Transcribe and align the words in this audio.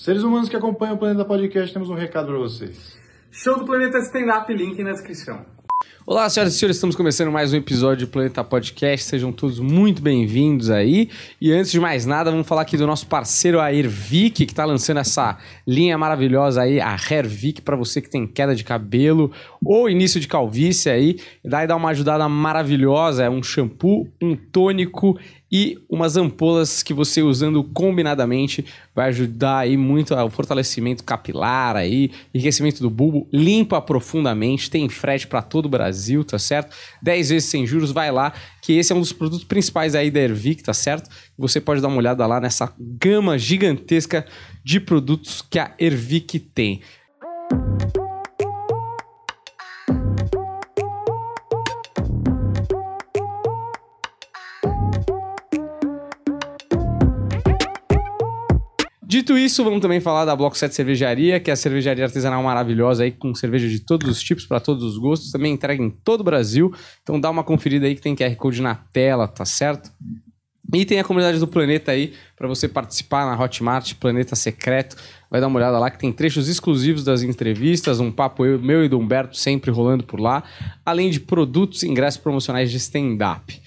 Seres 0.00 0.22
humanos 0.22 0.48
que 0.48 0.56
acompanham 0.56 0.94
o 0.94 0.98
Planeta 0.98 1.26
Podcast, 1.26 1.74
temos 1.74 1.90
um 1.90 1.94
recado 1.94 2.28
para 2.28 2.38
vocês. 2.38 2.96
Show 3.30 3.58
do 3.58 3.66
Planeta 3.66 3.98
Stand 3.98 4.34
Up, 4.34 4.50
link 4.50 4.82
na 4.82 4.92
descrição. 4.92 5.44
Olá, 6.06 6.26
senhoras 6.30 6.54
e 6.54 6.58
senhores, 6.58 6.78
estamos 6.78 6.96
começando 6.96 7.30
mais 7.30 7.52
um 7.52 7.56
episódio 7.56 8.06
do 8.06 8.10
Planeta 8.10 8.42
Podcast. 8.42 9.04
Sejam 9.04 9.30
todos 9.30 9.60
muito 9.60 10.00
bem-vindos 10.00 10.70
aí. 10.70 11.10
E 11.38 11.52
antes 11.52 11.70
de 11.70 11.78
mais 11.78 12.06
nada, 12.06 12.30
vamos 12.30 12.46
falar 12.46 12.62
aqui 12.62 12.78
do 12.78 12.86
nosso 12.86 13.06
parceiro 13.06 13.60
a 13.60 13.74
Ervic, 13.74 14.46
que 14.46 14.50
está 14.50 14.64
lançando 14.64 15.00
essa 15.00 15.36
linha 15.66 15.98
maravilhosa 15.98 16.62
aí, 16.62 16.80
a 16.80 16.96
Hairvic, 16.96 17.60
para 17.60 17.76
você 17.76 18.00
que 18.00 18.08
tem 18.08 18.26
queda 18.26 18.54
de 18.54 18.64
cabelo 18.64 19.30
ou 19.62 19.88
início 19.88 20.18
de 20.18 20.26
calvície 20.26 20.90
aí. 20.90 21.20
Daí 21.44 21.66
dá 21.66 21.76
uma 21.76 21.90
ajudada 21.90 22.26
maravilhosa, 22.26 23.24
é 23.24 23.28
um 23.28 23.42
shampoo, 23.42 24.08
um 24.20 24.34
tônico 24.34 25.18
e 25.50 25.78
umas 25.88 26.16
ampolas 26.16 26.82
que 26.82 26.94
você 26.94 27.22
usando 27.22 27.64
combinadamente 27.64 28.64
vai 28.94 29.08
ajudar 29.08 29.58
aí 29.58 29.76
muito 29.76 30.14
ao 30.14 30.30
fortalecimento 30.30 31.02
capilar 31.02 31.76
aí, 31.76 32.10
enriquecimento 32.32 32.80
do 32.80 32.90
bulbo, 32.90 33.28
limpa 33.32 33.80
profundamente, 33.80 34.70
tem 34.70 34.88
frete 34.88 35.26
para 35.26 35.42
todo 35.42 35.66
o 35.66 35.68
Brasil, 35.68 36.24
tá 36.24 36.38
certo? 36.38 36.74
10 37.02 37.30
vezes 37.30 37.48
sem 37.48 37.66
juros, 37.66 37.90
vai 37.90 38.12
lá, 38.12 38.32
que 38.62 38.74
esse 38.74 38.92
é 38.92 38.96
um 38.96 39.00
dos 39.00 39.12
produtos 39.12 39.44
principais 39.44 39.94
aí 39.94 40.10
da 40.10 40.20
Ervic, 40.20 40.62
tá 40.62 40.74
certo? 40.74 41.10
Você 41.36 41.60
pode 41.60 41.80
dar 41.80 41.88
uma 41.88 41.96
olhada 41.96 42.26
lá 42.26 42.40
nessa 42.40 42.72
gama 42.78 43.38
gigantesca 43.38 44.24
de 44.64 44.78
produtos 44.78 45.42
que 45.42 45.58
a 45.58 45.74
Ervic 45.78 46.38
tem. 46.38 46.80
Dito 59.10 59.36
isso, 59.36 59.64
vamos 59.64 59.80
também 59.80 59.98
falar 59.98 60.24
da 60.24 60.36
Bloco 60.36 60.56
7 60.56 60.72
Cervejaria, 60.72 61.40
que 61.40 61.50
é 61.50 61.52
a 61.52 61.56
cervejaria 61.56 62.04
artesanal 62.04 62.40
maravilhosa 62.44 63.02
aí, 63.02 63.10
com 63.10 63.34
cerveja 63.34 63.68
de 63.68 63.80
todos 63.80 64.08
os 64.08 64.22
tipos, 64.22 64.46
para 64.46 64.60
todos 64.60 64.84
os 64.84 64.96
gostos, 64.96 65.32
também 65.32 65.52
entrega 65.52 65.82
em 65.82 65.90
todo 65.90 66.20
o 66.20 66.22
Brasil. 66.22 66.72
Então 67.02 67.18
dá 67.18 67.28
uma 67.28 67.42
conferida 67.42 67.86
aí 67.86 67.96
que 67.96 68.00
tem 68.00 68.14
QR 68.14 68.36
Code 68.36 68.62
na 68.62 68.76
tela, 68.76 69.26
tá 69.26 69.44
certo? 69.44 69.90
E 70.72 70.84
tem 70.84 71.00
a 71.00 71.02
comunidade 71.02 71.40
do 71.40 71.48
Planeta 71.48 71.90
aí, 71.90 72.12
para 72.36 72.46
você 72.46 72.68
participar 72.68 73.26
na 73.26 73.42
Hotmart, 73.42 73.94
Planeta 73.94 74.36
Secreto. 74.36 74.94
Vai 75.28 75.40
dar 75.40 75.48
uma 75.48 75.58
olhada 75.58 75.76
lá 75.76 75.90
que 75.90 75.98
tem 75.98 76.12
trechos 76.12 76.46
exclusivos 76.46 77.02
das 77.02 77.24
entrevistas, 77.24 77.98
um 77.98 78.12
papo 78.12 78.46
eu, 78.46 78.60
meu 78.60 78.84
e 78.84 78.88
do 78.88 78.96
Humberto 78.96 79.36
sempre 79.36 79.72
rolando 79.72 80.04
por 80.04 80.20
lá, 80.20 80.44
além 80.86 81.10
de 81.10 81.18
produtos 81.18 81.82
e 81.82 81.88
ingressos 81.88 82.20
promocionais 82.20 82.70
de 82.70 82.76
stand-up. 82.76 83.60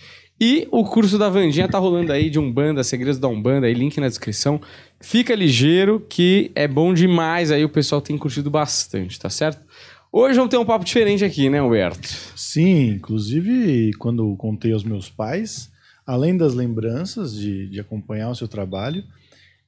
E 0.46 0.68
o 0.72 0.84
curso 0.84 1.18
da 1.18 1.30
Vandinha 1.30 1.70
tá 1.70 1.78
rolando 1.78 2.12
aí 2.12 2.30
de 2.30 2.40
Umbanda, 2.40 2.84
Segredos 2.84 3.18
da 3.20 3.28
Umbanda, 3.28 3.68
aí 3.68 3.74
link 3.74 3.98
na 4.00 4.08
descrição. 4.08 4.60
Fica 5.04 5.36
ligeiro 5.36 6.00
que 6.00 6.50
é 6.56 6.66
bom 6.66 6.94
demais, 6.94 7.52
aí 7.52 7.66
o 7.66 7.70
pessoal 7.70 8.02
tem 8.02 8.18
curtido 8.18 8.50
bastante, 8.50 9.20
tá 9.20 9.30
certo? 9.30 9.62
Hoje 10.10 10.38
vamos 10.38 10.50
ter 10.50 10.58
um 10.58 10.66
papo 10.66 10.86
diferente 10.86 11.26
aqui, 11.26 11.50
né, 11.50 11.62
Humberto? 11.62 12.08
Sim, 12.38 12.92
inclusive 12.92 13.92
quando 14.00 14.34
contei 14.38 14.72
aos 14.72 14.86
meus 14.86 15.10
pais, 15.10 15.70
além 16.08 16.38
das 16.38 16.54
lembranças 16.54 17.36
de, 17.36 17.68
de 17.68 17.82
acompanhar 17.82 18.30
o 18.30 18.36
seu 18.36 18.48
trabalho, 18.48 19.04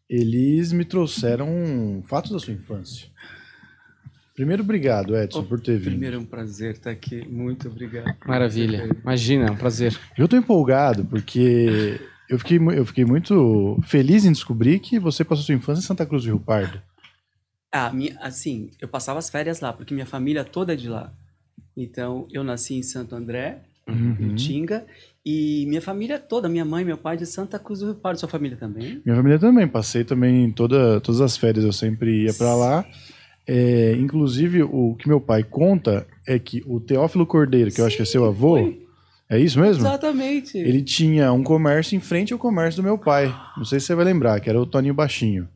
eles 0.09 0.71
me 0.71 0.85
trouxeram 0.85 2.01
fatos 2.07 2.31
da 2.31 2.39
sua 2.39 2.53
infância. 2.53 3.07
Primeiro, 4.33 4.63
obrigado, 4.63 5.17
Edson, 5.17 5.43
por 5.43 5.59
ter 5.59 5.77
vindo. 5.77 5.91
Primeiro 5.91 6.15
é 6.15 6.19
um 6.19 6.25
prazer 6.25 6.71
estar 6.71 6.91
aqui. 6.91 7.27
Muito 7.27 7.67
obrigado. 7.67 8.15
Maravilha. 8.25 8.89
Imagina, 9.01 9.47
é 9.47 9.51
um 9.51 9.57
prazer. 9.57 9.97
Eu 10.17 10.29
tô 10.29 10.37
empolgado 10.37 11.03
porque 11.05 11.99
eu 12.29 12.37
fiquei, 12.39 12.57
eu 12.57 12.85
fiquei 12.85 13.05
muito 13.05 13.79
feliz 13.85 14.25
em 14.25 14.31
descobrir 14.31 14.79
que 14.79 14.99
você 14.99 15.23
passou 15.23 15.43
sua 15.45 15.55
infância 15.55 15.81
em 15.81 15.85
Santa 15.85 16.05
Cruz 16.05 16.23
do 16.23 16.27
Rio 16.27 16.39
Pardo. 16.39 16.81
Ah, 17.71 17.91
minha, 17.91 18.17
assim, 18.21 18.71
eu 18.79 18.87
passava 18.87 19.19
as 19.19 19.29
férias 19.29 19.59
lá, 19.59 19.73
porque 19.73 19.93
minha 19.93 20.05
família 20.05 20.43
toda 20.45 20.73
é 20.73 20.75
de 20.75 20.87
lá. 20.87 21.11
Então, 21.75 22.27
eu 22.31 22.43
nasci 22.43 22.75
em 22.75 22.83
Santo 22.83 23.15
André, 23.15 23.59
Uhum. 23.87 24.15
em 24.19 24.33
Tinga, 24.35 24.83
e 25.23 25.65
minha 25.67 25.81
família 25.81 26.17
toda, 26.17 26.49
minha 26.49 26.65
mãe 26.65 26.83
meu 26.83 26.97
pai 26.97 27.17
de 27.17 27.25
Santa 27.25 27.59
Cruz 27.59 27.81
do 27.81 27.87
Rio 27.87 27.95
Pardo. 27.95 28.19
Sua 28.19 28.29
família 28.29 28.57
também? 28.57 29.01
Minha 29.05 29.15
família 29.17 29.37
também, 29.37 29.67
passei 29.67 30.03
também 30.03 30.49
toda, 30.51 30.99
todas 31.01 31.21
as 31.21 31.37
férias, 31.37 31.63
eu 31.65 31.73
sempre 31.73 32.23
ia 32.23 32.33
pra 32.33 32.55
lá. 32.55 32.85
É, 33.47 33.93
inclusive, 33.99 34.63
o 34.63 34.95
que 34.95 35.07
meu 35.07 35.21
pai 35.21 35.43
conta 35.43 36.07
é 36.25 36.39
que 36.39 36.63
o 36.65 36.79
Teófilo 36.79 37.27
Cordeiro, 37.27 37.69
que 37.71 37.79
eu 37.79 37.85
acho 37.85 37.95
que 37.97 38.01
é 38.01 38.05
seu 38.05 38.25
avô, 38.25 38.57
Foi. 38.57 38.84
É 39.29 39.39
isso 39.39 39.59
mesmo? 39.59 39.81
Exatamente. 39.83 40.57
Ele 40.57 40.81
tinha 40.81 41.31
um 41.33 41.43
comércio 41.43 41.95
em 41.95 41.99
frente 41.99 42.31
ao 42.33 42.39
comércio 42.39 42.81
do 42.81 42.85
meu 42.85 42.97
pai. 42.97 43.33
Não 43.57 43.65
sei 43.65 43.79
se 43.79 43.87
você 43.87 43.95
vai 43.95 44.05
lembrar, 44.05 44.39
que 44.39 44.49
era 44.49 44.59
o 44.59 44.65
Toninho 44.65 44.93
Baixinho. 44.93 45.47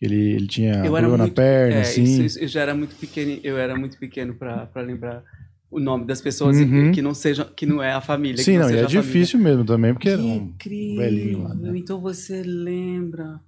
Ele, 0.00 0.32
ele 0.32 0.46
tinha 0.46 0.72
eu 0.74 0.96
era 0.96 1.06
problema 1.06 1.16
na 1.16 1.24
muito, 1.24 1.34
perna, 1.36 1.76
é, 1.76 1.80
assim. 1.80 2.02
isso- 2.02 2.22
isso- 2.22 2.38
eu 2.40 2.48
já 2.48 2.60
era 2.62 2.74
muito 2.74 2.94
pequeno, 2.96 3.40
eu 3.42 3.56
era 3.56 3.74
muito 3.76 3.96
pequeno 3.96 4.34
para 4.34 4.68
lembrar 4.76 5.22
o 5.70 5.80
nome 5.80 6.04
das 6.04 6.20
pessoas 6.20 6.56
Uhum. 6.58 6.92
que 6.92 7.00
não 7.00 7.14
sejam, 7.14 7.46
que 7.56 7.64
não 7.64 7.82
é 7.82 7.92
a 7.92 8.00
família. 8.00 8.36
que 8.36 8.42
Sim, 8.44 8.58
não, 8.58 8.66
e 8.66 8.72
seja 8.72 8.80
é 8.80 8.84
família. 8.84 9.02
difícil 9.02 9.38
mesmo 9.40 9.64
também, 9.64 9.94
porque 9.94 10.08
era 10.10 10.20
Que 10.20 10.28
um 10.28 10.34
incrível. 10.36 10.96
velhinho 10.96 11.42
lá, 11.44 11.54
né? 11.54 11.72
Então 11.76 12.00
você 12.00 12.42
lembra. 12.42 13.40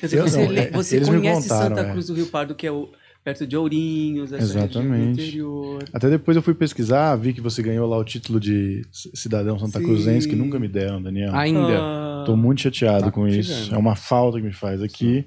Quer 0.00 0.06
dizer, 0.06 0.18
Eu 0.18 0.28
você, 0.28 0.42
não, 0.44 0.50
le- 0.50 0.58
é, 0.60 0.70
você 0.70 1.00
conhece 1.00 1.48
contaram, 1.48 1.76
Santa 1.76 1.88
é. 1.88 1.92
Cruz 1.92 2.06
do 2.06 2.14
Rio 2.14 2.26
Pardo, 2.26 2.54
que 2.54 2.66
é 2.66 2.72
o, 2.72 2.88
perto 3.24 3.46
de 3.46 3.56
Ourinhos, 3.56 4.32
essa 4.32 4.42
região 4.44 4.66
do 4.66 4.70
Exatamente. 4.72 5.20
interior. 5.22 5.84
Até 5.92 6.10
depois 6.10 6.36
eu 6.36 6.42
fui 6.42 6.54
pesquisar, 6.54 7.14
vi 7.16 7.32
que 7.32 7.40
você 7.40 7.62
ganhou 7.62 7.88
lá 7.88 7.96
o 7.96 8.04
título 8.04 8.40
de 8.40 8.82
cidadão 8.92 9.58
santa 9.58 9.78
Sim. 9.78 9.84
cruzense, 9.84 10.28
que 10.28 10.34
nunca 10.36 10.58
me 10.58 10.68
deram, 10.68 11.00
Daniel. 11.02 11.34
Ainda. 11.34 11.78
Ah, 11.78 12.22
Tô 12.26 12.36
muito 12.36 12.60
chateado 12.62 13.04
Tá 13.04 13.10
com 13.12 13.26
isso. 13.28 13.52
chegando. 13.52 13.74
É 13.74 13.78
uma 13.78 13.94
falta 13.96 14.38
que 14.38 14.44
me 14.46 14.52
faz 14.52 14.82
aqui. 14.82 15.24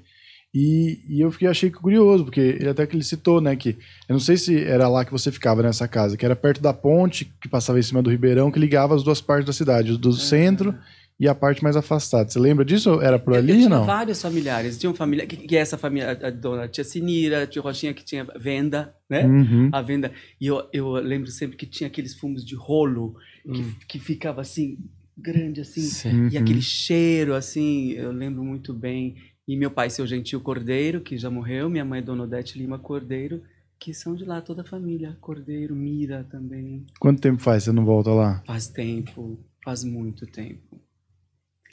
E, 0.54 1.00
e 1.08 1.20
eu 1.20 1.30
fiquei, 1.30 1.48
achei 1.48 1.70
curioso, 1.70 2.24
porque 2.24 2.40
ele 2.40 2.68
até 2.68 2.86
que 2.86 2.96
ele 2.96 3.04
citou, 3.04 3.42
né, 3.42 3.54
que 3.56 3.70
eu 4.08 4.12
não 4.14 4.20
sei 4.20 4.38
se 4.38 4.58
era 4.64 4.88
lá 4.88 5.04
que 5.04 5.12
você 5.12 5.30
ficava 5.30 5.62
nessa 5.62 5.86
casa, 5.86 6.16
que 6.16 6.24
era 6.24 6.34
perto 6.34 6.62
da 6.62 6.72
ponte 6.72 7.30
que 7.42 7.48
passava 7.48 7.78
em 7.78 7.82
cima 7.82 8.02
do 8.02 8.08
Ribeirão, 8.08 8.50
que 8.50 8.58
ligava 8.58 8.94
as 8.94 9.02
duas 9.02 9.20
partes 9.20 9.44
da 9.46 9.52
cidade, 9.52 9.92
o 9.92 9.98
do 9.98 10.14
centro 10.14 10.74
e 11.18 11.26
a 11.28 11.34
parte 11.34 11.62
mais 11.62 11.76
afastada. 11.76 12.28
Você 12.28 12.38
lembra 12.38 12.64
disso? 12.64 13.00
Era 13.00 13.18
por 13.18 13.34
ali 13.34 13.50
eu 13.50 13.54
ou 13.56 13.60
tinha 13.62 13.68
não? 13.78 13.84
vários 13.86 14.20
familiares. 14.20 14.76
Tinha 14.78 14.90
uma 14.90 14.96
família, 14.96 15.26
que, 15.26 15.36
que 15.36 15.56
é 15.56 15.60
essa 15.60 15.78
família, 15.78 16.18
a, 16.22 16.26
a 16.26 16.30
dona 16.30 16.68
tia 16.68 16.84
Sinira, 16.84 17.42
a 17.42 17.46
tia 17.46 17.62
Rochinha, 17.62 17.94
que 17.94 18.04
tinha 18.04 18.26
venda, 18.38 18.94
né? 19.08 19.24
Uhum. 19.26 19.70
A 19.72 19.80
venda. 19.80 20.12
E 20.40 20.46
eu, 20.46 20.62
eu 20.72 20.92
lembro 20.94 21.30
sempre 21.30 21.56
que 21.56 21.64
tinha 21.66 21.86
aqueles 21.88 22.14
fumos 22.14 22.44
de 22.44 22.54
rolo, 22.54 23.14
que, 23.42 23.60
Hum. 23.62 23.74
que 23.88 23.98
ficava 23.98 24.40
assim, 24.42 24.76
grande 25.16 25.60
assim. 25.60 25.80
Sim. 25.82 26.28
E 26.28 26.36
Uhum. 26.36 26.42
aquele 26.42 26.60
cheiro, 26.62 27.34
assim, 27.34 27.92
eu 27.92 28.12
lembro 28.12 28.42
muito 28.44 28.74
bem. 28.74 29.14
E 29.48 29.56
meu 29.56 29.70
pai, 29.70 29.88
seu 29.88 30.06
Gentil 30.06 30.40
Cordeiro, 30.40 31.00
que 31.00 31.16
já 31.16 31.30
morreu, 31.30 31.70
minha 31.70 31.84
mãe, 31.84 32.02
Dona 32.02 32.24
Odete 32.24 32.58
Lima 32.58 32.78
Cordeiro, 32.78 33.40
que 33.78 33.94
são 33.94 34.14
de 34.14 34.24
lá, 34.24 34.40
toda 34.40 34.62
a 34.62 34.64
família. 34.64 35.16
Cordeiro, 35.20 35.74
Mira 35.76 36.24
também. 36.30 36.84
Quanto 36.98 37.20
tempo 37.20 37.40
faz 37.40 37.62
você 37.64 37.72
não 37.72 37.84
volta 37.84 38.10
lá? 38.10 38.42
Faz 38.46 38.66
tempo, 38.68 39.38
faz 39.64 39.84
muito 39.84 40.26
tempo. 40.26 40.80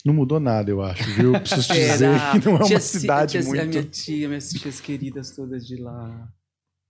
Não 0.06 0.14
mudou 0.14 0.40
nada, 0.40 0.70
eu 0.70 0.82
acho, 0.82 1.04
viu? 1.14 1.32
Preciso 1.40 1.68
te 1.68 1.74
dizer 1.80 2.10
que 2.34 2.46
não 2.46 2.56
é 2.56 2.60
uma 2.60 2.66
Tia- 2.66 2.80
cidade 2.80 3.32
tia- 3.34 3.42
A 3.42 3.44
muito... 3.46 3.66
minha 3.68 3.84
tia, 3.84 4.28
minhas 4.28 4.50
tias 4.50 4.82
queridas 4.82 5.32
todas 5.36 5.66
de 5.66 5.78
lá. 5.78 6.28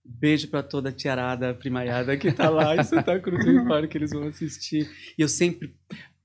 Beijo 0.04 0.48
pra 0.48 0.62
toda 0.62 0.88
a 0.88 0.92
tiarada 0.92 1.54
primaiada 1.54 2.16
que 2.16 2.30
tá 2.32 2.50
lá 2.50 2.76
em 2.76 2.82
Santa 2.82 3.18
Cruz 3.20 3.44
do 3.44 3.66
Pardo, 3.66 3.88
que 3.88 3.96
eles 3.96 4.10
vão 4.10 4.24
assistir. 4.26 4.90
E 5.16 5.22
eu 5.22 5.28
sempre 5.28 5.74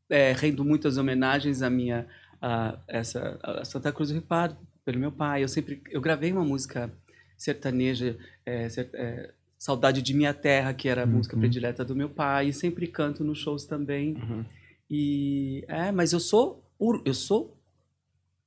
é, 0.10 0.34
rendo 0.34 0.66
muitas 0.66 0.98
homenagens 0.98 1.62
à 1.62 1.70
minha 1.70 2.08
a 2.42 2.78
essa 2.88 3.40
a 3.44 3.64
Santa 3.64 3.92
Cruz 3.92 4.10
do 4.10 4.14
Rio 4.14 4.22
Pardo, 4.24 4.58
pelo 4.84 4.98
meu 5.00 5.12
pai. 5.12 5.44
Eu 5.44 5.48
sempre 5.48 5.82
eu 5.92 6.02
gravei 6.02 6.32
uma 6.32 6.44
música 6.44 6.92
sertaneja, 7.38 8.18
é, 8.46 8.68
é, 8.94 9.32
Saudade 9.58 10.02
de 10.02 10.14
Minha 10.14 10.34
Terra, 10.34 10.74
que 10.74 10.90
era 10.90 11.04
a 11.04 11.06
música 11.06 11.36
Uhum. 11.36 11.42
predileta 11.42 11.86
do 11.86 11.96
meu 11.96 12.10
pai, 12.10 12.48
e 12.50 12.54
sempre 12.54 12.88
canto 12.88 13.24
nos 13.24 13.38
shows 13.38 13.66
também. 13.66 14.16
Uhum. 14.16 14.44
E 14.90 15.64
é, 15.68 15.92
mas 15.92 16.12
eu 16.14 16.20
sou 16.20 16.64
eu 17.06 17.14
sou 17.14 17.58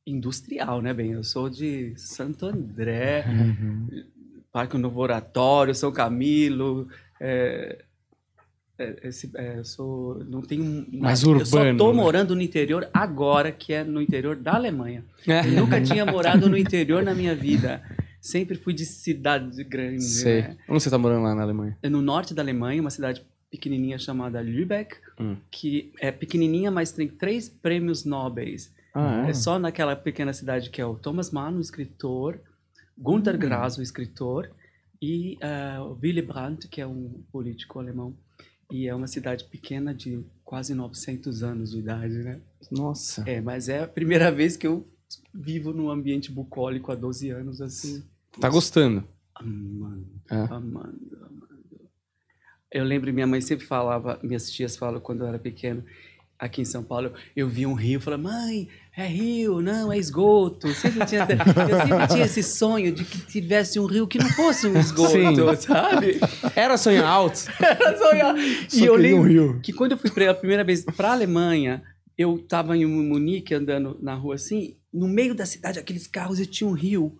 industrial, 0.06 0.80
né, 0.82 0.92
bem? 0.92 1.12
Eu 1.12 1.22
sou 1.24 1.48
de 1.48 1.92
Santo 1.96 2.46
André, 2.46 3.24
Uhum. 3.28 4.04
Parque 4.50 4.76
Novo 4.76 5.00
Oratório, 5.00 5.74
São 5.74 5.90
Camilo, 5.92 6.88
é, 7.20 7.84
é, 8.78 9.08
esse, 9.08 9.30
é, 9.34 9.58
eu 9.58 9.64
sou 9.64 10.22
não 10.24 10.42
tenho. 10.42 10.86
Mais 10.92 11.22
Eu 11.22 11.44
só 11.46 11.58
urbano, 11.58 11.78
tô 11.78 11.88
né? 11.92 11.96
morando 11.96 12.34
no 12.34 12.42
interior 12.42 12.88
agora, 12.92 13.52
que 13.52 13.72
é 13.72 13.84
no 13.84 14.00
interior 14.02 14.36
da 14.36 14.54
Alemanha. 14.54 15.04
É. 15.26 15.40
Eu 15.46 15.52
nunca 15.62 15.80
tinha 15.80 16.04
morado 16.04 16.48
no 16.50 16.56
interior 16.56 17.02
na 17.02 17.14
minha 17.14 17.34
vida. 17.34 17.82
Sempre 18.20 18.56
fui 18.56 18.72
de 18.72 18.84
cidade 18.86 19.62
grande, 19.64 20.02
Sei. 20.02 20.42
né? 20.42 20.56
Onde 20.68 20.82
você 20.82 20.90
tá 20.90 20.98
morando 20.98 21.22
lá 21.24 21.34
na 21.34 21.42
Alemanha? 21.42 21.76
É 21.82 21.88
no 21.88 22.00
norte 22.02 22.34
da 22.34 22.42
Alemanha, 22.42 22.80
uma 22.80 22.90
cidade 22.90 23.24
pequenininha 23.50 23.98
chamada 23.98 24.40
Lübeck, 24.40 24.96
Hum. 25.20 25.36
que 25.50 25.92
é 26.00 26.10
pequenininha, 26.10 26.70
mas 26.70 26.92
tem 26.92 27.06
três 27.08 27.48
prêmios 27.48 28.04
nobres. 28.04 28.72
Ah, 28.94 29.26
É 29.28 29.34
só 29.34 29.58
naquela 29.58 29.94
pequena 29.96 30.32
cidade 30.32 30.70
que 30.70 30.80
é 30.80 30.86
o 30.86 30.94
Thomas 30.94 31.30
Mann, 31.30 31.56
o 31.56 31.60
escritor, 31.60 32.40
Gunther 32.98 33.38
Grass, 33.38 33.78
o 33.78 33.82
escritor, 33.82 34.50
e 35.00 35.36
o 35.80 35.98
Willy 36.02 36.22
Brandt, 36.22 36.68
que 36.68 36.80
é 36.80 36.86
um 36.86 37.22
político 37.32 37.78
alemão. 37.78 38.14
E 38.70 38.86
é 38.88 38.94
uma 38.94 39.06
cidade 39.06 39.44
pequena 39.44 39.92
de 39.94 40.24
quase 40.44 40.74
900 40.74 41.42
anos 41.42 41.72
de 41.72 41.78
idade, 41.80 42.14
né? 42.18 42.40
Nossa. 42.70 43.22
É, 43.28 43.40
mas 43.40 43.68
é 43.68 43.82
a 43.82 43.88
primeira 43.88 44.30
vez 44.30 44.56
que 44.56 44.66
eu 44.66 44.86
vivo 45.34 45.72
num 45.72 45.90
ambiente 45.90 46.30
bucólico 46.32 46.90
há 46.90 46.94
12 46.94 47.28
anos, 47.30 47.60
assim. 47.60 48.02
Tá 48.40 48.48
gostando? 48.48 49.04
Amando, 49.34 50.06
É. 50.30 50.36
amando. 50.50 51.21
Eu 52.72 52.84
lembro, 52.84 53.12
minha 53.12 53.26
mãe 53.26 53.40
sempre 53.40 53.66
falava, 53.66 54.18
minhas 54.22 54.50
tias 54.50 54.76
falam 54.76 55.00
quando 55.00 55.20
eu 55.22 55.26
era 55.26 55.38
pequeno, 55.38 55.84
aqui 56.38 56.60
em 56.62 56.64
São 56.64 56.82
Paulo, 56.82 57.12
eu 57.36 57.46
vi 57.48 57.66
um 57.66 57.74
rio, 57.74 58.00
falava, 58.00 58.22
mãe, 58.22 58.66
é 58.96 59.06
rio, 59.06 59.60
não, 59.60 59.92
é 59.92 59.98
esgoto. 59.98 60.66
Eu 60.68 60.74
sempre 60.74 61.04
tinha, 61.06 61.20
eu 61.22 61.26
sempre 61.86 62.06
tinha 62.08 62.24
esse 62.24 62.42
sonho 62.42 62.92
de 62.92 63.04
que 63.04 63.18
tivesse 63.26 63.78
um 63.78 63.86
rio 63.86 64.06
que 64.08 64.18
não 64.18 64.28
fosse 64.30 64.66
um 64.66 64.76
esgoto, 64.78 65.10
Sim. 65.12 65.56
sabe? 65.56 66.18
Era 66.56 66.76
sonho 66.76 67.04
alto? 67.06 67.40
Era 67.60 67.96
sonhar. 67.98 68.34
Só 68.68 68.76
E 68.78 68.84
eu 68.86 68.96
queria 68.96 69.16
um 69.16 69.22
lembro 69.22 69.28
rio. 69.52 69.60
que 69.62 69.72
quando 69.72 69.92
eu 69.92 69.98
fui 69.98 70.10
pra- 70.10 70.30
a 70.30 70.34
primeira 70.34 70.64
vez 70.64 70.84
para 70.84 71.10
a 71.10 71.12
Alemanha, 71.12 71.82
eu 72.18 72.36
estava 72.36 72.76
em 72.76 72.84
Munique 72.86 73.54
andando 73.54 73.96
na 74.00 74.14
rua 74.14 74.34
assim, 74.34 74.76
no 74.92 75.06
meio 75.08 75.34
da 75.34 75.46
cidade, 75.46 75.78
aqueles 75.78 76.06
carros, 76.06 76.40
e 76.40 76.46
tinha 76.46 76.68
um 76.68 76.72
rio, 76.74 77.16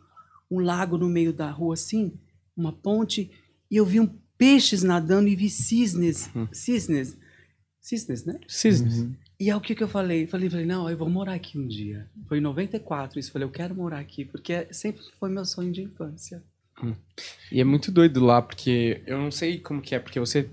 um 0.50 0.58
lago 0.60 0.98
no 0.98 1.08
meio 1.08 1.32
da 1.32 1.50
rua 1.50 1.74
assim, 1.74 2.12
uma 2.56 2.72
ponte, 2.72 3.30
e 3.70 3.76
eu 3.76 3.86
vi 3.86 4.00
um 4.00 4.10
peixes 4.42 4.82
nadando 4.82 5.28
e 5.28 5.36
vi 5.36 5.48
cisnes, 5.48 6.28
cisnes, 6.50 7.16
cisnes, 7.80 8.24
né? 8.24 8.40
Cisnes. 8.48 9.06
E 9.38 9.48
aí 9.48 9.56
o 9.56 9.60
que 9.60 9.72
que 9.72 9.84
eu 9.84 9.88
falei? 9.88 10.26
Falei, 10.26 10.50
falei, 10.50 10.66
não, 10.66 10.90
eu 10.90 10.96
vou 10.96 11.08
morar 11.08 11.34
aqui 11.34 11.56
um 11.56 11.68
dia. 11.68 12.08
Foi 12.26 12.38
em 12.38 12.40
94 12.40 13.20
isso, 13.20 13.30
falei, 13.30 13.46
eu 13.46 13.52
quero 13.52 13.72
morar 13.72 14.00
aqui, 14.00 14.24
porque 14.24 14.66
sempre 14.72 15.00
foi 15.20 15.30
meu 15.30 15.44
sonho 15.44 15.70
de 15.70 15.82
infância. 15.82 16.42
E 17.52 17.60
é 17.60 17.64
muito 17.64 17.92
doido 17.92 18.24
lá, 18.24 18.42
porque 18.42 19.00
eu 19.06 19.16
não 19.16 19.30
sei 19.30 19.60
como 19.60 19.80
que 19.80 19.94
é, 19.94 20.00
porque 20.00 20.18
você 20.18 20.50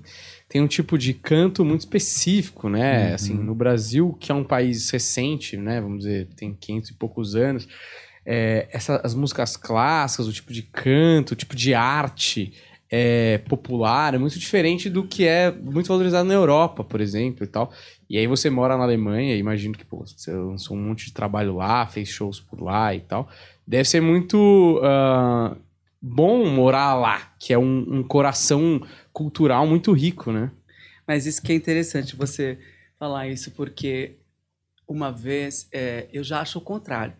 tem 0.47 0.61
um 0.61 0.67
tipo 0.67 0.95
de 0.95 1.11
canto 1.15 1.65
muito 1.65 1.81
específico, 1.81 2.69
né? 2.69 3.13
Assim, 3.15 3.33
no 3.33 3.55
Brasil, 3.55 4.15
que 4.19 4.31
é 4.31 4.35
um 4.35 4.43
país 4.43 4.91
recente, 4.91 5.57
né? 5.57 5.81
Vamos 5.81 5.99
dizer, 5.99 6.27
tem 6.35 6.53
500 6.53 6.91
e 6.91 6.93
poucos 6.93 7.35
anos, 7.35 7.67
é, 8.23 8.67
essa, 8.71 9.01
as 9.03 9.15
músicas 9.15 9.57
clássicas, 9.57 10.27
o 10.27 10.33
tipo 10.33 10.53
de 10.53 10.61
canto, 10.61 11.31
o 11.31 11.35
tipo 11.35 11.55
de 11.55 11.73
arte 11.73 12.53
é, 12.91 13.37
popular 13.39 14.15
é 14.15 14.17
muito 14.17 14.39
diferente 14.39 14.89
do 14.89 15.03
que 15.03 15.25
é 15.25 15.51
muito 15.51 15.87
valorizado 15.87 16.27
na 16.27 16.33
Europa, 16.33 16.83
por 16.83 16.99
exemplo, 16.99 17.43
e 17.43 17.47
tal. 17.47 17.71
E 18.09 18.17
aí 18.17 18.25
você 18.25 18.49
mora 18.49 18.75
na 18.75 18.83
Alemanha, 18.83 19.35
imagino 19.35 19.77
que 19.77 19.85
pô, 19.85 20.05
você 20.05 20.31
lançou 20.31 20.75
um 20.75 20.81
monte 20.81 21.05
de 21.05 21.13
trabalho 21.13 21.55
lá, 21.55 21.85
fez 21.85 22.09
shows 22.09 22.39
por 22.39 22.61
lá 22.61 22.95
e 22.95 23.01
tal. 23.01 23.29
Deve 23.67 23.87
ser 23.87 24.01
muito 24.01 24.81
ah, 24.83 25.55
bom 26.01 26.45
morar 26.47 26.95
lá, 26.95 27.33
que 27.37 27.53
é 27.53 27.59
um, 27.59 27.85
um 27.87 28.03
coração 28.03 28.81
cultural 29.13 29.67
muito 29.67 29.91
rico, 29.91 30.31
né? 30.31 30.51
Mas 31.07 31.27
isso 31.27 31.41
que 31.41 31.51
é 31.51 31.55
interessante 31.55 32.15
você 32.15 32.57
falar 32.97 33.27
isso, 33.27 33.51
porque 33.51 34.15
uma 34.87 35.11
vez 35.11 35.67
é, 35.71 36.07
eu 36.11 36.23
já 36.23 36.41
acho 36.41 36.57
o 36.57 36.61
contrário. 36.61 37.13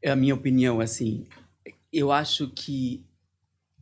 É 0.00 0.10
a 0.10 0.16
minha 0.16 0.34
opinião, 0.34 0.80
assim. 0.80 1.26
Eu 1.92 2.12
acho 2.12 2.48
que 2.50 3.04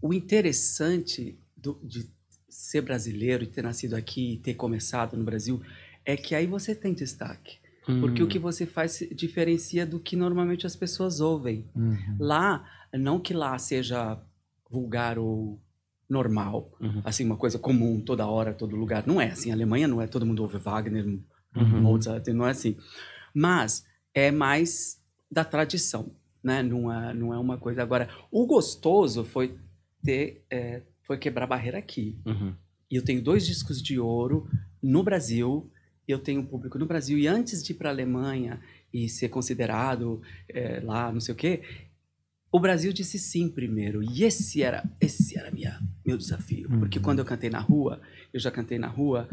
o 0.01 0.13
interessante 0.13 1.39
do- 1.57 1.79
de 1.83 2.07
ser 2.49 2.81
brasileiro 2.83 3.45
e 3.45 3.47
ter 3.47 3.63
nascido 3.63 3.95
aqui 3.95 4.35
e 4.35 4.39
ter 4.39 4.55
começado 4.55 5.17
no 5.17 5.25
Brasil 5.25 5.61
é 6.05 6.17
que 6.17 6.35
aí 6.35 6.47
você 6.47 6.75
tem 6.75 6.95
destaque. 6.95 7.59
Porque 8.01 8.21
o 8.23 8.27
que 8.27 8.39
você 8.39 8.67
faz 8.67 8.93
se 8.93 9.15
diferencia 9.15 9.87
do 9.87 10.01
que 10.01 10.17
normalmente 10.17 10.67
as 10.67 10.75
pessoas 10.75 11.21
ouvem. 11.21 11.65
Uhum. 11.75 12.17
Lá, 12.19 12.69
não 12.93 13.21
que 13.21 13.33
lá 13.33 13.57
seja 13.59 14.21
vulgar 14.69 15.19
ou 15.21 15.61
normal, 16.09 16.73
Uhum. 16.81 17.01
assim, 17.05 17.25
uma 17.25 17.37
coisa 17.37 17.59
comum 17.61 18.01
toda 18.01 18.27
hora, 18.27 18.53
todo 18.53 18.75
lugar. 18.75 19.07
Não 19.07 19.21
é 19.21 19.31
assim. 19.31 19.51
A 19.51 19.55
Alemanha 19.55 19.87
não 19.87 20.03
é 20.03 20.07
todo 20.09 20.27
mundo 20.27 20.43
ouve 20.43 20.59
Wagner, 20.59 21.05
Uhum. 21.55 21.81
Mozart, 21.81 22.27
não 22.29 22.47
é 22.47 22.51
assim. 22.51 22.77
Mas 23.33 23.85
é 24.13 24.31
mais 24.33 25.01
da 25.31 25.45
tradição, 25.45 26.11
né? 26.43 26.63
Não 26.65 26.93
é, 26.93 27.15
não 27.15 27.33
é 27.33 27.39
uma 27.39 27.57
coisa. 27.57 27.83
Agora, 27.83 28.09
o 28.33 28.47
gostoso 28.47 29.25
foi 29.25 29.57
ter, 30.07 30.45
é, 30.49 30.83
foi 31.03 31.19
quebrar 31.19 31.45
a 31.45 31.49
barreira 31.49 31.79
aqui. 31.79 32.17
Uhum. 32.25 32.55
E 32.91 32.97
eu 32.97 33.03
tenho 33.03 33.21
dois 33.21 33.45
discos 33.45 33.83
de 33.83 33.99
ouro 33.99 34.49
no 34.83 35.03
Brasil. 35.03 35.69
Eu 36.07 36.21
tenho 36.21 36.41
um 36.41 36.47
público 36.47 36.79
no 36.79 36.87
Brasil. 36.87 37.19
E 37.19 37.27
antes 37.27 37.63
de 37.63 37.73
ir 37.73 37.75
para 37.75 37.91
a 37.91 37.93
Alemanha 37.93 38.61
e 38.93 39.09
ser 39.09 39.29
considerado 39.29 40.23
é, 40.49 40.81
lá, 40.81 41.13
não 41.13 41.21
sei 41.21 41.35
o 41.35 41.37
quê, 41.37 41.63
o 42.53 42.61
Brasil 42.61 42.93
disse 42.93 43.19
sim 43.19 43.49
primeiro. 43.49 44.03
E 44.03 44.23
esse 44.23 44.63
era, 44.63 44.85
esse 45.01 45.37
era 45.37 45.51
minha, 45.51 45.81
meu 46.05 46.17
desafio. 46.17 46.69
Porque 46.79 47.01
quando 47.01 47.19
eu 47.19 47.25
cantei 47.25 47.51
na 47.51 47.61
rua, 47.61 48.01
eu 48.33 48.39
já 48.39 48.51
cantei 48.51 48.79
na 48.79 48.87
rua, 48.87 49.29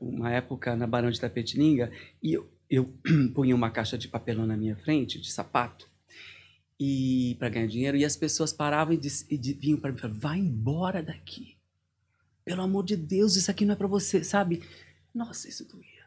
uma 0.00 0.30
época 0.30 0.76
na 0.76 0.86
Barão 0.86 1.10
de 1.10 1.20
Tapetininga, 1.20 1.90
e 2.22 2.32
eu, 2.32 2.48
eu 2.70 2.84
punha 3.34 3.54
uma 3.54 3.70
caixa 3.70 3.98
de 3.98 4.08
papelão 4.08 4.46
na 4.46 4.56
minha 4.56 4.76
frente, 4.76 5.20
de 5.20 5.30
sapato, 5.30 5.91
e 6.78 7.36
para 7.38 7.48
ganhar 7.48 7.66
dinheiro, 7.66 7.96
e 7.96 8.04
as 8.04 8.16
pessoas 8.16 8.52
paravam 8.52 8.94
e, 8.94 8.96
dis- 8.96 9.26
e 9.30 9.36
vinham 9.36 9.78
para 9.78 9.90
mim 9.92 9.98
e 9.98 10.00
falavam, 10.00 10.20
vai 10.20 10.38
embora 10.38 11.02
daqui. 11.02 11.56
Pelo 12.44 12.62
amor 12.62 12.84
de 12.84 12.96
Deus, 12.96 13.36
isso 13.36 13.50
aqui 13.50 13.64
não 13.64 13.74
é 13.74 13.76
para 13.76 13.86
você, 13.86 14.24
sabe? 14.24 14.62
Nossa, 15.14 15.48
isso 15.48 15.64
doía. 15.64 16.02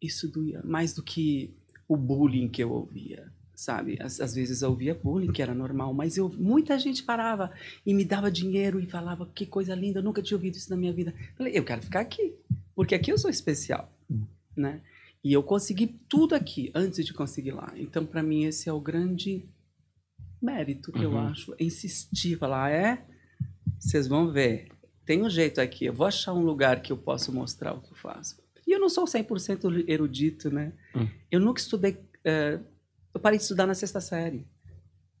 Isso 0.00 0.28
doía 0.28 0.60
mais 0.64 0.92
do 0.92 1.02
que 1.02 1.54
o 1.86 1.96
bullying 1.96 2.48
que 2.48 2.62
eu 2.62 2.70
ouvia, 2.72 3.32
sabe? 3.54 3.96
Às, 4.00 4.20
às 4.20 4.34
vezes 4.34 4.62
eu 4.62 4.70
ouvia 4.70 4.94
bullying, 4.94 5.32
que 5.32 5.40
era 5.42 5.54
normal, 5.54 5.94
mas 5.94 6.16
eu, 6.16 6.28
muita 6.28 6.78
gente 6.78 7.02
parava 7.02 7.52
e 7.86 7.94
me 7.94 8.04
dava 8.04 8.30
dinheiro 8.30 8.80
e 8.80 8.86
falava, 8.86 9.26
que 9.34 9.46
coisa 9.46 9.74
linda, 9.74 10.00
eu 10.00 10.02
nunca 10.04 10.22
tinha 10.22 10.36
ouvido 10.36 10.56
isso 10.56 10.70
na 10.70 10.76
minha 10.76 10.92
vida. 10.92 11.14
Eu 11.16 11.36
Falei, 11.36 11.58
eu 11.58 11.64
quero 11.64 11.82
ficar 11.82 12.00
aqui, 12.00 12.34
porque 12.74 12.94
aqui 12.94 13.12
eu 13.12 13.18
sou 13.18 13.30
especial, 13.30 13.92
né? 14.56 14.80
E 15.22 15.32
eu 15.32 15.42
consegui 15.42 15.86
tudo 16.08 16.34
aqui 16.34 16.70
antes 16.74 17.04
de 17.04 17.12
conseguir 17.12 17.50
lá. 17.50 17.72
Então, 17.76 18.06
para 18.06 18.22
mim, 18.22 18.44
esse 18.44 18.68
é 18.68 18.72
o 18.72 18.80
grande 18.80 19.44
mérito 20.40 20.92
que 20.92 21.02
eu 21.02 21.10
Uhum. 21.12 21.28
acho. 21.28 21.54
Insistir, 21.58 22.36
falar, 22.38 22.66
"Ah, 22.66 22.70
é, 22.70 23.04
vocês 23.78 24.06
vão 24.06 24.30
ver. 24.30 24.68
Tem 25.04 25.22
um 25.22 25.30
jeito 25.30 25.60
aqui, 25.60 25.86
eu 25.86 25.92
vou 25.92 26.06
achar 26.06 26.32
um 26.34 26.42
lugar 26.42 26.82
que 26.82 26.92
eu 26.92 26.96
posso 26.96 27.32
mostrar 27.32 27.72
o 27.74 27.80
que 27.80 27.90
eu 27.92 27.96
faço. 27.96 28.36
E 28.66 28.72
eu 28.72 28.78
não 28.78 28.88
sou 28.90 29.06
100% 29.06 29.70
erudito, 29.88 30.50
né? 30.50 30.72
Hum. 30.94 31.08
Eu 31.30 31.40
nunca 31.40 31.60
estudei. 31.60 31.96
eh, 32.24 32.58
eu 33.14 33.20
parei 33.20 33.38
de 33.38 33.42
estudar 33.44 33.66
na 33.66 33.74
sexta 33.74 34.00
série. 34.00 34.46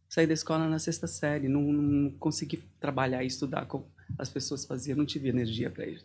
Saí 0.08 0.26
da 0.26 0.34
escola 0.34 0.68
na 0.68 0.78
sexta 0.78 1.06
série. 1.06 1.48
Não, 1.48 1.62
não 1.72 2.10
consegui 2.18 2.58
trabalhar 2.78 3.22
e 3.24 3.26
estudar 3.26 3.64
como 3.66 3.86
as 4.18 4.28
pessoas 4.28 4.64
faziam. 4.66 4.96
Não 4.98 5.06
tive 5.06 5.28
energia 5.28 5.70
para 5.70 5.86
isso. 5.86 6.04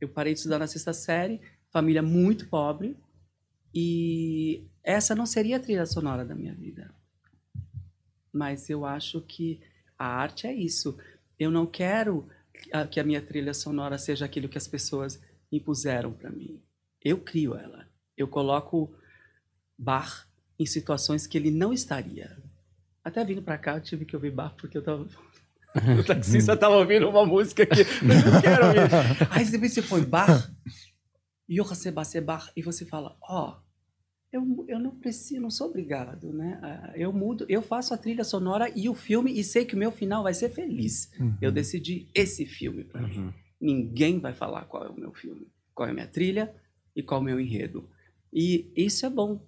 Eu 0.00 0.08
parei 0.08 0.32
de 0.32 0.40
estudar 0.40 0.58
na 0.58 0.66
sexta 0.66 0.92
série, 0.92 1.40
família 1.70 2.02
muito 2.02 2.48
pobre. 2.48 2.96
E 3.74 4.64
essa 4.82 5.14
não 5.14 5.26
seria 5.26 5.56
a 5.56 5.60
trilha 5.60 5.86
sonora 5.86 6.24
da 6.24 6.34
minha 6.34 6.54
vida. 6.54 6.90
Mas 8.36 8.68
eu 8.68 8.84
acho 8.84 9.22
que 9.22 9.60
a 9.98 10.06
arte 10.06 10.46
é 10.46 10.52
isso. 10.52 10.98
Eu 11.38 11.50
não 11.50 11.64
quero 11.64 12.28
que 12.90 13.00
a 13.00 13.04
minha 13.04 13.22
trilha 13.22 13.54
sonora 13.54 13.96
seja 13.96 14.26
aquilo 14.26 14.48
que 14.48 14.58
as 14.58 14.68
pessoas 14.68 15.18
impuseram 15.50 16.12
para 16.12 16.30
mim. 16.30 16.62
Eu 17.02 17.18
crio 17.18 17.54
ela. 17.54 17.88
Eu 18.14 18.28
coloco 18.28 18.94
Bach 19.78 20.26
em 20.58 20.66
situações 20.66 21.26
que 21.26 21.38
ele 21.38 21.50
não 21.50 21.72
estaria. 21.72 22.36
Até 23.02 23.24
vindo 23.24 23.40
para 23.40 23.56
cá, 23.56 23.76
eu 23.76 23.80
tive 23.80 24.04
que 24.04 24.14
ouvir 24.14 24.32
Bach 24.32 24.54
porque 24.56 24.76
eu 24.76 24.82
tava. 24.82 25.06
O 25.98 26.02
taxista 26.02 26.56
tava 26.56 26.76
ouvindo 26.76 27.06
uma 27.06 27.26
música 27.26 27.66
que 27.66 27.82
eu 27.82 27.86
não 28.32 28.40
quero 28.40 28.66
ouvir. 28.66 28.80
Aí 29.30 29.44
você 29.44 29.82
põe 29.82 30.02
Bach, 30.02 30.50
Johann 31.46 31.74
Sebastian 31.74 32.22
Bach, 32.22 32.50
e 32.56 32.62
você 32.62 32.86
fala: 32.86 33.14
Ó, 33.20 33.58
eu, 34.36 34.64
eu 34.68 34.78
não 34.78 34.90
preciso, 34.90 35.40
não 35.40 35.50
sou 35.50 35.68
obrigado, 35.68 36.32
né? 36.32 36.58
Ah, 36.62 36.92
Eu 36.94 37.12
mudo, 37.12 37.46
eu 37.48 37.62
faço 37.62 37.92
a 37.94 37.98
trilha 37.98 38.24
sonora 38.24 38.70
e 38.76 38.88
o 38.88 38.94
filme 38.94 39.32
e 39.32 39.42
sei 39.42 39.64
que 39.64 39.74
o 39.74 39.78
meu 39.78 39.90
final 39.90 40.22
vai 40.22 40.34
ser 40.34 40.50
feliz. 40.50 41.10
Eu 41.40 41.50
decidi 41.50 42.08
esse 42.14 42.46
filme 42.46 42.84
para 42.84 43.02
mim. 43.02 43.18
Uhum. 43.18 43.32
Ninguém 43.60 44.20
vai 44.20 44.34
falar 44.34 44.64
qual 44.66 44.84
é 44.84 44.88
o 44.88 44.98
meu 44.98 45.12
filme, 45.12 45.46
qual 45.74 45.88
é 45.88 45.90
a 45.90 45.94
minha 45.94 46.06
trilha 46.06 46.54
e 46.94 47.02
qual 47.02 47.20
é 47.20 47.22
o 47.22 47.24
meu 47.24 47.40
enredo. 47.40 47.88
E 48.32 48.70
isso 48.76 49.06
é 49.06 49.10
bom. 49.10 49.40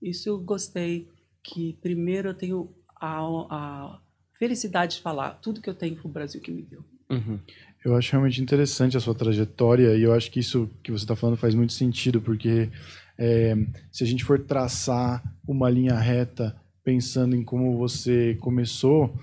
Isso 0.00 0.28
eu 0.28 0.38
gostei. 0.38 1.08
Que 1.42 1.74
primeiro 1.80 2.30
eu 2.30 2.34
tenho 2.34 2.74
a, 3.00 3.18
a 3.50 4.00
felicidade 4.38 4.96
de 4.96 5.02
falar 5.02 5.34
tudo 5.34 5.60
que 5.60 5.70
eu 5.70 5.74
tenho 5.74 5.96
pro 5.96 6.08
Brasil 6.08 6.40
que 6.40 6.50
me 6.50 6.62
deu. 6.62 6.84
Uhum. 7.10 7.38
Eu 7.84 7.94
acho 7.94 8.12
realmente 8.12 8.42
interessante 8.42 8.96
a 8.96 9.00
sua 9.00 9.14
trajetória 9.14 9.96
e 9.96 10.02
eu 10.02 10.12
acho 10.12 10.30
que 10.30 10.40
isso 10.40 10.68
que 10.82 10.90
você 10.90 11.04
está 11.04 11.14
falando 11.14 11.36
faz 11.36 11.54
muito 11.54 11.72
sentido, 11.72 12.20
porque 12.20 12.68
é, 13.18 13.56
se 13.90 14.04
a 14.04 14.06
gente 14.06 14.24
for 14.24 14.38
traçar 14.38 15.22
uma 15.46 15.70
linha 15.70 15.94
reta 15.98 16.54
pensando 16.84 17.34
em 17.34 17.42
como 17.42 17.76
você 17.76 18.36
começou, 18.40 19.14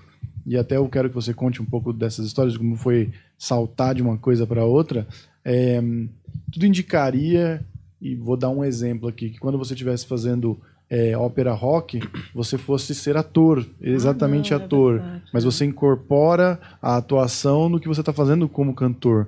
e 0.46 0.56
até 0.56 0.76
eu 0.76 0.88
quero 0.88 1.08
que 1.08 1.14
você 1.14 1.32
conte 1.32 1.62
um 1.62 1.64
pouco 1.64 1.92
dessas 1.92 2.26
histórias, 2.26 2.56
como 2.56 2.76
foi 2.76 3.10
saltar 3.38 3.94
de 3.94 4.02
uma 4.02 4.18
coisa 4.18 4.46
para 4.46 4.64
outra, 4.64 5.06
é, 5.44 5.80
tudo 6.52 6.66
indicaria, 6.66 7.64
e 8.00 8.14
vou 8.14 8.36
dar 8.36 8.50
um 8.50 8.64
exemplo 8.64 9.08
aqui, 9.08 9.30
que 9.30 9.38
quando 9.38 9.56
você 9.56 9.72
estivesse 9.72 10.06
fazendo 10.06 10.60
é, 10.90 11.16
ópera 11.16 11.52
rock, 11.52 12.00
você 12.34 12.58
fosse 12.58 12.94
ser 12.94 13.16
ator, 13.16 13.66
exatamente 13.80 14.52
Ah, 14.52 14.58
não, 14.58 14.62
é 14.62 14.66
ator 14.66 14.92
verdade. 15.00 15.22
mas 15.32 15.44
você 15.44 15.64
incorpora 15.64 16.60
a 16.82 16.96
atuação 16.98 17.68
no 17.70 17.80
que 17.80 17.88
você 17.88 18.00
está 18.00 18.12
fazendo 18.12 18.46
como 18.48 18.74
cantor. 18.74 19.26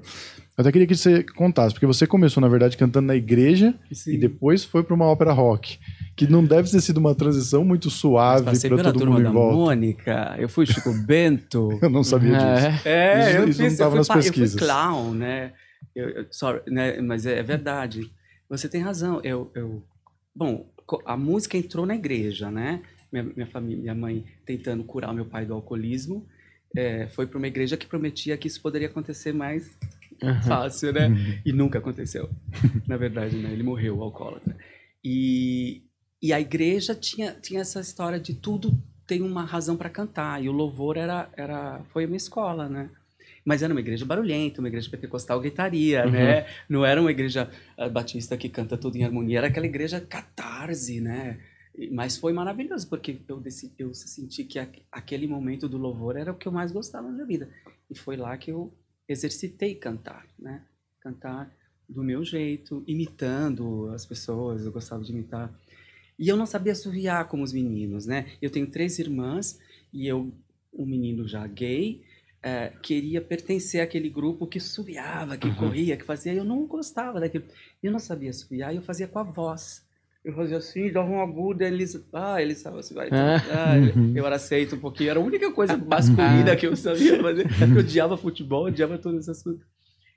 Eu 0.57 0.63
até 0.63 0.73
queria 0.73 0.87
que 0.87 0.97
você 0.97 1.23
contasse, 1.23 1.75
porque 1.75 1.85
você 1.87 2.07
começou, 2.07 2.41
na 2.41 2.49
verdade, 2.49 2.77
cantando 2.79 3.07
na 3.09 3.15
igreja 3.15 3.75
Sim. 3.93 4.15
e 4.15 4.19
depois 4.19 4.65
foi 4.65 4.83
para 4.83 4.95
uma 4.95 5.05
ópera 5.05 5.33
rock. 5.33 5.79
que 6.17 6.27
não 6.27 6.43
deve 6.43 6.71
ter 6.71 6.81
sido 6.81 6.97
uma 6.97 7.15
transição 7.15 7.63
muito 7.63 7.91
suave 7.91 8.59
para 8.69 8.85
todo 8.85 8.99
turma 9.01 9.17
mundo 9.17 9.25
da 9.25 9.29
em 9.31 9.33
volta. 9.35 9.55
Mônica, 9.55 10.35
eu 10.39 10.49
fui 10.49 10.65
Chico 10.65 10.91
Bento. 11.07 11.79
Eu 11.83 11.91
não 11.91 12.03
sabia 12.03 12.33
disso. 12.39 12.89
É. 12.89 12.91
É, 12.91 13.21
Isso- 13.31 13.37
eu 13.39 13.49
isso 13.51 13.63
não 13.63 13.69
fiz, 13.69 13.79
tava 13.79 13.89
eu 13.89 13.91
fui, 13.91 13.99
nas 13.99 14.09
pa- 14.09 14.15
eu 14.15 14.23
pesquisas. 14.23 14.53
fui 14.59 14.61
clown, 14.67 15.13
né? 15.13 15.53
Eu, 15.95 16.09
eu- 16.09 16.27
sorry, 16.31 16.61
né? 16.69 16.99
Mas 17.03 17.27
é, 17.27 17.39
é 17.39 17.43
verdade. 17.43 18.11
Você 18.49 18.67
tem 18.67 18.81
razão. 18.81 19.21
Eu, 19.23 19.51
eu, 19.55 19.83
bom, 20.35 20.67
a 21.05 21.19
música 21.19 21.59
entrou 21.59 21.85
na 21.85 21.95
igreja, 21.95 22.51
né? 22.51 22.81
Minha, 23.13 23.25
minha 23.25 23.47
família, 23.47 23.83
minha 23.83 23.95
mãe 23.95 24.25
tentando 24.47 24.85
curar 24.85 25.13
meu 25.13 25.27
pai 25.27 25.45
do 25.45 25.53
alcoolismo, 25.53 26.27
é, 26.75 27.09
foi 27.09 27.27
para 27.27 27.37
uma 27.37 27.47
igreja 27.47 27.77
que 27.77 27.87
prometia 27.87 28.37
que 28.39 28.49
isso 28.49 28.61
poderia 28.63 28.89
acontecer 28.89 29.33
mais 29.35 29.71
fácil, 30.47 30.93
né? 30.93 31.11
E 31.45 31.53
nunca 31.53 31.79
aconteceu. 31.79 32.29
Na 32.87 32.97
verdade, 32.97 33.37
né? 33.37 33.53
Ele 33.53 33.63
morreu, 33.63 34.03
alcoólatra. 34.03 34.57
E, 35.05 35.83
e 36.23 36.33
a 36.33 36.41
igreja 36.41 36.95
tinha, 36.95 37.33
tinha 37.33 37.61
essa 37.61 37.81
história 37.81 38.19
de 38.19 38.35
tudo 38.35 38.77
tem 39.07 39.23
uma 39.23 39.45
razão 39.45 39.77
para 39.77 39.89
cantar. 39.89 40.43
E 40.43 40.49
o 40.49 40.53
louvor 40.53 40.97
era, 40.97 41.29
era, 41.37 41.81
foi 41.93 42.05
a 42.05 42.07
minha 42.07 42.17
escola, 42.17 42.69
né? 42.69 42.91
Mas 43.45 43.63
era 43.63 43.73
uma 43.73 43.79
igreja 43.79 44.05
barulhenta, 44.05 44.61
uma 44.61 44.67
igreja 44.67 44.91
pentecostal 44.91 45.41
gritaria, 45.41 46.05
Uhum. 46.05 46.11
né? 46.11 46.47
Não 46.69 46.85
era 46.85 47.01
uma 47.01 47.11
igreja 47.13 47.49
ah, 47.79 47.89
batista 47.89 48.37
que 48.37 48.49
canta 48.49 48.77
tudo 48.77 48.97
em 48.97 49.05
harmonia, 49.05 49.39
era 49.39 49.47
aquela 49.47 49.67
igreja 49.67 50.01
catarse, 50.01 51.01
né? 51.01 51.39
Mas 51.93 52.17
foi 52.17 52.33
maravilhoso, 52.33 52.89
porque 52.89 53.19
eu, 53.29 53.39
decidi, 53.39 53.73
eu 53.79 53.95
senti 53.95 54.43
que 54.43 54.59
aquele 54.91 55.27
momento 55.29 55.69
do 55.69 55.77
louvor 55.77 56.17
era 56.17 56.33
o 56.33 56.35
que 56.35 56.49
eu 56.49 56.53
mais 56.53 56.73
gostava 56.73 57.07
na 57.07 57.13
minha 57.13 57.27
vida. 57.27 57.49
E 57.89 57.97
foi 57.97 58.17
lá 58.17 58.37
que 58.37 58.51
eu 58.51 58.73
exercitei 59.09 59.75
cantar, 59.75 60.27
né? 60.39 60.63
Cantar 61.01 61.51
do 61.89 62.03
meu 62.03 62.25
jeito, 62.25 62.83
imitando 62.87 63.89
as 63.95 64.05
pessoas, 64.05 64.65
eu 64.65 64.73
gostava 64.73 65.05
de 65.05 65.13
imitar. 65.13 65.53
E 66.19 66.29
eu 66.29 66.37
não 66.37 66.47
sabia 66.47 66.73
assoviar 66.73 67.29
como 67.29 67.43
os 67.45 67.53
meninos, 67.53 68.07
né? 68.07 68.27
Eu 68.43 68.51
tenho 68.51 68.67
três 68.67 68.99
irmãs 68.99 69.59
e 69.93 70.07
eu, 70.07 70.33
um 70.73 70.85
menino 70.85 71.29
já 71.29 71.47
gay, 71.47 72.03
eh, 72.43 72.73
queria 72.83 73.21
pertencer 73.21 73.81
àquele 73.81 74.09
grupo 74.11 74.47
que 74.47 74.59
subiava, 74.59 75.37
que 75.37 75.47
Uhum. 75.47 75.55
corria, 75.57 75.97
que 75.97 76.05
fazia. 76.05 76.33
Eu 76.35 76.45
não 76.45 76.67
gostava 76.67 77.21
daquilo. 77.21 77.45
Eu 77.83 77.93
não 77.93 77.99
sabia 78.01 78.31
e 78.51 78.77
eu 78.77 78.83
fazia 78.83 79.07
com 79.07 79.19
a 79.19 79.23
voz. 79.23 79.86
Eu 80.27 80.35
fazia 80.35 80.57
assim, 80.57 80.91
dava 80.91 81.09
um 81.09 81.23
agudo, 81.23 81.63
eles. 81.63 82.05
Ah, 82.13 82.43
eles 82.43 82.57
estavam 82.59 82.81
assim, 82.81 82.95
vai. 82.95 83.09
Ah. 83.13 83.37
Ah, 83.49 83.77
eu 84.13 84.27
era 84.27 84.35
aceito 84.35 84.75
um 84.75 84.81
pouquinho, 84.81 85.11
era 85.11 85.21
a 85.21 85.23
única 85.23 85.53
coisa 85.53 85.77
masculina 85.77 86.57
que 86.57 86.67
eu 86.67 86.77
sabia 86.77 87.23
fazer. 87.23 87.47
Eu 87.73 87.79
odiava 87.79 88.17
futebol, 88.17 88.65
odiava 88.65 88.99
todas 88.99 89.29
essas 89.29 89.43
coisas. 89.45 89.63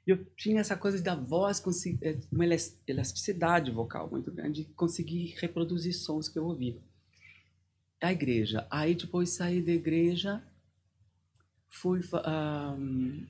E 0.07 0.11
eu 0.11 0.25
tinha 0.35 0.61
essa 0.61 0.75
coisa 0.75 0.99
da 1.03 1.13
voz, 1.13 1.61
eh, 2.01 2.17
uma 2.31 2.43
elas- 2.43 2.75
elasticidade 2.87 3.69
vocal 3.69 4.09
muito 4.09 4.31
grande, 4.31 4.63
de 4.63 4.73
conseguir 4.73 5.35
reproduzir 5.37 5.93
sons 5.93 6.27
que 6.27 6.39
eu 6.39 6.45
ouvia. 6.45 6.75
A 8.01 8.11
igreja. 8.11 8.65
Aí 8.71 8.95
depois 8.95 9.29
saí 9.29 9.61
da 9.61 9.71
igreja, 9.73 10.41
fui, 11.67 11.99
ahm, 12.25 13.25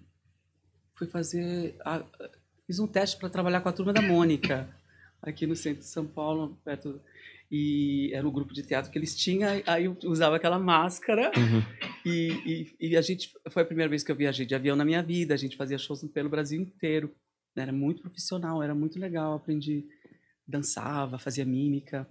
fui 0.96 1.08
fazer. 1.08 1.76
ah, 1.84 2.04
fiz 2.66 2.80
um 2.80 2.88
teste 2.88 3.18
para 3.18 3.30
trabalhar 3.30 3.60
com 3.60 3.68
a 3.68 3.74
turma 3.74 3.92
da 3.92 4.02
Mônica, 4.02 4.70
aqui 5.22 5.46
no 5.48 5.56
centro 5.56 5.80
de 5.80 5.88
São 5.88 6.06
Paulo, 6.06 6.58
perto. 6.64 7.00
E 7.52 8.12
era 8.14 8.28
um 8.28 8.32
grupo 8.32 8.54
de 8.54 8.62
teatro 8.62 8.92
que 8.92 8.98
eles 9.00 9.16
tinham, 9.18 9.50
aí 9.66 9.86
eu 9.86 9.98
usava 10.06 10.36
aquela 10.36 10.60
máscara. 10.60 11.32
Uhum. 11.36 11.64
E, 12.06 12.72
e, 12.80 12.90
e 12.92 12.96
a 12.98 13.02
gente 13.02 13.34
foi 13.50 13.64
a 13.64 13.66
primeira 13.66 13.90
vez 13.90 14.04
que 14.04 14.12
eu 14.12 14.16
viajei 14.16 14.46
de 14.46 14.54
avião 14.54 14.76
na 14.76 14.86
minha 14.86 15.02
vida. 15.02 15.34
A 15.34 15.38
gente 15.38 15.58
fazia 15.58 15.78
shows 15.78 16.04
pelo 16.14 16.30
Brasil 16.30 16.62
inteiro. 16.62 17.12
Era 17.56 17.72
muito 17.72 18.02
profissional, 18.04 18.62
era 18.62 18.76
muito 18.76 19.00
legal. 19.00 19.34
Aprendi, 19.34 19.84
dançava, 20.48 21.18
fazia 21.18 21.44
mímica. 21.46 22.08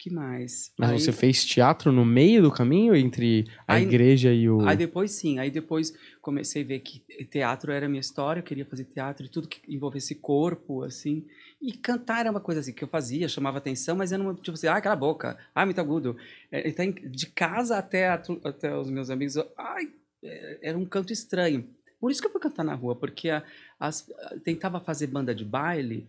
que 0.00 0.10
mais? 0.10 0.72
Mas 0.78 0.90
Aí- 0.90 1.00
você 1.00 1.12
fez 1.12 1.44
teatro 1.44 1.90
no 1.90 2.04
meio 2.04 2.40
do 2.42 2.52
caminho 2.52 2.94
entre 2.94 3.46
a 3.66 3.74
Aí- 3.74 3.82
igreja 3.82 4.32
e 4.32 4.48
o. 4.48 4.60
Aí 4.66 4.76
depois 4.76 5.10
sim, 5.12 5.40
aí 5.40 5.50
depois 5.50 5.92
comecei 6.22 6.62
a 6.62 6.66
ver 6.66 6.78
que 6.80 7.00
teatro 7.26 7.72
era 7.72 7.86
a 7.86 7.88
minha 7.88 8.00
história, 8.00 8.38
eu 8.38 8.44
queria 8.44 8.64
fazer 8.64 8.84
teatro 8.84 9.26
e 9.26 9.28
tudo 9.28 9.48
que 9.48 9.60
envolvesse 9.72 10.14
corpo, 10.14 10.84
assim. 10.84 11.24
E 11.60 11.72
cantar 11.72 12.20
era 12.20 12.30
uma 12.30 12.40
coisa 12.40 12.60
assim 12.60 12.72
que 12.72 12.84
eu 12.84 12.88
fazia, 12.88 13.28
chamava 13.28 13.58
atenção, 13.58 13.96
mas 13.96 14.12
era 14.12 14.22
uma, 14.22 14.32
tipo 14.34 14.52
assim, 14.52 14.68
ai, 14.68 14.80
cala 14.80 14.94
a 14.94 14.98
boca, 14.98 15.36
ai, 15.54 15.64
muito 15.64 15.80
agudo. 15.80 16.16
É, 16.52 16.68
então, 16.68 16.88
de 16.90 17.26
casa 17.26 17.76
até, 17.76 18.08
a 18.08 18.22
até 18.44 18.76
os 18.76 18.88
meus 18.88 19.10
amigos, 19.10 19.36
ai, 19.56 19.90
é, 20.22 20.58
era 20.68 20.78
um 20.78 20.84
canto 20.86 21.12
estranho. 21.12 21.68
Por 22.00 22.12
isso 22.12 22.20
que 22.20 22.28
eu 22.28 22.30
fui 22.30 22.40
cantar 22.40 22.62
na 22.62 22.74
rua, 22.74 22.94
porque 22.94 23.28
a- 23.28 23.42
as- 23.80 24.08
tentava 24.44 24.78
fazer 24.78 25.08
banda 25.08 25.34
de 25.34 25.44
baile 25.44 26.08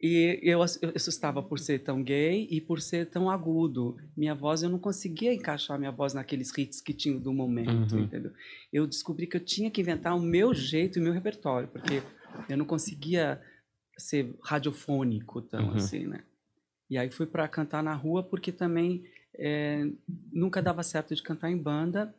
e 0.00 0.38
eu, 0.44 0.60
eu 0.80 0.92
assustava 0.94 1.42
por 1.42 1.58
ser 1.58 1.80
tão 1.80 2.00
gay 2.00 2.46
e 2.48 2.60
por 2.60 2.80
ser 2.80 3.06
tão 3.06 3.28
agudo. 3.28 3.96
Minha 4.16 4.32
voz, 4.32 4.62
eu 4.62 4.70
não 4.70 4.78
conseguia 4.78 5.34
encaixar 5.34 5.76
minha 5.76 5.90
voz 5.90 6.14
naqueles 6.14 6.56
hits 6.56 6.80
que 6.80 6.92
tinham 6.94 7.18
do 7.18 7.32
momento, 7.32 7.96
Uhum. 7.96 8.04
entendeu? 8.04 8.30
Eu 8.72 8.86
descobri 8.86 9.26
que 9.26 9.36
eu 9.36 9.44
tinha 9.44 9.72
que 9.72 9.80
inventar 9.80 10.16
o 10.16 10.20
meu 10.20 10.54
jeito 10.54 10.98
e 10.98 11.00
o 11.00 11.04
meu 11.04 11.12
repertório, 11.12 11.66
porque 11.66 12.00
eu 12.48 12.56
não 12.56 12.64
conseguia 12.64 13.42
ser 13.98 14.34
radiofônico 14.42 15.42
tão 15.42 15.68
Uhum. 15.68 15.74
assim, 15.76 16.06
né? 16.06 16.22
E 16.88 16.96
aí 16.96 17.10
fui 17.10 17.26
para 17.26 17.46
cantar 17.48 17.82
na 17.82 17.92
rua 17.94 18.22
porque 18.22 18.50
também 18.50 19.04
é, 19.34 19.86
nunca 20.32 20.62
dava 20.62 20.82
certo 20.82 21.14
de 21.14 21.22
cantar 21.22 21.50
em 21.50 21.56
banda. 21.56 22.14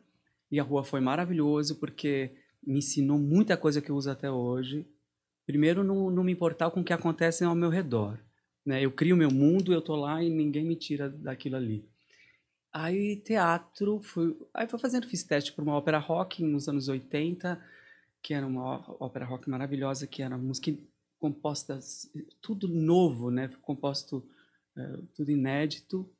E 0.50 0.60
a 0.60 0.62
rua 0.62 0.84
foi 0.84 1.00
maravilhoso 1.00 1.76
porque 1.76 2.30
me 2.64 2.78
ensinou 2.78 3.18
muita 3.18 3.56
coisa 3.56 3.80
que 3.80 3.90
eu 3.90 3.96
uso 3.96 4.10
até 4.10 4.30
hoje. 4.30 4.86
Primeiro, 5.46 5.82
não, 5.82 6.10
não 6.10 6.22
me 6.22 6.32
importar 6.32 6.70
com 6.70 6.80
o 6.80 6.84
que 6.84 6.92
acontece 6.92 7.42
ao 7.44 7.54
meu 7.54 7.70
redor. 7.70 8.18
Né? 8.64 8.84
Eu 8.84 8.92
crio 8.92 9.16
meu 9.16 9.30
mundo, 9.30 9.72
eu 9.72 9.80
tô 9.80 9.96
lá 9.96 10.22
e 10.22 10.28
ninguém 10.30 10.64
me 10.64 10.76
tira 10.76 11.08
daquilo 11.08 11.56
ali. 11.56 11.84
Aí, 12.72 13.16
teatro, 13.16 14.00
fui, 14.00 14.36
aí 14.54 14.68
fui 14.68 14.78
fazendo, 14.78 15.08
fiz 15.08 15.24
teste 15.24 15.52
para 15.52 15.62
uma 15.64 15.74
ópera 15.74 15.98
rock 15.98 16.44
nos 16.44 16.68
anos 16.68 16.88
80, 16.88 17.60
que 18.22 18.32
era 18.32 18.46
uma 18.46 18.84
ópera 19.02 19.24
rock 19.24 19.50
maravilhosa, 19.50 20.06
que 20.06 20.22
era 20.22 20.38
música 20.38 20.72
composta, 21.20 21.78
tudo 22.40 22.66
novo, 22.66 23.30
né? 23.30 23.48
Composto, 23.62 24.26
eh, 24.76 24.98
tudo 25.14 25.30
inédito. 25.30 26.10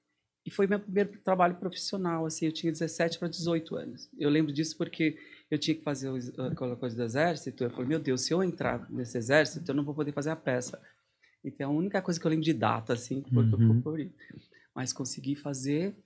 E 0.45 0.51
foi 0.51 0.67
meu 0.67 0.79
primeiro 0.79 1.19
trabalho 1.21 1.57
profissional, 1.57 2.27
assim, 2.27 2.47
eu 2.47 2.53
tinha 2.53 2.71
17 2.73 3.19
para 3.19 3.29
18 3.29 3.75
anos. 3.77 4.09
Eu 4.19 4.31
lembro 4.31 4.53
disso 4.53 4.77
porque 4.77 5.19
eu 5.51 5.59
tinha 5.59 5.75
que 5.75 5.83
fazer 5.83 6.09
os- 6.11 6.39
aquela 6.39 6.77
coisa 6.77 6.95
do 6.97 7.03
exército, 7.03 7.65
eu 7.65 7.71
falei, 7.71 7.87
meu 7.89 7.99
Deus, 7.99 8.21
se 8.23 8.33
eu 8.33 8.43
entrar 8.43 8.89
nesse 8.91 9.17
exército, 9.19 9.71
eu 9.71 9.75
não 9.75 9.85
vou 9.85 9.95
poder 9.95 10.13
fazer 10.13 10.31
a 10.31 10.37
peça. 10.37 10.81
Então, 11.43 11.71
a 11.71 11.75
única 11.75 12.01
coisa 12.03 12.21
que 12.21 12.27
eu 12.27 12.31
lembro 12.31 12.45
de 12.45 12.53
data, 12.53 12.93
assim, 12.93 13.23
foi 13.33 13.47
que 13.49 13.55
eu 13.55 13.59
Uhum. 13.59 13.81
por 13.81 13.99
isso. 13.99 14.15
Mas 14.75 14.93
consegui 14.93 15.35
fazer 15.35 15.97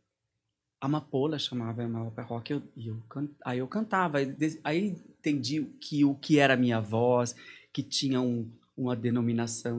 Amapola 0.80 1.38
chamava 1.38 1.82
é 1.82 1.86
uma 1.86 2.04
ópera 2.04 2.26
rock, 2.26 2.52
eu, 2.52 2.62
eu 2.76 3.00
can- 3.08 3.30
aí 3.44 3.58
eu 3.58 3.66
cantava, 3.66 4.18
aí, 4.62 4.88
entendi 5.18 5.64
que, 5.80 6.04
o 6.04 6.14
que 6.14 6.38
era 6.38 6.52
a 6.54 6.56
minha 6.58 6.78
voz, 6.78 7.34
que 7.72 7.82
tinha 7.82 8.20
um, 8.20 8.50
uma 8.76 8.96
denominação 8.96 9.78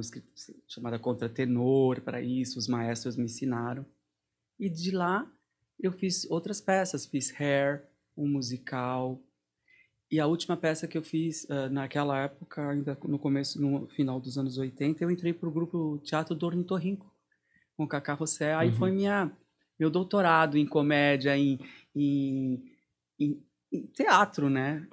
chamada 0.67 0.97
contratenor 0.97 2.01
para 2.01 2.21
isso, 2.21 2.57
os 2.57 2.67
maestros 2.67 3.15
me 3.15 3.25
ensinaram. 3.25 3.85
E 4.59 4.69
de 4.69 4.91
lá 4.91 5.29
eu 5.79 5.91
fiz 5.91 6.25
outras 6.29 6.61
peças, 6.61 7.05
fiz 7.05 7.33
Hair, 7.39 7.83
um 8.15 8.27
musical, 8.27 9.21
e 10.09 10.19
a 10.19 10.27
última 10.27 10.55
peça 10.55 10.87
que 10.87 10.97
eu 10.97 11.03
fiz 11.03 11.49
ah, 11.49 11.67
naquela 11.67 12.17
época, 12.19 12.69
ainda 12.69 12.97
no 13.05 13.19
começo, 13.19 13.61
no 13.61 13.87
final 13.87 14.19
dos 14.19 14.37
anos 14.37 14.57
80, 14.57 15.03
eu 15.03 15.11
entrei 15.11 15.33
para 15.33 15.49
o 15.49 15.51
grupo 15.51 15.99
Teatro 16.03 16.33
do 16.35 16.45
Ornitorrinco, 16.45 17.13
com 17.75 17.83
o 17.83 17.87
Cacá 17.87 18.15
José. 18.15 18.53
Aí 18.53 18.69
Uhum. 18.69 18.75
foi 18.75 18.91
minha, 18.91 19.31
meu 19.77 19.89
doutorado 19.89 20.57
em 20.57 20.65
comédia, 20.65 21.35
em, 21.37 21.59
em- 21.93 22.63
em 23.19 23.43
teatro, 23.93 24.49
né? 24.49 24.87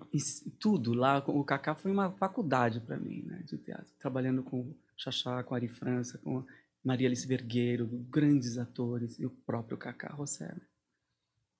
Tudo 0.58 0.92
lá. 0.92 1.18
O 1.26 1.44
Cacá 1.44 1.74
foi 1.74 1.90
uma 1.90 2.10
faculdade 2.12 2.80
para 2.80 2.96
mim, 2.96 3.22
né? 3.22 3.42
De 3.44 3.56
teatro. 3.58 3.92
Trabalhando 3.98 4.42
com 4.42 4.74
Xaxá, 4.96 5.42
com 5.42 5.54
Ari 5.54 5.68
França, 5.68 6.18
com 6.18 6.44
Maria 6.84 7.08
Alice 7.08 7.26
Vergueiro, 7.26 7.86
grandes 8.10 8.58
atores, 8.58 9.18
e 9.18 9.26
o 9.26 9.30
próprio 9.30 9.78
Cacá 9.78 10.14
José. 10.16 10.46
né? 10.46 10.60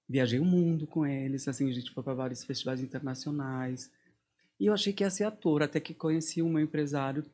Viajei 0.08 0.38
o 0.38 0.44
mundo 0.44 0.86
com 0.86 1.06
eles, 1.06 1.46
assim, 1.48 1.70
a 1.70 1.72
gente 1.72 1.90
foi 1.92 2.02
para 2.02 2.14
vários 2.14 2.44
festivais 2.44 2.80
internacionais. 2.80 3.90
E 4.58 4.66
eu 4.66 4.74
achei 4.74 4.92
que 4.92 5.04
ia 5.04 5.10
ser 5.10 5.24
ator, 5.24 5.62
até 5.62 5.80
que 5.80 5.94
conheci 5.94 6.42
o 6.42 6.48
meu 6.48 6.62
empresário, 6.62 7.24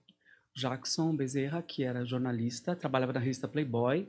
Jackson 0.54 1.14
Bezerra, 1.14 1.62
que 1.62 1.82
era 1.82 2.04
jornalista, 2.04 2.76
trabalhava 2.76 3.12
na 3.12 3.20
revista 3.20 3.49
Playboy. 3.49 4.08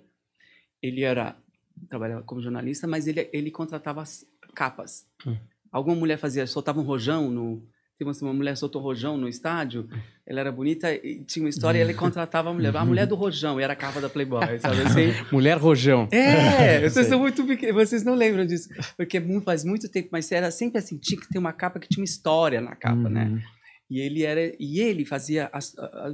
Ele 0.82 1.04
era 1.04 1.38
trabalhava 1.88 2.24
como 2.24 2.42
jornalista, 2.42 2.88
mas 2.88 3.08
ele, 3.08 3.30
ele 3.32 3.52
contratava 3.52 4.02
as 4.02 4.26
capas. 4.54 5.08
Hum. 5.26 5.38
Alguma 5.72 5.96
mulher 5.96 6.18
fazia, 6.18 6.46
soltava 6.48 6.80
um 6.80 6.84
rojão 6.84 7.30
no. 7.30 7.62
Uma, 8.02 8.34
mulher 8.34 8.56
soltou 8.56 8.82
um 8.82 8.86
rojão 8.86 9.18
no 9.18 9.28
estádio, 9.28 9.90
ela 10.26 10.40
era 10.40 10.54
bonita 10.54 10.90
e 10.90 11.22
tinha 11.26 11.44
uma 11.44 11.50
história 11.50 11.80
e 11.80 11.82
ele 11.82 11.94
contratava 11.94 12.50
a 12.50 12.54
mulher, 12.54 12.74
a 12.74 12.86
mulher 12.86 13.06
do 13.06 13.14
rojão, 13.14 13.60
e 13.60 13.64
era 13.64 13.74
a 13.74 13.76
capa 13.76 14.00
da 14.00 14.08
Playboy, 14.08 14.58
sabe 14.58 14.84
assim? 14.84 15.08
Mulher 15.30 15.58
Rojão. 15.58 16.08
É, 16.10 16.88
vocês 16.88 17.08
são 17.08 17.20
muito 17.20 17.46
vocês 17.74 18.06
não 18.06 18.16
lembram 18.16 18.46
disso, 18.46 18.70
porque 18.96 19.18
é 19.18 19.42
faz 19.42 19.66
muito 19.66 19.90
tempo, 19.90 20.08
mas 20.14 20.32
era 20.32 20.50
sempre 20.50 20.78
assim, 20.78 20.98
tinha 20.98 21.20
que 21.20 21.28
ter 21.28 21.38
uma 21.38 21.52
capa 21.52 21.78
que 21.78 21.90
tinha 21.90 22.02
uma 22.02 22.06
história 22.06 22.62
na 22.62 22.74
capa, 22.74 23.10
né? 23.10 23.26
Uhum. 23.26 23.42
E 23.90 24.00
ele 24.00 24.24
era 24.24 24.56
e 24.58 24.80
ele 24.80 25.04
fazia 25.04 25.52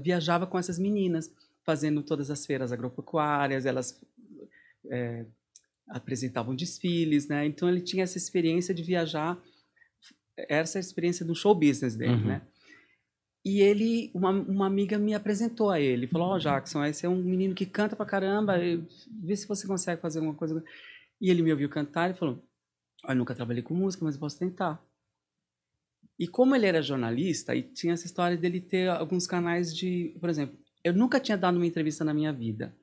viajava 0.02 0.48
com 0.48 0.58
essas 0.58 0.80
meninas, 0.80 1.32
fazendo 1.64 2.02
todas 2.02 2.32
as 2.32 2.48
feiras 2.48 2.72
agropecuárias, 2.72 3.68
elas 3.68 4.02
é, 4.90 5.26
apresentavam 5.88 6.56
desfiles, 6.56 7.28
né? 7.28 7.46
Então 7.46 7.70
ele 7.70 7.82
tinha 7.82 8.04
essa 8.04 8.18
experiência 8.18 8.74
de 8.74 8.82
viajar, 8.84 9.42
essa 10.38 10.80
experiência 10.80 11.26
do 11.26 11.36
show 11.36 11.54
business 11.56 11.96
dele, 11.96 12.14
Uhum. 12.14 12.26
né? 12.28 12.42
E 13.48 13.62
ele, 13.62 14.10
uma, 14.14 14.32
uma 14.32 14.66
amiga 14.66 14.98
me 14.98 15.14
apresentou 15.14 15.70
a 15.70 15.80
ele, 15.80 16.08
falou: 16.08 16.30
Ó, 16.30 16.40
Jackson, 16.40 16.84
esse 16.84 17.06
é 17.06 17.10
um 17.10 17.22
menino 17.22 17.54
que 17.54 17.66
canta 17.66 17.96
pra 17.96 18.04
caramba, 18.06 18.56
vê 19.24 19.36
se 19.36 19.48
você 19.48 19.68
consegue 19.68 20.02
fazer 20.02 20.18
alguma 20.18 20.34
coisa. 20.36 20.64
E 21.22 21.30
ele 21.30 21.44
me 21.44 21.52
ouviu 21.52 21.70
cantar 21.70 22.10
e 22.10 22.16
falou: 22.16 22.44
Olha, 23.04 23.14
eu 23.14 23.18
nunca 23.18 23.36
trabalhei 23.36 23.62
com 23.62 23.76
música, 23.76 24.04
mas 24.04 24.18
posso 24.18 24.40
tentar. 24.40 24.84
E 26.18 26.28
como 26.28 26.56
ele 26.56 26.66
era 26.66 26.82
jornalista, 26.82 27.56
e 27.56 27.62
tinha 27.62 27.94
essa 27.94 28.08
história 28.08 28.36
dele 28.36 28.60
ter 28.60 28.90
alguns 28.90 29.28
canais 29.28 29.76
de. 29.76 30.18
Por 30.20 30.28
exemplo, 30.30 30.58
eu 30.84 30.94
nunca 30.94 31.20
tinha 31.20 31.38
dado 31.38 31.58
uma 31.58 31.68
entrevista 31.68 32.04
na 32.04 32.16
minha 32.16 32.34
vida. 32.34 32.76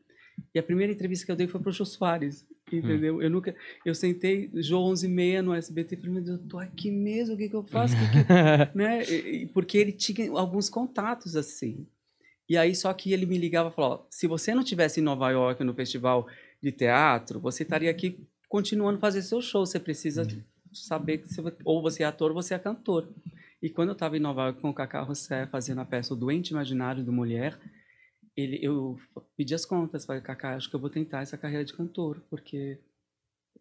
E 0.55 0.61
a 0.61 0.63
primeira 0.63 0.93
entrevista 0.93 1.27
que 1.27 1.33
eu 1.33 1.37
dei 1.37 1.49
foi 1.49 1.61
pro 1.61 1.73
Jô 1.73 1.85
Soares, 1.85 2.47
entendeu? 2.79 3.23
Eu 3.23 3.31
nunca. 3.31 3.55
Eu 3.85 3.95
sentei, 3.95 4.51
Jô 4.55 4.79
11 4.81 5.07
e 5.07 5.09
meia 5.09 5.43
no 5.43 5.55
SBT, 5.55 5.95
e 5.95 5.99
falei, 5.99 6.13
meu 6.15 6.23
Deus, 6.23 6.41
eu 6.41 6.47
tô 6.49 6.59
aqui 6.59 6.91
mesmo, 6.91 7.35
o 7.35 7.39
que, 7.39 7.49
que 7.49 7.57
eu 7.57 7.63
faço? 7.63 7.95
Que 7.97 8.25
que- 8.25 8.29
né? 8.79 9.47
Porque 9.53 9.79
ele 9.79 9.93
tinha 9.93 10.31
alguns 10.33 10.69
contatos 10.69 11.37
assim. 11.37 11.87
E 12.49 12.57
aí, 12.57 12.75
só 12.75 12.93
que 12.93 13.13
ele 13.13 13.25
me 13.27 13.39
ligava 13.39 13.69
e 13.71 13.73
falava: 13.73 13.95
ó, 13.95 14.07
se 14.11 14.27
você 14.27 14.55
não 14.55 14.65
tivesse 14.65 15.01
em 15.01 15.03
Nova 15.03 15.31
York 15.31 15.63
no 15.65 15.73
festival 15.75 16.27
de 16.63 16.71
teatro, 16.73 17.41
você 17.41 17.63
estaria 17.63 17.91
aqui 17.91 18.19
continuando 18.49 18.99
a 18.99 19.01
fazer 19.01 19.23
seu 19.23 19.41
show. 19.41 19.65
Você 19.65 19.79
precisa 19.81 20.27
saber 20.73 21.19
que 21.19 21.29
você, 21.33 21.43
ou 21.65 21.81
você 21.83 22.03
é 22.03 22.07
ator 22.07 22.31
ou 22.31 22.35
você 22.35 22.55
é 22.55 22.59
cantor. 22.59 23.09
E 23.63 23.71
quando 23.71 23.91
eu 23.91 23.93
estava 23.93 24.17
em 24.17 24.21
Nova 24.21 24.43
York 24.47 24.61
com 24.61 24.71
o 24.71 24.75
Cacá 24.75 25.01
Rossé 25.03 25.47
fazendo 25.47 25.81
a 25.81 25.85
peça 25.85 26.13
O 26.15 26.17
Doente 26.17 26.51
Imaginário 26.51 27.05
do 27.05 27.13
Mulher, 27.13 27.57
ele, 28.37 28.59
eu 28.63 28.99
pedi 29.37 29.55
as 29.55 29.65
contas, 29.65 30.05
falei, 30.05 30.23
Cacá, 30.23 30.55
acho 30.57 30.69
que 30.71 30.77
eu 30.77 30.81
vou 30.81 30.91
tentar 30.91 31.21
essa 31.23 31.37
carreira 31.39 31.65
de 31.65 31.73
cantor, 31.75 32.23
porque 32.31 32.79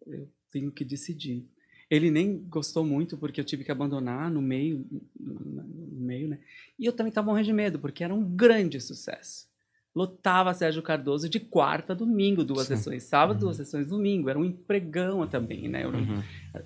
eu 0.06 0.28
tenho 0.50 0.70
que 0.72 0.84
decidir. 0.84 1.46
Ele 1.90 2.10
nem 2.10 2.38
gostou 2.48 2.84
muito, 2.84 3.18
porque 3.18 3.38
eu 3.40 3.44
tive 3.44 3.64
que 3.64 3.70
abandonar 3.72 4.30
no 4.30 4.40
meio, 4.40 4.86
no 5.20 6.00
meio, 6.00 6.28
né? 6.28 6.38
E 6.78 6.86
eu 6.86 6.92
também 6.92 7.10
estava 7.10 7.26
morrendo 7.26 7.44
de 7.46 7.52
medo, 7.52 7.78
porque 7.78 8.02
era 8.02 8.14
um 8.14 8.24
grande 8.24 8.80
sucesso. 8.80 9.46
Lotava 9.94 10.54
Sérgio 10.54 10.82
Cardoso 10.82 11.28
de 11.28 11.38
quarta 11.38 11.92
a 11.92 11.96
domingo, 11.96 12.42
duas 12.42 12.66
Sim. 12.66 12.76
sessões. 12.76 13.02
Sábado, 13.02 13.40
duas 13.40 13.56
sessões 13.58 13.86
domingo. 13.88 14.30
Era 14.30 14.38
um 14.38 14.44
empregão 14.44 15.26
também, 15.26 15.68
né? 15.68 15.86
Um- 15.86 15.90
Uhum. 15.92 16.22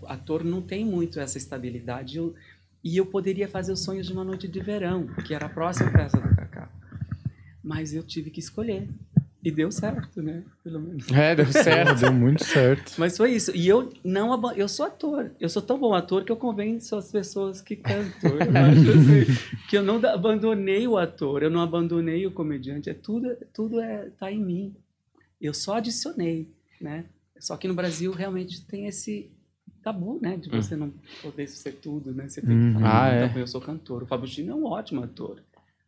ator 0.06 0.44
não 0.44 0.62
tem 0.62 0.84
muito 0.84 1.18
essa 1.18 1.36
estabilidade. 1.36 2.18
Eu- 2.18 2.36
e 2.84 2.96
eu 2.96 3.04
poderia 3.06 3.48
fazer 3.48 3.72
os 3.72 3.82
sonhos 3.82 4.06
de 4.06 4.12
uma 4.12 4.22
noite 4.22 4.46
de 4.46 4.60
verão, 4.60 5.08
que 5.26 5.34
era 5.34 5.46
a 5.46 5.48
próxima 5.48 5.90
peça 5.90 6.16
do 6.20 6.22
Kaká. 6.22 6.35
Mas 7.66 7.92
eu 7.92 8.02
tive 8.04 8.30
que 8.30 8.38
escolher. 8.38 8.88
E 9.42 9.50
deu 9.50 9.70
certo, 9.70 10.22
né? 10.22 10.42
Pelo 10.64 10.80
menos. 10.80 11.08
É, 11.12 11.34
deu 11.34 11.46
certo. 11.52 12.00
Deu 12.00 12.12
muito 12.12 12.44
certo. 12.44 12.94
Mas 12.98 13.16
foi 13.16 13.32
isso. 13.32 13.50
E 13.56 13.66
eu 13.68 13.92
não 14.04 14.52
eu 14.54 14.68
sou 14.68 14.86
ator. 14.86 15.30
Eu 15.40 15.48
sou 15.48 15.60
tão 15.62 15.78
bom 15.78 15.92
ator 15.94 16.24
que 16.24 16.30
eu 16.32 16.36
convenço 16.36 16.96
as 16.96 17.10
pessoas 17.12 17.60
que 17.60 17.76
cantam. 17.76 18.30
Eu 18.30 18.40
assim, 18.40 19.32
que 19.68 19.76
eu 19.78 19.82
não 19.84 19.96
abandonei 20.04 20.86
o 20.88 20.96
ator, 20.96 21.42
eu 21.42 21.50
não 21.50 21.60
abandonei 21.60 22.26
o 22.26 22.30
comediante. 22.32 22.88
É 22.90 22.94
tudo, 22.94 23.36
tudo 23.52 23.80
é 23.80 24.10
tá 24.18 24.30
em 24.32 24.42
mim. 24.42 24.74
Eu 25.40 25.52
só 25.54 25.76
adicionei, 25.76 26.48
né? 26.80 27.04
Só 27.38 27.56
que 27.56 27.68
no 27.68 27.74
Brasil 27.74 28.10
realmente 28.12 28.64
tem 28.66 28.86
esse 28.86 29.30
tabu, 29.82 30.18
né? 30.20 30.36
De 30.36 30.48
você 30.48 30.74
não 30.74 30.92
poder 31.22 31.46
ser 31.46 31.72
tudo, 31.72 32.12
né? 32.12 32.28
Você 32.28 32.40
tem 32.40 32.56
Uhum. 32.56 32.74
que 32.74 32.80
falar, 32.80 33.06
Ah, 33.06 33.12
"Não, 33.12 33.18
é. 33.22 33.26
então 33.26 33.40
eu 33.40 33.46
sou 33.46 33.60
cantor. 33.60 34.02
O 34.02 34.06
Fábio 34.06 34.26
Chino 34.28 34.52
é 34.52 34.54
um 34.56 34.64
ótimo 34.64 35.02
ator. 35.04 35.40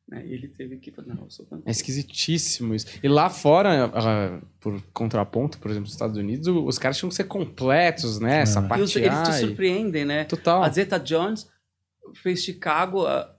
Né? 0.08 0.24
E 0.26 0.32
ele 0.32 0.48
teve 0.48 0.78
que 0.78 0.90
falar, 0.90 1.14
não, 1.14 1.24
eu 1.24 1.30
sou 1.30 1.44
cantor. 1.44 1.64
É 1.66 1.70
esquisitíssimo 1.70 2.74
isso. 2.74 2.86
E 3.02 3.08
lá 3.08 3.28
fora, 3.28 3.84
ah, 3.94 4.40
por 4.58 4.80
contraponto, 4.92 5.58
por 5.58 5.70
exemplo, 5.70 5.84
nos 5.86 5.92
Estados 5.92 6.16
Unidos, 6.16 6.46
os 6.48 6.78
caras 6.78 6.96
tinham 6.96 7.10
que 7.10 7.14
ser 7.14 7.24
completos, 7.24 8.18
né? 8.18 8.40
É. 8.40 8.46
Sapatear. 8.46 8.80
E 8.80 8.82
os- 8.82 8.96
eles 8.96 9.22
te 9.22 9.30
e- 9.30 9.40
surpreendem, 9.40 10.04
né? 10.06 10.24
Total. 10.24 10.62
A 10.62 10.68
Zeta 10.70 10.98
Jones 10.98 11.46
fez 12.22 12.42
Chicago. 12.42 13.06
ah, 13.06 13.34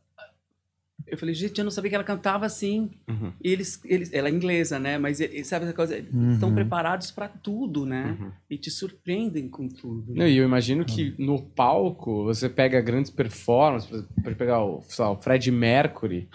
Eu 1.12 1.18
falei, 1.18 1.34
gente, 1.36 1.58
eu 1.58 1.64
não 1.64 1.72
sabia 1.72 1.90
que 1.90 1.96
ela 1.96 2.04
cantava 2.04 2.46
assim. 2.46 2.90
Uhum. 3.08 3.32
E 3.44 3.52
eles, 3.52 3.80
eles, 3.86 4.14
ela 4.14 4.28
é 4.28 4.32
inglesa, 4.32 4.78
né? 4.80 4.98
Mas 4.98 5.20
e- 5.20 5.44
sabe 5.44 5.66
essa 5.66 5.74
coisa? 5.74 5.96
Eles 5.98 6.14
Uhum. 6.14 6.32
estão 6.32 6.54
preparados 6.54 7.12
para 7.12 7.28
tudo, 7.28 7.86
né? 7.86 8.18
Uhum. 8.20 8.32
E 8.50 8.58
te 8.58 8.70
surpreendem 8.72 9.48
com 9.50 9.68
tudo. 9.68 10.14
Não, 10.16 10.28
e 10.28 10.38
eu 10.38 10.46
imagino 10.46 10.86
que 10.86 11.14
no 11.18 11.42
palco 11.42 12.24
você 12.26 12.48
pega 12.50 12.80
grandes 12.82 13.12
performances, 13.12 13.90
por 13.90 13.96
exemplo, 13.98 14.14
pra 14.24 14.36
pegar 14.36 14.64
o, 14.64 14.82
sei 14.88 15.04
lá, 15.06 15.12
o 15.12 15.22
Fred 15.22 15.52
Mercury. 15.52 16.30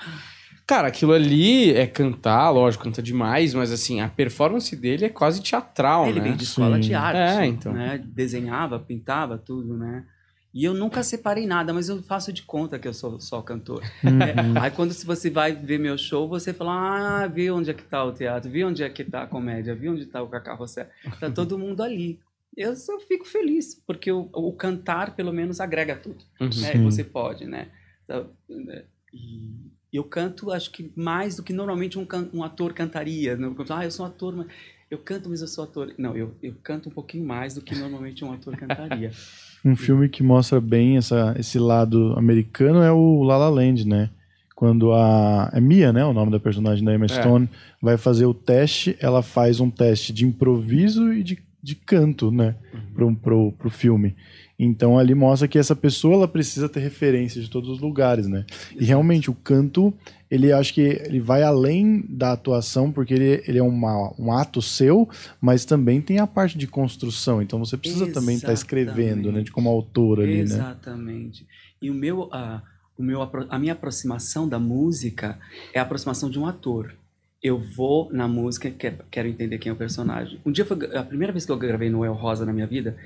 Cara, 0.67 0.89
aquilo 0.89 1.13
ali 1.13 1.75
é 1.75 1.87
cantar, 1.87 2.49
lógico, 2.49 2.85
canta 2.85 3.03
demais, 3.03 3.53
mas 3.53 3.71
assim, 3.71 4.01
a 4.01 4.09
performance 4.09 4.75
dele 4.75 5.05
é 5.05 5.09
quase 5.11 5.43
teatral, 5.43 6.07
Ele 6.07 6.19
né? 6.21 6.25
veio 6.25 6.37
de 6.37 6.45
escola 6.45 6.77
Sim. 6.77 6.81
de 6.83 6.95
arte. 6.95 7.19
É, 7.43 7.47
então. 7.47 7.73
Né? 7.75 8.03
Desenhava, 8.03 8.79
pintava, 8.79 9.37
tudo, 9.37 9.77
né? 9.77 10.07
E 10.55 10.65
eu 10.65 10.73
nunca 10.73 11.03
separei 11.03 11.49
nada, 11.49 11.75
mas 11.75 11.89
eu 11.89 12.01
faço 12.01 12.33
de 12.33 12.45
conta 12.45 12.79
que 12.79 12.87
eu 12.87 12.95
sou 12.95 13.19
só 13.19 13.43
cantor. 13.43 13.83
É, 14.05 14.61
aí 14.63 14.71
quando 14.71 14.93
você 14.93 15.29
vai 15.29 15.53
ver 15.53 15.81
meu 15.81 15.99
show, 15.99 16.29
você 16.29 16.55
fala, 16.55 17.23
ah, 17.23 17.27
vi 17.27 17.51
onde 17.51 17.71
é 17.71 17.75
que 17.75 17.83
tá 17.83 18.05
o 18.05 18.13
teatro, 18.13 18.49
vi 18.49 18.63
onde 18.65 18.85
é 18.85 18.89
que 18.89 19.03
tá 19.03 19.25
a 19.25 19.27
comédia, 19.27 19.75
vi 19.75 19.89
onde 19.89 20.07
tá 20.07 20.23
o 20.23 20.29
Cacá 20.29 20.55
Rossé. 20.55 20.89
Tá 21.19 21.29
todo 21.29 21.59
mundo 21.59 21.83
ali. 21.83 22.21
Eu 22.57 22.77
só 22.77 23.01
fico 23.01 23.25
feliz, 23.25 23.83
porque 23.85 24.13
o, 24.13 24.29
o 24.33 24.53
cantar, 24.53 25.17
pelo 25.17 25.33
menos, 25.33 25.59
agrega 25.59 25.97
tudo. 25.97 26.25
Uhum. 26.41 26.49
né? 26.61 26.85
Você 26.85 27.03
pode, 27.03 27.47
né? 27.47 27.67
Então, 28.05 28.31
né? 28.49 28.85
E 29.13 29.73
eu 29.93 30.05
canto, 30.05 30.53
acho 30.53 30.71
que 30.71 30.93
mais 30.95 31.35
do 31.35 31.43
que 31.43 31.53
normalmente 31.53 31.99
um, 31.99 32.07
um 32.33 32.45
ator 32.45 32.73
cantaria. 32.73 33.37
Não? 33.37 33.57
Ah, 33.71 33.85
eu 33.85 33.91
sou 33.91 34.07
um 34.07 34.09
ator, 34.09 34.37
mas 34.37 34.47
eu 34.89 34.99
canto, 34.99 35.29
mas 35.29 35.41
eu 35.41 35.49
sou 35.49 35.65
ator. 35.65 35.93
Não, 35.99 36.17
eu, 36.17 36.33
eu 36.41 36.55
canto 36.63 36.89
um 36.89 36.93
pouquinho 36.93 37.27
mais 37.27 37.55
do 37.55 37.61
que 37.61 37.75
normalmente 37.75 38.25
um 38.25 38.33
ator 38.33 38.57
cantaria. 38.57 39.11
Um 39.65 39.75
filme 39.75 40.09
que 40.09 40.23
mostra 40.23 40.61
bem 40.61 40.99
essa, 40.99 41.35
esse 41.39 41.59
lado 41.59 42.13
americano 42.19 42.83
é 42.83 42.93
o 42.93 43.23
La 43.23 43.39
La 43.39 43.49
Land, 43.49 43.87
né? 43.87 44.11
Quando 44.55 44.93
a. 44.93 45.51
É 45.53 45.61
Mia, 45.61 45.93
né? 45.93 46.05
O 46.05 46.13
nome 46.13 46.31
da 46.31 46.39
personagem 46.39 46.85
da 46.85 46.95
Emma 46.95 47.09
Stone 47.09 47.49
vai 47.81 47.97
fazer 47.97 48.27
o 48.27 48.35
teste, 48.35 48.97
ela 49.01 49.23
faz 49.23 49.61
um 49.61 49.71
teste 49.71 50.13
de 50.13 50.25
improviso 50.25 51.13
e 51.13 51.23
de, 51.23 51.39
de 51.63 51.75
canto, 51.75 52.31
né? 52.31 52.55
Pro, 52.95 53.15
pro, 53.17 53.53
pro 53.53 53.71
filme. 53.71 54.15
Então 54.59 54.99
ali 54.99 55.15
mostra 55.15 55.49
que 55.49 55.59
essa 55.59 55.75
pessoa 55.75 56.15
ela 56.15 56.29
precisa 56.29 56.69
ter 56.69 56.81
referência 56.81 57.41
de 57.41 57.51
todos 57.51 57.69
os 57.69 57.81
lugares, 57.81 58.29
né? 58.29 58.45
E 58.79 58.85
realmente 58.85 59.31
o 59.31 59.35
canto, 59.35 59.93
ele 60.35 60.53
acho 60.53 60.75
que 60.75 60.81
ele 60.81 61.21
vai 61.21 61.45
além 61.45 62.05
da 62.09 62.33
atuação, 62.33 62.91
porque 62.91 63.15
ele, 63.15 63.45
ele 63.47 63.59
é 63.59 63.63
uma, 63.63 64.13
um 64.19 64.33
ato 64.33 64.61
seu, 64.61 65.09
mas 65.41 65.65
também 65.65 66.01
tem 66.03 66.19
a 66.19 66.27
parte 66.27 66.59
de 66.59 66.67
construção. 66.67 67.41
Então 67.41 67.59
você 67.59 67.77
precisa 67.77 68.11
também 68.13 68.35
estar 68.35 68.53
escrevendo, 68.53 69.31
né? 69.31 69.43
De 69.43 69.53
como 69.53 69.69
autor 69.69 70.21
ali, 70.21 70.39
né? 70.39 70.43
Exatamente. 70.43 71.47
E 71.81 71.89
o 71.89 71.95
meu, 71.95 72.29
a, 72.33 72.63
o 72.99 73.03
meu, 73.03 73.23
a 73.23 73.59
minha 73.61 73.75
aproximação 73.75 74.49
da 74.49 74.59
música 74.59 75.39
é 75.73 75.79
a 75.79 75.83
aproximação 75.83 76.29
de 76.29 76.39
um 76.39 76.47
ator. 76.47 76.93
Eu 77.41 77.61
vou 77.61 78.11
na 78.13 78.27
música, 78.27 78.71
quero, 78.71 78.99
quero 79.11 79.29
entender 79.29 79.59
quem 79.59 79.71
é 79.71 79.73
o 79.73 79.77
personagem. 79.77 80.41
Um 80.45 80.51
dia 80.51 80.65
foi 80.65 80.77
a 80.97 81.05
primeira 81.05 81.33
vez 81.33 81.47
que 81.47 81.53
eu 81.53 81.57
gravei 81.57 81.91
Noel 81.91 82.15
Rosa 82.15 82.45
na 82.45 82.53
minha 82.53 82.67
vida, 82.67 82.97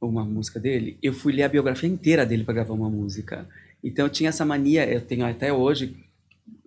uma 0.00 0.24
música 0.24 0.58
dele, 0.58 0.98
eu 1.02 1.12
fui 1.12 1.32
ler 1.32 1.44
a 1.44 1.48
biografia 1.48 1.88
inteira 1.88 2.26
dele 2.26 2.44
para 2.44 2.54
gravar 2.54 2.74
uma 2.74 2.90
música. 2.90 3.46
Então 3.82 4.06
eu 4.06 4.10
tinha 4.10 4.28
essa 4.28 4.44
mania, 4.44 4.84
eu 4.90 5.00
tenho 5.00 5.24
até 5.24 5.52
hoje 5.52 5.96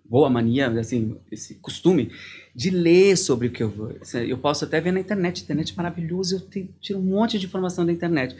boa 0.08 0.30
mania, 0.30 0.68
assim, 0.80 1.16
esse 1.30 1.56
costume 1.56 2.10
de 2.54 2.70
ler 2.70 3.16
sobre 3.16 3.48
o 3.48 3.50
que 3.50 3.62
eu 3.62 3.68
vou. 3.68 3.94
Eu 4.26 4.38
posso 4.38 4.64
até 4.64 4.80
ver 4.80 4.92
na 4.92 5.00
internet, 5.00 5.42
internet 5.42 5.72
é 5.72 5.76
maravilhosa, 5.76 6.36
eu 6.36 6.40
tenho, 6.40 6.68
tiro 6.80 6.98
um 6.98 7.02
monte 7.02 7.38
de 7.38 7.46
informação 7.46 7.84
da 7.84 7.92
internet. 7.92 8.34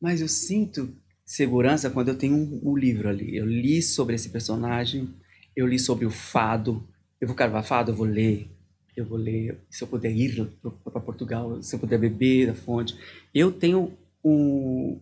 Mas 0.00 0.20
eu 0.20 0.28
sinto 0.28 0.92
segurança 1.24 1.88
quando 1.88 2.08
eu 2.08 2.18
tenho 2.18 2.34
um, 2.34 2.60
um 2.64 2.76
livro 2.76 3.08
ali. 3.08 3.36
Eu 3.36 3.46
li 3.46 3.80
sobre 3.80 4.16
esse 4.16 4.30
personagem, 4.30 5.08
eu 5.54 5.66
li 5.66 5.78
sobre 5.78 6.04
o 6.04 6.10
fado. 6.10 6.86
Eu 7.20 7.28
vou 7.28 7.36
gravar 7.36 7.62
fado, 7.62 7.92
eu 7.92 7.94
vou 7.94 8.06
ler. 8.06 8.50
Eu 8.96 9.06
vou 9.06 9.16
ler. 9.16 9.58
Se 9.70 9.84
eu 9.84 9.88
puder 9.88 10.10
ir 10.10 10.50
para 10.84 11.00
Portugal, 11.00 11.62
se 11.62 11.74
eu 11.74 11.78
puder 11.78 11.98
beber 11.98 12.48
da 12.48 12.54
fonte. 12.54 12.96
Eu 13.32 13.52
tenho 13.52 13.96
um. 14.24 15.00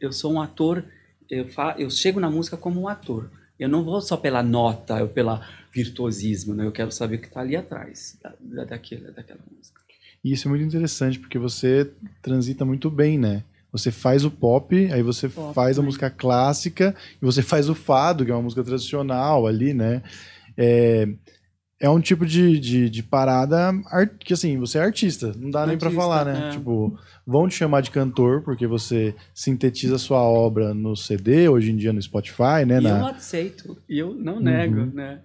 Eu 0.00 0.12
sou 0.12 0.32
um 0.32 0.40
ator. 0.40 0.84
Eu, 1.28 1.46
fa, 1.48 1.74
eu 1.78 1.90
chego 1.90 2.18
na 2.18 2.30
música 2.30 2.56
como 2.56 2.80
um 2.80 2.88
ator. 2.88 3.30
Eu 3.58 3.68
não 3.68 3.84
vou 3.84 4.00
só 4.00 4.16
pela 4.16 4.42
nota, 4.42 4.98
eu 4.98 5.08
pela 5.08 5.46
virtuosismo, 5.72 6.54
né? 6.54 6.64
Eu 6.66 6.72
quero 6.72 6.90
saber 6.92 7.16
o 7.16 7.18
que 7.20 7.26
está 7.26 7.40
ali 7.40 7.56
atrás 7.56 8.18
da, 8.22 8.32
da, 8.40 8.64
daquela, 8.64 9.10
daquela 9.10 9.40
música. 9.50 9.80
E 10.24 10.32
isso 10.32 10.48
é 10.48 10.50
muito 10.50 10.64
interessante, 10.64 11.18
porque 11.18 11.38
você 11.38 11.90
transita 12.22 12.64
muito 12.64 12.90
bem, 12.90 13.18
né? 13.18 13.42
Você 13.70 13.90
faz 13.90 14.24
o 14.24 14.30
pop, 14.30 14.74
aí 14.92 15.02
você 15.02 15.28
Pop, 15.28 15.54
faz 15.54 15.78
a 15.78 15.82
né? 15.82 15.86
música 15.86 16.10
clássica, 16.10 16.94
e 17.20 17.24
você 17.24 17.42
faz 17.42 17.68
o 17.68 17.74
fado, 17.74 18.24
que 18.24 18.30
é 18.30 18.34
uma 18.34 18.42
música 18.42 18.64
tradicional 18.64 19.46
ali, 19.46 19.74
né? 19.74 20.02
É, 20.56 21.08
é 21.80 21.88
um 21.88 22.00
tipo 22.00 22.26
de, 22.26 22.58
de, 22.58 22.90
de 22.90 23.02
parada 23.02 23.70
ar- 23.86 24.08
que, 24.18 24.32
assim, 24.32 24.58
você 24.58 24.78
é 24.78 24.82
artista, 24.82 25.32
não 25.38 25.50
dá 25.50 25.66
nem 25.66 25.78
pra 25.78 25.86
Artista, 25.88 26.02
falar, 26.02 26.24
né? 26.24 26.48
é. 26.48 26.50
Tipo, 26.50 26.98
vão 27.26 27.48
te 27.48 27.54
chamar 27.54 27.80
de 27.82 27.90
cantor, 27.90 28.42
porque 28.42 28.66
você 28.66 29.14
sintetiza 29.34 29.94
a 29.96 29.98
sua 29.98 30.18
obra 30.22 30.74
no 30.74 30.96
CD, 30.96 31.48
hoje 31.48 31.70
em 31.70 31.76
dia 31.76 31.92
no 31.92 32.02
Spotify, 32.02 32.64
né? 32.66 32.74
E 32.74 32.76
eu 32.78 32.82
Na- 32.82 32.98
não 32.98 33.06
aceito, 33.08 33.76
e 33.88 33.98
eu 33.98 34.14
não 34.14 34.40
nego, 34.40 34.80
Uhum. 34.80 34.90
né? 34.92 35.20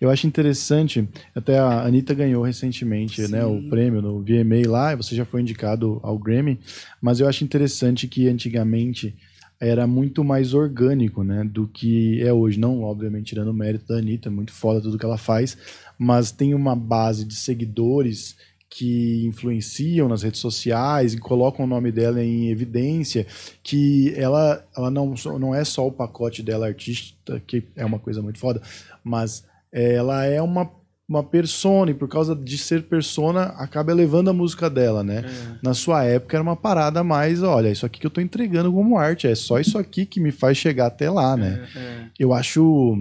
Eu 0.00 0.10
acho 0.10 0.26
interessante, 0.26 1.08
até 1.34 1.56
a 1.58 1.82
Anitta 1.84 2.12
ganhou 2.12 2.42
recentemente 2.42 3.22
né, 3.28 3.44
o 3.44 3.62
prêmio 3.70 4.02
no 4.02 4.20
VMA 4.24 4.68
lá, 4.68 4.92
e 4.92 4.96
você 4.96 5.14
já 5.14 5.24
foi 5.24 5.40
indicado 5.40 6.00
ao 6.02 6.18
Grammy, 6.18 6.58
mas 7.00 7.20
eu 7.20 7.28
acho 7.28 7.44
interessante 7.44 8.08
que 8.08 8.26
antigamente 8.28 9.16
era 9.60 9.86
muito 9.86 10.22
mais 10.22 10.54
orgânico 10.54 11.24
né, 11.24 11.44
do 11.44 11.66
que 11.66 12.22
é 12.22 12.32
hoje. 12.32 12.58
Não, 12.58 12.82
obviamente, 12.82 13.26
tirando 13.26 13.48
o 13.48 13.54
mérito 13.54 13.88
da 13.88 13.98
Anitta, 13.98 14.28
é 14.28 14.32
muito 14.32 14.52
foda 14.52 14.80
tudo 14.80 14.98
que 14.98 15.04
ela 15.04 15.18
faz, 15.18 15.56
mas 15.98 16.30
tem 16.30 16.54
uma 16.54 16.76
base 16.76 17.24
de 17.24 17.34
seguidores 17.34 18.36
que 18.70 19.24
influenciam 19.26 20.08
nas 20.08 20.22
redes 20.22 20.40
sociais 20.40 21.14
e 21.14 21.18
colocam 21.18 21.64
o 21.64 21.68
nome 21.68 21.90
dela 21.90 22.22
em 22.22 22.50
evidência, 22.50 23.26
que 23.62 24.12
ela, 24.14 24.64
ela 24.76 24.90
não, 24.90 25.14
não 25.38 25.54
é 25.54 25.64
só 25.64 25.86
o 25.86 25.92
pacote 25.92 26.42
dela 26.42 26.66
artista, 26.66 27.40
que 27.46 27.64
é 27.74 27.84
uma 27.84 27.98
coisa 27.98 28.20
muito 28.20 28.38
foda, 28.38 28.60
mas 29.02 29.44
ela 29.72 30.24
é 30.24 30.40
uma, 30.42 30.70
uma 31.08 31.22
persona, 31.22 31.90
e 31.90 31.94
por 31.94 32.06
causa 32.06 32.36
de 32.36 32.58
ser 32.58 32.82
persona, 32.82 33.44
acaba 33.56 33.90
elevando 33.92 34.28
a 34.28 34.32
música 34.34 34.68
dela, 34.68 35.02
né? 35.02 35.24
Na 35.62 35.72
sua 35.72 36.04
época 36.04 36.36
era 36.36 36.42
uma 36.42 36.54
parada 36.56 37.02
mais, 37.02 37.42
olha, 37.42 37.70
isso 37.70 37.86
aqui 37.86 37.98
que 37.98 38.06
eu 38.06 38.10
tô 38.10 38.20
entregando 38.20 38.70
como 38.70 38.98
arte, 38.98 39.26
é 39.26 39.34
só 39.34 39.58
isso 39.58 39.78
aqui 39.78 40.04
que 40.04 40.20
me 40.20 40.30
faz 40.30 40.58
chegar 40.58 40.86
até 40.86 41.08
lá, 41.10 41.34
né? 41.36 41.60
É, 41.74 41.78
é. 41.78 42.10
Eu 42.18 42.34
acho. 42.34 42.94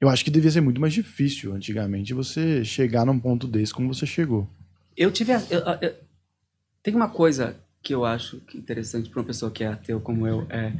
Eu 0.00 0.08
acho 0.10 0.22
que 0.22 0.30
devia 0.30 0.50
ser 0.50 0.60
muito 0.60 0.80
mais 0.80 0.92
difícil 0.92 1.54
antigamente 1.54 2.12
você 2.12 2.62
chegar 2.62 3.06
num 3.06 3.18
ponto 3.18 3.46
desse 3.48 3.72
como 3.72 3.92
você 3.94 4.04
chegou. 4.04 4.46
Eu 4.94 5.10
tive. 5.10 5.32
a- 5.32 5.42
eu- 5.48 5.60
eu- 5.80 5.94
tem 6.82 6.94
uma 6.94 7.08
coisa 7.08 7.56
que 7.82 7.94
eu 7.94 8.04
acho 8.04 8.42
interessante 8.54 9.08
para 9.08 9.20
uma 9.20 9.26
pessoa 9.26 9.50
que 9.50 9.64
é 9.64 9.68
ateu 9.68 9.98
como 10.00 10.26
eu, 10.26 10.46
é 10.50 10.72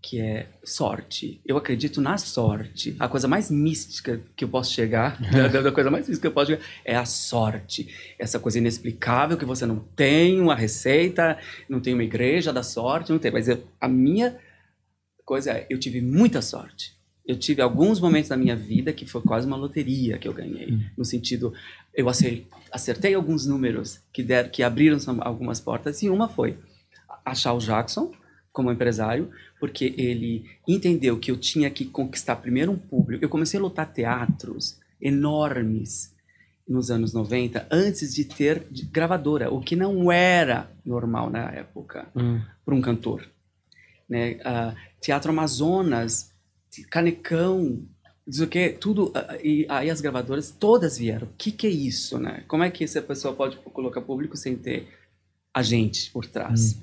que 0.00 0.20
é 0.20 0.46
sorte. 0.64 1.40
Eu 1.44 1.56
acredito 1.56 2.00
na 2.00 2.16
sorte. 2.18 2.94
A 2.98 3.08
coisa 3.08 3.26
mais 3.26 3.50
mística 3.50 4.20
que 4.36 4.44
eu 4.44 4.48
posso 4.48 4.72
chegar, 4.72 5.20
da, 5.30 5.48
da- 5.48 5.60
da 5.62 5.72
coisa 5.72 5.90
mais 5.90 6.06
mística 6.06 6.22
que 6.22 6.26
eu 6.28 6.32
posso 6.34 6.52
chegar, 6.52 6.62
é 6.84 6.94
a 6.96 7.04
sorte. 7.04 7.88
Essa 8.18 8.38
coisa 8.38 8.58
inexplicável 8.58 9.36
que 9.36 9.44
você 9.44 9.66
não 9.66 9.78
tem 9.80 10.40
uma 10.40 10.54
receita, 10.54 11.36
não 11.68 11.80
tem 11.80 11.94
uma 11.94 12.04
igreja 12.04 12.52
da 12.52 12.62
sorte, 12.62 13.10
não 13.10 13.18
tem. 13.18 13.30
Mas 13.32 13.48
eu- 13.48 13.62
a 13.80 13.88
minha 13.88 14.38
coisa 15.24 15.52
é, 15.52 15.66
eu 15.68 15.78
tive 15.78 16.00
muita 16.00 16.40
sorte. 16.40 16.96
Eu 17.26 17.36
tive 17.36 17.60
alguns 17.60 18.00
momentos 18.00 18.30
da 18.30 18.36
minha 18.38 18.56
vida 18.56 18.90
que 18.92 19.04
foi 19.04 19.20
quase 19.20 19.46
uma 19.46 19.56
loteria 19.56 20.16
que 20.16 20.26
eu 20.26 20.32
ganhei. 20.32 20.78
No 20.96 21.04
sentido, 21.04 21.52
eu 21.94 22.08
acer- 22.08 22.46
acertei 22.72 23.12
alguns 23.14 23.44
números 23.44 24.00
que, 24.12 24.22
deram, 24.22 24.48
que 24.48 24.62
abriram 24.62 24.96
algumas 25.20 25.60
portas, 25.60 26.02
e 26.02 26.08
uma 26.08 26.26
foi 26.28 26.56
achar 27.24 27.52
o 27.52 27.58
Jackson 27.58 28.12
como 28.50 28.72
empresário, 28.72 29.30
porque 29.60 29.94
ele 29.96 30.44
entendeu 30.66 31.18
que 31.18 31.30
eu 31.30 31.36
tinha 31.36 31.68
que 31.70 31.84
conquistar 31.84 32.36
primeiro 32.36 32.72
um 32.72 32.78
público. 32.78 33.24
Eu 33.24 33.28
comecei 33.28 33.58
a 33.58 33.62
lutar 33.62 33.92
teatros 33.92 34.78
enormes 35.00 36.14
nos 36.68 36.90
anos 36.90 37.14
90, 37.14 37.66
antes 37.70 38.14
de 38.14 38.24
ter 38.24 38.66
gravadora, 38.92 39.50
o 39.52 39.60
que 39.60 39.74
não 39.74 40.12
era 40.12 40.70
normal 40.84 41.30
na 41.30 41.50
época 41.50 42.06
Hum. 42.14 42.40
para 42.64 42.74
um 42.74 42.80
cantor. 42.82 43.26
Né? 44.08 44.38
Ah, 44.44 44.74
Teatro 45.00 45.30
Amazonas, 45.30 46.30
Canecão, 46.90 47.82
sei 48.28 48.44
o 48.44 48.48
que, 48.48 48.68
tudo. 48.70 49.10
ah, 49.14 49.38
E 49.42 49.64
aí 49.68 49.88
as 49.88 50.00
gravadoras 50.02 50.50
todas 50.50 50.98
vieram. 50.98 51.26
O 51.26 51.30
que, 51.38 51.50
que 51.50 51.66
é 51.66 51.70
isso, 51.70 52.18
né? 52.18 52.44
Como 52.46 52.62
é 52.62 52.70
que 52.70 52.84
essa 52.84 53.00
pessoa 53.00 53.34
pode 53.34 53.56
colocar 53.58 54.02
público 54.02 54.36
sem 54.36 54.54
ter 54.54 54.88
a 55.54 55.62
gente 55.62 56.10
por 56.10 56.26
trás? 56.26 56.78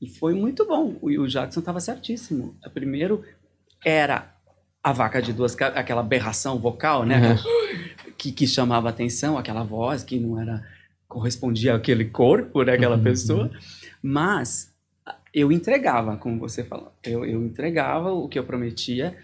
E 0.00 0.08
foi 0.08 0.34
muito 0.34 0.66
bom. 0.66 0.96
O, 1.00 1.08
o 1.08 1.26
Jackson 1.28 1.60
estava 1.60 1.80
certíssimo. 1.80 2.56
O 2.64 2.70
primeiro 2.70 3.24
era 3.84 4.34
a 4.82 4.92
vaca 4.92 5.20
de 5.20 5.32
duas 5.32 5.56
aquela 5.60 6.00
aberração 6.00 6.58
vocal, 6.58 7.04
né? 7.04 7.36
Que, 8.18 8.32
que 8.32 8.46
chamava 8.46 8.88
atenção, 8.88 9.36
aquela 9.36 9.62
voz 9.62 10.02
que 10.02 10.18
não 10.18 10.40
era 10.40 10.66
correspondia 11.06 11.74
àquele 11.74 12.06
corpo, 12.06 12.62
né? 12.62 12.72
Aquela 12.72 12.96
pessoa. 12.98 13.50
Mas 14.02 14.74
ah, 15.04 15.16
eu 15.34 15.52
entregava, 15.52 16.16
como 16.16 16.38
você 16.40 16.64
falou. 16.64 16.92
Eu, 17.04 17.26
eu 17.26 17.44
entregava 17.44 18.10
o 18.12 18.26
que 18.26 18.38
eu 18.38 18.44
prometia 18.44 19.14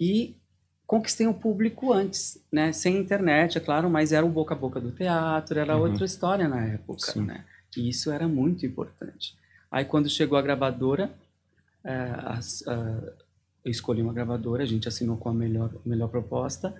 e 0.00 0.36
conquistei 0.84 1.28
um 1.28 1.32
público 1.32 1.92
antes, 1.92 2.44
né? 2.52 2.72
Sem 2.72 2.96
internet, 2.98 3.56
é 3.56 3.60
claro, 3.60 3.88
mas 3.88 4.10
era 4.12 4.26
o 4.26 4.28
boca 4.28 4.52
a 4.52 4.58
boca 4.58 4.80
do 4.80 4.90
teatro, 4.90 5.60
era 5.60 5.76
Uhum. 5.76 5.82
outra 5.84 6.04
história 6.04 6.48
na 6.48 6.66
época, 6.66 7.12
Sim. 7.12 7.22
né? 7.24 7.44
E 7.76 7.88
isso 7.88 8.10
era 8.10 8.26
muito 8.26 8.66
importante. 8.66 9.36
Aí 9.74 9.84
quando 9.84 10.08
chegou 10.08 10.38
a 10.38 10.42
gravadora, 10.42 11.10
ah, 11.84 12.38
eu 13.64 13.70
escolhi 13.72 14.00
uma 14.02 14.12
gravadora, 14.12 14.62
a 14.62 14.66
gente 14.66 14.86
assinou 14.86 15.16
com 15.16 15.28
a 15.28 15.34
melhor, 15.34 15.68
melhor 15.84 16.08
proposta, 16.08 16.72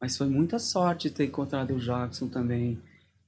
mas 0.00 0.16
foi 0.16 0.26
muita 0.26 0.58
sorte 0.58 1.10
ter 1.10 1.24
encontrado 1.26 1.74
o 1.74 1.78
Jackson 1.78 2.26
também 2.28 2.78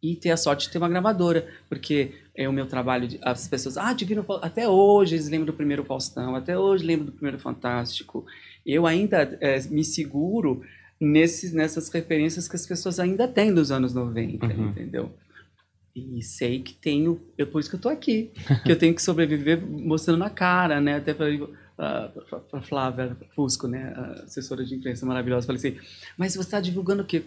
e 0.02 0.16
ter 0.16 0.30
a 0.30 0.36
sorte 0.38 0.66
de 0.66 0.72
ter 0.72 0.78
uma 0.78 0.88
gravadora, 0.88 1.46
porque 1.68 2.14
é 2.34 2.48
o 2.48 2.52
meu 2.54 2.66
trabalho, 2.66 3.06
de- 3.06 3.18
as 3.20 3.46
pessoas, 3.46 3.76
ah, 3.76 3.92
Divino, 3.92 4.22
Faustão", 4.24 4.46
até 4.48 4.66
hoje 4.66 5.14
eles 5.16 5.28
lembram 5.28 5.46
do 5.46 5.52
primeiro 5.52 5.84
Faustão, 5.84 6.34
até 6.34 6.56
hoje 6.58 6.82
lembram 6.84 7.06
do 7.06 7.12
primeiro 7.12 7.38
Fantástico. 7.38 8.24
Eu 8.64 8.86
ainda 8.86 9.36
eh, 9.42 9.60
me 9.70 9.84
seguro 9.84 10.62
nesses, 10.98 11.52
nessas 11.52 11.90
referências 11.90 12.48
que 12.48 12.56
as 12.56 12.66
pessoas 12.66 12.98
ainda 12.98 13.28
têm 13.28 13.52
dos 13.52 13.70
anos 13.70 13.92
90, 13.92 14.46
Uhum. 14.46 14.68
entendeu? 14.70 15.10
E 15.96 16.22
sei 16.22 16.60
que 16.60 16.74
tenho, 16.74 17.22
é 17.38 17.44
por 17.46 17.58
isso 17.58 17.70
que 17.70 17.76
eu 17.76 17.80
tô 17.80 17.88
aqui, 17.88 18.30
que 18.62 18.70
eu 18.70 18.78
tenho 18.78 18.94
que 18.94 19.00
sobreviver 19.00 19.58
mostrando 19.66 20.24
a 20.24 20.28
cara, 20.28 20.78
né? 20.78 20.96
Até 20.96 21.14
para 21.14 21.26
a 22.52 22.60
Flávia 22.60 23.16
Fusco, 23.34 23.66
né? 23.66 23.94
A 23.96 24.24
assessora 24.24 24.62
de 24.62 24.74
imprensa 24.74 25.06
maravilhosa, 25.06 25.46
falei 25.46 25.58
assim, 25.58 25.78
mas 26.18 26.34
você 26.34 26.40
está 26.40 26.60
divulgando 26.60 27.02
o 27.02 27.06
quê? 27.06 27.22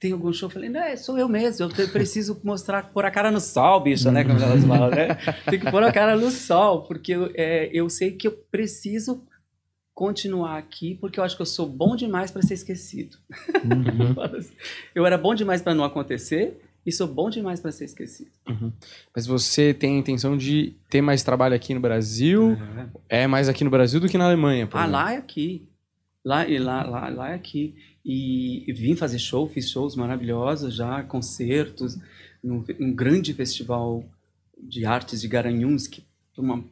Tem 0.00 0.12
algum 0.12 0.32
show? 0.32 0.48
Eu 0.48 0.50
falei, 0.50 0.70
não, 0.70 0.80
é, 0.80 0.96
sou 0.96 1.18
eu 1.18 1.28
mesmo, 1.28 1.66
eu 1.66 1.88
preciso 1.88 2.40
mostrar, 2.42 2.90
pôr 2.90 3.04
a 3.04 3.10
cara 3.10 3.30
no 3.30 3.40
sol, 3.40 3.80
bicha, 3.80 4.10
né? 4.10 4.24
Como 4.24 4.40
elas 4.40 4.64
falam, 4.64 4.88
né? 4.88 5.08
Tem 5.50 5.60
que 5.60 5.70
pôr 5.70 5.82
a 5.82 5.92
cara 5.92 6.16
no 6.16 6.30
sol, 6.30 6.84
porque 6.84 7.12
é, 7.34 7.68
eu 7.70 7.90
sei 7.90 8.12
que 8.12 8.28
eu 8.28 8.32
preciso 8.50 9.22
continuar 9.92 10.56
aqui, 10.56 10.94
porque 10.94 11.20
eu 11.20 11.24
acho 11.24 11.36
que 11.36 11.42
eu 11.42 11.46
sou 11.46 11.68
bom 11.68 11.96
demais 11.96 12.30
para 12.30 12.40
ser 12.40 12.54
esquecido. 12.54 13.18
eu 14.94 15.04
era 15.04 15.18
bom 15.18 15.34
demais 15.34 15.60
para 15.60 15.74
não 15.74 15.84
acontecer 15.84 16.62
e 16.86 16.92
sou 16.92 17.08
bom 17.08 17.28
demais 17.28 17.58
para 17.60 17.72
ser 17.72 17.84
esquecido. 17.86 18.30
Mas 19.14 19.26
você 19.26 19.74
tem 19.74 19.96
a 19.96 19.98
intenção 19.98 20.36
de 20.36 20.76
ter 20.88 21.02
mais 21.02 21.22
trabalho 21.24 21.54
aqui 21.54 21.74
no 21.74 21.80
Brasil? 21.80 22.56
É 23.08 23.26
mais 23.26 23.48
aqui 23.48 23.64
no 23.64 23.70
Brasil 23.70 23.98
do 24.00 24.08
que 24.08 24.16
na 24.16 24.26
Alemanha, 24.26 24.68
Ah, 24.72 24.78
exemplo? 24.84 24.92
lá 24.92 25.12
é 25.12 25.16
aqui. 25.16 25.68
Lá, 26.24 26.48
e 26.48 26.58
lá, 26.58 26.84
lá, 26.84 27.08
lá 27.08 27.30
é 27.30 27.34
aqui. 27.34 27.74
E, 28.04 28.72
vim 28.72 28.94
fazer 28.94 29.18
show, 29.18 29.48
fiz 29.48 29.68
shows 29.68 29.96
maravilhosos 29.96 30.74
já, 30.74 31.02
concertos, 31.02 31.98
num, 32.42 32.64
um 32.80 32.94
grande 32.94 33.34
festival 33.34 34.04
de 34.56 34.86
artes 34.86 35.20
de 35.20 35.28
Garanhuns, 35.28 35.86
que 35.88 36.04
uma 36.38 36.64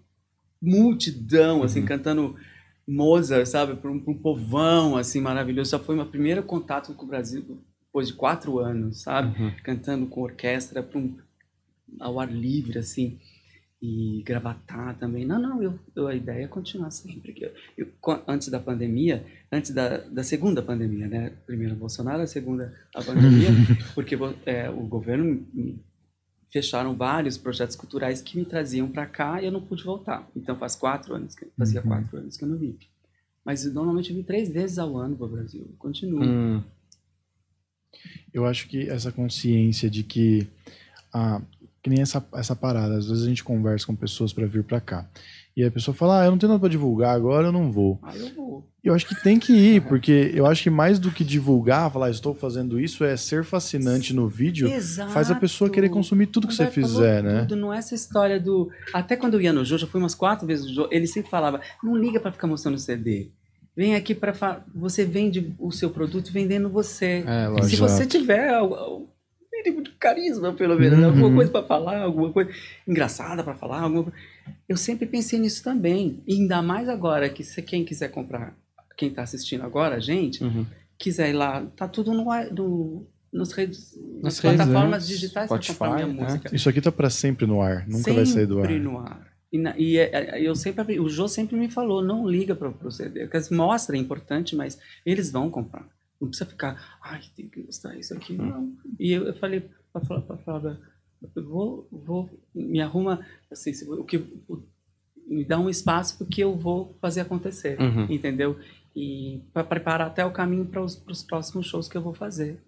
multidão, 0.60 1.62
assim, 1.62 1.84
cantando 1.84 2.36
Mozart, 2.86 3.46
sabe, 3.46 3.74
para 3.76 3.90
um, 3.90 4.02
um 4.06 4.14
povão, 4.14 4.96
assim, 4.96 5.20
maravilhoso. 5.20 5.70
Já 5.70 5.78
foi 5.78 5.94
meu 5.96 6.06
primeiro 6.06 6.42
contato 6.42 6.92
com 6.94 7.04
o 7.04 7.08
Brasil 7.08 7.44
depois 7.94 8.08
de 8.08 8.14
quatro 8.14 8.58
anos, 8.58 9.02
sabe? 9.02 9.40
Uhum. 9.40 9.52
Cantando 9.62 10.06
com 10.08 10.20
orquestra 10.22 10.82
pra 10.82 10.98
um, 10.98 11.16
ao 12.00 12.18
ar 12.18 12.28
livre, 12.32 12.76
assim 12.78 13.20
e 13.80 14.22
gravatar 14.24 14.96
também. 14.98 15.24
Não, 15.26 15.38
não, 15.38 15.62
eu, 15.62 15.78
eu- 15.94 16.08
a 16.08 16.14
ideia 16.14 16.44
é 16.44 16.48
continuar 16.48 16.90
sempre. 16.90 17.34
eu- 17.40 17.52
eu- 17.78 17.88
antes 18.26 18.48
da 18.48 18.58
pandemia, 18.58 19.24
antes 19.52 19.70
da, 19.72 19.98
da 19.98 20.24
segunda 20.24 20.60
pandemia, 20.62 21.06
né? 21.06 21.30
Primeiro 21.46 21.76
Bolsonaro, 21.76 22.22
a 22.22 22.26
segunda 22.26 22.74
a 22.94 23.00
pandemia, 23.02 23.48
porque 23.94 24.16
é, 24.46 24.68
o 24.70 24.80
governo 24.88 25.46
fecharam 26.50 26.96
vários 26.96 27.36
projetos 27.38 27.76
culturais 27.76 28.20
que 28.22 28.36
me 28.38 28.44
traziam 28.44 28.88
para 28.90 29.06
cá 29.06 29.40
e 29.40 29.46
eu 29.46 29.52
não 29.52 29.60
pude 29.60 29.84
voltar. 29.84 30.28
Então 30.34 30.56
faz 30.56 30.74
quatro 30.74 31.14
anos, 31.14 31.34
que, 31.36 31.46
fazia 31.56 31.80
Uhum. 31.82 31.86
quatro 31.88 32.16
anos 32.16 32.36
que 32.36 32.42
eu 32.44 32.48
não 32.48 32.56
vim. 32.58 32.76
Mas 33.44 33.64
normalmente 33.72 34.10
eu 34.10 34.16
vim 34.16 34.22
três 34.22 34.48
vezes 34.50 34.78
ao 34.78 34.96
ano 34.96 35.14
para 35.14 35.26
o 35.26 35.28
Brasil. 35.28 35.74
Continuo. 35.78 36.24
Hum, 36.24 36.62
Eu 38.32 38.46
acho 38.46 38.68
que 38.68 38.88
essa 38.88 39.12
consciência 39.12 39.88
de 39.88 40.02
que 40.02 40.46
ah, 41.12 41.40
que 41.84 41.90
nem 41.90 42.00
essa, 42.00 42.26
essa 42.34 42.56
parada, 42.56 42.96
às 42.96 43.06
vezes 43.06 43.24
a 43.24 43.28
gente 43.28 43.44
conversa 43.44 43.86
com 43.86 43.94
pessoas 43.94 44.32
para 44.32 44.46
vir 44.46 44.64
para 44.64 44.80
cá. 44.80 45.06
E 45.54 45.62
a 45.62 45.70
pessoa 45.70 45.94
fala: 45.94 46.22
"Ah, 46.22 46.24
eu 46.24 46.30
não 46.30 46.38
tenho 46.38 46.48
nada 46.48 46.60
para 46.60 46.70
divulgar 46.70 47.14
agora, 47.14 47.48
eu 47.48 47.52
não 47.52 47.70
vou". 47.70 48.00
Aí 48.02 48.18
eu 48.18 48.34
vou. 48.34 48.66
Eu 48.82 48.94
acho 48.94 49.06
que 49.06 49.14
tem 49.22 49.38
que 49.38 49.52
ir, 49.52 49.82
porque 49.82 50.30
eu 50.34 50.44
acho 50.46 50.62
que 50.62 50.68
mais 50.68 50.98
do 50.98 51.10
que 51.10 51.24
divulgar, 51.24 51.90
falar 51.90 52.10
estou 52.10 52.34
fazendo 52.34 52.78
isso, 52.78 53.02
é 53.02 53.16
ser 53.16 53.42
fascinante 53.42 54.12
no 54.12 54.28
vídeo, 54.28 54.68
faz 55.10 55.30
a 55.30 55.34
pessoa 55.34 55.70
querer 55.70 55.86
Exato. 55.86 55.98
consumir 55.98 56.26
tudo 56.26 56.48
que 56.48 56.54
você 56.54 56.66
fizer, 56.66 57.22
né? 57.22 57.40
Tudo, 57.40 57.56
não 57.56 57.72
é 57.72 57.78
essa 57.78 57.94
história 57.94 58.38
do. 58.40 58.70
Até 58.92 59.16
quando 59.16 59.34
eu 59.34 59.40
ia 59.40 59.52
no 59.52 59.64
Jô, 59.64 59.78
já 59.78 59.86
fui 59.86 60.00
umas 60.00 60.14
quatro 60.14 60.46
vezes 60.46 60.66
no 60.66 60.74
Jô, 60.74 60.88
ele 60.90 61.06
sempre 61.06 61.30
falava: 61.30 61.60
não 61.82 61.96
liga 61.96 62.20
pra 62.20 62.32
ficar 62.32 62.46
mostrando 62.46 62.74
o 62.74 62.78
CD. 62.78 63.30
Vem 63.76 63.94
aqui 63.96 64.14
para 64.14 64.32
fa... 64.32 64.64
você 64.74 65.04
vende 65.04 65.52
o 65.58 65.70
seu 65.72 65.90
produto 65.90 66.30
vendendo 66.32 66.68
você. 66.68 67.24
é, 67.26 67.62
Se 67.64 67.76
você 67.76 68.06
tiver 68.06 68.58
o 68.60 69.08
o 69.54 69.56
mínimo 69.66 69.82
de 69.84 69.90
carisma, 69.92 70.52
pelo 70.52 70.78
menos? 70.78 70.98
Uhum. 70.98 71.06
alguma 71.06 71.32
coisa 71.34 71.50
para 71.50 71.64
falar, 71.64 72.02
alguma 72.02 72.30
coisa 72.32 72.50
engraçada 72.86 73.42
para 73.42 73.54
falar, 73.54 73.80
alguma... 73.80 74.12
eu 74.68 74.76
sempre 74.76 75.06
pensei 75.06 75.38
nisso 75.38 75.62
também. 75.62 76.22
E 76.26 76.34
ainda 76.34 76.60
mais 76.60 76.88
agora 76.88 77.28
que 77.30 77.42
se 77.44 77.62
quem 77.62 77.84
quiser 77.84 78.08
comprar, 78.10 78.54
quem 78.96 79.08
está 79.08 79.22
assistindo 79.22 79.62
agora, 79.64 80.00
gente, 80.00 80.42
Uhum. 80.44 80.66
quiser 80.98 81.30
ir 81.30 81.34
lá, 81.34 81.64
tá 81.76 81.86
tudo 81.88 82.12
no, 82.12 82.24
no 82.52 83.06
nas 83.32 83.52
redes, 83.52 83.96
nas, 84.22 84.22
Nas 84.22 84.38
redes, 84.40 84.56
plataformas 84.58 85.02
né? 85.08 85.14
digitais 85.14 85.48
para 85.48 85.60
comprar 85.66 85.94
minha 85.94 86.06
né? 86.06 86.22
música. 86.22 86.54
Isso 86.54 86.68
aqui 86.68 86.80
tá 86.80 86.92
pra 86.92 87.08
sempre 87.10 87.46
no 87.46 87.60
ar, 87.62 87.86
nunca 87.88 88.12
vai 88.12 88.26
sair 88.26 88.46
do 88.46 88.58
ar. 88.58 88.66
Sempre 88.66 88.78
no 88.80 88.98
ar. 88.98 89.33
E, 89.54 89.58
na- 89.58 89.78
e 89.78 89.96
é- 89.96 90.10
é- 90.12 90.42
eu 90.42 90.54
sempre, 90.56 90.98
o 90.98 91.08
Jô 91.08 91.28
sempre 91.28 91.54
me 91.56 91.70
falou, 91.70 92.02
não 92.02 92.28
liga 92.28 92.56
para 92.56 92.68
o 92.68 92.90
CD. 92.90 93.26
Porque 93.28 93.54
mostra, 93.54 93.96
é 93.96 94.00
importante, 94.00 94.56
mas 94.56 94.76
eles 95.06 95.30
vão 95.30 95.48
comprar. 95.48 95.86
Não 96.20 96.26
precisa 96.28 96.50
ficar, 96.50 96.98
ai, 97.00 97.20
tem 97.36 97.48
que 97.48 97.60
mostrar 97.60 97.96
isso 97.96 98.12
aqui. 98.14 98.32
Não. 98.36 98.72
E 98.98 99.12
eu, 99.12 99.26
eu 99.28 99.34
falei 99.34 99.62
para 99.92 100.36
Flávia, 100.38 100.76
eu 101.36 101.44
vou, 101.44 101.88
vou, 101.92 102.28
me 102.52 102.80
arruma, 102.80 103.24
assim, 103.48 103.70
o 103.92 104.02
que, 104.02 104.16
o- 104.48 104.60
me 105.24 105.44
dá 105.44 105.58
um 105.58 105.70
espaço 105.70 106.18
porque 106.18 106.42
eu 106.42 106.56
vou 106.56 106.96
fazer 107.00 107.20
acontecer, 107.20 107.80
Uhum. 107.80 108.06
entendeu? 108.10 108.58
E 108.96 109.42
para 109.52 109.64
preparar 109.64 110.06
até 110.06 110.24
o 110.24 110.30
caminho 110.30 110.66
para 110.66 110.80
os 110.80 111.22
próximos 111.28 111.66
shows 111.66 111.88
que 111.88 111.96
eu 111.96 112.00
vou 112.00 112.14
fazer. 112.14 112.60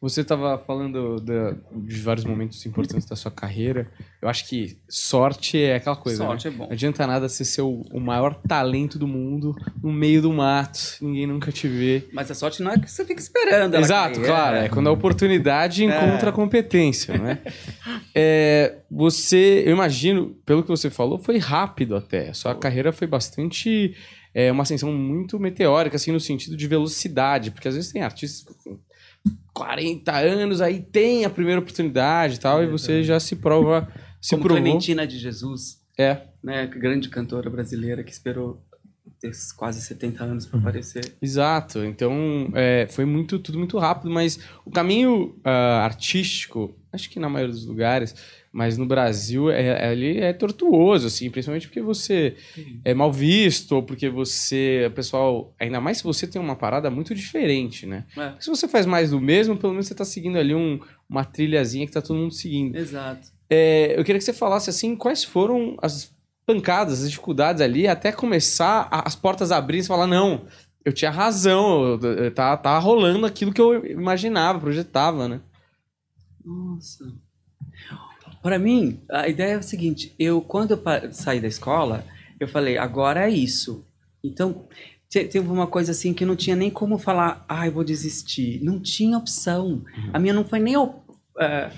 Você 0.00 0.20
estava 0.20 0.56
falando 0.56 1.16
da- 1.20 1.56
de 1.74 2.00
vários 2.00 2.24
momentos 2.24 2.64
importantes 2.64 3.04
da 3.08 3.16
sua 3.16 3.32
carreira. 3.32 3.90
Eu 4.22 4.28
acho 4.28 4.48
que 4.48 4.78
sorte 4.88 5.60
é 5.60 5.74
aquela 5.74 5.96
coisa. 5.96 6.18
Sorte 6.24 6.48
né? 6.48 6.54
é 6.54 6.58
bom. 6.58 6.64
Não 6.66 6.72
adianta 6.72 7.04
nada 7.08 7.28
ser 7.28 7.44
seu, 7.44 7.84
o 7.92 7.98
maior 7.98 8.36
talento 8.36 9.00
do 9.00 9.08
mundo 9.08 9.52
no 9.82 9.92
meio 9.92 10.22
do 10.22 10.32
mato, 10.32 10.78
ninguém 11.00 11.26
nunca 11.26 11.50
te 11.50 11.66
vê. 11.66 12.06
Mas 12.12 12.30
a 12.30 12.34
sorte 12.36 12.62
não 12.62 12.70
é 12.70 12.78
que 12.78 12.88
você 12.88 13.04
fica 13.04 13.20
esperando. 13.20 13.74
ela 13.74 13.84
Exato, 13.84 14.20
cair, 14.20 14.26
claro. 14.26 14.56
É 14.58 14.68
quando 14.68 14.86
a 14.86 14.92
oportunidade 14.92 15.82
encontra 15.84 16.30
a 16.30 16.32
competência, 16.32 17.18
né? 17.18 17.40
É, 18.14 18.76
você, 18.88 19.64
eu 19.66 19.72
imagino, 19.72 20.36
pelo 20.46 20.62
que 20.62 20.68
você 20.68 20.88
falou, 20.88 21.18
foi 21.18 21.38
rápido 21.38 21.96
até. 21.96 22.28
A 22.28 22.34
sua 22.34 22.54
carreira 22.54 22.92
foi 22.92 23.08
bastante. 23.08 23.96
É, 24.34 24.50
uma 24.52 24.62
ascensão 24.62 24.92
muito 24.92 25.38
meteórica, 25.38 25.96
assim, 25.96 26.12
no 26.12 26.20
sentido 26.20 26.56
de 26.56 26.66
velocidade. 26.66 27.50
Porque 27.50 27.68
às 27.68 27.74
vezes 27.74 27.92
tem 27.92 28.02
artistas 28.02 28.54
com 28.62 28.78
40 29.52 30.12
anos, 30.16 30.60
aí 30.60 30.80
tem 30.80 31.24
a 31.24 31.30
primeira 31.30 31.60
oportunidade 31.60 32.36
e 32.36 32.38
tal, 32.38 32.62
e 32.62 32.66
você 32.66 33.02
já 33.02 33.18
se 33.18 33.36
prova, 33.36 33.88
se 34.20 34.30
Como 34.30 34.44
provou. 34.44 34.62
Clementina 34.62 35.06
de 35.06 35.18
Jesus. 35.18 35.78
É, 35.98 36.22
né, 36.42 36.64
grande 36.66 37.08
cantora 37.08 37.50
brasileira 37.50 38.04
que 38.04 38.12
esperou 38.12 38.62
ter 39.20 39.32
quase 39.56 39.82
70 39.82 40.22
anos 40.22 40.44
Uhum. 40.44 40.50
para 40.50 40.60
aparecer. 40.60 41.12
Exato. 41.20 41.84
Então, 41.84 42.48
é, 42.54 42.86
foi 42.88 43.04
muito, 43.04 43.36
tudo 43.40 43.58
muito 43.58 43.76
rápido, 43.78 44.08
mas 44.08 44.38
o 44.64 44.70
caminho 44.70 45.36
ah, 45.42 45.84
artístico, 45.84 46.72
acho 46.92 47.10
que 47.10 47.18
na 47.18 47.28
maioria 47.28 47.52
dos 47.52 47.66
lugares, 47.66 48.14
mas 48.52 48.76
no 48.78 48.86
Brasil, 48.86 49.50
é, 49.50 49.92
ele 49.92 50.18
é 50.20 50.32
tortuoso, 50.32 51.06
assim, 51.06 51.30
principalmente 51.30 51.66
porque 51.68 51.80
você 51.82 52.36
é 52.84 52.94
mal 52.94 53.12
visto, 53.12 53.72
ou 53.76 53.82
porque 53.82 54.08
você, 54.08 54.84
o 54.88 54.90
pessoal, 54.90 55.54
ainda 55.60 55.80
mais 55.80 55.98
se 55.98 56.04
você 56.04 56.26
tem 56.26 56.40
uma 56.40 56.56
parada 56.56 56.90
muito 56.90 57.14
diferente, 57.14 57.84
né? 57.86 58.04
É, 58.16 58.32
Se 58.40 58.48
você 58.50 58.66
faz 58.66 58.86
mais 58.86 59.10
do 59.10 59.20
mesmo, 59.20 59.56
pelo 59.56 59.72
menos 59.72 59.86
você 59.86 59.94
tá 59.94 60.04
seguindo 60.04 60.38
ali 60.38 60.54
um- 60.54 60.80
uma 61.08 61.24
trilhazinha 61.24 61.86
que 61.86 61.92
tá 61.92 62.00
todo 62.02 62.16
mundo 62.18 62.32
seguindo. 62.34 62.76
exato. 62.76 63.28
É, 63.50 63.98
eu 63.98 64.04
queria 64.04 64.18
que 64.18 64.24
você 64.24 64.32
falasse 64.32 64.68
assim, 64.70 64.94
quais 64.94 65.24
foram 65.24 65.76
as 65.80 66.10
pancadas, 66.44 67.02
as 67.02 67.10
dificuldades 67.10 67.60
ali, 67.62 67.86
até 67.86 68.10
começar 68.12 68.88
a- 68.90 69.06
as 69.06 69.14
portas 69.14 69.50
a 69.52 69.56
abrir 69.58 69.78
e 69.78 69.84
falar, 69.84 70.06
não, 70.06 70.46
eu 70.84 70.92
tinha 70.92 71.10
razão, 71.10 71.98
eu- 72.02 72.12
eu- 72.24 72.30
tá, 72.34 72.56
tá 72.56 72.78
rolando 72.78 73.26
aquilo 73.26 73.52
que 73.52 73.60
eu 73.60 73.84
imaginava, 73.86 74.58
projetava, 74.58 75.28
né? 75.28 75.40
Nossa. 76.44 77.12
Para 78.48 78.58
mim, 78.58 78.98
a 79.10 79.28
ideia 79.28 79.52
é 79.52 79.58
o 79.58 79.62
seguinte: 79.62 80.14
eu 80.18 80.40
quando 80.40 80.70
eu 80.70 81.12
saí 81.12 81.38
da 81.38 81.46
escola, 81.48 82.02
eu 82.40 82.48
falei, 82.48 82.78
agora 82.78 83.28
é 83.28 83.30
isso. 83.30 83.84
Então, 84.24 84.64
te- 85.06 85.24
teve 85.24 85.46
uma 85.46 85.66
coisa 85.66 85.92
assim 85.92 86.14
que 86.14 86.24
não 86.24 86.34
tinha 86.34 86.56
nem 86.56 86.70
como 86.70 86.96
falar, 86.96 87.44
ai, 87.46 87.68
vou 87.68 87.84
desistir. 87.84 88.58
Não 88.64 88.80
tinha 88.80 89.18
opção. 89.18 89.84
A 90.14 90.18
minha 90.18 90.32
não 90.32 90.46
foi 90.46 90.60
nem 90.60 90.78
op- 90.78 90.98
é, 91.38 91.70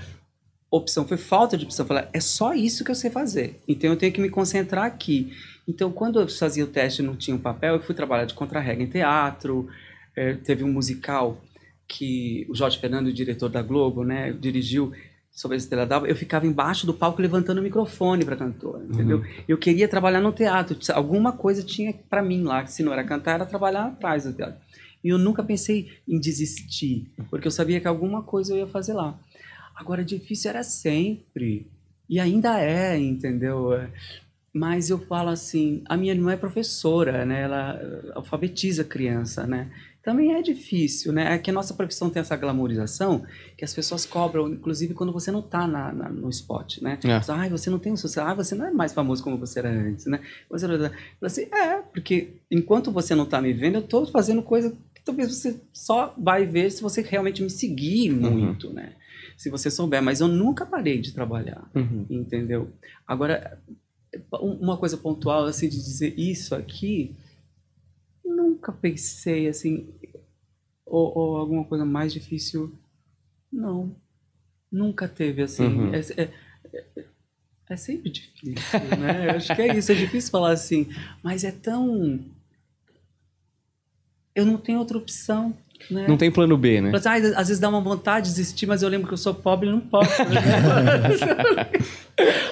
opção, 0.71 1.05
foi 1.09 1.17
falta 1.17 1.59
de 1.59 1.65
opção. 1.65 1.85
Falar, 1.85 2.09
é 2.13 2.21
só 2.21 2.55
isso 2.55 2.85
que 2.85 2.93
eu 2.93 2.95
sei 2.95 3.11
fazer. 3.11 3.59
Então, 3.67 3.91
eu 3.91 3.97
tenho 3.97 4.13
que 4.13 4.21
me 4.21 4.31
concentrar 4.31 4.85
aqui. 4.85 5.33
Então, 5.67 5.91
quando 5.91 6.21
eu 6.21 6.29
fazia 6.29 6.63
o 6.63 6.69
teste 6.69 7.03
e 7.03 7.05
não 7.05 7.17
tinha 7.17 7.37
o 7.37 7.41
papel, 7.41 7.75
eu 7.75 7.83
fui 7.83 7.97
trabalhar 7.97 8.27
de 8.27 8.35
contra-regra 8.35 8.85
em 8.85 8.87
teatro. 8.87 9.69
É, 10.15 10.35
teve 10.35 10.63
um 10.63 10.73
musical 10.73 11.43
que 11.89 12.47
o 12.49 12.55
Jorge 12.55 12.79
Fernando, 12.79 13.09
o 13.09 13.13
diretor 13.13 13.49
da 13.49 13.61
Globo, 13.61 14.05
né, 14.05 14.33
dirigiu 14.33 14.93
sobre 15.31 15.57
a 15.57 15.59
Estrela 15.59 15.87
d'Alva, 15.87 16.09
eu 16.09 16.17
ficava 16.17 16.47
embaixo 16.47 16.87
do 16.87 16.93
palco 16.93 17.23
levantando 17.23 17.59
o 17.59 17.63
microfone 17.63 18.25
para 18.25 18.37
cantora, 18.37 18.85
entendeu? 18.85 19.25
Eu 19.49 19.57
queria 19.57 19.89
trabalhar 19.89 20.21
no 20.21 20.33
teatro, 20.33 20.77
alguma 20.93 21.33
coisa 21.33 21.63
tinha 21.63 21.95
para 22.09 22.23
mim 22.23 22.43
lá, 22.43 22.67
se 22.67 22.83
não 22.83 22.93
era 22.93 23.05
cantar, 23.05 23.35
era 23.35 23.47
trabalhar 23.47 23.87
atrás 23.87 24.25
do 24.25 24.33
teatro. 24.33 24.61
E 25.03 25.09
eu 25.09 25.19
nunca 25.19 25.43
pensei 25.43 25.89
em 26.07 26.21
desistir, 26.21 27.11
porque 27.31 27.47
eu 27.47 27.51
sabia 27.51 27.81
que 27.81 27.89
alguma 27.89 28.23
coisa 28.23 28.53
eu 28.53 28.59
ia 28.59 28.67
fazer 28.67 28.93
lá. 28.93 29.19
Agora, 29.75 30.05
difícil 30.05 30.51
era 30.51 30.63
sempre, 30.63 31.67
e 32.09 32.21
ainda 32.21 32.61
é, 32.61 32.99
entendeu? 32.99 33.71
Mas 34.53 34.91
eu 34.91 34.99
falo 34.99 35.31
assim, 35.31 35.83
a 35.87 35.97
minha 35.97 36.13
irmã 36.13 36.33
é 36.33 36.37
professora, 36.37 37.25
né? 37.25 37.43
Ela 37.43 37.81
eh, 37.81 38.13
alfabetiza 38.15 38.83
criança, 38.83 39.47
né? 39.47 39.71
Também 40.03 40.33
é 40.35 40.41
difícil, 40.41 41.13
né? 41.13 41.35
É 41.35 41.39
que 41.39 41.51
a 41.51 41.53
nossa 41.53 41.75
profissão 41.75 42.09
tem 42.09 42.21
essa 42.21 42.35
glamorização 42.37 43.23
que 43.57 43.65
as 43.65 43.75
pessoas 43.75 44.07
cobram, 44.07 44.49
inclusive 44.49 44.95
quando 44.95 45.13
você 45.13 45.31
não 45.31 45.43
tá 45.43 45.67
na, 45.67 45.93
na- 45.93 46.09
no 46.09 46.31
spot, 46.31 46.79
né? 46.81 46.99
É. 47.05 47.21
Ai, 47.33 47.51
você 47.51 47.69
não 47.69 47.79
tem 47.79 47.93
um 47.93 47.97
sucesso, 47.97 48.27
ah, 48.27 48.33
você 48.33 48.55
não 48.55 48.67
é 48.67 48.71
mais 48.71 48.93
famoso 48.95 49.23
como 49.23 49.37
você 49.37 49.59
era 49.59 49.71
antes, 49.71 50.07
né? 50.07 50.21
Você 50.51 50.67
falo 50.67 50.93
assim, 51.23 51.43
é, 51.53 51.83
porque 51.93 52.35
enquanto 52.51 52.91
você 52.91 53.15
não 53.15 53.27
tá 53.27 53.43
me 53.43 53.53
vendo, 53.53 53.75
eu 53.77 53.83
tô 53.83 54.07
fazendo 54.07 54.43
coisa 54.43 54.71
que 54.95 55.03
talvez 55.05 55.29
você 55.35 55.61
só 55.73 56.15
vai 56.17 56.47
ver 56.47 56.71
se 56.71 56.81
você 56.83 57.03
realmente 57.03 57.43
me 57.43 57.51
seguir 57.51 58.11
muito, 58.11 58.73
né? 58.73 58.95
Se 59.37 59.51
você 59.51 59.71
souber, 59.71 60.03
mas 60.03 60.21
eu 60.21 60.29
nunca 60.29 60.65
parei 60.65 60.99
de 60.99 61.13
trabalhar 61.13 61.63
Uhum. 61.75 62.07
entendeu? 62.09 62.71
Agora, 63.07 63.59
um- 64.35 64.55
uma 64.61 64.77
coisa 64.77 64.97
pontual, 64.97 65.45
assim, 65.45 65.69
de 65.69 65.77
dizer 65.77 66.15
isso 66.19 66.55
aqui, 66.55 67.15
nunca 68.61 68.73
pensei, 68.73 69.49
assim, 69.49 69.89
ou, 70.85 71.17
ou 71.19 71.37
alguma 71.39 71.65
coisa 71.65 71.85
mais 71.85 72.13
difícil, 72.13 72.71
não. 73.51 73.97
Nunca 74.71 75.09
teve, 75.09 75.43
assim, 75.43 75.65
Uhum. 75.65 75.95
é, 75.95 76.01
é- 76.23 76.31
é- 77.69 77.77
sempre 77.77 78.11
difícil, 78.11 78.81
né? 78.99 79.29
Eu 79.29 79.37
acho 79.37 79.55
que 79.55 79.63
é 79.63 79.75
isso, 79.77 79.91
é 79.91 79.95
difícil 79.95 80.31
falar 80.31 80.51
assim, 80.51 80.89
mas 81.23 81.43
é 81.45 81.51
tão... 81.51 82.21
Eu 84.35 84.45
não 84.45 84.59
tenho 84.59 84.79
outra 84.79 84.99
opção, 84.99 85.57
né? 85.91 86.07
Não 86.07 86.17
tem 86.17 86.31
plano 86.31 86.57
B, 86.57 86.81
né? 86.81 86.93
"Ai, 87.07 87.21
às 87.35 87.49
vezes 87.49 87.59
dá 87.59 87.69
uma 87.69 87.81
vontade 87.81 88.29
de 88.29 88.35
desistir, 88.37 88.67
mas 88.67 88.83
eu 88.83 88.89
lembro 88.89 89.09
que 89.09 89.15
eu 89.15 89.19
sou 89.19 89.35
pobre 89.35 89.69
e 89.69 89.73
não 89.73 89.81
posso. 89.81 90.23
né?" 90.25 90.41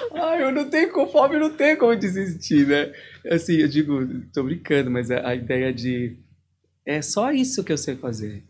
Ai, 0.13 0.43
eu 0.43 0.51
não 0.51 0.69
tenho 0.69 0.91
como 0.91 1.11
pobre, 1.11 1.37
não 1.37 1.55
tenho 1.55 1.77
como 1.77 1.95
desistir, 1.95 2.65
né? 2.67 2.91
Assim, 3.27 3.55
eu 3.57 3.67
digo, 3.67 4.05
tô 4.33 4.43
brincando, 4.43 4.89
mas 4.91 5.09
a, 5.11 5.27
a 5.29 5.35
ideia 5.35 5.73
de 5.73 6.15
é 6.85 7.01
só 7.01 7.31
isso 7.31 7.63
que 7.63 7.71
eu 7.71 7.77
sei 7.77 7.95
fazer. 7.95 8.43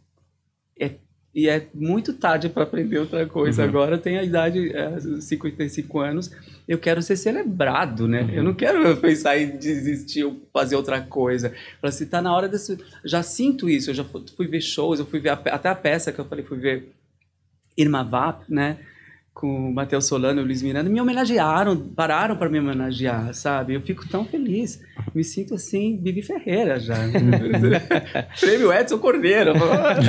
É, 0.79 0.91
e 1.35 1.47
é 1.49 1.67
muito 1.73 2.13
tarde 2.13 2.49
para 2.49 2.63
aprender 2.63 2.97
outra 2.99 3.25
coisa. 3.25 3.61
Uhum. 3.63 3.69
Agora 3.69 3.95
eu 3.95 3.99
tenho 4.01 4.19
a 4.19 4.23
idade, 4.23 4.71
é, 4.75 4.99
55 5.21 5.99
anos, 5.99 6.31
eu 6.67 6.77
quero 6.77 7.01
ser 7.01 7.17
celebrado, 7.17 8.07
né? 8.07 8.29
Eu 8.33 8.43
não 8.43 8.53
quero 8.53 8.95
pensar 8.97 9.37
em 9.37 9.57
desistir 9.57 10.23
ou 10.23 10.39
fazer 10.53 10.75
outra 10.75 11.01
coisa. 11.01 11.49
Fala 11.81 11.89
assim, 11.89 12.05
tá 12.05 12.21
na 12.21 12.33
hora 12.35 12.47
desse. 12.47 12.77
Já 13.03 13.21
sinto 13.23 13.69
isso, 13.69 13.89
eu 13.89 13.93
já 13.93 14.03
fu- 14.03 14.25
fui 14.35 14.47
ver 14.47 14.61
shows, 14.61 14.99
eu 14.99 15.05
fui 15.05 15.19
ver 15.19 15.29
a 15.29 15.33
até 15.33 15.69
a 15.69 15.75
peça 15.75 16.11
que 16.11 16.19
eu 16.19 16.25
falei, 16.25 16.43
fui 16.45 16.57
ver 16.57 16.91
Irma 17.77 18.03
Vap, 18.03 18.43
né? 18.49 18.77
Com 19.39 19.69
o 19.69 19.73
Matheus 19.73 20.05
Solano 20.05 20.41
e 20.41 20.43
o 20.43 20.45
Luiz 20.45 20.61
Miranda, 20.61 20.89
me 20.89 20.99
homenagearam, 20.99 21.77
pararam 21.95 22.35
para 22.35 22.49
me 22.49 22.59
homenagear, 22.59 23.33
sabe? 23.33 23.73
Eu 23.73 23.79
fico 23.79 24.05
tão 24.05 24.25
feliz. 24.25 24.81
Me 25.15 25.23
sinto 25.23 25.55
assim, 25.55 25.95
Bibi 25.95 26.21
Ferreira 26.21 26.77
já. 26.77 26.97
Prêmio 28.37 28.73
Edson 28.73 28.99
Cordeiro. 28.99 29.53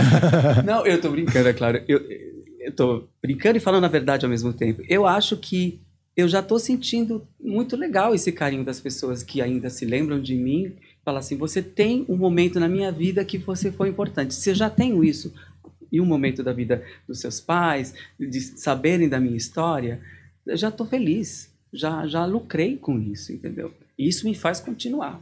Não, 0.67 0.85
eu 0.85 1.01
tô 1.01 1.11
brincando, 1.11 1.49
é 1.49 1.53
claro. 1.53 1.81
Eu, 1.87 2.73
tô 2.75 3.05
brincando 3.23 3.57
e 3.57 3.61
falando 3.61 3.85
a 3.85 3.89
verdade 3.89 4.27
ao 4.27 4.31
mesmo 4.31 4.53
tempo. 4.53 4.83
Eu 4.89 5.07
acho 5.07 5.37
que 5.37 5.81
eu 6.17 6.27
já 6.27 6.43
tô 6.43 6.59
sentindo 6.59 7.25
muito 7.41 7.77
legal 7.77 8.13
esse 8.13 8.33
carinho 8.33 8.65
das 8.65 8.81
pessoas 8.81 9.23
que 9.23 9.41
ainda 9.41 9.71
se 9.71 9.85
lembram 9.85 10.21
de 10.21 10.35
mim. 10.35 10.75
Fala 11.05 11.21
assim, 11.21 11.37
você 11.37 11.63
tem 11.63 12.05
um 12.09 12.17
momento 12.17 12.59
na 12.59 12.67
minha 12.67 12.91
vida 12.91 13.25
que 13.25 13.39
você 13.39 13.71
foi 13.71 13.91
importante. 13.91 14.35
Se 14.35 14.51
eu 14.51 14.57
já 14.57 14.69
tenho 14.69 15.05
isso 15.05 15.33
e 15.93 16.01
um 16.01 16.07
momento 16.07 16.43
da 16.43 16.53
vida 16.53 16.83
dos 17.09 17.21
seus 17.21 17.41
pais, 17.41 17.95
de 18.19 18.41
saberem 18.41 19.09
da 19.09 19.21
minha 19.21 19.37
história, 19.37 20.01
eu 20.47 20.57
já 20.57 20.71
tô 20.71 20.85
feliz. 20.85 21.51
Já, 21.73 22.07
já 22.07 22.25
lucrei 22.25 22.77
com 22.77 22.99
isso, 22.99 23.33
entendeu? 23.33 23.73
E 23.97 24.09
isso 24.09 24.27
me 24.27 24.35
faz 24.35 24.59
continuar. 24.59 25.21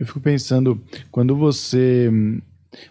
Eu 0.00 0.06
fico 0.06 0.20
pensando, 0.20 0.82
quando 1.10 1.36
você. 1.36 2.10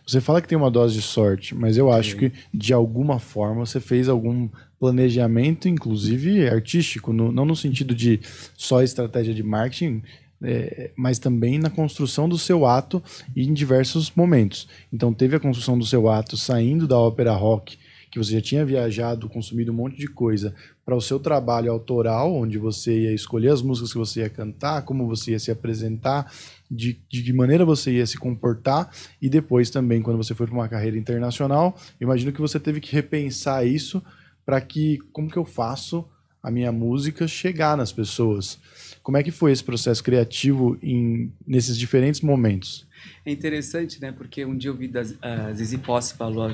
Você 0.05 0.19
fala 0.21 0.41
que 0.41 0.47
tem 0.47 0.57
uma 0.57 0.71
dose 0.71 0.95
de 0.95 1.01
sorte, 1.01 1.53
mas 1.55 1.77
eu 1.77 1.91
acho 1.91 2.15
que 2.17 2.31
de 2.53 2.73
alguma 2.73 3.19
forma 3.19 3.65
você 3.65 3.79
fez 3.79 4.09
algum 4.09 4.49
planejamento, 4.79 5.67
inclusive 5.67 6.47
artístico, 6.47 7.11
no- 7.13 7.31
não 7.31 7.45
no 7.45 7.55
sentido 7.55 7.93
de 7.95 8.19
só 8.55 8.81
estratégia 8.83 9.33
de 9.33 9.43
marketing. 9.43 10.01
É, 10.41 10.91
mas 10.95 11.19
também 11.19 11.58
na 11.58 11.69
construção 11.69 12.28
do 12.30 12.38
seu 12.38 12.65
ato 12.65 13.02
em 13.36 13.54
diversos 13.54 14.12
momentos. 14.15 14.67
Então 14.91 15.13
teve 15.13 15.36
a 15.36 15.39
construção 15.39 15.78
do 15.78 15.86
seu 15.86 16.10
ato 16.10 16.38
saindo 16.38 16.88
da 16.88 16.97
ópera 16.97 17.34
rock, 17.34 17.78
que 18.10 18.17
você 18.17 18.34
já 18.34 18.41
tinha 18.41 18.65
viajado, 18.65 19.28
consumido 19.28 19.71
um 19.71 19.76
monte 19.76 19.97
de 19.97 20.08
coisa, 20.08 20.56
para 20.86 20.95
o 20.95 21.02
seu 21.02 21.19
trabalho 21.19 21.71
autoral, 21.71 22.34
onde 22.34 22.58
você 22.58 23.02
ia 23.02 23.13
escolher 23.13 23.50
as 23.50 23.62
músicas 23.62 23.91
que 23.91 23.97
você 23.97 24.21
ia 24.21 24.30
cantar, 24.30 24.84
como 24.84 25.06
você 25.06 25.32
ia 25.32 25.39
se 25.39 25.52
apresentar, 25.52 26.32
de, 26.71 26.97
de 27.10 27.21
que 27.21 27.34
maneira 27.34 27.65
você 27.65 27.91
ia 27.91 28.08
se 28.08 28.17
comportar, 28.17 28.89
e 29.21 29.30
depois 29.30 29.69
também, 29.69 30.02
quando 30.02 30.17
você 30.17 30.34
foi 30.34 30.47
para 30.47 30.56
uma 30.56 30.69
carreira 30.69 30.97
internacional, 30.97 31.78
imagino 32.00 32.32
que 32.32 32.39
você 32.39 32.60
teve 32.60 32.80
que 32.80 32.93
repensar 32.93 33.67
isso 33.67 34.02
para 34.45 34.62
que, 34.62 35.00
como 35.12 35.30
que 35.30 35.38
eu 35.38 35.43
faço 35.43 36.08
a 36.41 36.50
minha 36.50 36.71
música 36.71 37.28
chegar 37.28 37.76
nas 37.76 37.91
pessoas? 37.91 38.58
Como 39.07 39.15
é 39.15 39.23
que 39.23 39.31
foi 39.31 39.53
esse 39.53 39.63
processo 39.63 40.03
criativo 40.03 40.77
em, 40.83 41.31
nesses 41.47 41.77
diferentes 41.77 42.19
momentos? 42.19 42.85
É 43.25 43.31
interessante, 43.31 44.01
né? 44.01 44.11
Porque 44.11 44.43
um 44.43 44.57
dia 44.57 44.69
eu 44.69 44.75
vi 44.75 44.89
das, 44.89 45.17
a 45.21 45.53
Zizi 45.53 45.77
Posse 45.77 46.15
falou, 46.15 46.51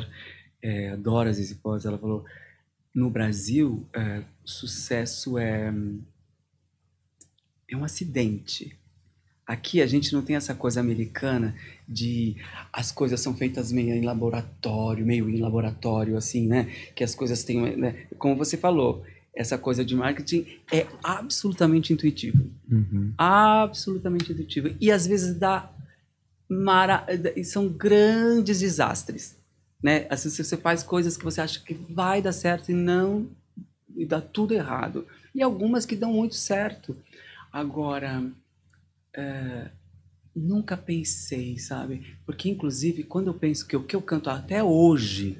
é, 0.61 0.89
adoro 0.89 1.29
a 1.29 1.33
Zizi 1.33 1.55
Posse, 1.55 1.87
ela 1.87 1.97
falou, 1.97 2.23
no 2.93 3.09
Brasil, 3.09 3.83
é, 3.91 4.21
sucesso 4.45 5.39
é, 5.39 5.73
é 7.71 7.75
um 7.75 7.83
acidente. 7.83 8.77
Aqui 9.47 9.81
a 9.81 9.87
gente 9.87 10.13
não 10.13 10.21
tem 10.21 10.35
essa 10.35 10.53
coisa 10.53 10.79
americana 10.79 11.55
de 11.89 12.35
as 12.71 12.91
coisas 12.91 13.19
são 13.19 13.35
feitas 13.35 13.71
meio 13.71 13.95
em 13.95 14.01
laboratório, 14.01 15.03
meio 15.03 15.27
em 15.27 15.39
laboratório, 15.39 16.15
assim, 16.15 16.47
né? 16.47 16.71
Que 16.95 17.03
as 17.03 17.15
coisas 17.15 17.43
têm. 17.43 17.75
Né? 17.75 18.05
Como 18.19 18.35
você 18.35 18.57
falou, 18.57 19.03
essa 19.35 19.57
coisa 19.57 19.83
de 19.83 19.95
marketing 19.95 20.45
é 20.71 20.85
absolutamente 21.03 21.91
intuitivo. 21.91 22.49
Uhum. 22.69 23.13
Absolutamente 23.17 24.31
intuitivo. 24.31 24.75
E 24.79 24.91
às 24.91 25.07
vezes 25.07 25.35
dá. 25.35 25.71
Mara... 26.47 27.05
São 27.43 27.67
grandes 27.67 28.59
desastres. 28.59 29.35
Né? 29.81 30.05
Às 30.09 30.23
vezes 30.23 30.45
você 30.45 30.55
faz 30.55 30.83
coisas 30.83 31.17
que 31.17 31.23
você 31.23 31.41
acha 31.41 31.59
que 31.59 31.73
vai 31.73 32.21
dar 32.21 32.31
certo 32.31 32.69
e 32.69 32.75
não. 32.75 33.27
E 33.95 34.05
dá 34.05 34.21
tudo 34.21 34.53
errado. 34.53 35.07
E 35.33 35.41
algumas 35.41 35.85
que 35.85 35.95
dão 35.95 36.13
muito 36.13 36.35
certo. 36.35 36.95
Agora. 37.51 38.23
É, 39.15 39.69
nunca 40.35 40.75
pensei, 40.75 41.57
sabe? 41.59 42.17
Porque, 42.25 42.49
inclusive, 42.49 43.03
quando 43.03 43.27
eu 43.27 43.33
penso 43.33 43.67
que 43.67 43.75
o 43.75 43.83
que 43.83 43.95
eu 43.95 44.01
canto 44.01 44.29
até 44.29 44.63
hoje, 44.63 45.37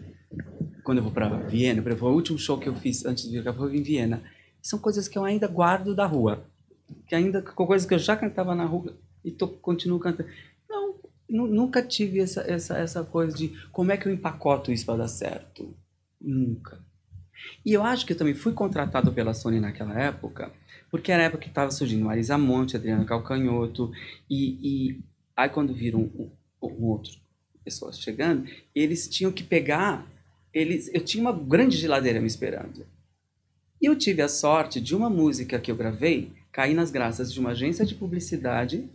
quando 0.84 0.98
eu 1.00 1.04
vou 1.04 1.14
para 1.14 1.28
Viena, 1.38 1.82
exemplo, 1.82 2.10
o 2.10 2.14
último 2.14 2.38
show 2.38 2.58
que 2.58 2.68
eu 2.68 2.76
fiz 2.76 3.06
antes 3.06 3.24
de 3.24 3.32
vir 3.32 3.44
cá 3.44 3.52
em 3.52 3.82
Viena, 3.82 4.24
são 4.62 4.80
coisas 4.80 5.08
que 5.08 5.18
eu 5.18 5.24
ainda 5.24 5.48
guardo 5.48 5.96
da 5.96 6.06
rua. 6.06 6.46
Que 7.08 7.16
ainda, 7.16 7.42
coisas 7.42 7.88
que 7.88 7.94
eu 7.94 8.00
já 8.00 8.16
cantava 8.16 8.54
na 8.56 8.66
rua 8.66 8.98
e 9.24 9.32
tô, 9.32 9.48
continuo 9.48 10.00
cantando. 10.00 10.30
Não, 10.70 10.96
nunca 11.30 11.82
tive 11.82 12.20
essa, 12.20 12.42
essa, 12.42 12.78
essa 12.78 13.04
coisa 13.04 13.36
de 13.36 13.50
como 13.72 13.92
é 13.92 13.98
que 13.98 14.08
eu 14.08 14.14
empacoto 14.14 14.72
isso 14.72 14.86
para 14.86 15.00
dar 15.00 15.08
certo. 15.08 15.76
Nunca. 16.20 16.80
E 17.66 17.74
eu 17.74 17.84
acho 17.84 18.06
que 18.06 18.14
eu 18.14 18.18
também 18.18 18.34
fui 18.34 18.54
contratado 18.54 19.12
pela 19.12 19.34
Sony 19.34 19.60
naquela 19.60 20.00
época 20.00 20.52
porque 20.94 21.12
era 21.12 21.24
a 21.24 21.26
época 21.26 21.42
que 21.42 21.50
estava 21.50 21.72
surgindo 21.72 22.06
Marisa 22.06 22.38
Monte, 22.38 22.76
Adriana 22.76 23.04
Calcanhoto, 23.04 23.92
e, 24.30 24.60
e 24.92 25.04
aí 25.36 25.50
quando 25.50 25.74
viram 25.74 26.02
um, 26.02 26.30
um 26.62 26.86
outro 26.86 27.14
pessoas 27.64 28.00
chegando, 28.00 28.48
eles 28.76 29.08
tinham 29.10 29.32
que 29.32 29.42
pegar, 29.42 30.06
eles, 30.54 30.90
eu 30.94 31.04
tinha 31.04 31.22
uma 31.22 31.34
grande 31.34 31.78
geladeira 31.78 32.20
me 32.20 32.28
esperando. 32.28 32.86
E 33.82 33.86
eu 33.86 33.98
tive 33.98 34.22
a 34.22 34.30
sorte 34.30 34.80
de 34.80 34.96
uma 34.96 35.10
música 35.10 35.60
que 35.60 35.72
eu 35.72 35.76
gravei 35.76 36.32
cair 36.52 36.76
nas 36.76 36.92
graças 36.92 37.34
de 37.34 37.40
uma 37.40 37.50
agência 37.50 37.86
de 37.86 37.96
publicidade 37.96 38.88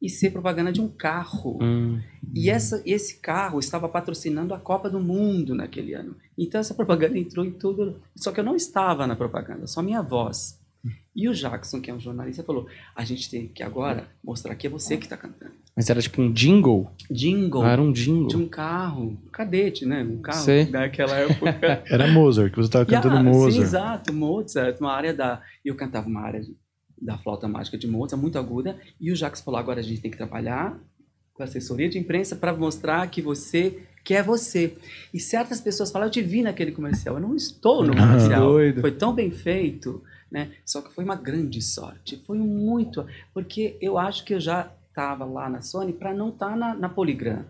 e 0.00 0.08
ser 0.08 0.30
propaganda 0.30 0.72
de 0.72 0.80
um 0.80 0.88
carro. 0.88 1.58
Hum. 1.60 2.00
E 2.34 2.48
essa, 2.48 2.82
esse 2.86 3.16
carro 3.16 3.58
estava 3.58 3.88
patrocinando 3.88 4.54
a 4.54 4.58
Copa 4.58 4.88
do 4.88 5.00
Mundo 5.00 5.54
naquele 5.54 5.92
ano. 5.92 6.16
Então 6.38 6.60
essa 6.60 6.72
propaganda 6.72 7.18
entrou 7.18 7.44
em 7.44 7.50
tudo. 7.50 8.00
Só 8.16 8.32
que 8.32 8.40
eu 8.40 8.44
não 8.44 8.56
estava 8.56 9.06
na 9.06 9.16
propaganda, 9.16 9.66
só 9.66 9.82
minha 9.82 10.00
voz. 10.00 10.59
E 11.14 11.28
o 11.28 11.34
Jackson, 11.34 11.80
que 11.80 11.90
é 11.90 11.94
um 11.94 11.98
jornalista, 12.00 12.42
falou: 12.44 12.66
a 12.94 13.04
gente 13.04 13.28
tem 13.30 13.48
que 13.48 13.62
agora 13.62 14.06
mostrar 14.22 14.54
que 14.54 14.66
é 14.66 14.70
você 14.70 14.96
que 14.96 15.04
está 15.06 15.16
cantando. 15.16 15.52
Mas 15.76 15.90
era 15.90 16.00
tipo 16.00 16.22
um 16.22 16.32
jingle? 16.32 16.90
Jingle. 17.10 17.62
Ah, 17.62 17.70
era 17.72 17.82
um 17.82 17.92
jingle. 17.92 18.28
De 18.28 18.36
um 18.36 18.46
carro, 18.48 19.18
um 19.24 19.30
cadete, 19.32 19.84
né? 19.84 20.02
Um 20.02 20.20
carro 20.20 20.38
Sei. 20.44 20.64
daquela 20.66 21.16
época. 21.16 21.82
Era 21.90 22.06
Mozart, 22.08 22.50
que 22.50 22.56
você 22.56 22.66
estava 22.66 22.84
cantando 22.84 23.14
Yeah, 23.14 23.30
Mozart. 23.30 23.52
Sim, 23.54 23.60
exato, 23.62 24.12
Mozart, 24.12 24.80
uma 24.80 24.92
área 24.92 25.12
da. 25.14 25.42
Eu 25.64 25.74
cantava 25.74 26.08
uma 26.08 26.20
área 26.20 26.42
da 27.00 27.16
flauta 27.18 27.48
mágica 27.48 27.78
de 27.78 27.86
Mozart, 27.86 28.20
muito 28.20 28.38
aguda, 28.38 28.78
e 29.00 29.10
o 29.10 29.14
Jackson 29.16 29.42
falou: 29.44 29.58
agora 29.58 29.80
a 29.80 29.82
gente 29.82 30.00
tem 30.00 30.10
que 30.10 30.16
trabalhar 30.16 30.78
com 31.32 31.42
a 31.42 31.46
assessoria 31.46 31.88
de 31.88 31.98
imprensa 31.98 32.36
para 32.36 32.52
mostrar 32.54 33.08
que 33.08 33.20
você 33.22 33.82
que 34.04 34.14
é 34.14 34.22
você. 34.22 34.74
E 35.12 35.18
certas 35.20 35.60
pessoas 35.60 35.90
falam: 35.90 36.08
eu 36.08 36.12
te 36.12 36.22
vi 36.22 36.42
naquele 36.42 36.72
comercial, 36.72 37.16
eu 37.16 37.20
não 37.20 37.34
estou 37.34 37.84
no 37.84 37.92
Ah, 37.94 37.96
comercial. 37.96 38.42
doido. 38.52 38.80
Foi 38.80 38.92
tão 38.92 39.12
bem 39.14 39.30
feito, 39.30 40.02
né? 40.30 40.52
Só 40.64 40.80
que 40.82 40.92
foi 40.94 41.02
uma 41.04 41.16
grande 41.16 41.60
sorte, 41.60 42.22
foi 42.26 42.38
muito, 42.38 43.04
porque 43.34 43.76
eu 43.80 43.98
acho 43.98 44.24
que 44.24 44.34
eu 44.34 44.40
já 44.40 44.70
estava 44.88 45.24
lá 45.24 45.48
na 45.48 45.60
Sony 45.62 45.92
para 45.92 46.12
não 46.14 46.28
estar 46.30 46.56
na, 46.56 46.74
na 46.74 46.88
Polygram, 46.88 47.44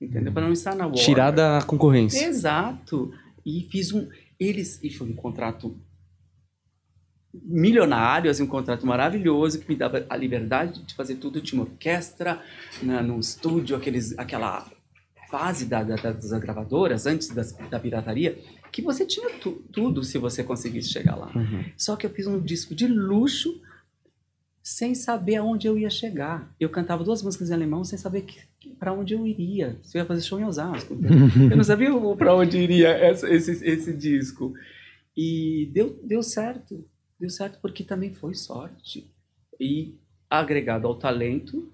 entendeu? 0.00 0.32
Para 0.32 0.42
não 0.46 0.52
estar 0.52 0.74
na 0.74 0.84
Warner. 0.86 1.04
Tirar 1.04 1.30
da 1.30 1.62
concorrência. 1.66 2.24
Exato. 2.26 3.12
E 3.44 3.66
fiz 3.70 3.92
um. 3.92 4.08
Eles. 4.38 4.78
E 4.82 4.90
foi 4.90 5.08
um 5.08 5.14
contrato 5.14 5.76
milionário, 7.34 8.30
assim, 8.30 8.42
um 8.42 8.46
contrato 8.46 8.86
maravilhoso 8.86 9.58
que 9.60 9.68
me 9.68 9.76
dava 9.76 10.04
a 10.08 10.16
liberdade 10.16 10.82
de 10.82 10.94
fazer 10.94 11.16
tudo. 11.16 11.40
Tinha 11.40 11.60
uma 11.62 11.68
orquestra 11.70 12.42
na, 12.82 13.02
num 13.02 13.18
estúdio, 13.18 13.74
aqueles, 13.76 14.16
aquela 14.18 14.66
fase 15.30 15.64
da, 15.64 15.82
da- 15.82 15.96
das 15.96 16.30
gravadoras, 16.32 17.06
antes 17.06 17.28
das- 17.28 17.52
da 17.70 17.80
pirataria, 17.80 18.38
que 18.72 18.82
você 18.82 19.04
tinha 19.06 19.28
tu- 19.38 19.62
tudo 19.70 20.02
se 20.02 20.16
você 20.18 20.42
conseguisse 20.42 20.88
chegar 20.88 21.14
lá. 21.14 21.30
Uhum. 21.36 21.64
Só 21.76 21.94
que 21.94 22.06
eu 22.06 22.10
fiz 22.10 22.26
um 22.26 22.40
disco 22.40 22.74
de 22.74 22.86
luxo 22.88 23.60
sem 24.62 24.94
saber 24.94 25.36
aonde 25.36 25.66
eu 25.66 25.76
ia 25.76 25.90
chegar. 25.90 26.52
Eu 26.58 26.68
cantava 26.70 27.04
duas 27.04 27.22
músicas 27.22 27.50
em 27.50 27.54
alemão 27.54 27.84
sem 27.84 27.98
saber 27.98 28.24
para 28.78 28.92
onde 28.92 29.12
eu 29.14 29.26
iria. 29.26 29.76
Se 29.82 29.98
eu 29.98 30.02
ia 30.02 30.06
fazer 30.06 30.22
show 30.22 30.40
em 30.40 30.44
Osasco. 30.44 30.94
eu 31.50 31.56
não 31.56 31.64
sabia 31.64 31.90
para 32.16 32.34
onde 32.34 32.58
iria 32.58 32.88
essa- 32.88 33.28
esse, 33.28 33.52
esse 33.64 33.92
disco. 33.92 34.54
E 35.16 35.68
deu, 35.72 35.98
deu 36.02 36.22
certo. 36.22 36.84
Deu 37.20 37.28
certo 37.30 37.58
porque 37.60 37.84
também 37.84 38.14
foi 38.14 38.34
sorte. 38.34 39.06
E 39.60 39.94
agregado 40.30 40.86
ao 40.86 40.94
talento 40.94 41.70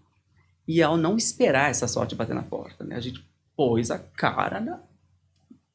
e 0.66 0.82
ao 0.82 0.96
não 0.96 1.16
esperar 1.16 1.70
essa 1.70 1.86
sorte 1.86 2.14
bater 2.14 2.34
na 2.34 2.42
porta. 2.42 2.84
Né? 2.84 2.96
A 2.96 3.00
gente 3.00 3.24
pôs 3.56 3.90
a 3.90 3.98
cara 3.98 4.60
na... 4.60 4.80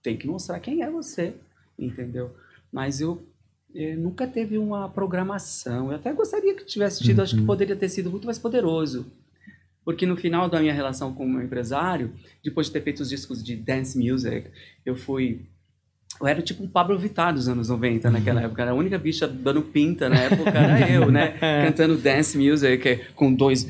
Tem 0.04 0.18
que 0.18 0.28
mostrar 0.28 0.60
quem 0.60 0.84
é 0.84 0.92
você, 0.92 1.34
entendeu? 1.80 2.36
Mas 2.72 3.00
eu 3.00 3.26
eh, 3.74 3.96
nunca 3.96 4.28
teve 4.28 4.58
uma 4.58 4.90
programação. 4.90 5.90
Eu 5.90 5.96
até 5.96 6.12
gostaria 6.12 6.54
que 6.54 6.66
tivesse 6.66 7.04
tido, 7.04 7.22
acho 7.22 7.38
que 7.38 7.46
poderia 7.46 7.76
ter 7.76 7.90
sido 7.90 8.12
muito 8.12 8.26
mais 8.26 8.38
poderoso. 8.38 9.06
Porque 9.86 10.06
no 10.06 10.16
final 10.16 10.50
da 10.50 10.60
minha 10.60 10.74
relação 10.74 11.14
com 11.14 11.26
o 11.26 11.30
meu 11.30 11.42
empresário, 11.42 12.14
depois 12.44 12.68
de 12.68 12.74
ter 12.74 12.82
feito 12.82 13.02
os 13.02 13.10
discos 13.10 13.44
de 13.44 13.56
dance 13.56 13.98
music, 13.98 14.50
eu 14.86 14.96
fui. 14.96 15.42
Eu 16.22 16.28
era 16.28 16.42
tipo 16.42 16.64
um 16.64 16.68
Pablo 16.68 16.98
Vittar 16.98 17.34
dos 17.34 17.48
anos 17.48 17.70
90 17.70 18.12
naquela 18.12 18.42
época. 18.42 18.62
Era 18.62 18.72
a 18.72 18.76
única 18.76 18.98
bicha 18.98 19.28
dando 19.28 19.62
pinta 19.62 20.08
na 20.08 20.20
época, 20.20 20.52
era 20.52 20.90
eu, 20.90 21.12
né? 21.12 21.38
Cantando 21.66 21.98
dance 21.98 22.38
music 22.38 23.02
com 23.16 23.34
dois 23.34 23.68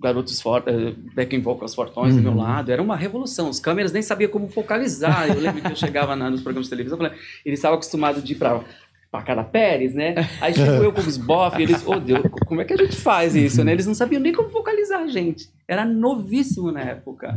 garotos 0.00 0.40
fortes, 0.40 0.74
backing 1.14 1.40
vocals 1.40 1.74
fortões 1.74 2.14
do 2.16 2.22
meu 2.22 2.34
lado. 2.34 2.70
Era 2.72 2.82
uma 2.82 2.96
revolução. 2.96 3.48
Os 3.50 3.60
câmeras 3.60 3.92
nem 3.92 4.02
sabiam 4.02 4.30
como 4.30 4.48
focalizar. 4.48 5.28
Eu 5.28 5.38
lembro 5.40 5.60
que 5.60 5.70
eu 5.72 5.76
chegava 5.76 6.16
na- 6.16 6.30
nos 6.30 6.40
programas 6.40 6.66
de 6.66 6.70
televisão, 6.70 6.96
falei, 6.98 7.12
eles 7.44 7.58
estavam 7.58 7.76
acostumados 7.76 8.22
de 8.24 8.32
ir 8.32 8.36
para 8.36 8.62
para 9.10 9.22
cada 9.24 9.42
Pérez, 9.42 9.92
né? 9.92 10.14
Aí 10.40 10.54
chegou 10.54 10.84
eu 10.84 10.92
com 10.92 11.00
os 11.00 11.16
bof, 11.16 11.60
eles, 11.60 11.82
oh 11.84 11.98
Deus, 11.98 12.22
como 12.46 12.60
é 12.60 12.64
que 12.64 12.72
a 12.74 12.76
gente 12.76 12.94
faz 12.94 13.34
isso, 13.34 13.64
né? 13.64 13.72
Eles 13.72 13.84
não 13.84 13.92
sabiam 13.92 14.22
nem 14.22 14.32
como 14.32 14.48
focalizar 14.50 15.00
a 15.00 15.08
gente. 15.08 15.50
Era 15.66 15.84
novíssimo 15.84 16.70
na 16.70 16.80
época. 16.82 17.36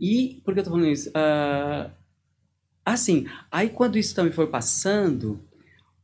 E 0.00 0.40
por 0.44 0.52
que 0.52 0.58
eu 0.58 0.64
tô 0.64 0.70
falando 0.70 0.88
isso? 0.88 1.08
Ah, 1.14 1.90
assim, 2.84 3.26
aí 3.52 3.68
quando 3.68 3.96
isso 3.98 4.14
também 4.16 4.32
foi 4.32 4.48
passando, 4.48 5.40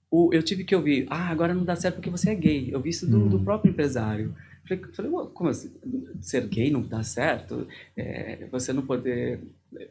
o- 0.08 0.30
eu 0.32 0.40
tive 0.42 0.62
que 0.62 0.76
ouvir, 0.76 1.06
ah, 1.10 1.30
agora 1.30 1.52
não 1.52 1.64
dá 1.64 1.74
certo 1.74 1.96
porque 1.96 2.08
você 2.10 2.30
é 2.30 2.34
gay. 2.36 2.68
Eu 2.72 2.80
vi 2.80 2.90
isso 2.90 3.06
do, 3.10 3.28
do 3.28 3.40
próprio 3.40 3.70
empresário. 3.70 4.34
Falei, 4.68 4.84
falei, 4.92 5.10
"Ué, 5.10 5.26
como 5.32 5.50
assim? 5.50 5.72
Ser 6.20 6.46
gay 6.48 6.70
não 6.70 6.82
dá 6.82 7.02
certo? 7.02 7.66
É, 7.96 8.46
você 8.50 8.72
não 8.72 8.82
poder... 8.82 9.40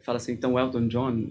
Fala 0.02 0.16
assim, 0.16 0.32
então 0.32 0.58
Elton 0.58 0.88
John... 0.88 1.22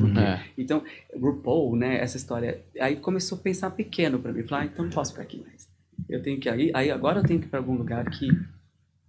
por 0.00 0.12
quê? 0.12 0.18
É. 0.18 0.44
Então, 0.58 0.82
RuPaul, 1.14 1.76
né, 1.76 2.00
essa 2.00 2.16
história... 2.16 2.62
Aí 2.80 2.96
começou 2.96 3.38
a 3.38 3.40
pensar 3.40 3.70
pequeno 3.70 4.18
para 4.18 4.32
mim. 4.32 4.42
Falar, 4.42 4.62
ah, 4.62 4.64
então 4.66 4.84
não 4.84 4.92
posso 4.92 5.12
ficar 5.12 5.22
aqui 5.22 5.38
mais. 5.40 5.68
Eu 6.08 6.22
tenho 6.22 6.38
que 6.40 6.48
ir... 6.50 6.70
Aí 6.74 6.90
agora 6.90 7.20
eu 7.20 7.24
tenho 7.24 7.40
que 7.40 7.46
ir 7.46 7.48
para 7.48 7.60
algum 7.60 7.74
lugar 7.76 8.08
que, 8.10 8.28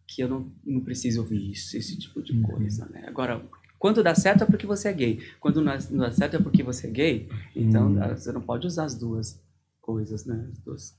que 0.08 0.22
eu 0.22 0.28
não, 0.28 0.52
não 0.66 0.82
preciso 0.82 1.22
ouvir 1.22 1.52
isso, 1.52 1.76
esse 1.76 1.98
tipo 1.98 2.22
de 2.22 2.40
coisa, 2.42 2.86
né? 2.90 3.04
Agora, 3.08 3.42
quando 3.80 4.04
dá 4.04 4.14
certo 4.14 4.44
é 4.44 4.46
porque 4.48 4.68
você 4.68 4.90
é 4.90 4.94
gay. 4.94 5.20
Quando 5.40 5.62
não 5.62 5.74
dá 5.98 6.12
certo 6.12 6.36
é 6.36 6.40
porque 6.40 6.62
você 6.62 6.88
é 6.88 6.92
gay. 6.92 7.30
Então, 7.56 7.88
Hum. 7.90 8.00
você 8.16 8.32
não 8.32 8.42
pode 8.42 8.68
usar 8.68 8.86
as 8.86 8.96
duas 8.96 9.42
coisas, 9.82 10.26
né? 10.26 10.48
As 10.52 10.60
duas 10.60 10.96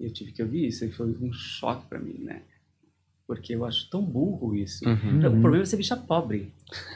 Eu 0.00 0.10
tive 0.12 0.32
que 0.32 0.42
ouvir 0.42 0.66
isso 0.66 0.84
e 0.84 0.90
foi 0.90 1.06
um 1.20 1.32
choque 1.32 1.86
para 1.86 1.98
mim, 1.98 2.18
né? 2.20 2.42
Porque 3.26 3.54
eu 3.54 3.64
acho 3.66 3.90
tão 3.90 4.00
burro 4.00 4.54
isso. 4.54 4.88
Uhum. 4.88 5.18
O 5.18 5.40
problema 5.42 5.62
é 5.62 5.66
ser 5.66 5.76
bicha 5.76 5.96
pobre, 5.96 6.50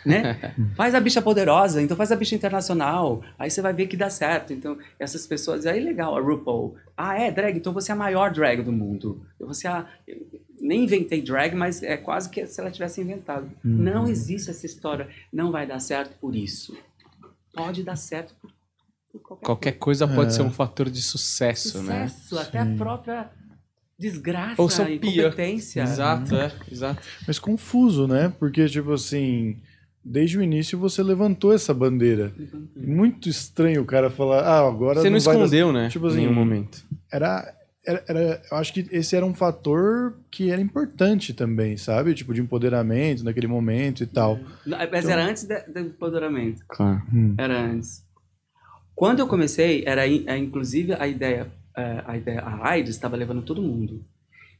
né? 0.07 0.55
faz 0.75 0.95
a 0.95 1.01
bicha 1.01 1.21
poderosa, 1.21 1.83
então 1.83 1.95
faz 1.95 2.11
a 2.11 2.17
bicha 2.17 2.35
internacional. 2.35 3.23
Aí 3.39 3.51
você 3.51 3.61
vai 3.61 3.75
ver 3.75 3.87
que 3.87 3.99
dá 3.99 4.09
certo. 4.09 4.53
Então, 4.53 4.79
essas 4.99 5.27
pessoas... 5.27 5.67
Aí, 5.67 5.79
legal, 5.79 6.17
a 6.17 6.21
RuPaul. 6.21 6.77
Ah, 6.97 7.21
é 7.21 7.31
drag? 7.31 7.59
Então 7.59 7.73
você 7.73 7.93
é 7.93 7.95
a 7.95 7.99
maior 7.99 8.33
drag 8.33 8.63
do 8.63 8.73
mundo. 8.73 9.27
Você 9.41 9.67
é 9.67 9.71
a... 9.73 9.87
eu 10.09 10.27
nem 10.59 10.85
inventei 10.85 11.21
drag, 11.21 11.55
mas 11.55 11.83
é 11.83 11.99
quase 11.99 12.31
que 12.31 12.47
se 12.47 12.61
ela 12.61 12.71
tivesse 12.71 13.03
inventado. 13.03 13.51
Não 13.63 14.07
existe 14.09 14.49
essa 14.49 14.65
história. 14.65 15.09
Não 15.31 15.51
vai 15.51 15.67
dar 15.67 15.81
certo 15.81 16.17
por 16.19 16.35
isso. 16.35 16.75
Pode 17.53 17.83
dar 17.83 17.97
certo 17.97 18.35
por 18.41 18.51
qualquer, 19.21 19.45
Qualquer 19.47 19.73
coisa 19.73 20.07
pode 20.09 20.29
É. 20.29 20.31
ser 20.31 20.43
um 20.43 20.51
fator 20.51 20.89
de 20.91 21.03
sucesso, 21.03 21.83
né? 21.83 22.09
sucesso, 22.09 22.39
até 22.39 22.59
a 22.59 22.67
própria 22.67 23.31
desgraça 23.99 24.61
Ou 24.61 24.69
seu 24.69 24.89
e 24.89 24.99
pia. 24.99 25.11
incompetência. 25.27 25.83
Exato, 25.83 26.35
é, 26.35 26.53
exato. 26.71 27.01
Mas 27.27 27.39
confuso, 27.39 28.07
né? 28.09 28.33
Porque, 28.39 28.67
tipo 28.69 28.93
assim, 28.93 29.57
desde 30.05 30.39
o 30.39 30.43
início 30.43 30.79
você 30.79 31.03
levantou 31.03 31.53
essa 31.53 31.73
bandeira. 31.73 32.33
Muito 32.77 33.29
estranho 33.29 33.83
o 33.83 33.87
cara 33.87 34.11
falar, 34.11 34.41
ah, 34.43 34.67
agora 34.67 35.01
Você 35.01 35.09
não 35.11 35.19
dar- 35.19 35.33
escondeu, 35.33 35.73
né? 35.73 35.89
Tipo 35.89 36.07
em 36.07 36.09
assim, 36.09 36.17
nenhum 36.19 36.35
momento. 36.35 36.85
Era, 37.13 37.55
era, 37.87 38.05
era- 38.09 38.43
Eu 38.51 38.57
acho 38.57 38.73
que 38.73 38.89
esse 38.91 39.15
era 39.15 39.25
um 39.25 39.35
fator 39.35 40.15
que 40.31 40.51
era 40.51 40.61
importante 40.61 41.33
também, 41.33 41.77
sabe? 41.77 42.15
Tipo, 42.15 42.35
de 42.35 42.41
empoderamento 42.41 43.23
naquele 43.23 43.47
momento 43.47 44.03
e 44.03 44.07
tal. 44.07 44.41
Não, 44.67 44.79
Mas 44.91 45.09
era 45.09 45.25
antes 45.25 45.45
do 45.47 45.79
empoderamento. 45.79 46.63
Claro. 46.69 47.03
Era 47.39 47.61
antes. 47.67 48.05
Quando 49.03 49.19
eu 49.19 49.27
comecei, 49.27 49.83
era 49.85 50.07
é, 50.07 50.39
inclusive 50.39 50.93
a 50.93 51.09
ideia, 51.09 51.51
é, 51.77 52.05
a 52.07 52.17
ideia, 52.17 52.41
a 52.41 52.69
AIDS 52.69 52.95
estava 52.95 53.17
levando 53.17 53.43
todo 53.43 53.61
mundo. 53.61 54.05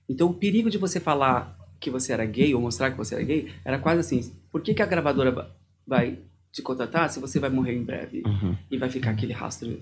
Então 0.09 0.31
o 0.31 0.35
perigo 0.35 0.69
de 0.69 0.79
você 0.79 0.99
falar 0.99 1.57
que 1.79 1.89
você 1.89 2.13
era 2.13 2.25
gay 2.27 2.53
ou 2.53 2.61
mostrar 2.61 2.91
que 2.91 2.97
você 2.97 3.15
era 3.15 3.23
gay 3.23 3.53
era 3.65 3.79
quase 3.79 4.01
assim: 4.01 4.33
por 4.51 4.61
que, 4.61 4.75
que 4.75 4.83
a 4.83 4.87
gravadora 4.87 5.31
va- 5.31 5.49
vai 5.87 6.19
te 6.51 6.61
contratar 6.61 7.09
se 7.09 7.21
você 7.21 7.39
vai 7.39 7.51
morrer 7.51 7.75
em 7.77 7.85
breve 7.85 8.25
Uhum. 8.27 8.57
e 8.69 8.77
vai 8.77 8.91
ficar 8.91 9.11
aquele 9.13 9.33
rastro 9.33 9.81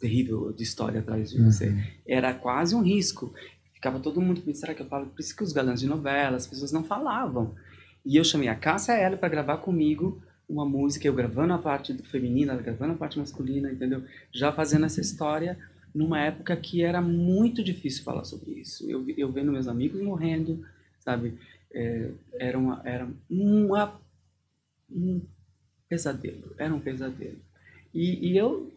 terrível 0.00 0.52
de 0.52 0.64
história 0.64 0.98
atrás 0.98 1.30
de 1.30 1.40
você? 1.40 1.72
Era 2.04 2.34
quase 2.34 2.74
um 2.74 2.82
risco. 2.82 3.32
Ficava 3.74 4.00
todo 4.00 4.20
mundo 4.20 4.40
pensando, 4.40 4.56
será 4.60 4.74
que 4.74 4.82
eu 4.82 4.86
falo? 4.86 5.06
Por 5.06 5.20
isso 5.20 5.36
que 5.36 5.44
os 5.44 5.52
galãs 5.52 5.78
de 5.78 5.86
novela, 5.86 6.36
as 6.36 6.48
pessoas 6.48 6.72
não 6.72 6.82
falavam. 6.82 7.54
E 8.04 8.16
eu 8.16 8.24
chamei 8.24 8.48
a 8.48 8.56
Cássia 8.56 8.94
Ela 8.94 9.16
para 9.16 9.28
gravar 9.28 9.58
comigo 9.58 10.20
uma 10.52 10.66
música, 10.66 11.06
eu 11.06 11.14
gravando 11.14 11.54
a 11.54 11.58
parte 11.58 11.94
feminina, 12.04 12.54
gravando 12.56 12.92
a 12.92 12.96
parte 12.96 13.18
masculina, 13.18 13.70
entendeu? 13.72 14.02
Já 14.30 14.52
fazendo 14.52 14.84
essa 14.84 15.00
história 15.00 15.58
numa 15.94 16.20
época 16.20 16.54
que 16.56 16.82
era 16.82 17.00
muito 17.00 17.64
difícil 17.64 18.04
falar 18.04 18.24
sobre 18.24 18.50
isso. 18.52 18.88
Eu, 18.88 19.04
eu 19.16 19.32
vendo 19.32 19.50
meus 19.52 19.66
amigos 19.66 20.00
morrendo, 20.02 20.64
sabe? 21.00 21.38
É, 21.72 22.10
era 22.38 22.58
uma, 22.58 22.82
era 22.84 23.08
uma, 23.30 23.98
um 24.90 25.22
pesadelo, 25.88 26.54
era 26.58 26.74
um 26.74 26.80
pesadelo. 26.80 27.38
E, 27.94 28.30
e 28.32 28.36
eu 28.36 28.70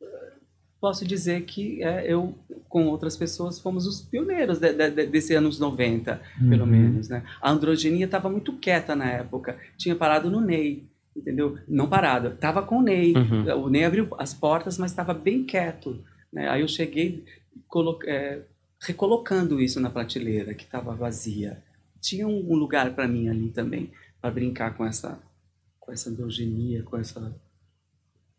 eh, 0.00 0.32
posso 0.80 1.04
dizer 1.04 1.42
que 1.42 1.82
é, 1.82 2.12
eu, 2.12 2.36
com 2.68 2.86
outras 2.86 3.16
pessoas, 3.16 3.58
fomos 3.60 3.86
os 3.86 4.00
pioneiros 4.00 4.58
de, 4.58 4.72
de, 4.72 4.90
de- 4.90 5.06
desse 5.06 5.34
anos 5.34 5.58
90, 5.60 6.20
pelo 6.48 6.66
menos, 6.66 7.08
né? 7.08 7.24
A 7.40 7.50
androgenia 7.50 8.04
estava 8.06 8.28
muito 8.28 8.52
quieta 8.54 8.94
na 8.96 9.08
época, 9.10 9.56
tinha 9.76 9.94
parado 9.96 10.28
no 10.30 10.40
Ney, 10.40 10.84
entendeu? 11.16 11.58
Não 11.68 11.88
parado, 11.88 12.28
estava 12.28 12.62
com 12.62 12.78
o 12.78 12.82
Ney, 12.82 13.14
Uhum. 13.16 13.64
o 13.64 13.68
Ney 13.70 13.84
abriu 13.84 14.08
as 14.18 14.34
portas, 14.34 14.78
mas 14.78 14.90
estava 14.90 15.14
bem 15.14 15.44
quieto, 15.44 16.02
né? 16.32 16.48
Aí 16.48 16.60
eu 16.62 16.68
cheguei 16.68 17.24
colo- 17.68 17.98
é, 18.04 18.42
recolocando 18.80 19.60
isso 19.60 19.80
na 19.80 19.90
prateleira, 19.90 20.54
que 20.54 20.64
estava 20.64 20.94
vazia. 20.94 21.62
Tinha 22.00 22.26
um 22.28 22.52
um 22.52 22.54
lugar 22.56 22.94
para 22.94 23.08
mim 23.08 23.28
ali 23.28 23.50
também, 23.50 23.90
para 24.20 24.30
brincar 24.30 24.76
com 24.76 24.84
essa, 24.84 25.18
com 25.80 25.92
essa 25.92 26.10
androgenia, 26.10 26.82
com 26.82 26.96
essa 26.98 27.34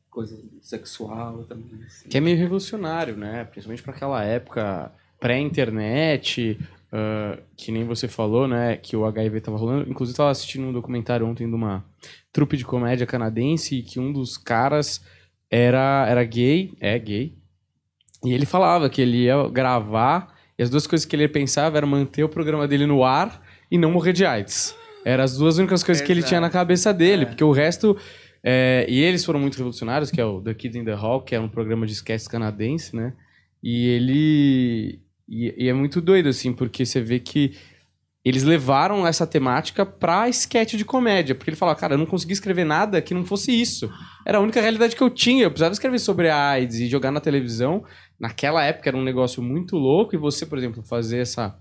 coisa 0.09 0.37
sexual 0.61 1.43
também. 1.45 1.83
assim. 1.85 2.07
Que 2.09 2.17
é 2.17 2.21
meio 2.21 2.37
revolucionário, 2.37 3.15
né? 3.17 3.43
Principalmente 3.45 3.83
para 3.83 3.93
aquela 3.93 4.23
época 4.23 4.91
pré-internet, 5.19 6.59
ah, 6.97 7.37
que 7.57 7.73
nem 7.73 7.83
você 7.83 8.07
falou, 8.07 8.47
né? 8.47 8.77
Que 8.77 8.95
o 8.95 9.05
HIV 9.05 9.41
tava 9.41 9.57
rolando. 9.57 9.89
Inclusive, 9.89 10.13
eu 10.13 10.17
tava 10.17 10.31
assistindo 10.31 10.65
um 10.65 10.71
documentário 10.71 11.27
ontem 11.27 11.45
de 11.45 11.53
uma 11.53 11.83
trupe 12.31 12.55
de 12.55 12.63
comédia 12.63 13.05
canadense 13.05 13.75
e 13.75 13.83
que 13.83 13.99
um 13.99 14.13
dos 14.13 14.37
caras 14.37 15.03
era, 15.51 16.05
era 16.07 16.23
gay, 16.23 16.71
é 16.79 16.97
gay. 16.97 17.35
E 18.23 18.33
ele 18.33 18.45
falava 18.45 18.89
que 18.89 19.01
ele 19.01 19.23
ia 19.23 19.47
gravar 19.49 20.33
e 20.57 20.63
as 20.63 20.69
duas 20.69 20.87
coisas 20.87 21.05
que 21.05 21.13
ele 21.15 21.27
pensava 21.27 21.75
era 21.77 21.85
manter 21.85 22.23
o 22.23 22.29
programa 22.29 22.65
dele 22.65 22.85
no 22.85 23.03
ar 23.03 23.41
e 23.69 23.77
não 23.77 23.91
morrer 23.91 24.13
de 24.13 24.25
AIDS. 24.25 24.73
Eram 25.03 25.23
as 25.25 25.37
duas 25.37 25.57
únicas 25.57 25.83
coisas 25.83 26.01
que 26.03 26.11
ele 26.11 26.21
Exato. 26.21 26.29
tinha 26.29 26.41
na 26.41 26.49
cabeça 26.49 26.93
dele, 26.93 27.23
É. 27.23 27.25
porque 27.25 27.43
o 27.43 27.51
resto. 27.51 27.97
é, 28.41 28.85
e 28.87 28.99
eles 29.01 29.25
foram 29.25 29.39
muito 29.39 29.55
revolucionários, 29.57 30.09
que 30.11 30.21
é 30.21 30.25
o 30.25 30.39
The 30.41 30.53
Kids 30.53 30.77
in 30.77 30.85
the 30.85 30.93
Hall, 30.93 31.21
que 31.21 31.35
é 31.35 31.39
um 31.39 31.49
programa 31.49 31.85
de 31.85 31.93
sketch 31.93 32.27
canadense, 32.27 32.95
né? 32.95 33.13
E 33.61 33.87
ele. 33.89 34.99
E, 35.27 35.65
e 35.65 35.69
é 35.69 35.73
muito 35.73 36.01
doido, 36.01 36.29
assim, 36.29 36.53
porque 36.53 36.85
você 36.85 37.01
vê 37.01 37.19
que 37.19 37.55
eles 38.25 38.41
levaram 38.41 39.05
essa 39.05 39.27
temática 39.27 39.85
pra 39.85 40.27
sketch 40.29 40.73
de 40.73 40.83
comédia. 40.83 41.35
Porque 41.35 41.51
ele 41.51 41.57
fala, 41.57 41.75
cara, 41.75 41.93
eu 41.93 41.97
não 41.97 42.07
consegui 42.07 42.33
escrever 42.33 42.65
nada 42.65 42.99
que 42.99 43.13
não 43.13 43.23
fosse 43.23 43.51
isso. 43.51 43.87
Era 44.25 44.39
a 44.39 44.41
única 44.41 44.59
realidade 44.59 44.95
que 44.95 45.01
eu 45.03 45.11
tinha. 45.11 45.43
Eu 45.43 45.51
precisava 45.51 45.73
escrever 45.73 45.99
sobre 45.99 46.29
a 46.29 46.49
AIDS 46.49 46.79
e 46.79 46.87
jogar 46.87 47.11
na 47.11 47.19
televisão. 47.19 47.83
Naquela 48.19 48.63
época 48.63 48.89
era 48.89 48.97
um 48.97 49.03
negócio 49.03 49.43
muito 49.43 49.77
louco. 49.77 50.15
E 50.15 50.17
você, 50.17 50.43
por 50.43 50.57
exemplo, 50.57 50.81
fazer 50.81 51.19
essa 51.19 51.55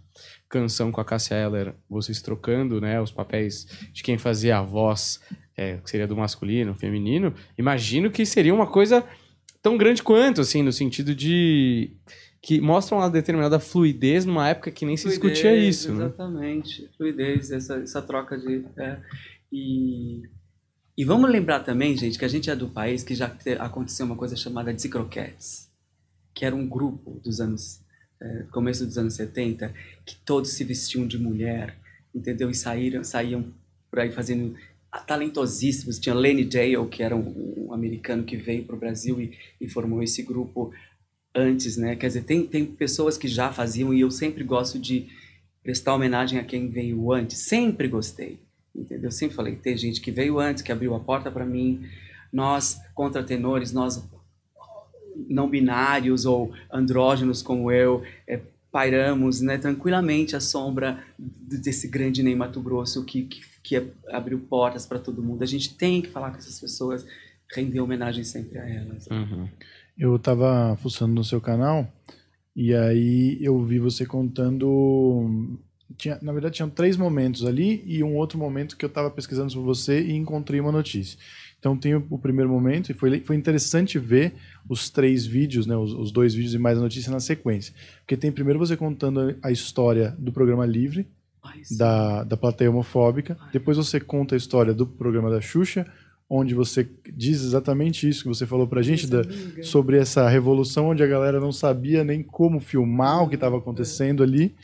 canção 0.48 0.90
com 0.90 1.02
a 1.02 1.04
Cássia 1.04 1.34
Eller, 1.34 1.74
vocês 1.88 2.22
trocando 2.22 2.80
né, 2.80 2.98
os 2.98 3.10
papéis 3.10 3.66
de 3.92 4.02
quem 4.02 4.16
fazia 4.16 4.58
a 4.58 4.62
voz, 4.62 5.20
é, 5.56 5.78
que 5.78 5.90
seria 5.90 6.06
do 6.06 6.16
masculino, 6.16 6.74
feminino, 6.74 7.34
imagino 7.58 8.10
que 8.10 8.24
seria 8.24 8.54
uma 8.54 8.66
coisa 8.66 9.04
tão 9.60 9.76
grande 9.76 10.02
quanto, 10.02 10.40
assim, 10.40 10.62
no 10.62 10.72
sentido 10.72 11.14
de 11.14 11.90
que 12.44 12.60
mostra 12.60 12.94
uma 12.94 13.08
determinada 13.08 13.58
fluidez 13.58 14.26
numa 14.26 14.46
época 14.46 14.70
que 14.70 14.84
nem 14.84 14.98
se 14.98 15.08
discutia 15.08 15.48
Fluidez, 15.50 15.76
isso, 15.76 15.94
né? 15.94 16.04
Exatamente. 16.04 16.90
Fluidez, 16.94 17.50
essa, 17.50 17.76
essa 17.76 18.02
troca 18.02 18.36
de. 18.36 18.66
é, 18.76 18.98
e, 19.50 20.28
e 20.94 21.04
vamos 21.06 21.30
lembrar 21.30 21.60
também, 21.60 21.96
gente, 21.96 22.18
que 22.18 22.24
a 22.24 22.28
gente 22.28 22.50
é 22.50 22.54
do 22.54 22.68
país 22.68 23.02
que 23.02 23.14
já 23.14 23.30
te- 23.30 23.52
aconteceu 23.54 24.04
uma 24.04 24.14
coisa 24.14 24.36
chamada 24.36 24.74
Croquettes, 24.74 25.70
que 26.34 26.44
era 26.44 26.54
um 26.54 26.68
grupo 26.68 27.18
dos 27.24 27.40
anos. 27.40 27.80
é, 28.20 28.42
começo 28.52 28.84
dos 28.84 28.98
anos 28.98 29.14
70, 29.14 29.72
que 30.04 30.16
todos 30.16 30.50
se 30.50 30.64
vestiam 30.64 31.06
de 31.06 31.18
mulher, 31.18 31.74
entendeu? 32.14 32.50
E 32.50 32.54
saíram, 32.54 33.02
saíam 33.02 33.46
por 33.90 34.00
aí 34.00 34.12
fazendo 34.12 34.54
ah, 34.92 35.00
talentosíssimos. 35.00 35.98
Tinha 35.98 36.14
Lenny 36.14 36.44
Dale, 36.44 36.86
que 36.90 37.02
era 37.02 37.16
um, 37.16 37.68
um 37.68 37.72
americano 37.72 38.22
que 38.22 38.36
veio 38.36 38.64
para 38.64 38.76
o 38.76 38.78
Brasil 38.78 39.18
e, 39.18 39.34
e 39.58 39.66
formou 39.66 40.02
esse 40.02 40.22
grupo 40.22 40.74
antes, 41.34 41.76
né? 41.76 41.96
Quer 41.96 42.08
dizer, 42.08 42.24
tem, 42.24 42.46
tem 42.46 42.64
pessoas 42.64 43.18
que 43.18 43.26
já 43.26 43.52
faziam 43.52 43.92
e 43.92 44.00
eu 44.00 44.10
sempre 44.10 44.44
gosto 44.44 44.78
de 44.78 45.08
prestar 45.62 45.94
homenagem 45.94 46.38
a 46.38 46.44
quem 46.44 46.68
veio 46.68 47.12
antes. 47.12 47.38
Sempre 47.38 47.88
gostei, 47.88 48.38
entendeu? 48.74 49.10
Sempre 49.10 49.34
falei, 49.34 49.56
tem 49.56 49.76
gente 49.76 50.00
que 50.00 50.10
veio 50.10 50.38
antes, 50.38 50.62
que 50.62 50.70
abriu 50.70 50.94
a 50.94 51.00
porta 51.00 51.30
para 51.30 51.44
mim. 51.44 51.86
Nós, 52.32 52.80
contratenores, 52.94 53.72
nós 53.72 54.02
não 55.28 55.48
binários 55.48 56.24
ou 56.24 56.52
andrógenos 56.72 57.40
como 57.42 57.70
eu, 57.70 58.02
é, 58.26 58.40
pairamos 58.70 59.40
né, 59.40 59.56
tranquilamente 59.56 60.34
à 60.34 60.40
sombra 60.40 61.04
desse 61.16 61.86
grande 61.86 62.22
Ney 62.22 62.34
Mato 62.34 62.60
Grosso 62.60 63.04
que, 63.04 63.22
que, 63.22 63.40
que 63.62 63.90
abriu 64.08 64.40
portas 64.40 64.84
para 64.84 64.98
todo 64.98 65.22
mundo. 65.22 65.42
A 65.42 65.46
gente 65.46 65.74
tem 65.74 66.02
que 66.02 66.08
falar 66.08 66.32
com 66.32 66.38
essas 66.38 66.60
pessoas, 66.60 67.06
render 67.54 67.80
homenagem 67.80 68.24
sempre 68.24 68.58
a 68.58 68.68
elas. 68.68 69.06
Uhum. 69.06 69.48
Eu 69.96 70.18
tava 70.18 70.76
fuçando 70.82 71.14
no 71.14 71.24
seu 71.24 71.40
canal 71.40 71.86
e 72.54 72.74
aí 72.74 73.38
eu 73.40 73.62
vi 73.64 73.78
você 73.78 74.04
contando. 74.04 75.58
Tinha, 75.96 76.18
na 76.20 76.32
verdade, 76.32 76.56
tinham 76.56 76.70
três 76.70 76.96
momentos 76.96 77.44
ali 77.44 77.82
e 77.86 78.02
um 78.02 78.16
outro 78.16 78.38
momento 78.38 78.76
que 78.76 78.84
eu 78.84 78.88
tava 78.88 79.10
pesquisando 79.10 79.52
sobre 79.52 79.66
você 79.66 80.02
e 80.02 80.12
encontrei 80.14 80.60
uma 80.60 80.72
notícia. 80.72 81.18
Então 81.58 81.76
tem 81.76 81.94
o, 81.94 82.06
o 82.10 82.18
primeiro 82.18 82.50
momento 82.50 82.90
e 82.90 82.94
foi, 82.94 83.20
foi 83.20 83.36
interessante 83.36 83.98
ver 83.98 84.34
os 84.68 84.90
três 84.90 85.24
vídeos, 85.24 85.66
né, 85.66 85.76
os, 85.76 85.92
os 85.92 86.12
dois 86.12 86.34
vídeos 86.34 86.54
e 86.54 86.58
mais 86.58 86.76
a 86.76 86.80
notícia 86.80 87.10
na 87.10 87.20
sequência. 87.20 87.72
Porque 88.00 88.16
tem 88.16 88.30
primeiro 88.30 88.58
você 88.58 88.76
contando 88.76 89.36
a 89.42 89.50
história 89.50 90.14
do 90.18 90.32
programa 90.32 90.66
Livre, 90.66 91.06
da, 91.76 92.24
da 92.24 92.36
plateia 92.36 92.70
homofóbica. 92.70 93.38
Depois 93.52 93.76
você 93.76 94.00
conta 94.00 94.34
a 94.34 94.38
história 94.38 94.74
do 94.74 94.86
programa 94.86 95.30
da 95.30 95.40
Xuxa, 95.40 95.86
onde 96.28 96.54
você 96.54 96.88
diz 97.14 97.42
exatamente 97.42 98.08
isso 98.08 98.22
que 98.22 98.28
você 98.28 98.46
falou 98.46 98.66
pra 98.66 98.82
gente, 98.82 99.06
da, 99.06 99.22
sobre 99.62 99.98
essa 99.98 100.28
revolução 100.28 100.88
onde 100.88 101.02
a 101.02 101.06
galera 101.06 101.38
não 101.38 101.52
sabia 101.52 102.02
nem 102.02 102.22
como 102.22 102.60
filmar 102.60 103.22
o 103.22 103.28
que 103.28 103.34
estava 103.34 103.58
acontecendo 103.58 104.22
ali. 104.22 104.54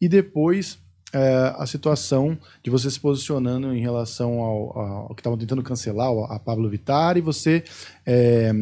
E 0.00 0.08
depois 0.08 0.78
é, 1.12 1.54
a 1.56 1.64
situação 1.64 2.36
de 2.62 2.70
você 2.70 2.90
se 2.90 2.98
posicionando 2.98 3.72
em 3.72 3.80
relação 3.80 4.40
ao, 4.40 4.78
ao 4.78 5.14
que 5.14 5.20
estavam 5.20 5.38
tentando 5.38 5.62
cancelar, 5.62 6.10
a 6.28 6.38
Pablo 6.40 6.68
Vittar, 6.68 7.16
e 7.16 7.20
você 7.20 7.62
é, 8.04 8.52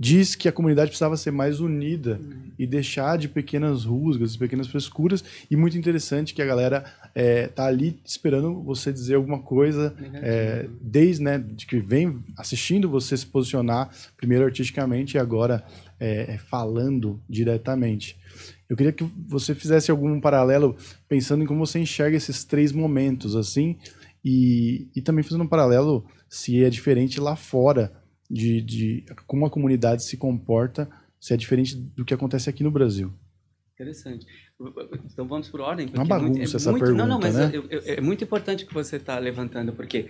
diz 0.00 0.34
que 0.34 0.48
a 0.48 0.52
comunidade 0.52 0.88
precisava 0.88 1.14
ser 1.14 1.30
mais 1.30 1.60
unida 1.60 2.18
e 2.58 2.66
deixar 2.66 3.18
de 3.18 3.28
pequenas 3.28 3.84
rusgas, 3.84 4.34
pequenas 4.34 4.66
frescuras. 4.66 5.22
E 5.50 5.54
muito 5.54 5.76
interessante 5.76 6.32
que 6.32 6.40
a 6.40 6.46
galera 6.46 6.86
é, 7.14 7.48
tá 7.48 7.66
ali 7.66 8.00
esperando 8.02 8.62
você 8.62 8.90
dizer 8.90 9.16
alguma 9.16 9.40
coisa, 9.40 9.94
é, 10.14 10.66
desde 10.80 11.22
né, 11.22 11.36
de 11.38 11.66
que 11.66 11.78
vem 11.78 12.24
assistindo 12.34 12.88
você 12.88 13.14
se 13.14 13.26
posicionar, 13.26 13.90
primeiro 14.16 14.46
artisticamente 14.46 15.18
e 15.18 15.20
agora 15.20 15.62
é, 16.00 16.32
é, 16.32 16.38
falando 16.38 17.20
diretamente. 17.28 18.16
Eu 18.70 18.78
queria 18.78 18.92
que 18.92 19.04
você 19.28 19.54
fizesse 19.54 19.90
algum 19.90 20.18
paralelo 20.18 20.74
pensando 21.10 21.44
em 21.44 21.46
como 21.46 21.66
você 21.66 21.78
enxerga 21.78 22.16
esses 22.16 22.42
três 22.42 22.72
momentos, 22.72 23.36
assim, 23.36 23.76
e, 24.24 24.88
e 24.96 25.02
também 25.02 25.22
fazendo 25.22 25.44
um 25.44 25.48
paralelo 25.48 26.06
se 26.26 26.64
é 26.64 26.70
diferente 26.70 27.20
lá 27.20 27.36
fora 27.36 27.99
de, 28.30 28.60
de 28.62 29.04
como 29.26 29.44
a 29.44 29.50
comunidade 29.50 30.04
se 30.04 30.16
comporta, 30.16 30.88
se 31.18 31.34
é 31.34 31.36
diferente 31.36 31.74
do 31.74 32.04
que 32.04 32.14
acontece 32.14 32.48
aqui 32.48 32.62
no 32.62 32.70
Brasil. 32.70 33.12
Interessante. 33.74 34.26
Então 35.12 35.26
vamos 35.26 35.48
por 35.48 35.60
ordem. 35.60 35.88
Uma 35.92 36.04
bagunça 36.04 36.28
é 36.28 36.36
muito, 36.36 36.40
é 36.52 36.56
essa 36.56 36.70
muito, 36.70 36.84
pergunta, 36.84 37.02
Não, 37.02 37.08
não, 37.14 37.18
mas 37.20 37.34
né? 37.34 37.50
eu- 37.52 37.66
eu- 37.70 37.82
é 37.84 38.00
muito 38.00 38.22
importante 38.22 38.66
que 38.66 38.74
você 38.74 38.96
está 38.96 39.18
levantando, 39.18 39.72
porque 39.72 40.08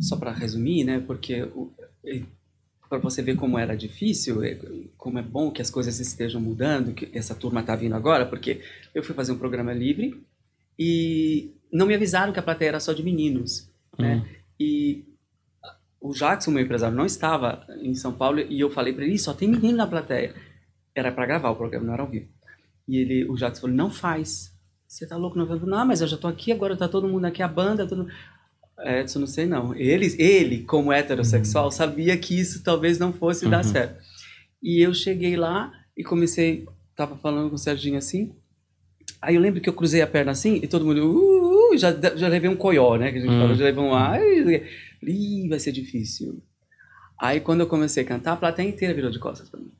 só 0.00 0.16
para 0.16 0.32
resumir, 0.32 0.84
né? 0.84 1.00
Porque 1.00 1.48
para 2.88 2.98
você 2.98 3.22
ver 3.22 3.36
como 3.36 3.58
era 3.58 3.76
difícil, 3.76 4.42
é, 4.42 4.58
como 4.96 5.18
é 5.18 5.22
bom 5.22 5.50
que 5.50 5.60
as 5.62 5.70
coisas 5.70 6.00
estejam 6.00 6.40
mudando, 6.40 6.92
que 6.94 7.08
essa 7.12 7.34
turma 7.34 7.60
está 7.60 7.76
vindo 7.76 7.94
agora, 7.94 8.26
porque 8.26 8.60
eu 8.94 9.02
fui 9.02 9.14
fazer 9.14 9.32
um 9.32 9.38
programa 9.38 9.72
livre 9.72 10.20
e 10.78 11.52
não 11.72 11.86
me 11.86 11.94
avisaram 11.94 12.32
que 12.32 12.38
a 12.38 12.42
plateia 12.42 12.70
era 12.70 12.80
só 12.80 12.92
de 12.92 13.02
meninos, 13.02 13.70
né? 13.98 14.26
E 14.58 15.04
o 16.08 16.12
Jackson, 16.12 16.50
meu 16.50 16.62
empresário, 16.62 16.96
não 16.96 17.04
estava 17.06 17.66
em 17.82 17.94
São 17.94 18.12
Paulo 18.12 18.40
e 18.40 18.60
eu 18.60 18.70
falei 18.70 18.92
para 18.92 19.04
ele, 19.04 19.14
"Ih, 19.14 19.18
só 19.18 19.34
tem 19.34 19.48
menino 19.48 19.76
na 19.76 19.86
plateia. 19.86 20.34
Era 20.94 21.12
para 21.12 21.26
gravar 21.26 21.50
o 21.50 21.56
programa, 21.56 21.86
não 21.86 21.94
era 21.94 22.02
ao 22.02 22.08
vivo. 22.08 22.28
E 22.86 22.96
ele, 22.96 23.24
o 23.28 23.34
Jackson 23.36 23.62
falou, 23.62 23.76
não 23.76 23.90
faz. 23.90 24.52
Você 24.86 25.06
tá 25.06 25.16
louco? 25.16 25.36
Não, 25.36 25.44
eu 25.44 25.48
falei, 25.48 25.64
não 25.64 25.86
mas 25.86 26.00
eu 26.00 26.08
já 26.08 26.16
tô 26.16 26.26
aqui, 26.26 26.50
agora 26.50 26.76
tá 26.76 26.88
todo 26.88 27.06
mundo 27.06 27.26
aqui, 27.26 27.42
a 27.42 27.48
banda, 27.48 27.86
todo 27.86 28.08
é, 28.80 29.00
Edson, 29.00 29.18
não 29.20 29.26
sei 29.26 29.44
não. 29.44 29.74
Ele, 29.74 30.06
ele, 30.18 30.62
como 30.62 30.92
heterossexual, 30.92 31.70
sabia 31.70 32.16
que 32.16 32.38
isso 32.38 32.62
talvez 32.62 32.98
não 32.98 33.12
fosse 33.12 33.48
dar 33.48 33.64
certo. 33.64 34.00
E 34.62 34.80
eu 34.84 34.94
cheguei 34.94 35.36
lá 35.36 35.72
e 35.96 36.02
comecei, 36.04 36.64
tava 36.94 37.16
falando 37.16 37.48
com 37.50 37.56
o 37.56 37.58
Serginho 37.58 37.98
assim, 37.98 38.32
aí 39.20 39.34
eu 39.34 39.40
lembro 39.40 39.60
que 39.60 39.68
eu 39.68 39.72
cruzei 39.74 40.00
a 40.00 40.06
perna 40.06 40.30
assim, 40.32 40.60
e 40.62 40.66
todo 40.68 40.84
mundo, 40.84 41.04
uh, 41.04 41.74
uh, 41.74 41.76
já, 41.76 41.92
já 42.16 42.28
levei 42.28 42.48
um 42.48 42.56
coió, 42.56 42.96
né, 42.96 43.10
que 43.10 43.18
a 43.18 43.20
gente 43.20 43.30
Hum. 43.32 43.40
fala, 43.40 43.54
já 43.54 43.64
levei 43.64 43.82
um, 43.82 43.92
ai, 43.94 44.62
Ih, 45.02 45.48
vai 45.48 45.58
ser 45.58 45.72
difícil. 45.72 46.40
Aí 47.20 47.40
quando 47.40 47.60
eu 47.60 47.68
comecei 47.68 48.04
a 48.04 48.06
cantar, 48.06 48.34
a 48.34 48.36
plateia 48.36 48.68
inteira 48.68 48.94
virou 48.94 49.10
de 49.10 49.18
costas 49.20 49.48
pra 49.48 49.60
mim. 49.60 49.72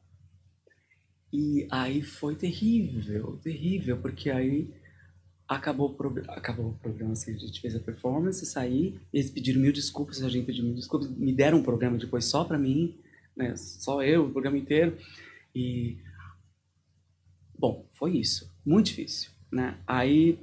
E 1.32 1.66
aí 1.70 2.00
foi 2.02 2.34
terrível, 2.34 3.38
terrível, 3.42 3.98
porque 3.98 4.30
aí 4.30 4.68
acabou 5.48 5.90
o, 5.90 5.94
prog- 5.94 6.24
acabou 6.28 6.70
o 6.70 6.74
programa, 6.74 7.12
assim, 7.12 7.34
a 7.34 7.38
gente 7.38 7.60
fez 7.60 7.76
a 7.76 7.80
performance, 7.80 8.44
saí, 8.46 8.98
eles 9.12 9.30
pediram 9.30 9.60
mil 9.60 9.72
desculpas, 9.72 10.22
a 10.22 10.28
gente 10.28 10.46
pediu 10.46 10.64
mil 10.64 10.74
desculpas, 10.74 11.10
me 11.10 11.32
deram 11.32 11.58
um 11.58 11.62
programa 11.62 11.98
depois 11.98 12.26
só 12.26 12.44
pra 12.44 12.58
mim, 12.58 12.96
né, 13.36 13.56
só 13.56 14.02
eu, 14.02 14.26
o 14.26 14.32
programa 14.32 14.58
inteiro, 14.58 14.96
e... 15.54 15.98
Bom, 17.58 17.86
foi 17.92 18.16
isso, 18.16 18.50
muito 18.64 18.86
difícil, 18.86 19.30
né, 19.50 19.76
aí 19.86 20.38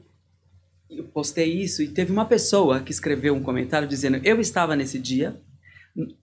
eu 0.89 1.03
postei 1.05 1.51
isso 1.51 1.81
e 1.81 1.87
teve 1.87 2.11
uma 2.11 2.25
pessoa 2.25 2.79
que 2.79 2.91
escreveu 2.91 3.33
um 3.35 3.41
comentário 3.41 3.87
dizendo: 3.87 4.19
Eu 4.23 4.39
estava 4.39 4.75
nesse 4.75 4.99
dia, 4.99 5.35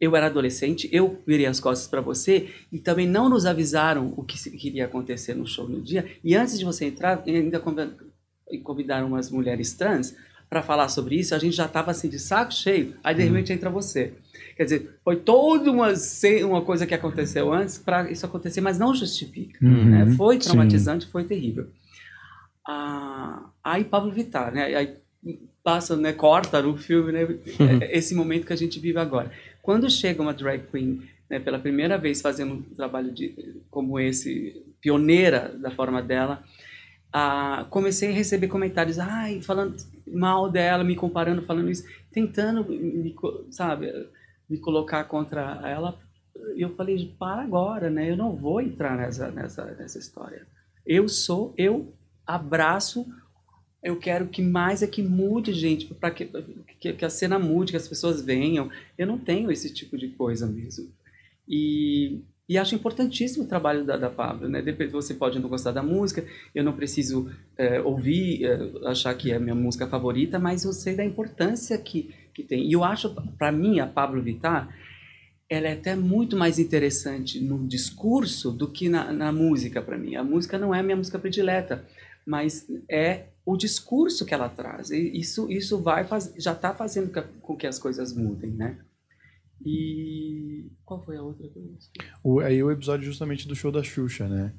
eu 0.00 0.14
era 0.14 0.26
adolescente, 0.26 0.88
eu 0.92 1.20
virei 1.26 1.46
as 1.46 1.58
costas 1.58 1.88
para 1.88 2.00
você 2.00 2.48
e 2.70 2.78
também 2.78 3.06
não 3.06 3.28
nos 3.28 3.46
avisaram 3.46 4.12
o 4.16 4.22
que, 4.22 4.36
iria 4.66 4.84
acontecer 4.84 5.34
no 5.34 5.46
show 5.46 5.68
no 5.68 5.80
dia. 5.80 6.06
E 6.22 6.34
antes 6.34 6.58
de 6.58 6.64
você 6.64 6.84
entrar, 6.84 7.22
ainda 7.26 7.58
convi- 7.58 7.90
convidaram 8.62 9.06
umas 9.08 9.30
mulheres 9.30 9.72
trans 9.72 10.14
para 10.48 10.62
falar 10.62 10.90
sobre 10.90 11.16
isso. 11.16 11.34
A 11.34 11.38
gente 11.38 11.56
já 11.56 11.64
estava 11.64 11.90
assim 11.90 12.10
de 12.10 12.18
saco 12.18 12.52
cheio. 12.52 12.94
Aí 13.02 13.14
de 13.14 13.22
repente 13.22 13.52
entra 13.52 13.70
você. 13.70 14.12
Quer 14.54 14.64
dizer, 14.64 14.98
foi 15.02 15.16
toda 15.16 15.70
uma, 15.70 15.88
uma 16.46 16.60
coisa 16.60 16.86
que 16.86 16.94
aconteceu 16.94 17.50
antes 17.50 17.78
para 17.78 18.10
isso 18.10 18.26
acontecer, 18.26 18.60
mas 18.60 18.78
não 18.78 18.94
justifica. 18.94 19.58
Uhum, 19.64 19.84
né? 19.86 20.14
Foi 20.14 20.34
sim. 20.34 20.40
traumatizante, 20.40 21.06
foi 21.06 21.24
terrível. 21.24 21.68
Ah, 22.66 23.50
aí 23.62 23.84
Pablo 23.84 24.12
Vittar, 24.12 24.52
né? 24.52 24.74
Aí 24.74 24.96
passa, 25.62 25.96
né? 25.96 26.12
Corta 26.12 26.62
no 26.62 26.76
filme, 26.76 27.12
né? 27.12 27.26
Esse 27.90 28.14
momento 28.14 28.46
que 28.46 28.52
a 28.52 28.56
gente 28.56 28.78
vive 28.80 28.98
agora. 28.98 29.30
Quando 29.62 29.88
chega 29.90 30.22
uma 30.22 30.34
drag 30.34 30.66
queen, 30.70 31.02
né, 31.30 31.38
pela 31.38 31.58
primeira 31.58 31.96
vez 31.96 32.20
fazendo 32.20 32.54
um 32.54 32.62
trabalho 32.62 33.12
de, 33.12 33.62
como 33.70 33.98
esse, 33.98 34.62
pioneira 34.82 35.48
da 35.56 35.70
forma 35.70 36.02
dela, 36.02 36.42
ah, 37.12 37.66
comecei 37.70 38.10
a 38.10 38.14
receber 38.14 38.48
comentários, 38.48 38.98
ai, 38.98 39.40
falando 39.40 39.76
mal 40.06 40.50
dela, 40.50 40.82
me 40.82 40.96
comparando, 40.96 41.42
falando 41.42 41.70
isso, 41.70 41.84
tentando, 42.10 42.68
me, 42.68 43.14
sabe, 43.50 43.90
me 44.48 44.58
colocar 44.58 45.04
contra 45.04 45.60
ela. 45.64 45.98
E 46.56 46.62
eu 46.62 46.74
falei, 46.74 47.14
para 47.18 47.42
agora, 47.42 47.88
né? 47.88 48.10
Eu 48.10 48.16
não 48.16 48.34
vou 48.34 48.60
entrar 48.60 48.96
nessa, 48.96 49.30
nessa, 49.30 49.64
nessa 49.64 49.98
história. 49.98 50.46
Eu 50.84 51.08
sou, 51.08 51.54
eu 51.56 51.94
abraço, 52.26 53.06
eu 53.82 53.96
quero 53.96 54.28
que 54.28 54.40
mais 54.40 54.82
é 54.82 54.86
que 54.86 55.02
mude, 55.02 55.52
gente, 55.52 55.86
para 55.94 56.10
que, 56.10 56.30
que, 56.78 56.92
que 56.92 57.04
a 57.04 57.10
cena 57.10 57.38
mude, 57.38 57.72
que 57.72 57.76
as 57.76 57.88
pessoas 57.88 58.22
venham. 58.22 58.70
Eu 58.96 59.06
não 59.06 59.18
tenho 59.18 59.50
esse 59.50 59.72
tipo 59.72 59.98
de 59.98 60.08
coisa 60.08 60.46
mesmo. 60.46 60.92
E, 61.48 62.20
e 62.48 62.56
acho 62.56 62.74
importantíssimo 62.74 63.44
o 63.44 63.48
trabalho 63.48 63.84
da, 63.84 63.96
da 63.96 64.08
Pablo, 64.08 64.48
né? 64.48 64.62
Depois 64.62 64.92
você 64.92 65.14
pode 65.14 65.38
não 65.40 65.48
gostar 65.48 65.72
da 65.72 65.82
música, 65.82 66.24
eu 66.54 66.62
não 66.62 66.74
preciso 66.74 67.28
é, 67.56 67.80
ouvir, 67.80 68.44
é, 68.44 68.88
achar 68.88 69.14
que 69.14 69.32
é 69.32 69.36
a 69.36 69.40
minha 69.40 69.54
música 69.54 69.88
favorita, 69.88 70.38
mas 70.38 70.64
eu 70.64 70.72
sei 70.72 70.94
da 70.94 71.04
importância 71.04 71.76
que, 71.76 72.14
que 72.32 72.44
tem. 72.44 72.68
E 72.68 72.72
eu 72.72 72.84
acho, 72.84 73.12
para 73.36 73.50
mim, 73.50 73.80
a 73.80 73.86
Pablo 73.86 74.22
Vittar, 74.22 74.68
ela 75.48 75.68
é 75.68 75.72
até 75.72 75.94
muito 75.94 76.36
mais 76.36 76.58
interessante 76.58 77.40
no 77.40 77.66
discurso 77.66 78.50
do 78.50 78.68
que 78.68 78.88
na, 78.88 79.12
na 79.12 79.32
música 79.32 79.82
para 79.82 79.98
mim. 79.98 80.14
A 80.14 80.24
música 80.24 80.56
não 80.56 80.74
é 80.74 80.80
a 80.80 80.82
minha 80.82 80.96
música 80.96 81.18
predileta, 81.18 81.84
mas 82.26 82.66
é 82.90 83.26
o 83.44 83.56
discurso 83.56 84.24
que 84.24 84.32
ela 84.34 84.48
traz. 84.48 84.90
E 84.90 84.98
isso, 85.18 85.50
isso 85.50 85.78
vai 85.80 86.04
faz, 86.04 86.32
já 86.38 86.52
está 86.52 86.72
fazendo 86.74 87.10
com 87.40 87.56
que 87.56 87.66
as 87.66 87.78
coisas 87.78 88.14
mudem, 88.14 88.50
né? 88.52 88.78
E 89.64 90.66
qual 90.84 91.02
foi 91.04 91.16
a 91.16 91.22
outra 91.22 91.48
coisa? 91.48 91.68
O, 92.22 92.40
aí 92.40 92.62
o 92.62 92.70
episódio 92.70 93.04
justamente 93.06 93.46
do 93.46 93.54
show 93.54 93.70
da 93.70 93.82
Xuxa, 93.82 94.28
né? 94.28 94.52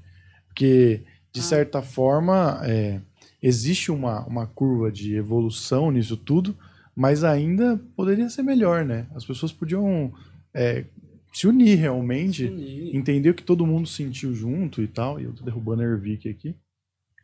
Porque, 0.47 1.01
de 1.31 1.39
Ah. 1.39 1.43
certa 1.43 1.81
forma, 1.81 2.61
é, 2.63 3.01
existe 3.41 3.91
uma, 3.91 4.25
uma 4.25 4.47
curva 4.47 4.91
de 4.91 5.15
evolução 5.15 5.91
nisso 5.91 6.15
tudo, 6.15 6.55
mas 6.95 7.23
ainda 7.23 7.77
poderia 7.95 8.29
ser 8.29 8.43
melhor, 8.43 8.85
né? 8.85 9.07
As 9.15 9.25
pessoas 9.25 9.51
podiam 9.51 10.13
é, 10.53 10.85
se 11.33 11.47
unir 11.47 11.75
realmente, 11.75 12.45
Unir. 12.45 12.95
entender 12.95 13.31
o 13.31 13.33
que 13.33 13.41
todo 13.43 13.65
mundo 13.65 13.87
sentiu 13.87 14.33
junto 14.35 14.81
e 14.83 14.87
tal. 14.87 15.19
E 15.19 15.23
eu 15.23 15.33
tô 15.33 15.43
derrubando 15.43 15.81
a 15.81 15.85
Ervic 15.85 16.29
aqui. 16.29 16.55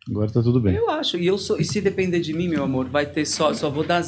Agora 0.08 0.32
tá 0.32 0.42
tudo 0.42 0.60
bem. 0.60 0.76
Eu 0.76 0.90
acho, 0.90 1.18
e 1.18 1.28
eu 1.28 1.38
sou, 1.38 1.60
e 1.60 1.66
se 1.66 1.82
depender 1.82 2.20
de 2.20 2.34
mim, 2.34 2.48
meu 2.48 2.64
amor, 2.64 2.90
vai 2.90 3.06
ter 3.06 3.26
só, 3.26 3.54
só 3.54 3.70
vou 3.70 3.84
dar, 3.84 4.04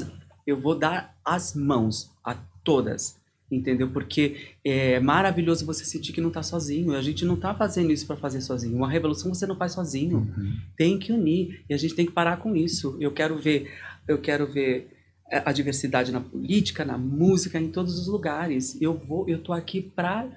eu 0.46 0.60
vou 0.60 0.78
dar 0.78 1.16
as 1.24 1.56
mãos 1.56 2.12
a 2.24 2.36
todas, 2.64 3.18
entendeu? 3.52 3.90
Porque 3.90 4.56
é 4.64 5.00
maravilhoso 5.00 5.66
você 5.66 5.84
sentir 5.84 6.14
que 6.14 6.22
não 6.22 6.30
tá 6.30 6.42
sozinho. 6.42 6.96
A 6.96 7.02
gente 7.02 7.26
não 7.26 7.36
tá 7.36 7.54
fazendo 7.54 7.92
isso 7.92 8.08
para 8.08 8.16
fazer 8.16 8.42
sozinho. 8.42 8.76
Uma 8.76 8.90
revolução 8.90 9.34
você 9.34 9.46
não 9.46 9.56
faz 9.56 9.74
sozinho. 9.74 10.20
Uhum. 10.20 10.58
Tem 10.78 10.98
que 10.98 11.12
unir 11.12 11.64
e 11.70 11.74
a 11.74 11.78
gente 11.78 11.94
tem 11.94 12.06
que 12.06 12.12
parar 12.12 12.38
com 12.38 12.56
isso. 12.56 12.98
Eu 13.00 13.12
quero 13.12 13.38
ver, 13.38 13.72
eu 14.08 14.18
quero 14.18 14.52
ver 14.52 14.90
é, 15.30 15.42
a 15.46 15.52
diversidade 15.52 16.12
na 16.12 16.22
política, 16.22 16.86
na 16.86 16.98
música, 16.98 17.60
em 17.60 17.70
todos 17.70 18.00
os 18.00 18.08
lugares. 18.08 18.80
Eu 18.82 18.94
vou, 18.94 19.28
eu 19.28 19.40
tô 19.40 19.54
aqui 19.54 19.82
pra 19.82 20.28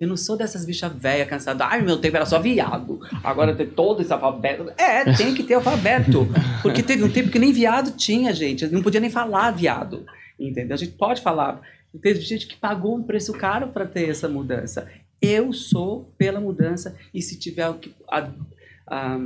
eu 0.00 0.08
não 0.08 0.16
sou 0.16 0.34
dessas 0.34 0.64
bichas 0.64 0.90
velhas, 0.94 1.28
cansadas. 1.28 1.66
Ai, 1.70 1.82
meu 1.82 1.98
tempo 1.98 2.16
era 2.16 2.24
só 2.24 2.40
viado. 2.40 2.98
Agora 3.22 3.54
tem 3.54 3.66
todo 3.68 4.00
esse 4.00 4.10
alfabeto. 4.10 4.72
É, 4.78 5.12
tem 5.14 5.34
que 5.34 5.42
ter 5.42 5.54
alfabeto. 5.54 6.26
Porque 6.62 6.82
teve 6.82 7.04
um 7.04 7.10
tempo 7.12 7.28
que 7.30 7.38
nem 7.38 7.52
viado 7.52 7.90
tinha, 7.96 8.32
gente. 8.34 8.66
Não 8.68 8.82
podia 8.82 8.98
nem 9.00 9.10
falar 9.10 9.50
viado. 9.50 10.06
Entendeu? 10.38 10.74
A 10.74 10.78
gente 10.78 10.92
pode 10.92 11.20
falar. 11.20 11.60
Teve 12.00 12.18
gente 12.22 12.46
que 12.46 12.56
pagou 12.56 12.96
um 12.96 13.02
preço 13.02 13.32
caro 13.34 13.68
para 13.68 13.86
ter 13.86 14.08
essa 14.08 14.26
mudança. 14.26 14.88
Eu 15.20 15.52
sou 15.52 16.10
pela 16.16 16.40
mudança. 16.40 16.96
E 17.12 17.20
se 17.20 17.38
tiver 17.38 17.70
que 17.74 17.94
a- 18.08 18.30
a- 18.86 19.20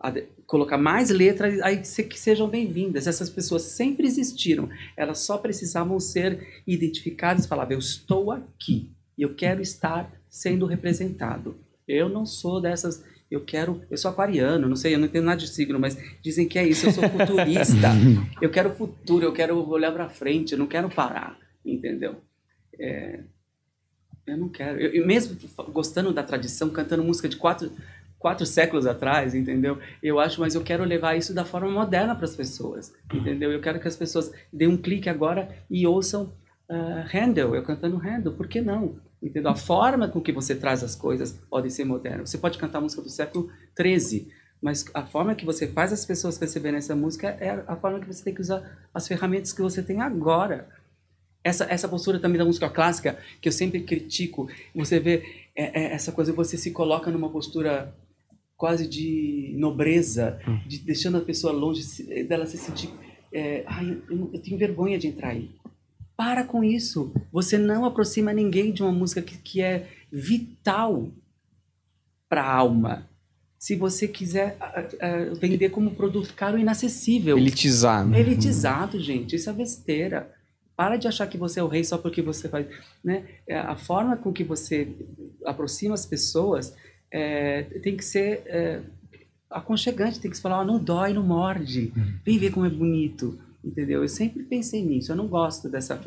a 0.00 0.12
colocar 0.44 0.76
mais 0.76 1.08
letras, 1.10 1.60
aí 1.62 1.84
se- 1.84 2.02
que 2.02 2.18
sejam 2.18 2.48
bem-vindas. 2.48 3.06
Essas 3.06 3.30
pessoas 3.30 3.62
sempre 3.62 4.08
existiram. 4.08 4.68
Elas 4.96 5.20
só 5.20 5.38
precisavam 5.38 6.00
ser 6.00 6.44
identificadas 6.66 7.44
e 7.44 7.48
falar: 7.48 7.70
eu 7.70 7.78
estou 7.78 8.32
aqui 8.32 8.90
e 9.16 9.22
eu 9.22 9.34
quero 9.34 9.60
estar 9.62 10.10
sendo 10.28 10.66
representado. 10.66 11.56
Eu 11.86 12.08
não 12.08 12.24
sou 12.26 12.60
dessas. 12.60 13.04
Eu 13.30 13.40
quero. 13.40 13.82
Eu 13.90 13.96
sou 13.96 14.10
aquariano, 14.10 14.68
não 14.68 14.76
sei, 14.76 14.94
eu 14.94 14.98
não 14.98 15.06
entendo 15.06 15.24
nada 15.24 15.40
de 15.40 15.48
signo, 15.48 15.78
mas 15.78 15.96
dizem 16.22 16.48
que 16.48 16.58
é 16.58 16.66
isso. 16.66 16.86
Eu 16.86 16.92
sou 16.92 17.08
futurista. 17.08 17.88
eu 18.40 18.50
quero 18.50 18.74
futuro, 18.74 19.24
eu 19.24 19.32
quero 19.32 19.56
olhar 19.68 19.92
para 19.92 20.08
frente, 20.08 20.52
eu 20.52 20.58
não 20.58 20.66
quero 20.66 20.88
parar, 20.88 21.38
entendeu? 21.64 22.16
É, 22.78 23.20
Eu 24.26 24.36
não 24.38 24.48
quero. 24.48 24.80
Eu, 24.80 24.92
eu 24.92 25.06
mesmo 25.06 25.36
gostando 25.72 26.12
da 26.12 26.22
tradição, 26.22 26.70
cantando 26.70 27.04
música 27.04 27.28
de 27.28 27.36
quatro, 27.36 27.70
quatro 28.18 28.46
séculos 28.46 28.86
atrás, 28.86 29.34
entendeu? 29.34 29.78
Eu 30.02 30.18
acho, 30.18 30.40
mas 30.40 30.54
eu 30.54 30.62
quero 30.62 30.82
levar 30.84 31.16
isso 31.16 31.34
da 31.34 31.44
forma 31.44 31.70
moderna 31.70 32.14
para 32.14 32.24
as 32.24 32.34
pessoas, 32.34 32.92
entendeu? 33.12 33.52
Eu 33.52 33.60
quero 33.60 33.78
que 33.78 33.86
as 33.86 33.96
pessoas 33.96 34.32
deem 34.52 34.70
um 34.70 34.76
clique 34.78 35.08
agora 35.08 35.54
e 35.70 35.86
ouçam 35.86 36.32
ah, 36.68 37.06
Handel, 37.12 37.54
eu 37.54 37.62
cantando 37.62 37.98
Handel, 37.98 38.32
por 38.32 38.48
que 38.48 38.60
não? 38.60 38.96
Entendeu? 39.22 39.50
A 39.50 39.56
forma 39.56 40.08
com 40.08 40.20
que 40.20 40.32
você 40.32 40.54
traz 40.54 40.82
as 40.82 40.94
coisas 40.94 41.32
pode 41.48 41.70
ser 41.70 41.84
moderna. 41.84 42.26
Você 42.26 42.38
pode 42.38 42.58
cantar 42.58 42.80
música 42.80 43.02
do 43.02 43.08
século 43.08 43.50
XIII, 43.78 44.28
mas 44.60 44.84
a 44.94 45.04
forma 45.04 45.34
que 45.34 45.44
você 45.44 45.66
faz 45.68 45.92
as 45.92 46.04
pessoas 46.04 46.38
perceberem 46.38 46.78
essa 46.78 46.94
música 46.94 47.28
é 47.40 47.62
a 47.66 47.76
forma 47.76 48.00
que 48.00 48.06
você 48.06 48.24
tem 48.24 48.34
que 48.34 48.40
usar 48.40 48.88
as 48.92 49.06
ferramentas 49.06 49.52
que 49.52 49.62
você 49.62 49.82
tem 49.82 50.00
agora. 50.00 50.68
Essa, 51.42 51.64
essa 51.64 51.86
postura 51.88 52.18
também 52.18 52.38
da 52.38 52.44
música 52.44 52.70
clássica, 52.70 53.18
que 53.40 53.48
eu 53.48 53.52
sempre 53.52 53.82
critico, 53.82 54.48
você 54.74 54.98
vê 54.98 55.22
é, 55.54 55.82
é, 55.82 55.92
essa 55.92 56.12
coisa, 56.12 56.32
você 56.32 56.56
se 56.56 56.70
coloca 56.70 57.10
numa 57.10 57.28
postura 57.28 57.94
quase 58.56 58.88
de 58.88 59.54
nobreza, 59.58 60.40
de 60.66 60.78
deixando 60.78 61.18
a 61.18 61.20
pessoa 61.20 61.52
longe, 61.52 61.82
dela 62.24 62.46
se 62.46 62.56
sentir. 62.56 62.88
é, 63.32 63.64
Ai, 63.66 64.02
eu, 64.08 64.30
eu 64.32 64.40
tenho 64.40 64.56
vergonha 64.56 64.98
de 64.98 65.08
entrar 65.08 65.30
aí. 65.30 65.50
Para 66.16 66.44
com 66.44 66.62
isso. 66.62 67.12
Você 67.32 67.58
não 67.58 67.84
aproxima 67.84 68.32
ninguém 68.32 68.72
de 68.72 68.82
uma 68.82 68.92
música 68.92 69.20
que, 69.20 69.36
que 69.38 69.60
é 69.60 69.88
vital 70.10 71.08
para 72.28 72.42
a 72.42 72.54
alma. 72.54 73.08
Se 73.58 73.74
você 73.74 74.06
quiser 74.06 74.56
ah, 74.60 74.84
ah, 75.00 75.34
vender 75.40 75.70
como 75.70 75.94
produto 75.94 76.34
caro 76.34 76.58
e 76.58 76.60
inacessível. 76.60 77.38
Elitizar, 77.38 78.06
né? 78.06 78.20
Elitizado, 78.20 79.00
gente. 79.00 79.34
Isso 79.34 79.48
é 79.48 79.52
besteira. 79.52 80.30
Para 80.76 80.96
de 80.96 81.08
achar 81.08 81.26
que 81.26 81.38
você 81.38 81.60
é 81.60 81.62
o 81.62 81.68
rei 81.68 81.84
só 81.84 81.96
porque 81.96 82.20
você 82.20 82.48
faz. 82.48 82.66
Né? 83.02 83.24
É, 83.46 83.58
A 83.58 83.76
forma 83.76 84.16
com 84.16 84.32
que 84.32 84.44
você 84.44 84.88
aproxima 85.44 85.94
as 85.94 86.04
pessoas 86.04 86.74
é, 87.10 87.62
tem 87.82 87.96
que 87.96 88.04
ser 88.04 88.42
é, 88.46 88.80
aconchegante, 89.48 90.20
tem 90.20 90.30
que 90.30 90.36
se 90.36 90.42
falar, 90.42 90.60
ó, 90.60 90.64
não 90.64 90.78
dói, 90.78 91.12
não 91.12 91.22
morde. 91.22 91.92
Vem 92.24 92.38
ver 92.38 92.50
como 92.50 92.66
é 92.66 92.70
bonito. 92.70 93.38
Entendeu? 93.64 94.02
Eu 94.02 94.08
sempre 94.08 94.42
pensei 94.42 94.84
nisso. 94.84 95.10
Eu 95.10 95.16
não 95.16 95.26
gosto 95.26 95.68
dessa 95.68 96.00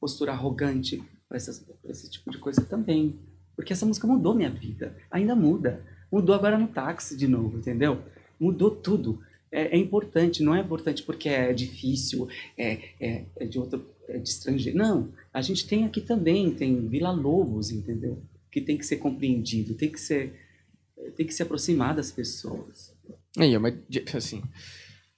postura 0.00 0.32
arrogante 0.32 1.02
para 1.28 1.36
esse 1.36 2.10
tipo 2.10 2.30
de 2.30 2.38
coisa 2.38 2.62
também. 2.62 3.18
Porque 3.54 3.72
essa 3.72 3.86
música 3.86 4.06
mudou 4.06 4.34
minha 4.34 4.50
vida. 4.50 4.96
Ainda 5.10 5.34
muda. 5.34 5.84
Mudou 6.10 6.34
agora 6.34 6.58
no 6.58 6.68
táxi 6.68 7.16
de 7.16 7.26
novo, 7.28 7.58
entendeu? 7.58 8.00
Mudou 8.38 8.70
tudo. 8.70 9.20
É, 9.50 9.76
é 9.76 9.78
importante, 9.78 10.42
não 10.42 10.54
é 10.54 10.60
importante 10.60 11.02
porque 11.02 11.28
é 11.28 11.52
difícil, 11.52 12.28
é, 12.58 12.80
é, 13.00 13.24
é 13.36 13.46
de 13.46 13.58
outro, 13.58 13.86
é 14.08 14.18
de 14.18 14.28
estrangeiro. 14.28 14.76
Não, 14.76 15.12
a 15.32 15.40
gente 15.40 15.66
tem 15.66 15.84
aqui 15.84 16.00
também, 16.00 16.52
tem 16.52 16.88
Vila 16.88 17.12
Lobos, 17.12 17.70
entendeu? 17.70 18.20
Que 18.50 18.60
tem 18.60 18.76
que 18.76 18.84
ser 18.84 18.96
compreendido, 18.96 19.74
tem 19.74 19.90
que 19.90 20.00
ser, 20.00 20.34
tem 21.16 21.24
que 21.24 21.32
se 21.32 21.42
aproximar 21.42 21.94
das 21.94 22.10
pessoas. 22.10 22.92
Aí, 23.38 23.56
mas, 23.58 23.74
assim, 24.14 24.42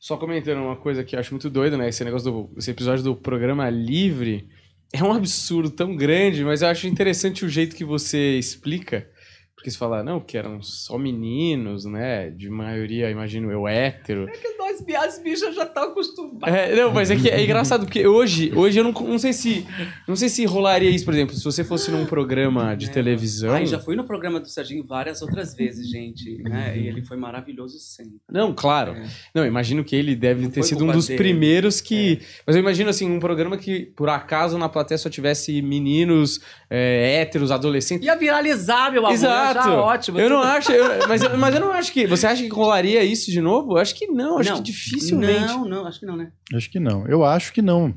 só 0.07 0.17
comentando 0.17 0.59
uma 0.63 0.77
coisa 0.77 1.03
que 1.03 1.17
eu 1.17 1.19
acho 1.19 1.33
muito 1.33 1.51
doido, 1.51 1.77
né? 1.77 1.89
Esse 1.89 2.05
negócio 2.05 2.31
do 2.31 2.51
esse 2.57 2.71
episódio 2.71 3.03
do 3.03 3.17
programa 3.17 3.69
livre 3.69 4.49
é 4.93 5.03
um 5.03 5.13
absurdo 5.13 5.69
tão 5.69 5.97
grande, 5.97 6.45
mas 6.45 6.63
eu 6.63 6.69
acho 6.69 6.87
interessante 6.87 7.45
o 7.45 7.49
jeito 7.49 7.75
que 7.75 7.85
você 7.85 8.39
explica. 8.39 9.11
Porque 9.57 9.71
você 9.71 9.79
fala, 9.79 10.05
não, 10.05 10.21
que 10.21 10.37
eram 10.37 10.61
só 10.63 10.99
meninos, 10.99 11.87
né? 11.87 12.29
De 12.31 12.49
maioria, 12.51 13.11
imagino 13.11 13.51
eu, 13.51 13.67
hétero. 13.67 14.29
É 14.29 14.33
que 14.33 14.49
nós, 14.59 14.85
as 15.03 15.19
bichas 15.19 15.55
já 15.57 15.65
estão 15.65 15.85
acostumadas. 15.85 16.55
É, 16.55 16.77
não, 16.77 16.93
mas 16.93 17.11
é 17.11 17.17
que 17.17 17.29
é 17.31 17.43
engraçado, 17.43 17.87
porque 17.87 18.07
hoje, 18.07 18.53
hoje 18.55 18.79
eu 18.79 18.85
não, 18.85 18.93
não 18.93 19.19
sei 19.19 19.33
se. 19.33 19.67
Não 20.07 20.15
sei 20.15 20.29
se 20.29 20.45
rolaria 20.45 20.91
isso, 20.91 21.05
por 21.07 21.15
exemplo, 21.15 21.35
se 21.35 21.43
você 21.43 21.65
fosse 21.65 21.91
num 21.91 22.05
programa 22.05 22.77
de 22.77 22.87
É. 22.87 22.91
televisão. 22.91 23.55
Ai, 23.55 23.67
já 23.67 23.81
fui 23.81 23.97
no 23.97 24.05
programa 24.05 24.39
do 24.39 24.47
Serginho 24.49 24.85
várias 24.87 25.23
outras 25.23 25.55
vezes, 25.55 25.89
gente, 25.91 26.37
né? 26.43 26.79
E 26.79 26.87
ele 26.87 27.03
foi 27.03 27.17
maravilhoso 27.17 27.79
sempre. 27.81 28.21
Não, 28.31 28.53
claro. 28.55 28.93
É. 28.93 29.07
Não, 29.35 29.45
imagino 29.47 29.83
que 29.83 29.97
ele 29.97 30.15
deve 30.15 30.43
Não 30.43 30.51
ter 30.51 30.63
sido 30.65 30.85
um 30.85 30.93
dos 30.93 31.07
dele. 31.09 31.17
primeiros 31.19 31.81
que. 31.81 32.21
Mas 32.47 32.55
eu 32.55 32.61
imagino 32.61 32.91
assim, 32.91 33.11
um 33.11 33.19
programa 33.19 33.57
que, 33.57 33.87
por 33.97 34.11
acaso, 34.11 34.59
na 34.59 34.69
plateia 34.69 34.99
só 34.99 35.09
tivesse 35.09 35.61
meninos 35.63 36.41
é, 36.71 37.21
héteros, 37.23 37.51
adolescentes. 37.51 38.07
Ia 38.07 38.15
viralizar, 38.15 38.93
meu 38.93 39.01
amor. 39.01 39.13
Exato. 39.15 39.56
Já 39.65 39.81
ótimo. 39.81 40.19
Eu 40.21 40.29
não 40.31 40.41
acho, 40.43 40.73
eu- 40.73 41.09
mas, 41.09 41.23
eu- 41.23 41.37
mas 41.37 41.55
eu 41.55 41.61
não 41.61 41.73
acho 41.73 41.93
que. 41.93 42.07
Você 42.07 42.27
acha 42.27 42.43
que 42.43 42.49
rolaria 42.49 43.03
isso 43.05 43.31
de 43.31 43.41
novo? 43.41 43.73
Eu 43.73 43.79
acho 43.79 43.95
que 43.95 44.07
não, 44.07 44.39
acho 44.39 44.51
Não. 44.51 44.57
que 44.59 44.63
dificilmente. 44.65 45.47
Não, 45.47 45.65
não, 45.69 45.87
acho 45.87 46.01
que 46.01 46.07
não, 46.07 46.17
né? 46.17 46.33
Acho 46.55 46.71
que 46.71 46.81
não. 46.81 47.07
Eu 47.07 47.25
acho 47.25 47.53
que 47.53 47.63
não. 47.63 47.95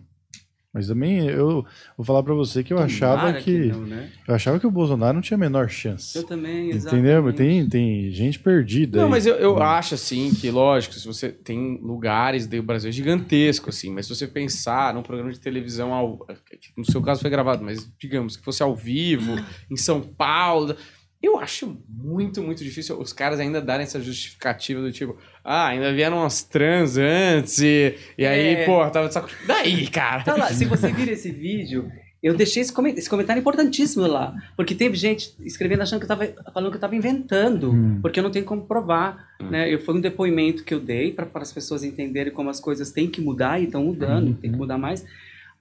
Mas 0.71 0.85
também 0.87 1.25
eu 1.27 1.65
vou 1.97 2.05
falar 2.05 2.21
pra 2.21 2.35
você 2.35 2.63
que 2.63 2.71
eu 2.71 2.77
achava 2.77 3.21
Tomara 3.21 3.41
que, 3.41 3.57
não, 3.69 3.87
né? 3.87 4.11
eu 4.27 4.35
achava 4.35 4.59
que 4.59 4.67
o 4.67 4.71
Bolsonaro 4.71 5.15
não 5.15 5.21
tinha 5.21 5.35
a 5.35 5.39
menor 5.39 5.67
chance. 5.67 6.15
Eu 6.15 6.23
também, 6.23 6.69
exato. 6.69 6.95
Entendeu? 6.95 7.33
Tem, 7.33 7.67
tem 7.67 8.11
gente 8.11 8.37
perdida. 8.37 8.99
Não, 8.99 9.05
aí. 9.05 9.09
mas 9.09 9.25
eu, 9.25 9.33
eu 9.37 9.59
acho 9.63 9.95
assim 9.95 10.31
que, 10.31 10.51
lógico, 10.51 10.93
se 10.93 11.07
você 11.07 11.29
tem 11.29 11.79
lugares, 11.81 12.45
daí 12.45 12.59
o 12.59 12.63
Brasil 12.63 12.89
é 12.89 12.91
gigantesco, 12.91 13.69
assim, 13.71 13.89
mas 13.91 14.05
se 14.05 14.15
você 14.15 14.27
pensar 14.27 14.93
num 14.93 15.01
programa 15.01 15.31
de 15.33 15.39
televisão, 15.39 15.91
ao, 15.91 16.19
que 16.61 16.69
no 16.77 16.85
seu 16.85 17.01
caso 17.01 17.21
foi 17.21 17.31
gravado, 17.31 17.63
mas 17.63 17.91
digamos 17.99 18.37
que 18.37 18.43
fosse 18.43 18.61
ao 18.61 18.75
vivo, 18.75 19.37
em 19.71 19.75
São 19.75 19.99
Paulo, 20.01 20.75
eu 21.21 21.37
acho 21.39 21.77
muito, 21.87 22.41
muito 22.41 22.63
difícil 22.63 22.99
os 22.99 23.11
caras 23.13 23.39
ainda 23.39 23.61
darem 23.61 23.83
essa 23.83 23.99
justificativa 23.99 24.81
do 24.81 24.91
tipo, 24.91 25.17
ah, 25.43 25.67
ainda 25.67 25.93
vieram 25.93 26.17
umas 26.17 26.43
trans 26.43 26.97
antes, 26.97 27.59
e, 27.59 27.95
e 28.17 28.25
aí, 28.25 28.55
É. 28.55 28.65
pô, 28.65 28.87
tava 28.89 29.07
de 29.07 29.13
saco. 29.13 29.29
Daí, 29.45 29.87
cara. 29.87 30.23
Tá 30.23 30.35
lá, 30.35 30.47
se 30.53 30.65
você 30.65 30.91
vir 30.91 31.09
esse 31.09 31.29
vídeo, 31.31 31.91
eu 32.23 32.35
deixei 32.35 32.61
esse 32.61 32.71
comentário, 32.73 32.99
esse 32.99 33.09
comentário 33.09 33.39
importantíssimo 33.39 34.05
lá. 34.07 34.33
Porque 34.55 34.75
teve 34.75 34.95
gente 34.97 35.33
escrevendo 35.41 35.81
achando 35.81 35.99
que 35.99 36.05
eu 36.05 36.07
tava 36.09 36.27
falando 36.53 36.69
que 36.71 36.77
eu 36.77 36.81
tava 36.81 36.95
inventando, 36.95 37.71
Hum. 37.71 37.99
porque 38.01 38.19
eu 38.19 38.23
não 38.23 38.31
tenho 38.31 38.43
como 38.45 38.63
provar. 38.65 39.27
Né? 39.41 39.73
Eu, 39.73 39.79
foi 39.81 39.95
um 39.95 40.01
depoimento 40.01 40.63
que 40.63 40.73
eu 40.73 40.79
dei 40.81 41.11
para 41.13 41.27
as 41.35 41.51
pessoas 41.51 41.83
entenderem 41.83 42.31
como 42.33 42.49
as 42.49 42.59
coisas 42.59 42.91
têm 42.91 43.09
que 43.09 43.21
mudar 43.21 43.59
e 43.61 43.65
estão 43.65 43.83
mudando, 43.83 44.33
tem 44.35 44.51
que 44.51 44.57
mudar 44.57 44.77
mais. 44.77 45.05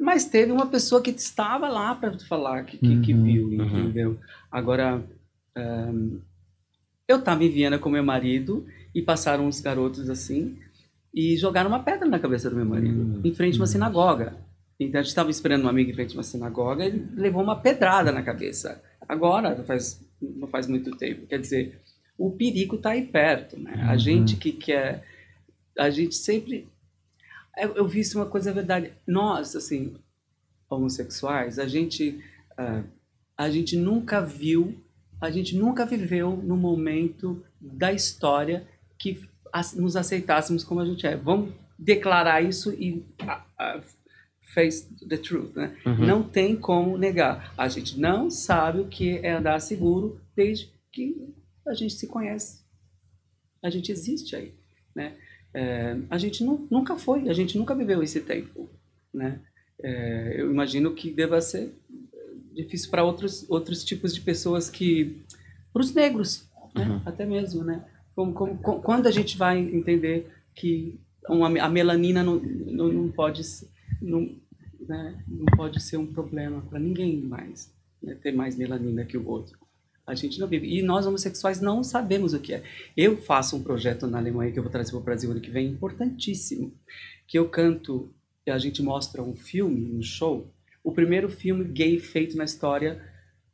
Mas 0.01 0.25
teve 0.27 0.53
uma 0.53 0.67
pessoa 0.67 1.01
que 1.03 1.11
estava 1.11 1.69
lá 1.69 1.95
para 1.95 2.17
falar 2.29 2.65
que, 2.65 2.77
que, 2.79 3.01
que 3.01 3.13
Uhum. 3.15 3.25
viu, 3.25 3.53
entendeu? 3.55 4.19
Agora, 4.51 5.03
ahn, 5.59 6.19
eu 7.07 7.19
estava 7.19 7.43
em 7.45 7.51
Viena 7.51 7.79
com 7.79 7.89
meu 7.89 8.05
marido 8.05 8.67
e 8.95 9.03
passaram 9.03 9.47
uns 9.47 9.61
garotos 9.61 10.09
assim 10.11 10.59
e 11.15 11.37
jogaram 11.37 11.69
uma 11.71 11.83
pedra 11.83 12.07
na 12.09 12.19
cabeça 12.19 12.49
do 12.51 12.57
meu 12.57 12.67
marido, 12.67 13.01
Hum. 13.01 13.21
em 13.25 13.35
frente 13.35 13.57
a 13.57 13.61
uma 13.61 13.67
sinagoga. 13.67 14.37
Então 14.79 15.01
a 15.01 15.03
gente 15.03 15.09
estava 15.11 15.31
esperando 15.31 15.65
um 15.65 15.69
amigo 15.69 15.91
em 15.91 15.95
frente 15.95 16.13
a 16.15 16.19
uma 16.19 16.23
sinagoga 16.23 16.85
e 16.85 16.89
ele 16.89 17.09
levou 17.15 17.43
uma 17.43 17.57
pedrada 17.57 18.13
na 18.13 18.23
cabeça. 18.23 18.81
Agora, 19.09 19.55
não 19.57 19.65
faz, 19.65 20.01
não 20.21 20.47
faz 20.49 20.67
muito 20.69 20.97
tempo. 20.97 21.27
Quer 21.27 21.41
dizer, 21.41 21.81
o 22.17 22.31
perigo 22.31 22.77
está 22.77 22.91
aí 22.91 23.07
perto. 23.07 23.59
Né? 23.59 23.73
A 23.89 23.93
Uhum. 23.93 23.99
gente 23.99 24.37
que 24.37 24.53
quer. 24.53 25.03
A 25.77 25.89
gente 25.91 26.15
sempre. 26.15 26.69
Eu, 27.57 27.75
eu 27.75 27.89
vi 27.89 28.01
isso 28.01 28.19
uma 28.19 28.27
coisa 28.27 28.53
verdade. 28.53 28.93
Nós, 29.07 29.57
assim, 29.57 29.95
homossexuais, 30.71 31.59
a 31.59 31.67
gente. 31.67 32.23
ah, 32.57 32.83
a 33.37 33.49
gente 33.51 33.77
nunca 33.77 34.21
viu, 34.21 34.75
a 35.21 35.31
gente 35.31 35.57
nunca 35.57 35.85
viveu 35.87 36.37
no 36.37 36.57
momento 36.57 37.43
da 37.61 37.93
história 37.93 38.67
que 38.99 39.21
nos 39.77 39.97
aceitássemos 39.97 40.63
como 40.65 40.81
a 40.81 40.87
gente 40.87 41.07
é. 41.07 41.17
Vamos 41.17 41.53
declarar 41.79 42.43
isso 42.43 42.73
e 42.73 43.05
face 44.55 44.89
the 45.07 45.17
truth, 45.17 45.55
né? 45.55 45.77
Uhum. 45.85 46.07
Não 46.07 46.23
tem 46.23 46.57
como 46.57 46.97
negar. 46.97 47.53
A 47.57 47.69
gente 47.69 47.99
não 47.99 48.31
sabe 48.31 48.81
o 48.81 48.87
que 48.89 49.19
é 49.19 49.33
andar 49.33 49.61
seguro 49.61 50.21
desde 50.35 50.73
que 50.93 51.17
a 51.67 51.75
gente 51.75 51.95
se 51.95 52.07
conhece. 52.07 52.63
A 53.63 53.71
gente 53.71 53.93
existe 53.93 54.35
aí, 54.35 54.55
né? 54.95 55.15
É, 55.53 55.97
a 56.11 56.19
gente 56.19 56.45
nu- 56.45 56.67
nunca 56.71 56.97
foi, 56.97 57.29
a 57.29 57.33
gente 57.33 57.59
nunca 57.59 57.75
viveu 57.75 58.03
esse 58.03 58.21
tempo, 58.21 58.69
né? 59.13 59.41
É, 59.81 60.35
eu 60.41 60.51
imagino 60.51 60.95
que 60.95 61.11
deva 61.11 61.41
ser 61.41 61.73
difícil 62.55 62.91
para 62.91 63.05
outros 63.05 63.45
outros 63.49 63.85
tipos 63.85 64.15
de 64.15 64.21
pessoas 64.21 64.69
que 64.71 65.23
para 65.73 65.83
os 65.83 65.95
negros 65.95 66.49
né? 66.75 66.85
Uhum. 66.87 67.01
até 67.05 67.25
mesmo 67.25 67.65
né 67.65 67.85
como, 68.15 68.33
como, 68.35 68.59
co- 68.59 68.81
quando 68.81 69.07
a 69.07 69.11
gente 69.11 69.37
vai 69.37 69.59
entender 69.59 70.31
que 70.55 70.99
uma, 71.29 71.47
a 71.61 71.69
melanina 71.69 72.23
não, 72.23 72.37
não, 72.41 72.89
não 72.89 73.09
pode 73.11 73.43
não, 74.01 74.35
né? 74.81 75.23
não 75.29 75.47
pode 75.57 75.81
ser 75.81 75.97
um 75.97 76.07
problema 76.07 76.63
para 76.63 76.79
ninguém 76.79 77.21
mais 77.21 77.73
né? 78.03 78.15
ter 78.15 78.33
mais 78.33 78.57
melanina 78.57 79.05
que 79.05 79.17
o 79.17 79.27
outro 79.29 79.59
a 80.07 80.15
gente 80.15 80.41
não 80.41 80.49
vive 80.49 80.67
e 80.67 80.83
nós 80.83 81.07
homossexuais 81.07 81.61
não 81.61 81.85
sabemos 81.85 82.33
o 82.33 82.41
que 82.41 82.55
é 82.55 82.63
eu 82.97 83.19
faço 83.19 83.57
um 83.57 83.63
projeto 83.63 84.07
na 84.07 84.19
Alemanha 84.19 84.51
que 84.51 84.59
eu 84.59 84.63
vou 84.63 84.73
trazer 84.73 84.91
para 84.93 85.01
o 85.01 85.03
Brasil 85.03 85.31
ano 85.31 85.41
que 85.41 85.51
vem 85.51 85.69
importantíssimo 85.69 86.73
que 87.27 87.39
eu 87.39 87.49
canto 87.49 88.13
e 88.47 88.51
a 88.51 88.59
gente 88.59 88.83
mostra 88.83 89.23
um 89.23 89.37
filme 89.37 89.93
um 89.93 90.03
show 90.03 90.51
o 90.89 90.93
primeiro 90.93 91.29
filme 91.29 91.65
gay 91.65 91.99
feito 91.99 92.35
na 92.35 92.45
história 92.45 92.99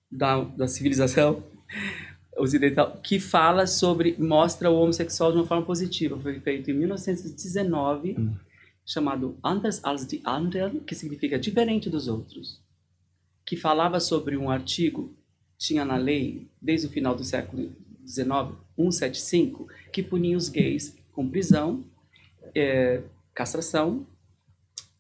da, 0.08 0.40
da 0.44 0.68
civilização 0.68 1.42
ocidental 2.38 3.00
que 3.02 3.18
fala 3.18 3.66
sobre 3.66 4.14
mostra 4.18 4.70
o 4.70 4.76
homossexual 4.76 5.32
de 5.32 5.38
uma 5.38 5.46
forma 5.46 5.66
positiva. 5.66 6.16
Foi 6.20 6.38
feito 6.38 6.70
em 6.70 6.74
1919 6.74 8.16
chamado 8.86 9.36
Anders 9.42 9.80
als 9.82 10.06
die 10.06 10.20
anderen 10.24 10.78
que 10.80 10.94
significa 10.94 11.36
diferente 11.36 11.90
dos 11.90 12.06
outros. 12.06 12.62
Que 13.44 13.56
falava 13.56 13.98
sobre 13.98 14.36
um 14.36 14.48
artigo, 14.48 15.12
tinha 15.58 15.84
na 15.84 15.96
lei, 15.96 16.48
desde 16.62 16.86
o 16.86 16.90
final 16.90 17.16
do 17.16 17.24
século 17.24 17.74
XIX, 18.06 18.54
175, 18.76 19.66
que 19.92 20.04
punia 20.04 20.36
os 20.36 20.48
gays 20.48 20.96
com 21.10 21.28
prisão, 21.28 21.84
é, 22.54 23.02
castração 23.34 24.06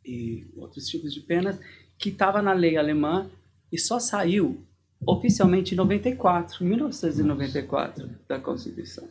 e 0.04 0.46
outros 0.56 0.86
tipos 0.88 1.14
de 1.14 1.20
penas, 1.20 1.58
que 2.04 2.10
estava 2.10 2.42
na 2.42 2.52
lei 2.52 2.76
alemã 2.76 3.30
e 3.72 3.78
só 3.78 3.98
saiu 3.98 4.62
oficialmente 5.06 5.72
em 5.72 5.76
94, 5.78 6.62
1994, 6.62 8.10
da 8.28 8.38
Constituição, 8.38 9.08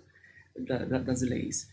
da, 0.55 0.85
da, 0.85 0.99
das 0.99 1.23
leis. 1.23 1.71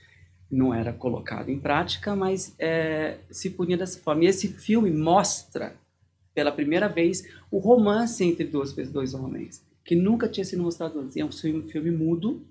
Não 0.51 0.73
era 0.73 0.95
colocado 0.95 1.51
em 1.51 1.61
prática, 1.61 2.16
mas 2.16 2.55
é, 2.59 3.18
se 3.31 3.51
punia 3.51 3.77
dessa 3.77 4.01
forma. 4.01 4.25
E 4.25 4.29
esse 4.29 4.49
filme 4.49 4.91
mostra, 4.91 5.77
pela 6.35 6.51
primeira 6.51 6.89
vez, 6.89 7.23
o 7.51 7.59
romance 7.59 8.25
entre 8.25 8.45
dois, 8.45 8.73
dois 8.91 9.12
homens, 9.12 9.62
que 9.85 9.95
nunca 9.95 10.27
tinha 10.27 10.45
sido 10.45 10.62
mostrado 10.62 11.01
antes. 11.01 11.18
É 11.18 11.25
um 11.25 11.31
filme, 11.31 11.71
filme 11.71 11.91
mudo, 11.91 12.43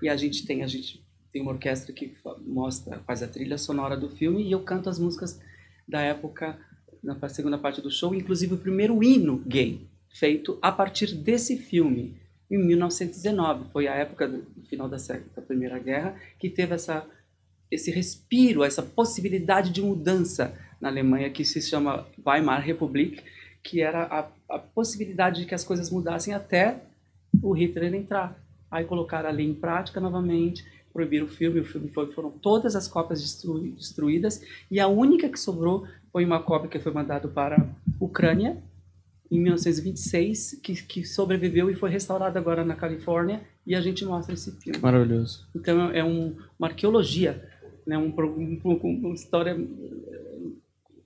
e 0.00 0.08
a 0.08 0.16
gente 0.16 0.46
tem 0.46 0.62
a 0.62 0.68
gente 0.68 1.04
tem 1.32 1.42
uma 1.42 1.50
orquestra 1.50 1.92
que 1.92 2.14
mostra, 2.46 3.00
faz 3.00 3.20
a 3.20 3.26
trilha 3.26 3.58
sonora 3.58 3.96
do 3.96 4.10
filme, 4.10 4.44
e 4.44 4.52
eu 4.52 4.62
canto 4.62 4.88
as 4.88 5.00
músicas 5.00 5.40
da 5.88 6.00
época, 6.00 6.56
na 7.02 7.28
segunda 7.28 7.58
parte 7.58 7.80
do 7.80 7.90
show, 7.90 8.14
inclusive 8.14 8.54
o 8.54 8.58
primeiro 8.58 9.02
hino 9.02 9.38
gay 9.38 9.86
feito 10.08 10.58
a 10.62 10.70
partir 10.70 11.14
desse 11.14 11.56
filme, 11.56 12.16
em 12.50 12.58
1919. 12.58 13.70
Foi 13.72 13.88
a 13.88 13.94
época 13.94 14.28
do 14.28 14.44
final 14.68 14.88
da, 14.88 14.96
da 15.34 15.42
Primeira 15.42 15.78
Guerra 15.78 16.14
que 16.38 16.50
teve 16.50 16.74
essa, 16.74 17.04
esse 17.70 17.90
respiro, 17.90 18.62
essa 18.62 18.82
possibilidade 18.82 19.70
de 19.70 19.80
mudança 19.80 20.56
na 20.80 20.88
Alemanha 20.88 21.30
que 21.30 21.44
se 21.44 21.62
chama 21.62 22.06
Weimar 22.24 22.60
Republik, 22.60 23.22
que 23.62 23.80
era 23.80 24.02
a, 24.02 24.28
a 24.56 24.58
possibilidade 24.58 25.40
de 25.40 25.46
que 25.46 25.54
as 25.54 25.64
coisas 25.64 25.90
mudassem 25.90 26.34
até 26.34 26.82
o 27.42 27.52
Hitler 27.52 27.94
entrar. 27.94 28.38
Aí 28.70 28.84
colocaram 28.84 29.28
a 29.28 29.32
lei 29.32 29.46
em 29.46 29.54
prática 29.54 30.00
novamente, 30.00 30.64
proibiram 30.92 31.26
o 31.26 31.28
filme, 31.28 31.60
o 31.60 31.64
filme 31.64 31.88
foi, 31.88 32.12
foram 32.12 32.30
todas 32.30 32.76
as 32.76 32.86
cópias 32.86 33.22
destru, 33.22 33.60
destruídas 33.60 34.42
e 34.70 34.78
a 34.78 34.88
única 34.88 35.28
que 35.28 35.40
sobrou 35.40 35.86
foi 36.12 36.24
uma 36.24 36.42
cópia 36.42 36.68
que 36.68 36.78
foi 36.78 36.92
mandada 36.92 37.26
para 37.26 37.56
a 37.56 37.68
Ucrânia 37.98 38.62
em 39.30 39.40
1926, 39.40 40.60
que, 40.62 40.74
que 40.74 41.04
sobreviveu 41.06 41.70
e 41.70 41.74
foi 41.74 41.88
restaurado 41.88 42.38
agora 42.38 42.62
na 42.62 42.76
Califórnia, 42.76 43.40
e 43.66 43.74
a 43.74 43.80
gente 43.80 44.04
mostra 44.04 44.34
esse 44.34 44.52
filme. 44.60 44.78
Maravilhoso. 44.78 45.48
Então 45.56 45.90
é 45.90 46.04
um, 46.04 46.36
uma 46.58 46.68
arqueologia, 46.68 47.42
né? 47.86 47.96
um, 47.96 48.12
um, 48.14 48.60
uma 48.62 49.14
história 49.14 49.52
eh, 49.52 50.38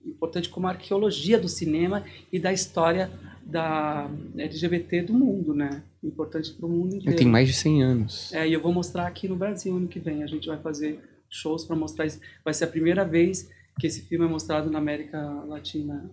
importante 0.04 0.48
como 0.48 0.66
a 0.66 0.70
arqueologia 0.70 1.38
do 1.38 1.48
cinema 1.48 2.02
e 2.32 2.40
da 2.40 2.52
história 2.52 3.09
da 3.44 4.11
LGBT 4.36 5.02
do 5.02 5.14
mundo, 5.14 5.54
né? 5.54 5.84
Importante 6.02 6.52
para 6.52 6.66
o 6.66 6.68
mundo 6.68 6.96
inteiro. 6.96 7.16
Tem 7.16 7.28
mais 7.28 7.46
de 7.46 7.54
100 7.54 7.82
anos. 7.84 8.32
É, 8.32 8.48
e 8.48 8.52
eu 8.52 8.61
vou 8.61 8.72
mostrar 8.72 9.07
aqui 9.07 9.28
no 9.28 9.36
Brasil 9.36 9.76
ano 9.76 9.86
que 9.86 10.00
vem. 10.00 10.24
A 10.24 10.26
gente 10.26 10.48
vai 10.48 10.59
fazer 10.59 10.98
shows 11.30 11.64
para 11.64 11.76
mostrar 11.76 12.07
isso. 12.07 12.18
Vai 12.44 12.52
ser 12.52 12.64
a 12.64 12.68
primeira 12.68 13.04
vez 13.04 13.48
que 13.79 13.87
esse 13.87 14.03
filme 14.03 14.24
é 14.24 14.29
mostrado 14.29 14.70
na 14.70 14.79
América 14.79 15.20
Latina. 15.47 16.11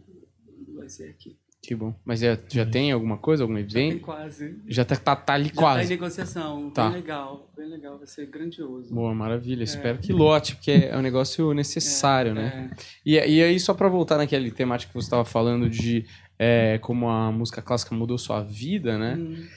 Vai 0.75 0.89
ser 0.89 1.09
aqui. 1.09 1.37
Que 1.61 1.73
bom. 1.73 1.95
Mas 2.03 2.19
já, 2.19 2.37
já 2.49 2.65
tem 2.65 2.91
alguma 2.91 3.17
coisa, 3.17 3.43
algum 3.43 3.57
evento? 3.57 3.73
Já 3.73 3.89
tem 3.91 3.99
quase. 3.99 4.59
Já 4.67 4.83
tá, 4.83 4.95
tá, 4.97 5.15
tá 5.15 5.33
ali 5.33 5.47
já 5.47 5.55
quase. 5.55 5.79
tá 5.79 5.85
em 5.85 5.89
negociação. 5.89 6.69
Tá. 6.71 6.89
Bem 6.89 6.99
legal, 6.99 7.49
bem 7.55 7.69
legal. 7.69 7.97
Vai 7.97 8.07
ser 8.07 8.25
grandioso. 8.25 8.93
Boa, 8.93 9.13
maravilha. 9.15 9.63
Espero 9.63 9.97
que 9.97 10.11
lote, 10.11 10.55
porque 10.55 10.71
é 10.71 10.97
um 10.97 11.01
negócio 11.01 11.53
necessário, 11.53 12.31
É, 12.31 12.33
né? 12.33 12.71
é. 12.71 12.83
E, 13.05 13.13
e 13.13 13.43
aí, 13.43 13.59
só 13.61 13.73
pra 13.73 13.87
voltar 13.87 14.17
naquele 14.17 14.51
temática 14.51 14.91
que 14.91 14.99
você 14.99 15.05
estava 15.05 15.23
falando 15.23 15.69
de 15.69 16.05
é, 16.37 16.79
como 16.79 17.07
a 17.07 17.31
música 17.31 17.61
clássica 17.61 17.95
mudou 17.95 18.17
sua 18.17 18.43
vida, 18.43 18.97
né? 18.97 19.15
Hum. 19.15 19.47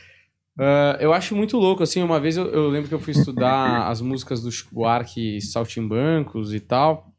Ah, 0.59 0.97
eu 1.01 1.13
acho 1.13 1.35
muito 1.37 1.59
louco, 1.59 1.83
assim, 1.83 2.03
uma 2.03 2.19
vez 2.21 2.37
eu, 2.37 2.47
eu 2.47 2.69
lembro 2.69 2.89
que 2.89 2.95
eu 2.95 3.01
fui 3.01 3.13
estudar 3.13 3.89
as 3.91 4.01
músicas 4.01 4.41
do 4.43 4.51
Chico 4.51 4.75
Buarque, 4.75 5.41
Saltimbancos 5.41 6.55
e 6.55 6.61
tal, 6.61 7.13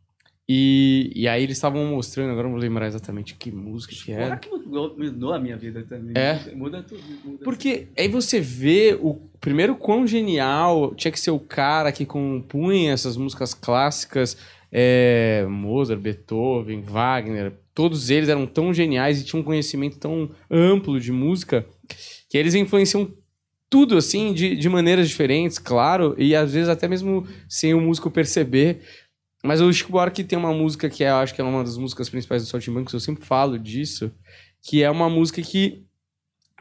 e, 0.49 1.11
e 1.13 1.27
aí 1.27 1.43
eles 1.43 1.57
estavam 1.57 1.85
mostrando, 1.85 2.31
agora 2.31 2.47
eu 2.47 2.51
não 2.51 2.57
vou 2.57 2.61
lembrar 2.61 2.87
exatamente 2.87 3.35
que 3.35 3.51
música 3.51 3.93
que 3.93 4.13
era. 4.13 4.37
que 4.37 4.49
mudou, 4.49 4.95
mudou 4.97 5.33
a 5.33 5.39
minha 5.39 5.57
vida 5.57 5.83
também. 5.83 6.13
É? 6.15 6.55
Muda 6.55 6.81
tudo. 6.81 7.01
Muda 7.25 7.43
Porque 7.43 7.87
aí 7.97 8.07
você 8.07 8.39
vê 8.39 8.97
o 9.01 9.15
primeiro 9.41 9.75
quão 9.75 10.07
genial 10.07 10.95
tinha 10.95 11.11
que 11.11 11.19
ser 11.19 11.31
o 11.31 11.39
cara 11.39 11.91
que 11.91 12.05
compunha 12.05 12.93
essas 12.93 13.17
músicas 13.17 13.53
clássicas, 13.53 14.37
é, 14.71 15.45
Mozart, 15.49 15.99
Beethoven, 15.99 16.81
Wagner, 16.81 17.53
todos 17.73 18.09
eles 18.09 18.29
eram 18.29 18.45
tão 18.45 18.73
geniais 18.73 19.19
e 19.19 19.25
tinham 19.25 19.41
um 19.41 19.45
conhecimento 19.45 19.97
tão 19.97 20.29
amplo 20.49 20.97
de 20.97 21.11
música 21.11 21.65
que 22.29 22.37
eles 22.37 22.55
influenciam 22.55 23.11
tudo 23.69 23.97
assim 23.97 24.33
de, 24.33 24.55
de 24.55 24.69
maneiras 24.69 25.09
diferentes, 25.09 25.59
claro, 25.59 26.15
e 26.17 26.33
às 26.33 26.53
vezes 26.53 26.69
até 26.69 26.87
mesmo 26.87 27.27
sem 27.49 27.73
o 27.73 27.81
músico 27.81 28.09
perceber. 28.09 28.79
Mas 29.43 29.61
o 29.61 29.71
Chico 29.71 29.91
Buarque 29.91 30.23
tem 30.23 30.37
uma 30.37 30.53
música 30.53 30.89
que 30.89 31.03
é, 31.03 31.09
eu 31.09 31.15
acho 31.15 31.33
que 31.33 31.41
é 31.41 31.43
uma 31.43 31.63
das 31.63 31.77
músicas 31.77 32.09
principais 32.09 32.43
do 32.43 32.49
Saltimbancos, 32.49 32.93
eu 32.93 32.99
sempre 32.99 33.25
falo 33.25 33.57
disso, 33.57 34.11
que 34.61 34.83
é 34.83 34.89
uma 34.89 35.09
música 35.09 35.41
que 35.41 35.85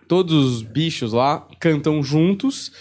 todos 0.06 0.34
os 0.34 0.62
bichos 0.62 1.12
lá 1.12 1.46
cantam 1.58 2.02
juntos 2.02 2.72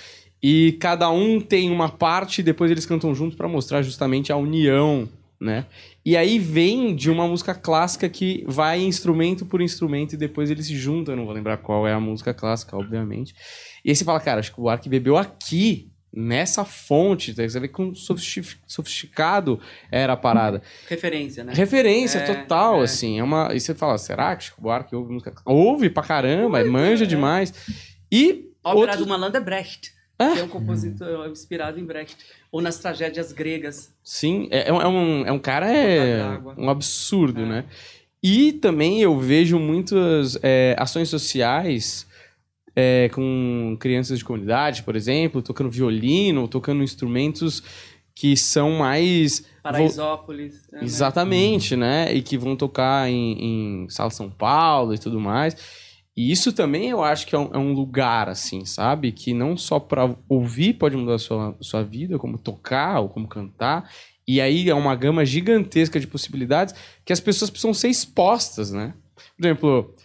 e 0.41 0.73
cada 0.73 1.09
um 1.09 1.39
tem 1.39 1.71
uma 1.71 1.89
parte 1.89 2.39
e 2.39 2.43
depois 2.43 2.69
eles 2.69 2.85
cantam 2.85 3.15
juntos 3.15 3.35
para 3.35 3.47
mostrar 3.47 3.81
justamente 3.81 4.31
a 4.31 4.37
união, 4.37 5.09
né? 5.39 5.65
E 6.05 6.15
aí 6.15 6.37
vem 6.37 6.95
de 6.95 7.09
uma 7.09 7.27
música 7.27 7.55
clássica 7.55 8.07
que 8.07 8.43
vai 8.47 8.81
instrumento 8.81 9.45
por 9.45 9.61
instrumento 9.61 10.13
e 10.13 10.17
depois 10.17 10.51
eles 10.51 10.67
se 10.67 10.75
juntam, 10.75 11.13
eu 11.13 11.17
não 11.17 11.25
vou 11.25 11.33
lembrar 11.33 11.57
qual 11.57 11.87
é 11.87 11.93
a 11.93 11.99
música 11.99 12.33
clássica, 12.33 12.77
obviamente. 12.77 13.33
E 13.83 13.89
aí 13.89 13.95
você 13.95 14.03
fala, 14.03 14.19
cara, 14.19 14.39
acho 14.39 14.53
que 14.53 14.59
o 14.59 14.63
Buarque 14.63 14.89
bebeu 14.89 15.17
aqui, 15.17 15.91
nessa 16.15 16.63
fonte, 16.63 17.33
tá? 17.33 17.47
você 17.47 17.59
vê 17.59 17.67
que 17.67 17.81
um 17.81 17.93
sofisticado 18.67 19.59
era 19.91 20.13
a 20.13 20.17
parada. 20.17 20.61
Referência, 20.89 21.43
né? 21.43 21.53
Referência 21.53 22.19
É, 22.19 22.33
total, 22.33 22.81
é. 22.81 22.83
assim. 22.85 23.19
É 23.19 23.23
uma... 23.23 23.53
E 23.53 23.59
você 23.59 23.73
fala, 23.75 23.97
será 23.97 24.35
que 24.35 24.45
Chico 24.45 24.61
Buarque 24.61 24.95
ouve 24.95 25.11
música? 25.13 25.33
Ouve 25.45 25.89
pra 25.89 26.03
caramba, 26.03 26.63
manja 26.65 27.05
demais. 27.05 27.53
E. 28.11 28.51
Ópera 28.63 28.79
outros- 28.81 28.99
do 28.99 29.07
Malandro 29.07 29.37
é 29.37 29.43
Brecht, 29.43 29.91
Ah. 30.17 30.31
que 30.33 30.39
é 30.39 30.43
um 30.43 30.47
compositor 30.47 31.27
inspirado 31.29 31.79
em 31.79 31.85
Brecht. 31.85 32.17
Ou 32.51 32.61
nas 32.61 32.77
tragédias 32.79 33.31
gregas. 33.33 33.91
Sim, 34.03 34.47
é, 34.49 34.69
é 34.69 34.73
um- 34.73 34.81
é 34.81 34.87
um, 34.87 35.25
é 35.27 35.31
um 35.31 35.39
cara 35.39 35.67
é 35.71 36.39
um 36.57 36.69
absurdo, 36.69 37.41
É. 37.41 37.45
né? 37.45 37.65
E 38.23 38.53
também 38.53 39.01
eu 39.01 39.19
vejo 39.19 39.59
muitas 39.59 40.39
é, 40.41 40.75
ações 40.79 41.09
sociais 41.09 42.07
é, 42.75 43.09
com 43.13 43.77
crianças 43.79 44.19
de 44.19 44.25
comunidade, 44.25 44.83
por 44.83 44.95
exemplo, 44.95 45.41
tocando 45.41 45.69
violino, 45.69 46.47
tocando 46.47 46.83
instrumentos 46.83 47.63
que 48.13 48.35
são 48.37 48.71
mais 48.71 49.45
Paraisópolis. 49.61 50.67
é, 50.71 50.77
né? 50.77 50.83
Exatamente, 50.83 51.75
né? 51.75 52.13
E 52.13 52.21
que 52.21 52.37
vão 52.37 52.55
tocar 52.55 53.09
em, 53.09 53.83
em 53.83 53.89
Sala 53.89 54.09
São 54.09 54.29
Paulo 54.29 54.93
e 54.93 54.97
tudo 54.97 55.19
mais. 55.19 55.55
E 56.15 56.31
isso 56.31 56.53
também 56.53 56.89
eu 56.89 57.03
acho 57.03 57.27
que 57.27 57.35
é 57.35 57.39
um, 57.39 57.49
é 57.53 57.57
um 57.57 57.73
lugar, 57.73 58.29
assim, 58.29 58.63
sabe? 58.63 59.11
Que 59.11 59.33
não 59.33 59.57
só 59.57 59.79
para 59.79 60.15
ouvir 60.29 60.73
pode 60.75 60.95
mudar 60.95 61.15
a 61.15 61.19
sua, 61.19 61.55
sua 61.59 61.83
vida, 61.83 62.17
como 62.17 62.37
tocar 62.37 63.01
ou 63.01 63.09
como 63.09 63.27
cantar. 63.27 63.89
E 64.25 64.39
aí 64.39 64.69
é 64.69 64.73
uma 64.73 64.95
gama 64.95 65.25
gigantesca 65.25 65.99
de 65.99 66.07
possibilidades 66.07 66.73
que 67.03 67.11
as 67.11 67.19
pessoas 67.19 67.49
precisam 67.49 67.73
ser 67.73 67.89
expostas, 67.89 68.71
né? 68.71 68.93
Por 69.37 69.45
exemplo, 69.45 69.95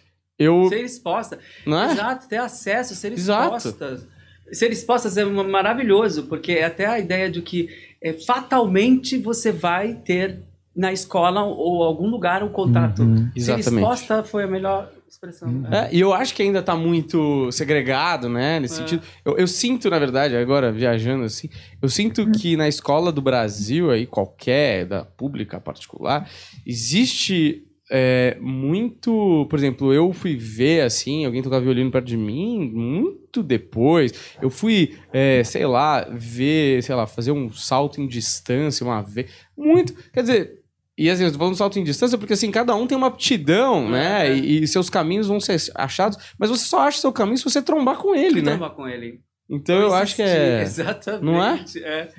eu. 0.43 0.67
Ser 0.69 0.83
exposta. 0.83 1.39
Não 1.65 1.81
é? 1.81 1.91
Exato, 1.91 2.27
ter 2.27 2.37
acesso, 2.37 2.95
ser 2.95 3.11
Exato. 3.13 3.57
expostas. 3.57 4.07
Ser 4.51 4.71
expostas 4.71 5.17
é 5.17 5.23
maravilhoso, 5.23 6.23
porque 6.23 6.53
é 6.53 6.65
até 6.65 6.85
a 6.85 6.99
ideia 6.99 7.29
de 7.29 7.41
que 7.41 7.69
é, 8.03 8.11
fatalmente 8.13 9.17
você 9.17 9.51
vai 9.51 9.93
ter 9.93 10.39
na 10.75 10.91
escola 10.91 11.43
ou 11.43 11.83
algum 11.83 12.07
lugar 12.09 12.43
um 12.43 12.49
contato. 12.49 13.01
Uhum. 13.01 13.29
Ser 13.33 13.39
Exatamente. 13.57 13.67
exposta 13.83 14.23
foi 14.23 14.43
a 14.43 14.47
melhor 14.47 14.91
expressão. 15.07 15.63
É. 15.69 15.77
É, 15.77 15.89
e 15.93 15.99
eu 15.99 16.13
acho 16.13 16.33
que 16.33 16.41
ainda 16.41 16.61
tá 16.61 16.75
muito 16.75 17.51
segregado, 17.51 18.27
né? 18.29 18.59
Nesse 18.59 18.75
É. 18.75 18.77
sentido. 18.77 19.03
Eu, 19.25 19.37
eu 19.37 19.47
sinto, 19.47 19.89
na 19.89 19.99
verdade, 19.99 20.35
agora 20.35 20.71
viajando 20.71 21.25
assim, 21.25 21.49
eu 21.81 21.89
sinto 21.89 22.29
que 22.31 22.55
na 22.57 22.67
escola 22.67 23.11
do 23.11 23.21
Brasil, 23.21 23.91
aí, 23.91 24.05
qualquer, 24.07 24.85
da 24.85 25.03
pública, 25.05 25.59
particular, 25.59 26.29
existe 26.65 27.63
é, 27.93 28.37
muito. 28.39 29.45
Por 29.49 29.59
exemplo, 29.59 29.93
eu 29.93 30.13
fui 30.13 30.37
ver 30.37 30.81
assim, 30.83 31.25
alguém 31.25 31.43
tocar 31.43 31.59
violino 31.59 31.91
perto 31.91 32.05
de 32.05 32.15
mim 32.15 32.71
muito 32.73 33.43
depois. 33.43 34.13
Eu 34.41 34.49
fui, 34.49 34.97
é, 35.11 35.43
sei 35.43 35.65
lá, 35.65 36.07
ver, 36.09 36.81
sei 36.83 36.95
lá, 36.95 37.05
fazer 37.05 37.33
um 37.33 37.51
salto 37.51 37.99
em 37.99 38.07
distância 38.07 38.85
uma 38.85 39.01
vez. 39.01 39.29
Muito. 39.57 39.93
Quer 40.13 40.21
dizer. 40.21 40.61
E 40.97 41.09
assim, 41.09 41.23
eu 41.25 41.31
tô 41.31 41.37
falando 41.37 41.55
salto 41.55 41.79
em 41.79 41.83
distância 41.83 42.17
porque 42.17 42.33
assim, 42.33 42.51
cada 42.51 42.75
um 42.75 42.85
tem 42.87 42.97
uma 42.97 43.07
aptidão, 43.07 43.89
né? 43.89 44.29
É. 44.29 44.35
E, 44.35 44.63
e 44.63 44.67
seus 44.67 44.89
caminhos 44.89 45.27
vão 45.27 45.39
ser 45.39 45.57
achados, 45.75 46.17
mas 46.37 46.49
você 46.49 46.63
só 46.63 46.81
acha 46.81 46.99
seu 46.99 47.11
caminho 47.11 47.37
se 47.37 47.43
você 47.43 47.61
trombar 47.61 47.97
com 47.97 48.15
ele, 48.15 48.41
né? 48.41 48.51
Trombar 48.51 48.71
com 48.71 48.87
ele. 48.87 49.19
Então 49.49 49.75
eu 49.81 49.93
acho 49.93 50.15
que 50.15 50.21
é. 50.21 50.61
Exatamente. 50.63 51.23
Não 51.25 51.43
é? 51.43 51.65
é? 51.83 52.09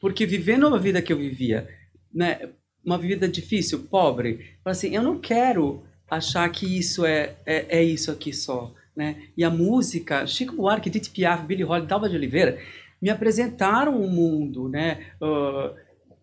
Porque 0.00 0.24
vivendo 0.26 0.72
a 0.72 0.78
vida 0.78 1.02
que 1.02 1.12
eu 1.12 1.16
vivia, 1.16 1.66
né, 2.14 2.50
uma 2.86 2.96
vida 2.96 3.28
difícil, 3.28 3.80
pobre, 3.90 4.54
fala 4.62 4.72
assim, 4.72 4.94
eu 4.94 5.02
não 5.02 5.18
quero 5.18 5.82
achar 6.08 6.48
que 6.50 6.78
isso 6.78 7.04
é, 7.04 7.34
é, 7.44 7.78
é 7.80 7.82
isso 7.82 8.12
aqui 8.12 8.32
só, 8.32 8.72
né? 8.94 9.24
E 9.36 9.42
a 9.42 9.50
música, 9.50 10.24
Chico 10.24 10.54
Buarque, 10.54 10.88
Edith 10.88 11.10
Piaf, 11.10 11.44
Billy 11.44 11.64
Holiday, 11.64 11.88
Dalva 11.88 12.08
de 12.08 12.14
Oliveira, 12.14 12.58
me 13.02 13.10
apresentaram 13.10 14.00
o 14.00 14.08
mundo, 14.08 14.68
né? 14.68 15.00
Uh, 15.20 15.74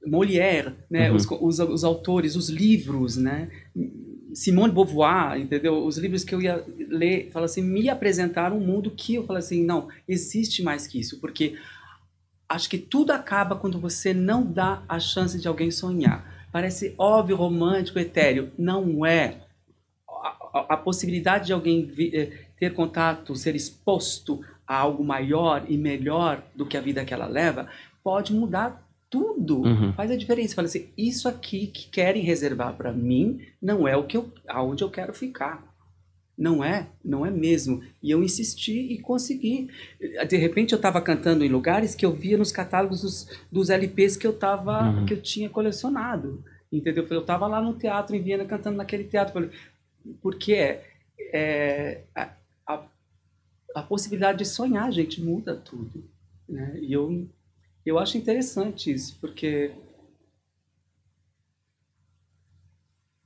Molière, 0.09 0.74
né? 0.89 1.09
Uhum. 1.09 1.18
Os, 1.18 1.28
os, 1.30 1.59
os 1.59 1.84
autores, 1.84 2.38
os 2.38 2.49
livros, 2.49 3.18
né? 3.18 3.49
Simone 4.34 4.70
de 4.70 4.76
Beauvoir, 4.76 5.39
entendeu? 5.39 5.86
Os 5.86 5.97
livros 5.97 6.24
que 6.24 6.34
eu 6.34 6.41
ia 6.41 6.64
ler, 6.89 7.30
fala 7.32 7.45
assim, 7.45 7.61
me 7.61 7.89
apresentaram 7.89 8.57
um 8.57 8.66
mundo 8.66 8.89
que 8.89 9.16
eu 9.16 9.26
falo 9.26 9.39
assim, 9.39 9.64
não, 9.64 9.89
existe 10.07 10.64
mais 10.64 10.88
que 10.88 10.99
isso, 10.99 11.20
porque 11.20 11.55
acho 12.49 12.70
que 12.70 12.78
tudo 12.78 13.11
acaba 13.11 13.55
quando 13.55 13.80
você 13.80 14.14
não 14.14 14.45
dá 14.45 14.82
a 14.88 14.99
chance 14.99 15.39
de 15.39 15.47
alguém 15.47 15.70
sonhar. 15.70 16.43
Parece 16.54 16.93
óbvio, 16.97 17.36
romântico, 17.36 17.99
etéreo. 17.99 18.51
Não 18.58 19.06
é. 19.06 19.41
A, 20.08 20.28
a- 20.60 20.66
a 20.70 20.78
possibilidade 20.78 21.47
de 21.47 21.54
alguém 21.54 21.84
vi- 21.86 22.16
eh, 22.16 22.45
ter 22.60 22.74
contato, 22.74 23.36
ser 23.36 23.56
exposto 23.56 24.39
a 24.66 24.78
algo 24.78 25.04
maior 25.04 25.66
e 25.68 25.76
melhor 25.78 26.41
do 26.56 26.66
que 26.66 26.78
a 26.78 26.82
vida 26.82 27.04
que 27.04 27.14
ela 27.14 27.26
leva, 27.26 27.68
pode 28.04 28.34
mudar 28.34 28.88
tudo. 29.10 29.62
Uhum. 29.64 29.93
Faz 29.93 30.12
a 30.12 30.16
diferença. 30.16 30.56
Fala 30.56 30.68
assim, 30.68 30.89
isso 30.97 31.28
aqui 31.28 31.68
que 31.68 31.89
querem 31.89 32.22
reservar 32.24 32.74
para 32.76 32.93
mim 32.93 33.41
não 33.62 33.88
é 33.88 33.97
o 33.97 34.04
que 34.04 34.16
eu, 34.16 34.32
aonde 34.47 34.84
eu 34.84 34.89
quero 34.91 35.14
ficar. 35.14 35.72
Não 36.38 36.63
é, 36.63 36.88
não 37.05 37.23
é 37.25 37.29
mesmo. 37.29 37.84
E 38.01 38.09
eu 38.09 38.23
insisti 38.23 38.91
e 38.93 38.97
consegui. 38.99 39.69
De 40.27 40.36
repente 40.38 40.73
eu 40.73 40.77
estava 40.77 40.99
cantando 40.99 41.43
em 41.45 41.49
lugares 41.49 41.93
que 41.93 42.05
eu 42.05 42.11
via 42.11 42.38
nos 42.38 42.51
catálogos 42.51 43.01
dos, 43.01 43.27
dos 43.51 43.69
LPs 43.69 44.17
que 44.17 44.25
eu 44.25 44.34
tava, 44.34 44.81
Uhum. 44.89 45.05
que 45.05 45.13
eu 45.13 45.21
tinha 45.21 45.47
colecionado. 45.49 46.43
Entendeu? 46.71 47.05
Eu 47.07 47.21
estava 47.21 47.45
lá 47.45 47.61
no 47.61 47.75
teatro 47.75 48.15
em 48.15 48.21
Viena 48.21 48.45
cantando 48.45 48.77
naquele 48.77 49.03
teatro. 49.03 49.51
Porque 50.21 50.53
é, 50.53 50.84
é, 51.31 52.01
a, 52.15 52.29
a, 52.65 52.84
a 53.75 53.84
possibilidade 53.84 54.39
de 54.39 54.45
sonhar, 54.45 54.91
gente, 54.91 55.21
muda 55.21 55.55
tudo. 55.55 56.03
Né? 56.49 56.79
E 56.81 56.91
eu, 56.91 57.27
eu 57.86 57.99
acho 57.99 58.17
interessante 58.17 58.91
isso, 58.91 59.17
porque 59.21 59.71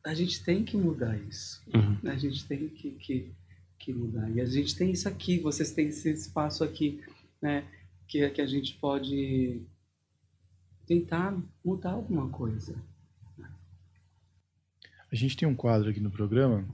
a 0.08 0.14
gente 0.14 0.42
tem 0.44 0.64
que 0.64 0.78
mudar 0.78 1.18
isso. 1.18 1.62
Uhum. 1.74 2.10
A 2.10 2.16
gente 2.16 2.46
tem 2.46 2.70
que, 2.70 2.92
que, 2.92 3.32
que 3.78 3.94
mudar. 3.94 4.30
E 4.32 4.40
a 4.40 4.46
gente 4.46 4.76
tem 4.76 4.92
isso 4.92 5.08
aqui, 5.08 5.40
vocês 5.40 5.72
têm 5.72 5.90
esse 5.90 6.10
espaço 6.10 6.64
aqui, 6.64 7.02
né? 7.42 7.66
Que, 8.08 8.30
que 8.30 8.42
a 8.42 8.48
gente 8.48 8.76
pode 8.76 9.62
tentar 10.86 11.38
mudar 11.64 11.92
alguma 11.92 12.30
coisa. 12.30 12.76
A 15.12 15.16
gente 15.16 15.36
tem 15.36 15.48
um 15.48 15.56
quadro 15.56 15.90
aqui 15.90 16.00
no 16.00 16.12
programa 16.12 16.66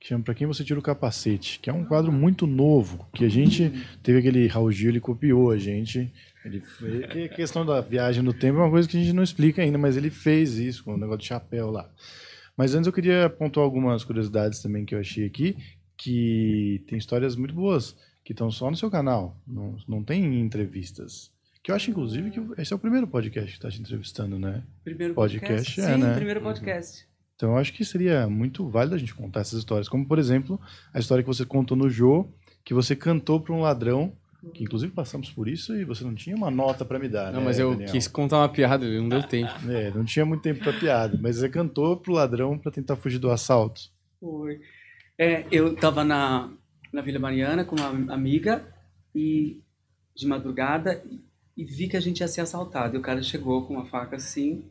que 0.00 0.08
chama 0.08 0.24
Pra 0.24 0.34
Quem 0.34 0.46
Você 0.46 0.64
Tira 0.64 0.80
o 0.80 0.82
Capacete, 0.82 1.60
que 1.60 1.68
é 1.70 1.72
um 1.72 1.84
quadro 1.84 2.10
muito 2.10 2.46
novo, 2.46 3.06
que 3.12 3.24
a 3.24 3.28
gente 3.28 3.70
teve 4.02 4.18
aquele 4.18 4.46
Raul 4.46 4.72
Gil, 4.72 4.88
ele 4.88 5.00
copiou 5.00 5.50
a 5.50 5.58
gente. 5.58 6.12
Ele, 6.44 6.62
que 7.06 7.24
a 7.24 7.28
questão 7.28 7.66
da 7.66 7.80
viagem 7.80 8.22
no 8.22 8.32
tempo 8.32 8.58
é 8.58 8.62
uma 8.62 8.70
coisa 8.70 8.88
que 8.88 8.96
a 8.96 9.00
gente 9.00 9.12
não 9.12 9.22
explica 9.22 9.60
ainda, 9.60 9.76
mas 9.76 9.96
ele 9.96 10.08
fez 10.08 10.54
isso 10.56 10.82
com 10.82 10.94
o 10.94 10.96
negócio 10.96 11.20
de 11.20 11.26
chapéu 11.26 11.70
lá. 11.70 11.88
Mas 12.60 12.74
antes 12.74 12.86
eu 12.86 12.92
queria 12.92 13.30
pontuar 13.30 13.64
algumas 13.64 14.04
curiosidades 14.04 14.60
também 14.60 14.84
que 14.84 14.94
eu 14.94 14.98
achei 14.98 15.24
aqui, 15.24 15.56
que 15.96 16.84
tem 16.86 16.98
histórias 16.98 17.34
muito 17.34 17.54
boas, 17.54 17.96
que 18.22 18.34
estão 18.34 18.50
só 18.50 18.70
no 18.70 18.76
seu 18.76 18.90
canal, 18.90 19.34
não, 19.46 19.78
não 19.88 20.04
tem 20.04 20.38
entrevistas. 20.38 21.32
Que 21.62 21.70
eu 21.70 21.74
acho, 21.74 21.90
inclusive, 21.90 22.30
que 22.30 22.38
esse 22.60 22.70
é 22.70 22.76
o 22.76 22.78
primeiro 22.78 23.06
podcast 23.06 23.50
que 23.50 23.56
está 23.56 23.70
te 23.70 23.80
entrevistando, 23.80 24.38
né? 24.38 24.62
Primeiro 24.84 25.14
Podcast, 25.14 25.46
podcast? 25.46 25.80
é, 25.80 25.94
Sim, 25.94 26.02
né? 26.02 26.14
primeiro 26.14 26.42
podcast. 26.42 27.08
Então 27.34 27.52
eu 27.52 27.56
acho 27.56 27.72
que 27.72 27.82
seria 27.82 28.28
muito 28.28 28.68
válido 28.68 28.94
a 28.94 28.98
gente 28.98 29.14
contar 29.14 29.40
essas 29.40 29.60
histórias. 29.60 29.88
Como, 29.88 30.06
por 30.06 30.18
exemplo, 30.18 30.60
a 30.92 30.98
história 30.98 31.24
que 31.24 31.28
você 31.28 31.46
contou 31.46 31.74
no 31.74 31.88
Jô, 31.88 32.28
que 32.62 32.74
você 32.74 32.94
cantou 32.94 33.40
para 33.40 33.54
um 33.54 33.62
ladrão, 33.62 34.12
que 34.54 34.64
inclusive 34.64 34.92
passamos 34.92 35.30
por 35.30 35.48
isso 35.48 35.76
e 35.76 35.84
você 35.84 36.02
não 36.02 36.14
tinha 36.14 36.34
uma 36.34 36.50
nota 36.50 36.84
para 36.84 36.98
me 36.98 37.08
dar. 37.08 37.32
Não, 37.32 37.40
né, 37.40 37.46
mas 37.46 37.58
eu 37.58 37.72
Daniel? 37.72 37.92
quis 37.92 38.08
contar 38.08 38.38
uma 38.38 38.48
piada, 38.48 38.86
não 38.86 39.08
deu 39.08 39.22
tempo. 39.28 39.52
É, 39.70 39.90
não 39.90 40.04
tinha 40.04 40.24
muito 40.24 40.42
tempo 40.42 40.60
para 40.60 40.72
piada, 40.72 41.18
mas 41.20 41.36
você 41.36 41.48
cantou 41.48 41.96
pro 41.96 42.12
ladrão 42.12 42.58
para 42.58 42.72
tentar 42.72 42.96
fugir 42.96 43.18
do 43.18 43.30
assalto. 43.30 43.82
Foi. 44.18 44.60
É, 45.18 45.44
eu 45.50 45.74
estava 45.74 46.02
na, 46.02 46.50
na 46.92 47.02
Vila 47.02 47.18
Mariana 47.18 47.64
com 47.64 47.76
uma 47.76 48.14
amiga 48.14 48.64
e 49.14 49.60
de 50.16 50.26
madrugada 50.26 51.02
e, 51.56 51.64
vi 51.64 51.88
que 51.88 51.96
a 51.96 52.00
gente 52.00 52.20
ia 52.20 52.28
ser 52.28 52.40
assaltado. 52.40 52.96
E 52.96 52.98
o 52.98 53.02
cara 53.02 53.22
chegou 53.22 53.66
com 53.66 53.74
uma 53.74 53.86
faca 53.86 54.16
assim. 54.16 54.64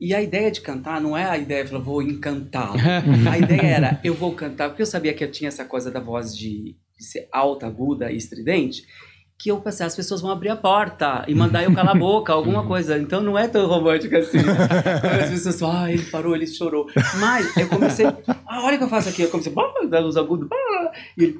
E 0.00 0.14
a 0.14 0.22
ideia 0.22 0.50
de 0.50 0.62
cantar 0.62 1.00
não 1.00 1.16
é 1.16 1.24
a 1.24 1.36
ideia 1.36 1.62
de 1.62 1.70
falar, 1.70 1.82
vou 1.82 2.02
encantá-lo. 2.02 2.76
A 3.30 3.38
ideia 3.38 3.62
era, 3.62 4.00
eu 4.02 4.14
vou 4.14 4.34
cantar, 4.34 4.68
porque 4.68 4.82
eu 4.82 4.86
sabia 4.86 5.14
que 5.14 5.22
eu 5.22 5.30
tinha 5.30 5.46
essa 5.46 5.64
coisa 5.64 5.92
da 5.92 6.00
voz 6.00 6.36
de, 6.36 6.76
de 7.02 7.08
ser 7.08 7.28
alta, 7.32 7.66
aguda 7.66 8.10
e 8.12 8.16
estridente, 8.16 8.86
que 9.38 9.50
eu 9.50 9.60
pensei, 9.60 9.84
as 9.84 9.96
pessoas 9.96 10.20
vão 10.20 10.30
abrir 10.30 10.50
a 10.50 10.56
porta 10.56 11.24
e 11.26 11.34
mandar 11.34 11.64
eu 11.64 11.74
calar 11.74 11.96
a 11.96 11.98
boca, 11.98 12.32
alguma 12.32 12.64
coisa. 12.64 12.96
Então 12.96 13.20
não 13.20 13.36
é 13.36 13.48
tão 13.48 13.66
romântico 13.66 14.16
assim. 14.16 14.38
As 14.38 15.30
pessoas 15.30 15.58
falam, 15.58 15.82
ah, 15.82 15.92
ele 15.92 16.04
parou, 16.04 16.34
ele 16.36 16.46
chorou. 16.46 16.86
Mas 17.18 17.56
eu 17.56 17.68
comecei, 17.68 18.06
ah, 18.06 18.62
olha 18.64 18.76
o 18.76 18.78
que 18.78 18.84
eu 18.84 18.88
faço 18.88 19.08
aqui. 19.08 19.22
Eu 19.22 19.30
comecei, 19.30 19.52
bah, 19.52 19.72
dar 19.90 19.98
luz 19.98 20.16
aguda, 20.16 20.46
bah, 20.46 20.92
e 21.18 21.24
ele, 21.24 21.32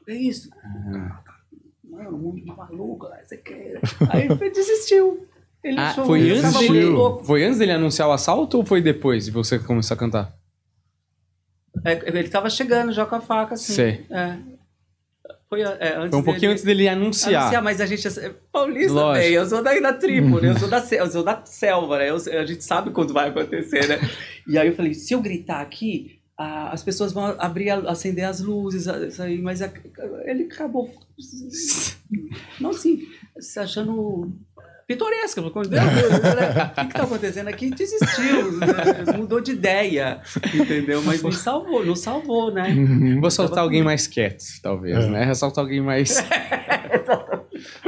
o 0.00 0.04
que 0.06 0.10
é 0.12 0.14
isso? 0.14 0.48
Mano, 1.84 2.16
um 2.16 2.18
mundo 2.18 2.36
de 2.36 2.46
maluco, 2.46 3.06
lá, 3.06 3.18
você 3.22 3.36
quer. 3.36 3.80
Aí 4.08 4.26
ele 4.26 4.50
desistiu. 4.50 5.26
Ele 5.62 5.78
Ah, 5.78 5.90
chorou, 5.90 6.06
foi 6.06 6.30
antes, 6.30 6.70
louco. 6.88 7.24
foi 7.24 7.44
antes 7.44 7.58
dele 7.58 7.72
anunciar 7.72 8.08
o 8.08 8.12
assalto 8.12 8.56
ou 8.56 8.64
foi 8.64 8.80
depois 8.80 9.26
de 9.26 9.30
você 9.30 9.58
começar 9.58 9.92
a 9.92 9.98
cantar? 9.98 10.32
É, 11.84 12.08
ele 12.08 12.28
tava 12.30 12.48
chegando 12.48 12.92
já 12.92 13.04
com 13.04 13.14
a 13.16 13.20
faca, 13.20 13.52
assim. 13.54 13.74
Sei. 13.74 14.06
É. 14.08 14.38
Foi, 15.50 15.62
é, 15.62 15.96
antes 15.96 16.10
Foi 16.10 16.18
um 16.20 16.22
pouquinho 16.22 16.40
dele- 16.42 16.52
antes 16.52 16.64
dele 16.64 16.88
anunciar. 16.88 17.42
Anunciar, 17.42 17.62
mas 17.62 17.80
a 17.80 17.86
gente 17.86 18.06
é 18.06 18.34
paulista 18.52 18.92
Lógico. 18.92 19.14
também. 19.24 19.32
Eu 19.32 19.46
sou 19.46 19.62
daí 19.62 19.82
da 19.82 19.92
tribo, 19.92 20.40
né? 20.40 20.50
Eu 20.50 20.56
sou 20.58 20.68
da, 20.68 20.78
eu 20.96 21.10
sou 21.10 21.24
da 21.24 21.44
selva, 21.44 21.98
né? 21.98 22.08
Eu- 22.10 22.14
a 22.40 22.46
gente 22.46 22.62
sabe 22.62 22.90
quando 22.92 23.12
vai 23.12 23.30
acontecer, 23.30 23.88
né? 23.88 23.98
E 24.46 24.56
aí 24.56 24.68
eu 24.68 24.74
falei, 24.76 24.94
se 24.94 25.12
eu 25.12 25.20
gritar 25.20 25.60
aqui, 25.60 26.20
ah, 26.38 26.70
as 26.72 26.84
pessoas 26.84 27.12
vão 27.12 27.34
abrir, 27.36 27.68
acender 27.70 28.24
as 28.26 28.40
luzes, 28.40 28.86
aí, 29.18 29.42
mas 29.42 29.60
a- 29.60 29.72
ele 30.24 30.44
acabou, 30.44 30.88
não 32.60 32.70
assim, 32.70 33.06
se 33.40 33.58
achando 33.58 34.32
pitoresco. 34.94 35.50
Falei, 35.52 35.70
Deus, 35.70 35.84
O 35.84 36.74
que 36.74 36.86
está 36.88 37.02
acontecendo 37.04 37.48
aqui? 37.48 37.70
Desistiu, 37.70 38.52
né? 38.58 38.66
mudou 39.16 39.40
de 39.40 39.52
ideia, 39.52 40.20
entendeu? 40.52 41.00
Mas 41.02 41.22
me 41.22 41.32
salvou, 41.32 41.84
não 41.86 41.94
salvou, 41.94 42.52
né? 42.52 42.74
Vou 43.20 43.28
assaltar 43.28 43.60
alguém 43.60 43.82
mais 43.82 44.06
quieto, 44.08 44.42
talvez, 44.62 45.04
É. 45.04 45.08
né? 45.08 45.24
Assaltar 45.30 45.62
alguém 45.64 45.80
mais. 45.80 46.16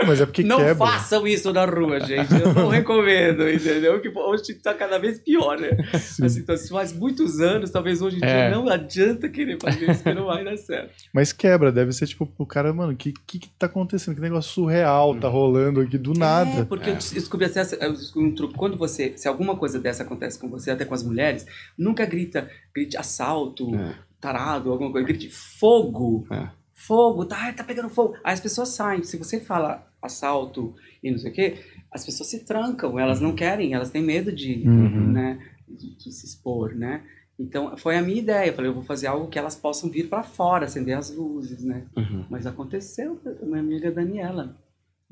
Mas 0.06 0.20
é 0.20 0.26
porque 0.26 0.42
Não 0.42 0.58
quebra. 0.58 0.74
façam 0.76 1.26
isso 1.26 1.52
na 1.52 1.64
rua, 1.64 2.00
gente. 2.00 2.32
Eu 2.34 2.52
não 2.52 2.68
recomendo, 2.68 3.48
entendeu? 3.50 4.00
Que 4.00 4.08
hoje 4.08 4.54
tá 4.54 4.72
cada 4.74 4.98
vez 4.98 5.18
pior, 5.18 5.58
né? 5.58 5.70
Assim, 5.92 6.40
então, 6.40 6.56
se 6.56 6.68
faz 6.68 6.92
muitos 6.92 7.40
anos, 7.40 7.70
talvez 7.70 8.00
hoje 8.02 8.16
em 8.18 8.24
É. 8.24 8.48
dia 8.48 8.56
não 8.56 8.68
adianta 8.68 9.28
querer 9.28 9.58
fazer 9.60 9.90
isso, 9.90 10.02
que 10.02 10.12
não 10.14 10.26
vai 10.26 10.44
dar 10.44 10.56
certo. 10.56 10.92
Mas 11.12 11.32
quebra, 11.32 11.70
deve 11.72 11.92
ser 11.92 12.06
tipo 12.06 12.30
o 12.38 12.46
cara, 12.46 12.72
mano, 12.72 12.92
o 12.92 12.96
que, 12.96 13.12
que 13.26 13.38
que 13.38 13.48
tá 13.58 13.66
acontecendo? 13.66 14.14
Que 14.14 14.20
negócio 14.20 14.52
surreal 14.52 15.14
tá 15.18 15.28
rolando 15.28 15.80
aqui 15.80 15.98
do 15.98 16.12
É, 16.12 16.18
nada. 16.18 16.64
porque 16.66 16.90
eu 16.90 16.94
descobri 16.94 17.46
assim, 17.46 17.60
essa- 17.60 17.76
eu 17.76 17.92
descobri 17.92 18.28
um 18.28 18.34
truque. 18.34 18.54
Quando 18.54 18.76
você, 18.76 19.12
se 19.16 19.26
alguma 19.28 19.56
coisa 19.56 19.78
dessa 19.78 20.02
acontece 20.02 20.38
com 20.38 20.48
você, 20.48 20.70
até 20.70 20.84
com 20.84 20.94
as 20.94 21.02
mulheres, 21.02 21.46
nunca 21.76 22.04
grita, 22.06 22.48
grite 22.74 22.96
assalto, 22.96 23.74
É. 23.74 23.94
tarado, 24.20 24.70
alguma 24.70 24.90
coisa, 24.92 25.06
grite 25.06 25.28
fogo. 25.30 26.26
É. 26.30 26.48
Fogo, 26.74 27.24
tá, 27.24 27.52
tá 27.52 27.62
pegando 27.64 27.88
fogo. 27.88 28.14
Aí 28.24 28.32
as 28.34 28.40
pessoas 28.40 28.70
saem. 28.70 29.02
Se 29.02 29.16
você 29.16 29.40
fala 29.40 29.86
assalto 30.00 30.74
e 31.02 31.10
não 31.10 31.18
sei 31.18 31.30
o 31.30 31.34
quê, 31.34 31.58
as 31.90 32.04
pessoas 32.04 32.28
se 32.30 32.44
trancam, 32.44 32.98
elas 32.98 33.20
não 33.20 33.34
querem, 33.34 33.74
elas 33.74 33.90
têm 33.90 34.02
medo 34.02 34.32
de, 34.32 34.66
Uhum. 34.66 35.12
né, 35.12 35.38
de, 35.68 35.96
de 35.96 36.12
se 36.12 36.26
expor, 36.26 36.74
né? 36.74 37.02
Então, 37.38 37.76
foi 37.76 37.96
a 37.96 38.02
minha 38.02 38.18
ideia. 38.20 38.48
Eu 38.48 38.54
falei, 38.54 38.70
eu 38.70 38.74
vou 38.74 38.82
fazer 38.82 39.06
algo 39.06 39.28
que 39.28 39.38
elas 39.38 39.56
possam 39.56 39.90
vir 39.90 40.08
para 40.08 40.22
fora, 40.22 40.66
acender 40.66 40.96
as 40.96 41.14
luzes, 41.14 41.64
né? 41.64 41.84
Uhum. 41.96 42.24
Mas 42.30 42.46
aconteceu 42.46 43.20
minha 43.42 43.60
amiga 43.60 43.90
Daniela. 43.90 44.56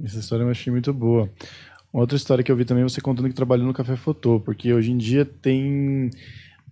Essa 0.02 0.18
história 0.18 0.44
eu 0.44 0.50
achei 0.50 0.72
muito 0.72 0.92
boa. 0.92 1.30
Outra 1.92 2.16
história 2.16 2.44
que 2.44 2.52
eu 2.52 2.56
vi 2.56 2.64
também 2.64 2.84
você 2.84 3.00
contando 3.00 3.28
que 3.28 3.34
trabalhou 3.34 3.66
no 3.66 3.74
Café 3.74 3.96
Fotô, 3.96 4.38
porque 4.38 4.72
hoje 4.72 4.92
em 4.92 4.96
dia 4.96 5.24
tem. 5.24 6.10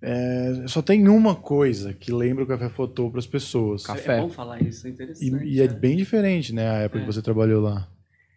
É, 0.00 0.64
só 0.66 0.80
tem 0.82 1.08
uma 1.08 1.34
coisa 1.34 1.92
que 1.92 2.12
lembra 2.12 2.44
o 2.44 2.46
Café 2.46 2.68
Fotô 2.68 3.10
para 3.10 3.18
as 3.18 3.26
pessoas. 3.26 3.84
Café. 3.84 4.18
É 4.18 4.20
bom 4.20 4.28
falar 4.30 4.62
isso, 4.62 4.86
é 4.86 4.90
interessante. 4.90 5.44
E, 5.44 5.56
e 5.56 5.60
é 5.60 5.66
né? 5.68 5.74
bem 5.74 5.96
diferente, 5.96 6.52
né? 6.54 6.68
A 6.68 6.74
época 6.80 6.98
É. 6.98 7.00
que 7.02 7.06
você 7.12 7.20
trabalhou 7.22 7.60
lá. 7.62 7.88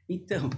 Então, 0.09 0.49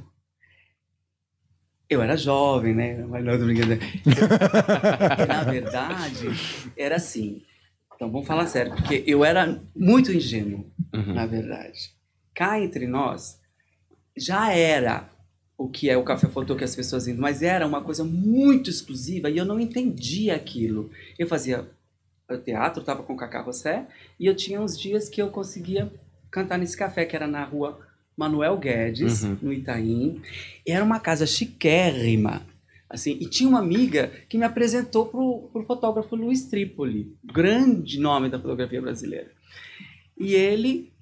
eu 1.90 2.02
era 2.02 2.16
jovem, 2.18 2.74
né? 2.74 2.98
Mas 3.06 3.24
não, 3.24 3.38
tô 3.38 3.46
brincando. 3.46 3.78
Na 5.28 5.44
verdade, 5.44 6.28
era 6.78 6.96
assim. 6.96 7.42
Então, 7.96 8.12
vamos 8.12 8.26
falar 8.28 8.48
sério, 8.48 8.74
porque 8.76 9.04
eu 9.06 9.24
era 9.24 9.62
muito 9.76 10.12
ingênuo, 10.12 10.66
Uhum. 10.94 11.14
na 11.14 11.26
verdade. 11.26 11.92
Cá 12.34 12.60
entre 12.60 12.88
nós, 12.88 13.40
já 14.18 14.52
era 14.54 15.10
o 15.58 15.68
que 15.70 15.90
é 15.90 15.96
o 15.98 16.04
café 16.04 16.28
fotô 16.28 16.56
que 16.56 16.64
as 16.64 16.76
pessoas 16.76 17.08
indo, 17.08 17.22
mas 17.22 17.42
era 17.42 17.66
uma 17.68 17.82
coisa 17.82 18.04
muito 18.04 18.70
exclusiva 18.70 19.30
e 19.30 19.38
eu 19.38 19.46
não 19.46 19.60
entendia 19.60 20.36
aquilo. 20.36 20.90
Eu 21.18 21.28
fazia 21.28 21.68
o 22.30 22.38
teatro, 22.38 22.84
tava 22.84 23.04
com 23.04 23.14
o 23.14 23.18
Cacá 23.18 23.42
Rossé, 23.42 23.86
e 24.20 24.26
eu 24.26 24.36
tinha 24.36 24.60
uns 24.60 24.80
dias 24.80 25.10
que 25.10 25.22
eu 25.22 25.30
conseguia 25.30 25.92
cantar 26.32 26.58
nesse 26.58 26.76
café, 26.76 27.06
que 27.06 27.16
era 27.16 27.28
na 27.28 27.44
rua 27.44 27.80
Manuel 28.18 28.58
Guedes, 28.58 29.24
Uhum. 29.24 29.38
no 29.42 29.54
Itaim. 29.54 30.22
Era 30.68 30.84
uma 30.84 31.00
casa 31.00 31.26
chiquérrima, 31.28 32.42
assim, 32.90 33.18
e 33.20 33.28
tinha 33.28 33.50
uma 33.50 33.60
amiga 33.60 34.12
que 34.30 34.38
me 34.38 34.46
apresentou 34.46 35.06
pro, 35.08 35.50
pro 35.52 35.64
fotógrafo 35.64 36.16
Luiz 36.16 36.46
Trípoli, 36.46 37.14
grande 37.24 38.00
nome 38.00 38.30
da 38.30 38.40
fotografia 38.40 38.82
brasileira. 38.82 39.32
E 40.18 40.34
ele 40.34 40.93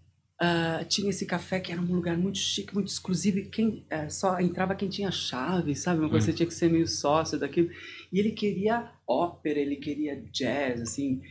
ah, 0.43 0.83
tinha 0.85 1.11
esse 1.11 1.23
café 1.23 1.59
que 1.59 1.71
era 1.71 1.79
um 1.79 1.85
lugar 1.85 2.17
muito 2.17 2.39
chique, 2.39 2.73
muito 2.73 2.87
exclusivo, 2.87 3.37
e 3.37 3.45
quem 3.45 3.85
eh, 3.91 4.09
só 4.09 4.39
entrava 4.39 4.73
quem 4.73 4.89
tinha 4.89 5.11
chave, 5.11 5.75
sabe? 5.75 5.99
Uma 5.99 6.09
coisa 6.09 6.25
que 6.25 6.31
você 6.31 6.37
tinha 6.37 6.47
que 6.47 6.53
ser 6.55 6.67
meio 6.67 6.87
sócio 6.87 7.37
daquilo. 7.37 7.69
E 8.11 8.19
ele 8.19 8.31
queria 8.31 8.91
ópera, 9.07 9.59
ele 9.59 9.75
queria 9.75 10.19
jazz, 10.31 10.81
assim, 10.81 11.21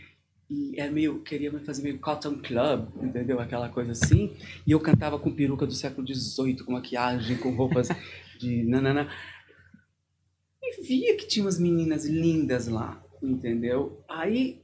e 0.48 0.80
era 0.80 0.92
meio, 0.92 1.20
queria 1.22 1.50
fazer 1.58 1.82
meio 1.82 1.98
Cotton 1.98 2.38
Club, 2.40 2.88
entendeu? 3.02 3.40
Aquela 3.40 3.68
coisa 3.68 3.90
assim. 3.90 4.32
E 4.64 4.70
eu 4.70 4.78
cantava 4.78 5.18
com 5.18 5.34
peruca 5.34 5.66
do 5.66 5.72
século 5.72 6.06
XVIII, 6.06 6.62
com 6.64 6.70
maquiagem, 6.70 7.36
com 7.36 7.50
roupas 7.50 7.88
de 8.38 8.62
nanana. 8.62 9.10
E 10.62 10.82
via 10.84 11.16
que 11.16 11.26
tinha 11.26 11.44
umas 11.44 11.58
meninas 11.58 12.04
lindas 12.04 12.68
lá, 12.68 13.02
entendeu? 13.20 14.04
Aí 14.08 14.62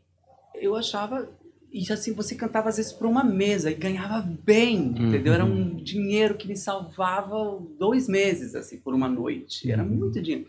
eu 0.54 0.76
achava. 0.76 1.28
E 1.76 1.92
assim, 1.92 2.14
você 2.14 2.34
cantava 2.34 2.70
às 2.70 2.78
vezes 2.78 2.90
para 2.90 3.06
uma 3.06 3.22
mesa 3.22 3.70
e 3.70 3.74
ganhava 3.74 4.22
bem, 4.22 4.94
entendeu? 4.98 5.34
Era 5.34 5.44
um 5.44 5.74
dinheiro 5.74 6.34
que 6.34 6.48
me 6.48 6.56
salvava 6.56 7.62
dois 7.78 8.08
meses, 8.08 8.54
assim, 8.54 8.80
por 8.80 8.94
uma 8.94 9.06
noite. 9.10 9.70
Era 9.70 9.84
muito 9.84 10.22
dinheiro. 10.22 10.48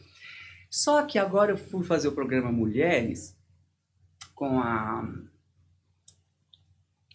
Só 0.69 1.03
que 1.03 1.19
agora 1.19 1.51
eu 1.51 1.57
fui 1.57 1.83
fazer 1.83 2.07
o 2.07 2.13
programa 2.13 2.49
Mulheres 2.49 3.37
com 4.33 4.61
a 4.61 5.05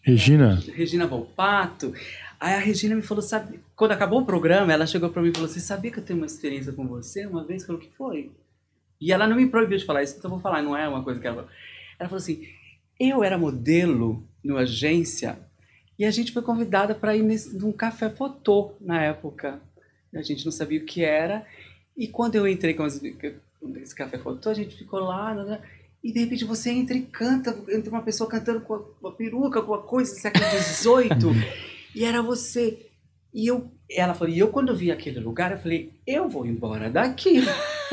Regina, 0.03 0.61
Regina 0.75 1.07
Volpato. 1.07 1.91
Aí 2.39 2.53
a 2.53 2.59
Regina 2.59 2.93
me 2.93 3.01
falou, 3.01 3.23
sabe, 3.23 3.61
quando 3.75 3.93
acabou 3.93 4.21
o 4.21 4.25
programa, 4.27 4.71
ela 4.71 4.85
chegou 4.85 5.09
pra 5.09 5.23
mim 5.23 5.29
e 5.29 5.33
falou: 5.33 5.49
Você 5.49 5.59
sabia 5.59 5.89
que 5.89 5.97
eu 5.97 6.05
tenho 6.05 6.19
uma 6.19 6.27
experiência 6.27 6.71
com 6.71 6.87
você? 6.87 7.25
Uma 7.25 7.43
vez 7.43 7.65
falou 7.65 7.81
que 7.81 7.89
foi. 7.97 8.31
E 9.01 9.11
ela 9.11 9.25
não 9.25 9.37
me 9.37 9.47
proibiu 9.47 9.79
de 9.79 9.85
falar 9.85 10.03
isso, 10.03 10.17
então 10.19 10.29
eu 10.29 10.35
vou 10.35 10.39
falar, 10.39 10.61
não 10.61 10.77
é 10.77 10.87
uma 10.87 11.03
coisa 11.03 11.19
que 11.19 11.25
ela. 11.25 11.47
Ela 11.97 12.07
falou 12.07 12.21
assim: 12.21 12.47
Eu 12.99 13.23
era 13.23 13.37
modelo 13.37 14.23
numa 14.43 14.61
agência 14.61 15.37
e 15.97 16.05
a 16.05 16.11
gente 16.11 16.31
foi 16.31 16.41
convidada 16.41 16.93
para 16.95 17.15
ir 17.15 17.21
nesse, 17.23 17.55
num 17.57 17.71
café 17.71 18.09
fotô 18.09 18.73
na 18.81 19.01
época. 19.01 19.61
A 20.13 20.21
gente 20.21 20.45
não 20.45 20.51
sabia 20.51 20.79
o 20.79 20.85
que 20.85 21.03
era. 21.03 21.45
E 21.97 22.07
quando 22.07 22.35
eu 22.35 22.47
entrei 22.47 22.73
com 22.73 22.85
esse 22.85 23.95
café 23.95 24.17
fotô, 24.17 24.49
a 24.49 24.53
gente 24.53 24.75
ficou 24.75 24.99
lá. 24.99 25.33
né, 25.33 25.59
e 26.03 26.11
de 26.11 26.19
repente 26.19 26.43
você 26.45 26.69
entra 26.71 26.95
e 26.97 27.01
canta, 27.01 27.57
entra 27.69 27.89
uma 27.89 28.01
pessoa 28.01 28.29
cantando 28.29 28.61
com 28.61 28.73
a- 28.75 28.79
com 29.01 29.07
a 29.07 29.11
peruca, 29.11 29.61
com 29.61 29.73
a 29.73 29.81
coisa 29.81 30.13
do 30.13 30.19
século 30.19 30.43
XVIII. 30.45 31.63
E 31.95 32.03
era 32.05 32.23
você. 32.23 32.87
E 33.31 33.45
eu, 33.45 33.69
ela 33.87 34.15
falou, 34.15 34.33
e 34.33 34.39
eu 34.39 34.47
quando 34.47 34.75
vi 34.75 34.91
aquele 34.91 35.19
lugar, 35.19 35.51
eu 35.51 35.59
falei, 35.59 35.91
eu 36.07 36.27
vou 36.27 36.43
embora 36.43 36.89
daqui. 36.89 37.41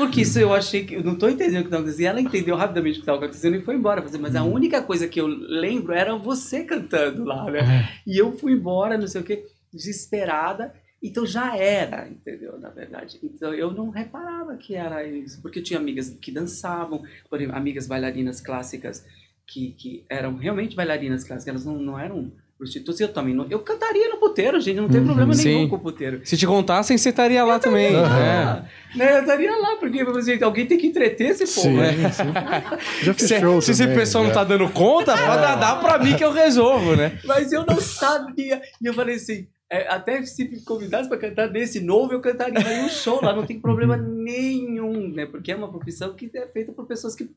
Porque 0.01 0.21
isso 0.21 0.39
eu 0.39 0.53
achei 0.53 0.85
que, 0.85 0.95
eu 0.95 1.03
não 1.03 1.15
tô 1.15 1.29
entendendo 1.29 1.59
o 1.59 1.61
que 1.61 1.67
estava 1.67 1.83
acontecendo. 1.83 2.01
E 2.01 2.05
ela 2.05 2.21
entendeu 2.21 2.55
rapidamente 2.55 2.93
o 2.93 2.95
que 2.95 3.01
estava 3.01 3.17
acontecendo 3.17 3.55
e 3.55 3.61
foi 3.61 3.75
embora. 3.75 4.01
Falei, 4.01 4.19
Mas 4.19 4.35
a 4.35 4.43
única 4.43 4.81
coisa 4.81 5.07
que 5.07 5.19
eu 5.19 5.27
lembro 5.27 5.93
era 5.93 6.15
você 6.15 6.63
cantando 6.63 7.23
lá, 7.23 7.49
né? 7.49 7.89
E 8.05 8.17
eu 8.17 8.37
fui 8.37 8.53
embora, 8.53 8.97
não 8.97 9.07
sei 9.07 9.21
o 9.21 9.23
quê, 9.23 9.45
desesperada. 9.73 10.73
Então 11.01 11.25
já 11.25 11.57
era, 11.57 12.07
entendeu? 12.07 12.59
Na 12.59 12.69
verdade. 12.69 13.19
Então 13.23 13.53
eu 13.53 13.71
não 13.71 13.89
reparava 13.89 14.55
que 14.57 14.75
era 14.75 15.05
isso. 15.05 15.41
Porque 15.41 15.59
eu 15.59 15.63
tinha 15.63 15.79
amigas 15.79 16.09
que 16.21 16.31
dançavam, 16.31 17.03
por 17.29 17.39
exemplo, 17.39 17.57
amigas 17.57 17.87
bailarinas 17.87 18.41
clássicas 18.41 19.05
que, 19.47 19.71
que 19.71 20.05
eram 20.09 20.37
realmente 20.37 20.75
bailarinas 20.75 21.23
clássicas, 21.23 21.47
elas 21.47 21.65
não, 21.65 21.77
não 21.77 21.99
eram 21.99 22.31
prostitutas. 22.61 22.99
Eu 22.99 23.11
também 23.11 23.33
não. 23.33 23.47
Eu 23.49 23.59
cantaria 23.59 24.07
no 24.09 24.17
puteiro, 24.17 24.61
gente, 24.61 24.77
não 24.77 24.87
tem 24.87 24.99
Uhum. 24.99 25.07
problema 25.07 25.33
nenhum 25.33 25.61
Sim. 25.63 25.67
com 25.67 25.75
o 25.77 25.79
puteiro. 25.79 26.21
Se 26.23 26.37
te 26.37 26.45
contassem, 26.45 26.95
você 26.97 27.09
estaria 27.09 27.43
lá 27.43 27.57
também. 27.57 27.95
Aham. 27.95 28.19
É. 28.19 28.33
Ah, 28.43 28.65
né, 28.95 29.17
eu 29.17 29.21
estaria 29.21 29.51
lá, 29.57 29.75
porque 29.77 30.05
gente, 30.21 30.43
alguém 30.43 30.67
tem 30.67 30.77
que 30.77 30.85
entreter 30.85 31.31
esse 31.31 31.47
sim, 31.47 31.61
povo. 31.61 31.77
né? 31.77 31.91
sim. 32.11 32.23
Já 33.03 33.13
Se, 33.15 33.27
fechou 33.27 33.61
se 33.61 33.71
esse 33.71 33.81
também, 33.81 33.97
pessoal 33.97 34.23
não 34.23 34.29
já. 34.29 34.35
tá 34.35 34.43
dando 34.43 34.69
conta, 34.69 35.11
pode 35.17 35.41
dar, 35.41 35.55
dá 35.55 35.75
pra 35.77 35.97
mim 35.97 36.15
que 36.15 36.23
eu 36.23 36.31
resolvo, 36.31 36.95
né? 36.95 37.17
Mas 37.25 37.51
eu 37.51 37.65
não 37.65 37.81
sabia. 37.81 38.61
E 38.81 38.85
eu 38.85 38.93
falei 38.93 39.15
assim, 39.15 39.47
é, 39.69 39.87
até 39.87 40.23
se 40.23 40.43
me 40.47 40.61
convidasse 40.61 41.09
para 41.09 41.17
cantar 41.17 41.49
nesse 41.49 41.79
novo, 41.79 42.13
eu 42.13 42.21
cantaria 42.21 42.59
em 42.59 42.85
um 42.85 42.89
show 42.89 43.19
lá, 43.23 43.33
não 43.33 43.45
tem 43.45 43.59
problema 43.59 43.97
nenhum, 43.97 45.09
né? 45.13 45.25
Porque 45.25 45.51
é 45.51 45.55
uma 45.55 45.71
profissão 45.71 46.13
que 46.13 46.29
é 46.33 46.47
feita 46.47 46.71
por 46.71 46.85
pessoas 46.85 47.15
que 47.15 47.29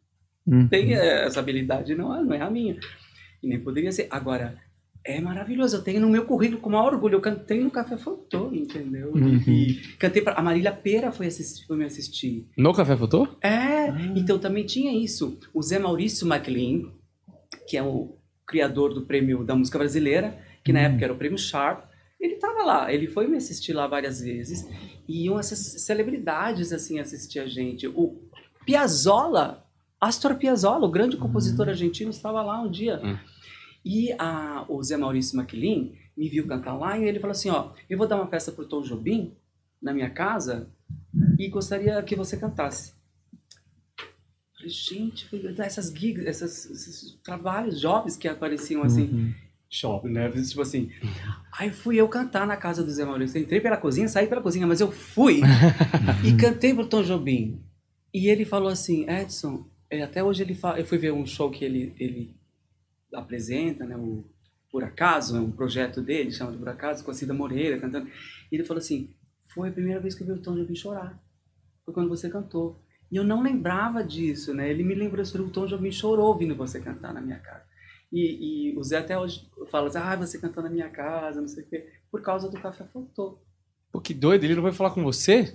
Uhum. 0.47 0.69
têm 0.69 0.95
é, 0.95 1.25
essa 1.25 1.41
habilidade, 1.41 1.95
não, 1.95 2.15
é- 2.15 2.23
não 2.23 2.35
é 2.35 2.41
a 2.43 2.51
minha. 2.51 2.77
E 3.43 3.49
nem 3.49 3.59
poderia 3.59 3.91
ser. 3.93 4.09
Agora, 4.11 4.57
é 5.07 5.21
maravilhoso, 5.21 5.77
eu 5.77 5.83
tenho 5.83 6.01
no 6.01 6.09
meu 6.09 6.25
currículo 6.25 6.61
com 6.61 6.69
o 6.71 6.73
maior 6.73 6.95
orgulho, 6.95 7.17
eu 7.17 7.21
cantei 7.21 7.63
no 7.63 7.71
Café 7.71 7.97
Fotô, 7.99 8.51
entendeu? 8.55 9.13
Uhum. 9.13 9.37
E 9.47 9.75
cantei 9.99 10.23
para 10.23 10.35
A 10.35 10.43
Marília 10.43 10.73
Pera 10.73 11.13
foi, 11.13 11.27
assistir, 11.27 11.67
foi 11.67 11.77
me 11.77 11.85
assistir. 11.85 12.47
No 12.57 12.73
Café 12.73 12.97
Fotô? 12.97 13.29
É, 13.43 13.89
então 14.17 14.39
também 14.39 14.65
tinha 14.65 14.93
isso. 14.93 15.39
O 15.53 15.61
Zé 15.63 15.79
Maurício 15.79 16.27
MacLean, 16.27 16.91
que 17.69 17.77
é 17.77 17.83
o 17.83 18.17
criador 18.47 18.95
do 18.95 19.03
prêmio 19.03 19.45
da 19.45 19.55
música 19.55 19.79
brasileira, 19.79 20.39
que 20.65 20.73
na 20.73 20.81
Hum. 20.81 20.83
época 20.85 21.05
era 21.05 21.13
o 21.13 21.17
prêmio 21.17 21.39
Sharp, 21.39 21.85
ele 22.19 22.35
estava 22.35 22.63
lá, 22.65 22.91
ele 22.93 23.07
foi 23.07 23.27
me 23.29 23.37
assistir 23.37 23.75
lá 23.75 23.87
várias 23.87 24.21
vezes, 24.23 24.67
e 25.07 25.27
iam 25.27 25.39
essas 25.39 25.59
celebridades 25.83 26.73
assim 26.73 26.99
assistir 26.99 27.39
a 27.41 27.47
gente. 27.47 27.87
O 27.89 28.23
Piazzolla, 28.65 29.63
Astor 30.01 30.35
Piazzolla, 30.37 30.87
o 30.87 30.91
grande 30.91 31.17
compositor 31.19 31.69
argentino, 31.69 32.11
estava 32.11 32.43
lá 32.43 32.61
um 32.63 32.71
dia. 32.71 32.99
E 33.85 34.13
a, 34.19 34.65
o 34.69 34.83
Zé 34.83 34.97
Maurício 34.97 35.37
MacLean 35.37 35.91
me 36.17 36.29
viu 36.29 36.47
cantar 36.47 36.75
lá 36.75 36.99
e 36.99 37.05
ele 37.05 37.21
falou 37.21 37.33
assim, 37.33 37.51
ó, 37.51 37.71
eu 37.91 37.99
vou 37.99 38.07
dar 38.09 38.17
uma 38.17 38.27
festa 38.29 38.51
pro 38.53 38.67
Tom 38.67 38.83
Jobim 38.83 39.33
na 39.83 39.93
minha 39.93 40.09
casa 40.09 40.69
e 41.39 41.49
gostaria 41.49 42.03
que 42.03 42.17
você 42.17 42.37
cantasse. 42.37 42.93
Falei, 44.57 44.69
gente, 44.71 45.29
essas 45.59 45.93
gigs, 45.93 46.27
essas- 46.27 46.65
esses 46.71 47.19
trabalhos, 47.23 47.81
jobs 47.81 48.17
que 48.17 48.29
apareciam 48.29 48.83
assim, 48.83 49.03
Uhum. 49.13 49.35
shopping, 49.69 50.09
né? 50.11 50.31
Tipo 50.31 50.63
assim. 50.63 50.91
Aí 51.59 51.71
fui 51.71 51.97
eu 51.97 52.09
cantar 52.09 52.47
na 52.47 52.57
casa 52.57 52.83
do 52.83 52.91
Zé 52.91 53.05
Maurício. 53.05 53.41
Entrei 53.41 53.61
pela 53.61 53.77
cozinha, 53.77 54.09
saí 54.09 54.27
pela 54.27 54.41
cozinha, 54.41 54.67
mas 54.67 54.81
eu 54.81 54.91
fui 54.91 55.41
e 56.25 56.33
cantei 56.37 56.73
pro 56.73 56.87
Tom 56.87 57.03
Jobim. 57.03 57.61
E 58.13 58.29
ele 58.29 58.45
falou 58.45 58.69
assim, 58.69 59.09
Edson, 59.11 59.67
eh, 59.91 60.03
até 60.03 60.23
hoje 60.23 60.43
ele 60.43 60.55
fala, 60.55 60.79
eu 60.79 60.87
fui 60.87 60.97
ver 60.99 61.13
um 61.13 61.27
show 61.27 61.51
que 61.51 61.65
ele, 61.65 61.93
ele 61.99 62.35
apresenta, 63.15 63.85
né? 63.85 63.97
O 63.97 64.25
Por 64.71 64.85
Acaso, 64.85 65.37
é 65.37 65.41
um 65.41 65.51
projeto 65.51 66.03
dele, 66.03 66.33
chama 66.33 66.53
de 66.53 66.59
Por 66.59 66.69
Acaso, 66.69 67.05
com 67.05 67.11
a 67.11 67.15
Cida 67.15 67.33
Moreira 67.35 67.79
cantando. 67.79 68.09
E 68.51 68.57
ele 68.57 68.65
falou 68.65 68.81
assim, 68.81 69.15
foi 69.55 69.69
a 69.69 69.73
primeira 69.73 70.01
vez 70.01 70.15
que 70.15 70.23
eu 70.23 70.27
vi 70.27 70.33
o 70.33 70.43
Tom 70.43 70.57
Jobim 70.57 70.75
chorar. 70.75 71.19
Foi 71.85 71.95
quando 71.95 72.09
você 72.09 72.29
cantou. 72.29 72.81
E 73.11 73.17
eu 73.17 73.25
não 73.25 73.43
lembrava 73.43 74.03
disso, 74.03 74.53
né? 74.53 74.69
Ele 74.71 74.83
me 74.83 74.95
lembrou, 74.95 75.25
o 75.25 75.51
Tom 75.51 75.67
Jobim 75.67 75.93
chorou 75.93 76.27
ouvindo 76.27 76.57
você 76.57 76.81
cantar 76.81 77.15
na 77.15 77.21
minha 77.21 77.39
casa. 77.39 77.65
E, 78.13 78.71
e 78.73 78.79
o 78.79 78.83
Zé 78.83 78.99
até 78.99 79.19
hoje 79.19 79.49
fala 79.71 79.89
assim, 79.89 79.99
ah, 79.99 80.17
você 80.17 80.39
cantou 80.39 80.63
na 80.63 80.71
minha 80.71 80.89
casa, 80.89 81.41
não 81.41 81.49
sei 81.49 81.65
o 81.65 81.67
quê, 81.67 81.93
por 82.11 82.23
causa 82.23 82.49
do 82.49 82.61
Café 82.61 82.85
Faltou. 82.85 83.43
Pô, 83.91 84.01
que 84.01 84.15
doido, 84.15 84.45
ele 84.45 84.55
não 84.55 84.63
vai 84.63 84.73
falar 84.73 84.91
com 84.91 85.03
você? 85.03 85.53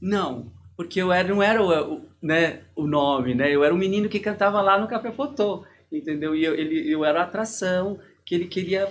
Não, 0.00 0.52
porque 0.76 1.00
eu 1.00 1.12
era, 1.12 1.28
não 1.28 1.42
era 1.42 1.62
o, 1.62 2.02
né, 2.20 2.64
o 2.74 2.86
nome, 2.86 3.34
né? 3.34 3.50
Eu 3.50 3.64
era 3.64 3.74
um 3.74 3.78
menino 3.78 4.08
que 4.08 4.20
cantava 4.20 4.60
lá 4.60 4.78
no 4.78 4.88
Café 4.88 5.12
Fotô, 5.12 5.64
entendeu? 5.96 6.34
E 6.34 6.44
eu, 6.44 6.54
ele, 6.54 6.90
eu 6.90 7.04
era 7.04 7.20
a 7.20 7.24
atração 7.24 7.98
que 8.24 8.34
ele 8.34 8.46
queria 8.46 8.88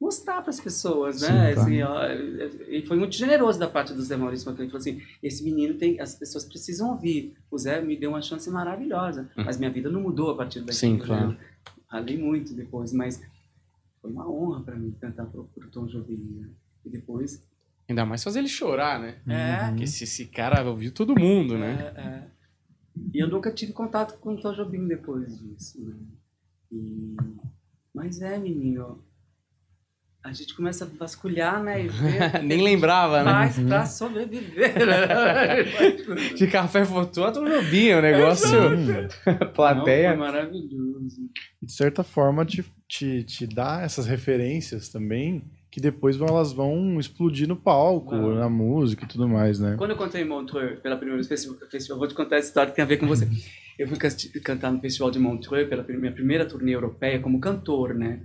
mostrar 0.00 0.42
para 0.42 0.50
as 0.50 0.60
pessoas, 0.60 1.22
né? 1.22 1.54
Sim. 1.54 1.60
Assim, 1.60 1.82
ó, 1.82 2.00
e 2.68 2.84
foi 2.86 2.96
muito 2.96 3.16
generoso 3.16 3.58
da 3.58 3.66
parte 3.66 3.94
do 3.94 4.02
Zé 4.02 4.16
Maurício, 4.16 4.44
porque 4.44 4.62
ele 4.62 4.70
falou 4.70 4.80
assim, 4.80 5.02
esse 5.22 5.42
menino 5.42 5.74
tem, 5.74 6.00
as 6.00 6.14
pessoas 6.14 6.44
precisam 6.44 6.90
ouvir. 6.90 7.34
O 7.50 7.58
Zé 7.58 7.80
me 7.80 7.96
deu 7.96 8.10
uma 8.10 8.22
chance 8.22 8.48
maravilhosa, 8.50 9.30
mas 9.36 9.58
minha 9.58 9.70
vida 9.70 9.90
não 9.90 10.00
mudou 10.00 10.30
a 10.30 10.36
partir 10.36 10.60
daqui. 10.60 10.74
Sim, 10.74 10.94
né? 10.94 11.04
claro. 11.04 11.36
Ralei 11.88 12.18
muito 12.18 12.52
depois, 12.54 12.92
mas 12.92 13.22
foi 14.00 14.10
uma 14.10 14.28
honra 14.30 14.62
para 14.62 14.76
mim 14.76 14.94
cantar 15.00 15.26
pro, 15.26 15.44
pro 15.44 15.68
Tom 15.70 15.86
Jobim, 15.86 16.40
né? 16.40 16.48
E 16.84 16.90
depois... 16.90 17.42
Ainda 17.88 18.04
mais 18.04 18.22
fazer 18.22 18.40
ele 18.40 18.48
chorar, 18.48 19.00
né? 19.00 19.16
É, 19.28 19.68
Porque 19.68 19.84
esse, 19.84 20.04
esse 20.04 20.26
cara 20.26 20.68
ouviu 20.68 20.92
todo 20.92 21.18
mundo, 21.18 21.56
né? 21.56 21.92
É, 21.96 22.00
é. 22.00 22.35
E 23.12 23.22
eu 23.22 23.28
nunca 23.28 23.50
tive 23.52 23.72
contato 23.72 24.18
com 24.18 24.34
o 24.34 24.40
Tom 24.40 24.52
Jobim 24.52 24.86
depois 24.86 25.38
disso, 25.38 25.84
né? 25.84 25.96
E... 26.72 27.16
Mas 27.94 28.20
é, 28.20 28.38
menino, 28.38 29.04
a 30.26 30.32
gente 30.32 30.54
começa 30.54 30.84
a 30.84 30.88
vasculhar, 30.88 31.62
né? 31.62 31.84
E 31.84 31.88
ver 31.88 32.42
Nem 32.42 32.62
lembrava, 32.62 33.22
né? 33.22 33.30
faz 33.30 33.58
pra 33.60 33.86
sobreviver. 33.86 34.74
né? 34.84 35.62
De 36.34 36.46
café 36.48 36.84
fotô 36.84 37.24
a 37.24 37.28
é 37.28 37.96
um 37.96 38.02
negócio... 38.02 38.50
Não, 38.76 39.52
Plateia. 39.52 40.10
foi 40.10 40.18
maravilhoso. 40.18 41.30
E 41.62 41.66
de 41.66 41.72
certa 41.72 42.02
forma 42.02 42.44
te, 42.44 42.64
te, 42.88 43.22
te 43.22 43.46
dá 43.46 43.82
essas 43.82 44.06
referências 44.06 44.88
também, 44.88 45.44
que 45.76 45.80
depois 45.82 46.16
vão, 46.16 46.28
elas 46.28 46.54
vão 46.54 46.98
explodir 46.98 47.46
no 47.46 47.54
palco, 47.54 48.16
Vão. 48.16 48.34
na 48.34 48.48
música 48.48 49.04
e 49.04 49.06
tudo 49.06 49.28
mais, 49.28 49.60
né? 49.60 49.74
Quando 49.76 49.90
eu 49.90 49.96
contei 49.98 50.22
em 50.22 50.24
Montreux 50.24 50.80
pela 50.80 50.96
primeira 50.96 51.22
vez, 51.22 51.46
festival, 51.70 51.98
vou 51.98 52.08
te 52.08 52.14
contar 52.14 52.36
essa 52.36 52.48
história 52.48 52.70
que 52.70 52.76
tem 52.76 52.82
a 52.82 52.88
ver 52.88 52.96
com 52.96 53.06
você. 53.06 53.28
Eu 53.78 53.86
fui 53.86 53.98
cantar 54.40 54.72
no 54.72 54.80
Festival 54.80 55.10
de 55.10 55.18
Montreux 55.18 55.68
pela 55.68 55.82
minha 55.86 56.12
primeira 56.12 56.46
turnê 56.46 56.74
europeia 56.74 57.20
como 57.20 57.38
cantor, 57.38 57.92
né? 57.92 58.22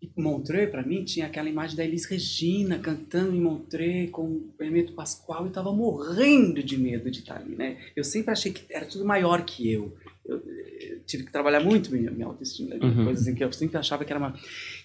E 0.00 0.08
Montreux, 0.16 0.70
para 0.70 0.84
mim, 0.84 1.02
tinha 1.02 1.26
aquela 1.26 1.48
imagem 1.48 1.76
da 1.76 1.84
Elis 1.84 2.04
Regina 2.04 2.78
cantando 2.78 3.34
em 3.34 3.40
Montreux 3.40 4.08
com 4.12 4.26
o 4.26 4.54
Hermeto 4.60 4.92
Pascoal 4.92 5.48
e 5.48 5.50
tava 5.50 5.72
morrendo 5.72 6.62
de 6.62 6.78
medo 6.78 7.10
de 7.10 7.18
estar 7.18 7.38
ali, 7.38 7.56
né? 7.56 7.78
Eu 7.96 8.04
sempre 8.04 8.30
achei 8.30 8.52
que 8.52 8.72
era 8.72 8.86
tudo 8.86 9.04
maior 9.04 9.42
que 9.42 9.68
eu. 9.68 9.92
Eu, 10.24 10.36
eh, 10.46 10.98
tive 11.06 11.24
que 11.24 11.32
trabalhar 11.32 11.60
muito 11.60 11.90
minha, 11.92 12.10
minha 12.10 12.26
autoestima, 12.26 12.74
Uhum. 12.76 13.04
coisas 13.04 13.22
assim 13.26 13.34
que 13.34 13.42
eu 13.42 13.52
sempre 13.52 13.78
achava 13.78 14.04
que 14.04 14.12
era 14.12 14.20
uma... 14.20 14.34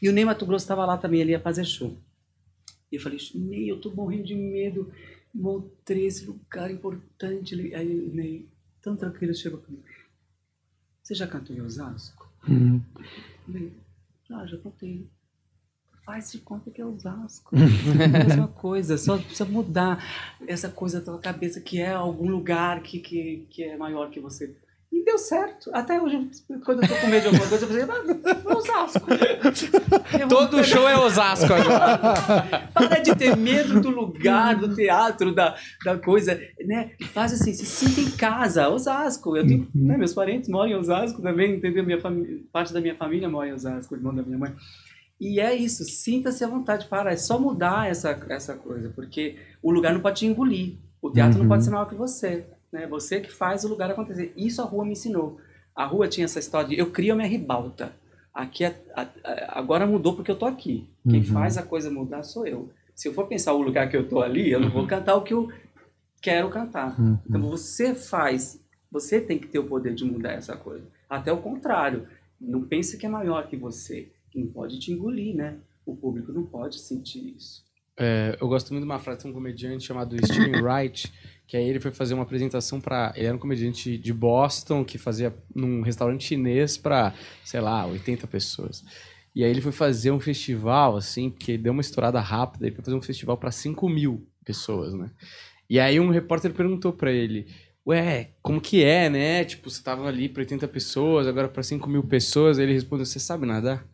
E 0.01 0.09
o 0.09 0.11
Ney 0.13 0.25
Mato 0.25 0.45
Grosso 0.45 0.63
estava 0.63 0.85
lá 0.85 0.97
também, 0.97 1.21
ele 1.21 1.31
ia 1.31 1.39
fazer 1.39 1.65
show. 1.65 1.95
E 2.91 2.95
eu 2.95 3.01
falei, 3.01 3.19
Ney, 3.35 3.69
eu 3.69 3.79
tô 3.79 3.91
morrendo 3.91 4.23
de 4.23 4.35
medo. 4.35 4.91
Montreux, 5.33 6.17
esse 6.17 6.25
lugar 6.25 6.71
importante. 6.71 7.53
Ele- 7.53 7.75
Aí 7.75 7.99
o 7.99 8.13
Ney, 8.15 8.47
tão 8.81 8.95
tranquilo, 8.95 9.33
chegou 9.35 9.59
comigo. 9.59 9.83
Você 11.03 11.13
já 11.13 11.27
cantou 11.27 11.55
em 11.55 11.61
Osasco? 11.61 12.27
Uhum. 12.47 12.81
Eu 12.97 13.53
falei, 13.53 13.73
ah, 14.31 14.45
já 14.47 14.57
cantei. 14.57 15.07
Faz 16.03 16.31
de 16.31 16.37
conta 16.39 16.69
que 16.71 16.79
é 16.81 16.85
Osasco. 16.85 17.55
É 17.55 17.59
a 18.21 18.25
mesma 18.25 18.47
coisa, 18.47 18.97
só 18.97 19.17
precisa 19.17 19.45
mudar 19.45 20.03
essa 20.47 20.69
coisa 20.69 20.99
da 20.99 21.05
tua 21.05 21.19
cabeça 21.19 21.59
que 21.59 21.79
é 21.79 21.91
algum 21.91 22.29
lugar 22.29 22.81
que, 22.83 22.99
que, 22.99 23.45
que 23.49 23.63
é 23.63 23.75
maior 23.77 24.09
que 24.09 24.19
você. 24.19 24.55
E 24.91 25.03
deu 25.03 25.17
certo. 25.17 25.69
Até 25.73 26.01
hoje, 26.01 26.29
quando 26.63 26.83
eu 26.83 26.87
tô 26.87 26.95
com 26.95 27.07
medo 27.07 27.21
de 27.21 27.27
alguma 27.27 27.47
coisa, 27.47 27.65
eu 27.65 27.69
falei, 27.69 27.83
ah, 27.83 28.55
Osasco. 28.55 29.05
Eu 30.19 30.27
Todo 30.27 30.63
show 30.63 30.87
é 30.87 30.97
Osasco 30.97 31.51
agora. 31.53 32.69
para 32.73 32.99
de 32.99 33.15
ter 33.15 33.35
medo 33.35 33.81
do 33.81 33.89
lugar, 33.89 34.55
do 34.55 34.73
teatro, 34.73 35.33
da, 35.33 35.55
da 35.83 35.97
coisa, 35.97 36.39
né? 36.65 36.91
Faz 37.13 37.33
assim, 37.33 37.53
se 37.53 37.65
sinta 37.65 37.99
em 37.99 38.11
casa, 38.11 38.69
Osasco. 38.69 39.35
Eu 39.35 39.45
tenho, 39.45 39.67
né, 39.75 39.97
meus 39.97 40.13
parentes 40.13 40.49
moram 40.49 40.71
em 40.71 40.75
Osasco 40.75 41.21
também, 41.21 41.55
entendeu? 41.55 41.83
Minha 41.83 41.99
parte 42.51 42.73
da 42.73 42.79
minha 42.79 42.95
família 42.95 43.27
mora 43.27 43.49
em 43.49 43.53
Osasco, 43.53 43.93
o 43.93 43.97
irmão 43.97 44.15
da 44.15 44.23
minha 44.23 44.37
mãe. 44.37 44.53
E 45.19 45.39
é 45.39 45.53
isso, 45.55 45.83
sinta-se 45.85 46.43
à 46.43 46.47
vontade, 46.47 46.87
para, 46.87 47.11
é 47.11 47.17
só 47.17 47.39
mudar 47.39 47.89
essa, 47.89 48.19
essa 48.29 48.53
coisa, 48.55 48.89
porque 48.89 49.37
o 49.63 49.71
lugar 49.71 49.93
não 49.93 50.01
pode 50.01 50.19
te 50.19 50.25
engolir, 50.25 50.77
o 51.01 51.09
teatro 51.09 51.39
não 51.39 51.47
pode 51.47 51.63
ser 51.63 51.69
maior 51.69 51.87
que 51.87 51.95
você, 51.95 52.45
né? 52.71 52.87
Você 52.87 53.19
que 53.21 53.31
faz 53.31 53.63
o 53.63 53.67
lugar 53.67 53.89
acontecer. 53.89 54.33
Isso 54.35 54.61
a 54.61 54.65
rua 54.65 54.85
me 54.85 54.91
ensinou. 54.93 55.39
A 55.75 55.85
rua 55.85 56.07
tinha 56.07 56.25
essa 56.25 56.39
história 56.39 56.69
de 56.69 56.77
eu 56.77 56.91
crio 56.91 57.13
a 57.13 57.15
minha 57.15 57.27
ribalta. 57.27 57.93
Aqui 58.33 58.63
é- 58.65 58.81
a- 58.95 59.07
a- 59.23 59.59
agora 59.59 59.85
mudou 59.87 60.15
porque 60.15 60.31
eu 60.31 60.35
tô 60.35 60.45
aqui. 60.45 60.89
Quem 61.09 61.19
Uhum. 61.19 61.25
faz 61.25 61.57
a 61.57 61.63
coisa 61.63 61.89
mudar 61.89 62.23
sou 62.23 62.45
eu. 62.45 62.69
Se 62.93 63.07
eu 63.07 63.13
for 63.13 63.27
pensar 63.27 63.53
o 63.53 63.61
lugar 63.61 63.89
que 63.89 63.95
eu 63.97 64.07
tô 64.07 64.21
ali, 64.21 64.49
eu 64.51 64.59
não 64.59 64.69
vou 64.69 64.85
cantar 64.87 65.15
o 65.15 65.21
que 65.21 65.33
eu 65.33 65.49
quero 66.21 66.49
cantar. 66.49 66.99
Uhum. 66.99 67.17
Então 67.29 67.41
você 67.41 67.93
faz, 67.93 68.61
você 68.91 69.19
tem 69.21 69.37
que 69.37 69.47
ter 69.47 69.59
o 69.59 69.67
poder 69.67 69.93
de 69.93 70.03
mudar 70.05 70.31
essa 70.33 70.55
coisa. 70.55 70.85
Até 71.09 71.31
o 71.31 71.37
contrário, 71.37 72.07
não 72.39 72.63
pense 72.63 72.97
que 72.97 73.05
é 73.05 73.09
maior 73.09 73.47
que 73.47 73.55
você, 73.55 74.09
que 74.31 74.39
não 74.39 74.47
pode 74.47 74.79
te 74.79 74.91
engolir, 74.91 75.35
né? 75.35 75.57
O 75.85 75.95
público 75.95 76.31
não 76.31 76.43
pode 76.45 76.79
sentir 76.79 77.35
isso. 77.37 77.63
É, 77.97 78.37
eu 78.41 78.47
gosto 78.47 78.71
muito 78.73 78.83
de 78.83 78.89
uma 78.89 78.99
frase 78.99 79.21
de 79.21 79.27
um 79.27 79.33
comediante 79.33 79.85
chamado 79.85 80.15
Steven 80.25 80.61
Wright, 80.61 81.13
que 81.47 81.55
aí 81.55 81.69
ele 81.69 81.79
foi 81.79 81.91
fazer 81.91 82.13
uma 82.13 82.23
apresentação 82.23 82.81
para 82.81 83.13
Ele 83.15 83.27
era 83.27 83.35
um 83.35 83.39
comediante 83.39 83.97
de 83.97 84.13
Boston 84.13 84.83
que 84.83 84.97
fazia 84.97 85.35
num 85.53 85.81
restaurante 85.81 86.25
chinês 86.25 86.77
para, 86.77 87.13
sei 87.43 87.61
lá, 87.61 87.85
80 87.85 88.25
pessoas. 88.27 88.83
E 89.35 89.43
aí 89.43 89.51
ele 89.51 89.61
foi 89.61 89.71
fazer 89.71 90.11
um 90.11 90.19
festival, 90.19 90.95
assim, 90.95 91.33
ele 91.47 91.57
deu 91.57 91.73
uma 91.73 91.81
estourada 91.81 92.19
rápida, 92.19 92.65
ele 92.65 92.75
foi 92.75 92.85
fazer 92.85 92.97
um 92.97 93.01
festival 93.01 93.37
para 93.37 93.51
5 93.51 93.87
mil 93.89 94.25
pessoas, 94.45 94.93
né? 94.93 95.11
E 95.69 95.79
aí 95.79 95.99
um 95.99 96.09
repórter 96.09 96.53
perguntou 96.53 96.93
para 96.93 97.11
ele, 97.11 97.47
ué, 97.85 98.31
como 98.41 98.61
que 98.61 98.83
é, 98.83 99.09
né? 99.09 99.43
Tipo, 99.43 99.69
você 99.69 99.83
tava 99.83 100.07
ali 100.07 100.29
para 100.29 100.41
80 100.41 100.67
pessoas, 100.67 101.27
agora 101.27 101.47
para 101.49 101.63
5 101.63 101.89
mil 101.89 102.03
pessoas. 102.03 102.57
Aí 102.57 102.65
ele 102.65 102.73
respondeu, 102.73 103.05
você 103.05 103.19
sabe 103.19 103.45
nadar? 103.45 103.85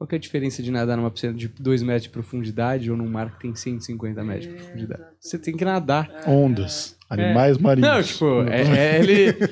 Qual 0.00 0.08
que 0.08 0.14
é 0.14 0.16
a 0.16 0.20
diferença 0.20 0.62
de 0.62 0.70
nadar 0.70 0.96
numa 0.96 1.10
piscina 1.10 1.34
de 1.34 1.46
2 1.46 1.82
metros 1.82 2.04
de 2.04 2.08
profundidade 2.08 2.90
ou 2.90 2.96
num 2.96 3.06
mar 3.06 3.32
que 3.32 3.40
tem 3.40 3.54
150 3.54 4.24
metros 4.24 4.46
de 4.46 4.54
profundidade? 4.54 5.02
Você 5.20 5.38
tem 5.38 5.54
que 5.54 5.62
nadar. 5.62 6.10
Ondas. 6.26 6.96
Animais 7.10 7.58
marinhos. 7.58 7.90
Não, 7.90 8.02
tipo, 8.02 8.42
é, 8.50 8.62
é 8.62 8.98
ele, 8.98 9.50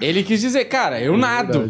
ele 0.00 0.22
quis 0.22 0.40
dizer, 0.40 0.66
cara, 0.66 1.00
eu 1.02 1.14
É 1.14 1.18
nado. 1.18 1.68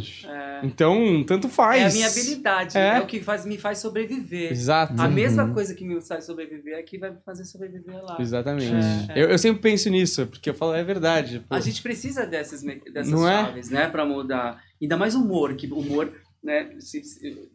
Então, 0.63 1.25
tanto 1.27 1.49
faz. 1.49 1.81
É 1.83 1.87
a 1.87 1.91
minha 1.91 2.07
habilidade, 2.07 2.77
É. 2.77 2.97
é, 2.97 3.01
o 3.01 3.07
que 3.07 3.19
faz, 3.19 3.47
me 3.47 3.57
faz 3.57 3.79
sobreviver. 3.79 4.53
Exato. 4.53 5.01
A 5.01 5.09
mesma 5.09 5.49
coisa 5.55 5.75
que 5.75 5.83
me 5.87 5.99
faz 6.03 6.25
sobreviver 6.25 6.79
aqui 6.79 6.99
vai 6.99 7.11
me 7.11 7.17
fazer 7.25 7.47
sobreviver 7.47 8.05
lá. 8.05 8.19
Exatamente. 8.21 8.75
É. 9.11 9.23
Eu, 9.25 9.31
eu 9.31 9.39
sempre 9.39 9.63
penso 9.63 9.89
nisso, 9.89 10.27
porque 10.27 10.51
eu 10.51 10.55
falo, 10.55 10.75
é 10.75 10.85
verdade. 10.85 11.43
pô. 11.49 11.55
A 11.55 11.61
gente 11.61 11.81
precisa 11.81 12.27
dessas, 12.27 12.61
dessas 12.63 13.09
Não 13.11 13.27
é? 13.27 13.45
chaves, 13.47 13.71
né, 13.71 13.89
para 13.89 14.05
mudar. 14.05 14.61
Ainda 14.83 14.99
mais 14.99 15.15
humor, 15.15 15.55
que 15.55 15.67
humor, 15.67 16.13
né, 16.45 16.73
se- 16.79 17.03
se- 17.05 17.49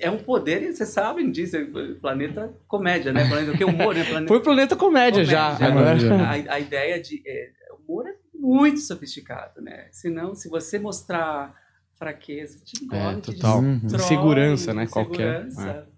é 0.00 0.10
um 0.10 0.18
poder, 0.18 0.62
e 0.62 0.72
vocês 0.72 0.88
sabem 0.88 1.30
disso, 1.30 1.56
é 1.56 1.64
planeta 2.00 2.52
comédia, 2.66 3.12
né? 3.12 3.28
Planeta, 3.28 3.52
o 3.52 3.56
que 3.56 3.62
é 3.62 3.66
humor, 3.66 3.94
né? 3.94 4.04
Planeta 4.04 4.28
Foi 4.28 4.38
o 4.38 4.40
Planeta 4.40 4.76
Comédia, 4.76 5.24
já. 5.24 5.56
Comédia. 5.56 5.80
Agora. 5.80 5.98
Comédia. 5.98 6.52
a, 6.52 6.54
a 6.54 6.60
ideia 6.60 7.00
de 7.00 7.22
é, 7.26 7.50
humor 7.78 8.06
é 8.06 8.14
muito 8.34 8.80
sofisticado, 8.80 9.60
né? 9.60 9.88
Senão, 9.92 10.34
se 10.34 10.48
você 10.48 10.78
mostrar 10.78 11.54
fraqueza, 11.94 12.58
te 12.64 12.84
engole, 12.84 13.20
te 13.20 13.32
total. 13.32 13.60
Uhum. 13.60 13.78
destrói, 13.78 14.04
Insegurança, 14.04 14.74
né? 14.74 14.86
Qualquer. 14.86 15.46
insegurança. 15.46 15.88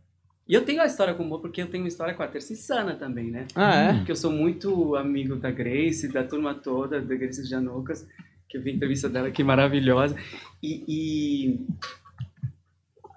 E 0.47 0.53
eu 0.53 0.62
tenho 0.62 0.82
a 0.82 0.86
história 0.86 1.14
com 1.14 1.22
humor 1.22 1.40
porque 1.40 1.62
eu 1.62 1.66
tenho 1.68 1.82
uma 1.82 1.88
história 1.88 2.12
com 2.12 2.22
a 2.22 2.28
Terça 2.28 2.53
Insana 2.53 2.95
também, 2.95 3.30
né? 3.30 3.47
Ah, 3.55 3.74
é? 3.74 3.92
Porque 3.95 4.12
eu 4.12 4.16
sou 4.16 4.30
muito 4.30 4.95
amigo 4.95 5.36
da 5.36 5.51
Grace, 5.51 6.07
da 6.09 6.22
turma 6.22 6.55
toda, 6.55 7.01
da 7.01 7.14
Grace 7.14 7.42
Janocas, 7.47 8.07
que 8.47 8.59
eu 8.59 8.62
vi 8.62 8.70
a 8.70 8.74
entrevista 8.74 9.09
dela, 9.09 9.30
que 9.30 9.42
maravilhosa. 9.42 10.14
E, 10.62 10.84
e 10.86 11.66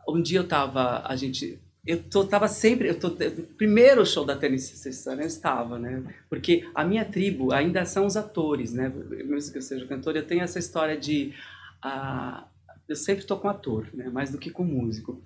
um 0.07 0.21
dia 0.21 0.39
eu 0.39 0.47
tava, 0.47 1.03
a 1.05 1.15
gente, 1.15 1.59
eu 1.85 2.01
tô, 2.03 2.25
tava 2.25 2.47
sempre, 2.47 2.87
eu 2.89 2.99
tô, 2.99 3.11
primeiro 3.57 4.05
show 4.05 4.25
da 4.25 4.35
Tennessee 4.35 4.93
Sun 4.93 5.13
eu 5.13 5.27
estava, 5.27 5.77
né? 5.79 6.03
Porque 6.29 6.67
a 6.75 6.83
minha 6.83 7.05
tribo 7.05 7.51
ainda 7.53 7.85
são 7.85 8.05
os 8.05 8.17
atores, 8.17 8.73
né? 8.73 8.89
Mesmo 9.25 9.51
que 9.51 9.57
eu 9.57 9.61
seja 9.61 9.85
cantor, 9.85 10.15
eu 10.15 10.25
tenho 10.25 10.41
essa 10.43 10.59
história 10.59 10.97
de, 10.97 11.33
ah, 11.81 12.47
eu 12.87 12.95
sempre 12.95 13.25
tô 13.25 13.37
com 13.37 13.49
ator, 13.49 13.87
né? 13.93 14.09
Mais 14.09 14.31
do 14.31 14.37
que 14.37 14.49
com 14.51 14.63
músico. 14.63 15.21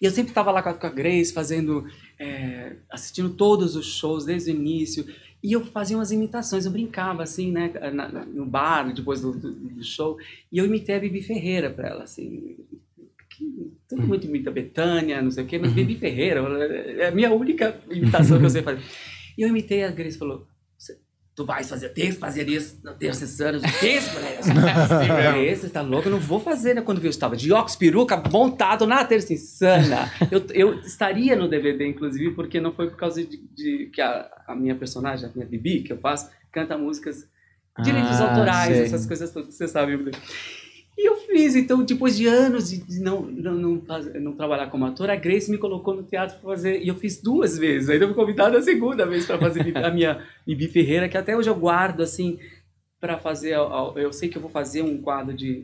E 0.00 0.04
eu 0.04 0.10
sempre 0.10 0.30
estava 0.30 0.50
lá 0.50 0.62
com 0.62 0.86
a, 0.86 0.90
Grace, 0.90 1.32
fazendo, 1.32 1.86
é, 2.18 2.76
assistindo 2.90 3.30
todos 3.30 3.76
os 3.76 3.86
shows 3.86 4.24
desde 4.24 4.50
o 4.50 4.54
início. 4.54 5.06
E 5.42 5.52
eu 5.52 5.64
fazia 5.64 5.96
umas 5.96 6.10
imitações, 6.10 6.66
eu 6.66 6.72
brincava 6.72 7.22
assim, 7.22 7.52
né, 7.52 7.72
na- 7.92 8.08
na- 8.08 8.26
no 8.26 8.44
bar, 8.44 8.92
depois 8.92 9.20
do- 9.20 9.32
do 9.32 9.84
show. 9.84 10.18
E 10.50 10.58
eu 10.58 10.64
imitei 10.66 10.96
a 10.96 11.00
Bibi 11.00 11.22
Ferreira 11.22 11.70
para 11.70 11.88
ela, 11.88 12.04
assim. 12.04 12.56
Que- 13.38 13.78
Todo 13.88 14.02
mundo 14.06 14.22
imita 14.24 14.50
Betânia, 14.50 15.22
não 15.22 15.30
sei 15.30 15.44
o 15.44 15.46
quê, 15.46 15.58
mas 15.58 15.72
Bibi 15.72 15.96
Ferreira 15.96 16.40
é 16.98 17.06
a 17.08 17.10
minha 17.10 17.32
única 17.32 17.74
imitação 17.90 18.38
que 18.38 18.44
eu 18.44 18.50
sei 18.50 18.62
fazer. 18.62 18.82
E 19.38 19.42
eu 19.42 19.48
imitei 19.48 19.82
a 19.84 19.90
Grace 19.90 20.18
falou: 20.18 20.46
"Você- 20.76 20.98
Tu 21.34 21.46
vais 21.46 21.68
fazer 21.68 21.90
texto, 21.90 22.18
fazerias 22.18 22.82
na 22.82 22.92
terça 22.92 23.48
anos 23.48 23.62
de 23.62 23.72
texto, 23.78 24.18
né? 24.18 24.38
Esse 25.46 25.70
tá 25.70 25.80
louco, 25.82 26.08
eu 26.08 26.12
não 26.12 26.18
vou 26.18 26.40
fazer, 26.40 26.74
né? 26.74 26.82
Quando 26.82 27.02
eu 27.02 27.08
estava 27.08 27.36
de 27.36 27.52
óculos, 27.52 27.76
peruca, 27.76 28.20
montado 28.30 28.86
na 28.86 29.04
terça 29.04 29.32
insana. 29.32 30.10
Eu, 30.30 30.44
eu 30.52 30.80
estaria 30.80 31.36
no 31.36 31.48
DVD, 31.48 31.86
inclusive, 31.86 32.32
porque 32.34 32.60
não 32.60 32.72
foi 32.72 32.90
por 32.90 32.96
causa 32.96 33.24
de, 33.24 33.36
de 33.54 33.86
que 33.92 34.00
a, 34.00 34.28
a 34.48 34.54
minha 34.56 34.74
personagem, 34.74 35.28
a 35.28 35.32
minha 35.32 35.46
Bibi, 35.46 35.82
que 35.84 35.92
eu 35.92 35.98
faço, 35.98 36.28
canta 36.52 36.76
músicas, 36.76 37.26
direitos 37.84 38.20
Ah, 38.20 38.30
autorais, 38.30 38.76
sei. 38.76 38.84
essas 38.86 39.06
coisas 39.06 39.32
todas 39.32 39.48
que 39.50 39.54
você 39.54 39.68
sabe. 39.68 40.10
E 41.00 41.06
eu 41.08 41.14
fiz, 41.14 41.54
então, 41.54 41.84
depois 41.84 42.16
de 42.16 42.26
anos 42.26 42.70
de 42.70 43.00
não, 43.00 43.22
não, 43.22 43.54
não, 43.54 43.82
não 44.20 44.32
trabalhar 44.32 44.66
como 44.66 44.84
ator, 44.84 45.08
a 45.08 45.14
Grace 45.14 45.48
me 45.48 45.56
colocou 45.56 45.94
no 45.94 46.02
teatro 46.02 46.36
para 46.40 46.50
fazer, 46.50 46.82
e 46.82 46.88
eu 46.88 46.96
fiz 46.96 47.22
duas 47.22 47.56
vezes. 47.56 47.88
Eu 47.88 48.08
fui 48.08 48.14
convidado 48.16 48.56
a 48.56 48.62
segunda 48.62 49.06
vez 49.06 49.24
para 49.24 49.38
fazer 49.38 49.76
a 49.78 49.90
minha 49.92 50.20
Bibi 50.44 50.66
Ferreira, 50.66 51.08
que 51.08 51.16
até 51.16 51.36
hoje 51.36 51.48
eu 51.48 51.54
guardo, 51.54 52.02
assim, 52.02 52.36
para 53.00 53.16
fazer. 53.16 53.54
Eu 53.94 54.12
sei 54.12 54.28
que 54.28 54.36
eu 54.36 54.42
vou 54.42 54.50
fazer 54.50 54.82
um 54.82 54.98
quadro 55.00 55.32
de, 55.32 55.62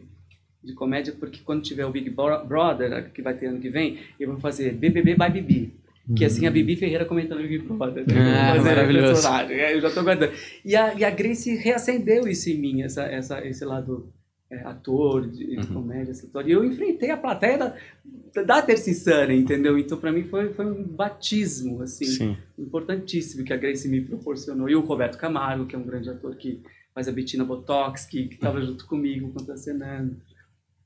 de 0.62 0.72
comédia, 0.72 1.12
porque 1.18 1.40
quando 1.44 1.62
tiver 1.62 1.84
o 1.84 1.90
Big 1.90 2.08
Bro- 2.10 2.44
Brother, 2.46 3.10
que 3.12 3.20
vai 3.20 3.34
ter 3.34 3.46
ano 3.46 3.58
que 3.58 3.68
vem, 3.68 3.98
eu 4.20 4.28
vou 4.30 4.38
fazer 4.38 4.72
BBB 4.72 5.16
by 5.16 5.30
Bibi. 5.32 5.74
Que 6.16 6.24
assim, 6.26 6.46
a 6.46 6.50
Bibi 6.50 6.76
Ferreira 6.76 7.04
comentando 7.06 7.42
Big 7.42 7.58
Brother. 7.58 8.04
né? 8.06 8.14
Ah, 8.52 8.62
maravilhoso. 8.62 9.26
é, 9.50 9.74
Eu 9.74 9.80
já 9.80 9.90
tô 9.90 10.02
guardando. 10.04 10.32
E 10.64 10.76
a, 10.76 10.94
e 10.94 11.02
a 11.04 11.10
Grace 11.10 11.56
reacendeu 11.56 12.28
isso 12.28 12.48
em 12.50 12.58
mim, 12.58 12.82
essa, 12.82 13.02
essa, 13.04 13.44
esse 13.44 13.64
lado 13.64 14.06
é, 14.50 14.60
ator, 14.60 15.28
de, 15.28 15.56
de 15.56 15.66
comédia, 15.68 16.10
essa 16.12 16.24
história. 16.26 16.48
E 16.48 16.52
eu 16.52 16.64
enfrentei 16.64 17.10
a 17.10 17.16
plateia 17.16 17.58
da, 17.58 18.42
da 18.42 18.62
Terça 18.62 18.90
Insana, 18.90 19.32
entendeu? 19.32 19.78
Então, 19.78 19.98
para 19.98 20.12
mim, 20.12 20.24
foi, 20.24 20.52
foi 20.52 20.66
um 20.66 20.84
batismo, 20.86 21.82
assim, 21.82 22.04
Sim. 22.04 22.36
importantíssimo 22.58 23.44
que 23.44 23.52
a 23.52 23.56
Grace 23.56 23.88
me 23.88 24.00
proporcionou. 24.02 24.68
E 24.68 24.76
o 24.76 24.80
Roberto 24.80 25.18
Camargo, 25.18 25.66
que 25.66 25.74
é 25.74 25.78
um 25.78 25.86
grande 25.86 26.10
ator 26.10 26.34
que 26.36 26.60
faz 26.94 27.08
a 27.08 27.12
Bettina 27.12 27.44
Botox, 27.44 28.06
que 28.06 28.28
estava 28.32 28.60
junto 28.60 28.86
comigo 28.86 29.32
contracenando. 29.32 30.16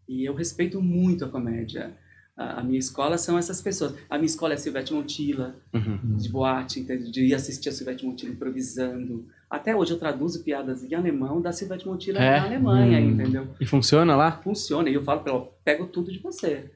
E 0.08 0.24
eu 0.24 0.34
respeito 0.34 0.80
muito 0.80 1.24
a 1.24 1.28
comédia. 1.28 1.92
A, 2.36 2.60
a 2.60 2.64
minha 2.64 2.78
escola 2.78 3.18
são 3.18 3.36
essas 3.36 3.60
pessoas. 3.60 3.94
A 4.08 4.16
minha 4.16 4.26
escola 4.26 4.54
é 4.54 4.56
a 4.56 4.58
Silvete 4.58 4.94
Montilla, 4.94 5.56
Uhum. 5.74 6.16
de 6.16 6.28
boate, 6.30 6.80
entende? 6.80 7.10
de 7.10 7.26
ir 7.26 7.34
assistir 7.34 7.68
a 7.68 7.72
Silvete 7.72 8.06
Montilla 8.06 8.32
improvisando. 8.32 9.26
Até 9.50 9.74
hoje 9.74 9.92
eu 9.92 9.98
traduzo 9.98 10.44
piadas 10.44 10.84
em 10.84 10.94
alemão 10.94 11.40
da 11.40 11.52
Silvete 11.52 11.86
Montilla 11.86 12.18
É? 12.20 12.38
na 12.40 12.46
Alemanha, 12.46 12.98
Hum. 12.98 13.10
entendeu? 13.10 13.48
E 13.60 13.64
funciona 13.66 14.14
lá? 14.14 14.32
Funciona. 14.44 14.90
E 14.90 14.94
eu 14.94 15.02
falo 15.02 15.20
pra 15.20 15.32
ela, 15.32 15.48
pego 15.64 15.86
tudo 15.86 16.12
de 16.12 16.18
você. 16.18 16.70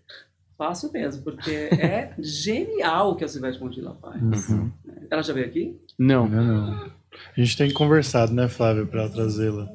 Faço 0.56 0.90
mesmo, 0.92 1.22
porque 1.22 1.50
é 1.50 2.12
genial 2.18 3.10
o 3.10 3.16
que 3.16 3.24
a 3.24 3.28
Silvete 3.28 3.60
Montilla 3.60 3.96
faz. 4.00 4.48
Uhum. 4.48 4.70
Ela 5.10 5.22
já 5.22 5.32
veio 5.34 5.46
aqui? 5.46 5.76
Não. 5.98 6.26
Não, 6.28 6.42
não. 6.44 6.72
A 7.36 7.40
gente 7.40 7.56
tem 7.58 7.70
conversado, 7.72 8.32
né, 8.32 8.48
Flávio, 8.48 8.86
pra 8.86 9.08
trazê-la. 9.08 9.68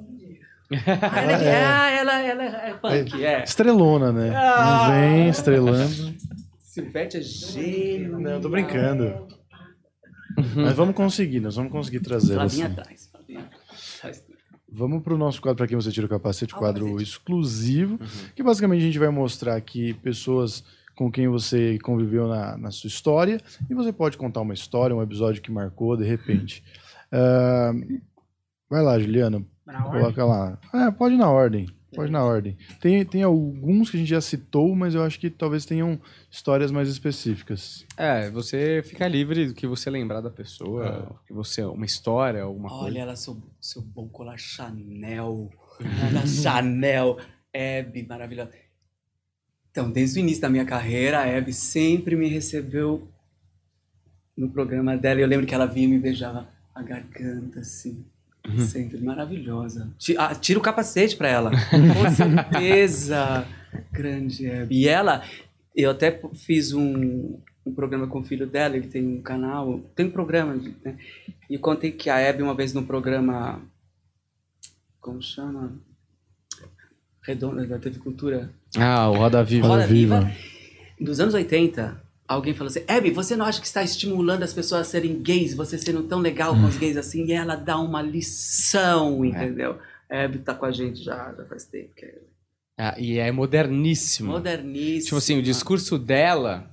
Ah, 1.02 1.22
ela, 1.22 1.32
é, 1.44 1.66
ah, 1.66 1.90
ela, 1.92 2.20
ela 2.22 2.44
é 2.68 2.74
punk, 2.74 3.24
é. 3.24 3.44
Estrelona, 3.44 4.12
né? 4.12 4.34
Ah! 4.36 4.90
Vem 4.92 5.30
estrelando. 5.30 6.14
Silvete 6.60 7.18
é 7.18 7.22
genial. 7.22 8.20
Não, 8.20 8.32
eu 8.32 8.42
tô 8.42 8.50
brincando. 8.50 9.28
Mas 10.56 10.74
vamos 10.76 10.96
conseguir, 10.96 11.40
nós 11.40 11.56
vamos 11.56 11.72
conseguir. 11.72 12.00
Flavinha 12.04 12.42
Assim. 12.44 12.62
atrás. 12.64 13.10
Flavinha 13.12 13.40
atrás. 13.42 14.24
Vamos 14.70 15.02
pro 15.02 15.18
nosso 15.18 15.42
quadro 15.42 15.58
para 15.58 15.68
quem 15.68 15.78
você 15.78 15.92
tira 15.92 16.06
o 16.06 16.10
capacete, 16.10 16.54
Ah, 16.54 16.58
o 16.58 16.60
quadro 16.60 16.86
capacete. 16.86 17.10
exclusivo, 17.10 18.00
que 18.36 18.44
basicamente 18.44 18.82
a 18.82 18.86
gente 18.86 19.00
vai 19.00 19.10
mostrar 19.10 19.56
aqui 19.56 19.94
pessoas 19.96 20.64
com 20.96 21.10
quem 21.12 21.28
você 21.28 21.78
conviveu 21.80 22.28
na, 22.28 22.58
na 22.58 22.72
sua 22.72 22.88
história 22.88 23.40
e 23.70 23.74
você 23.74 23.94
pode 23.94 24.18
contar 24.18 24.42
uma 24.42 24.54
história, 24.54 24.96
um 24.96 25.02
episódio 25.02 25.42
que 25.42 25.52
marcou 25.52 25.96
de 25.96 26.04
repente. 26.04 26.64
Ah, 27.12 27.72
vai 28.70 28.84
lá, 28.84 29.00
Juliana, 29.00 29.42
coloca 29.90 30.26
lá. 30.26 30.60
É, 30.74 30.92
pode 30.92 31.16
ir 31.16 31.18
na 31.18 31.30
ordem, 31.32 31.68
pode 31.96 32.12
na 32.12 32.24
ordem. 32.24 32.58
Tem, 32.82 33.04
tem 33.06 33.24
alguns 33.24 33.90
que 33.90 33.98
a 33.98 34.00
gente 34.00 34.10
já 34.10 34.22
citou, 34.22 34.76
mas 34.76 34.96
eu 34.96 35.04
acho 35.04 35.20
que 35.20 35.30
talvez 35.30 35.66
tenham 35.66 36.00
histórias 36.30 36.72
mais 36.72 36.90
específicas. 36.90 37.86
É, 37.96 38.30
você 38.30 38.82
fica 38.86 39.08
livre 39.08 39.48
do 39.48 39.54
que 39.54 39.66
você 39.66 39.90
lembrar 39.90 40.22
da 40.22 40.30
pessoa, 40.30 41.20
que 41.26 41.34
você 41.34 41.64
uma 41.64 41.86
história, 41.86 42.44
alguma 42.44 42.72
Olha 42.72 42.82
coisa. 42.82 43.00
ela, 43.00 43.16
seu, 43.16 43.42
seu 43.60 43.82
bom 43.82 44.08
colar 44.08 44.38
Chanel. 44.38 45.50
Chanel. 46.26 47.18
Hebe, 47.54 48.06
maravilhosa. 48.06 48.52
Então, 49.72 49.92
desde 49.92 50.20
o 50.20 50.22
início 50.22 50.42
da 50.42 50.50
minha 50.50 50.66
carreira, 50.66 51.20
a 51.20 51.26
Hebe 51.26 51.54
sempre 51.54 52.16
me 52.16 52.28
recebeu 52.28 53.08
no 54.36 54.50
programa 54.50 54.98
dela. 54.98 55.22
Eu 55.22 55.28
lembro 55.28 55.46
que 55.46 55.54
ela 55.56 55.66
vinha 55.66 55.88
e 55.88 55.90
me 55.92 56.00
beijava 56.00 56.48
a 56.74 56.82
garganta, 56.82 57.60
assim. 57.60 58.06
Sempre 58.68 59.00
maravilhosa. 59.00 59.90
Ah, 60.18 60.36
Tira 60.36 60.60
o 60.60 60.62
capacete 60.62 61.16
pra 61.16 61.28
ela. 61.28 61.52
Com 61.70 62.10
certeza. 62.12 63.46
Grande 63.92 64.46
Hebe. 64.46 64.76
E 64.76 64.88
ela, 64.88 65.24
eu 65.76 65.92
até 65.92 66.20
fiz 66.34 66.74
um, 66.74 67.40
um 67.66 67.74
programa 67.74 68.08
com 68.08 68.20
o 68.20 68.24
filho 68.24 68.48
dela, 68.48 68.76
ele 68.76 68.88
tem 68.88 69.06
um 69.06 69.22
canal, 69.22 69.80
tem 69.96 70.06
um 70.06 70.12
programa, 70.12 70.56
né? 70.84 70.98
E 71.50 71.56
eu 71.56 71.60
contei 71.60 71.92
que 71.92 72.10
a 72.10 72.18
Hebe, 72.20 72.42
uma 72.44 72.56
vez 72.56 72.74
no 72.74 72.84
programa. 72.84 73.62
Como 75.00 75.22
chama? 75.22 75.74
Redonda 77.22 77.66
da 77.66 77.78
TV 77.78 78.00
Cultura. 78.00 78.50
Ah, 78.78 79.10
o 79.10 79.18
Roda 79.18 79.44
Viva. 79.44 79.68
Roda 79.68 79.86
Viva. 79.86 80.22
Viva. 80.22 80.38
Nos 81.00 81.20
anos 81.20 81.34
80, 81.34 82.02
alguém 82.28 82.54
falou 82.54 82.70
assim: 82.70 82.84
Hebe, 82.88 83.12
você 83.12 83.36
não 83.36 83.46
acha 83.46 83.60
que 83.62 83.68
está 83.68 83.84
estimulando 83.84 84.44
as 84.44 84.54
pessoas 84.54 84.82
a 84.82 84.84
serem 84.84 85.22
gays, 85.22 85.54
você 85.54 85.78
sendo 85.78 86.04
tão 86.04 86.20
legal 86.20 86.54
com 86.54 86.66
os 86.66 86.78
gays 86.78 86.98
assim? 86.98 87.26
E 87.26 87.32
ela 87.32 87.56
dá 87.56 87.78
uma 87.80 88.02
lição, 88.02 89.24
entendeu? 89.26 89.78
A 90.10 90.16
Hebe 90.18 90.40
tá 90.40 90.54
com 90.54 90.66
a 90.66 90.72
gente 90.72 91.04
já, 91.04 91.34
já 91.38 91.46
faz 91.46 91.66
tempo. 91.66 91.90
Que 91.96 92.06
é 92.06 92.16
Ah, 92.78 92.96
e 92.98 93.18
é 93.18 93.32
moderníssimo. 93.32 94.32
moderníssima. 94.32 95.04
Tipo 95.06 95.18
assim, 95.18 95.38
o 95.38 95.42
discurso 95.42 95.98
dela. 95.98 96.70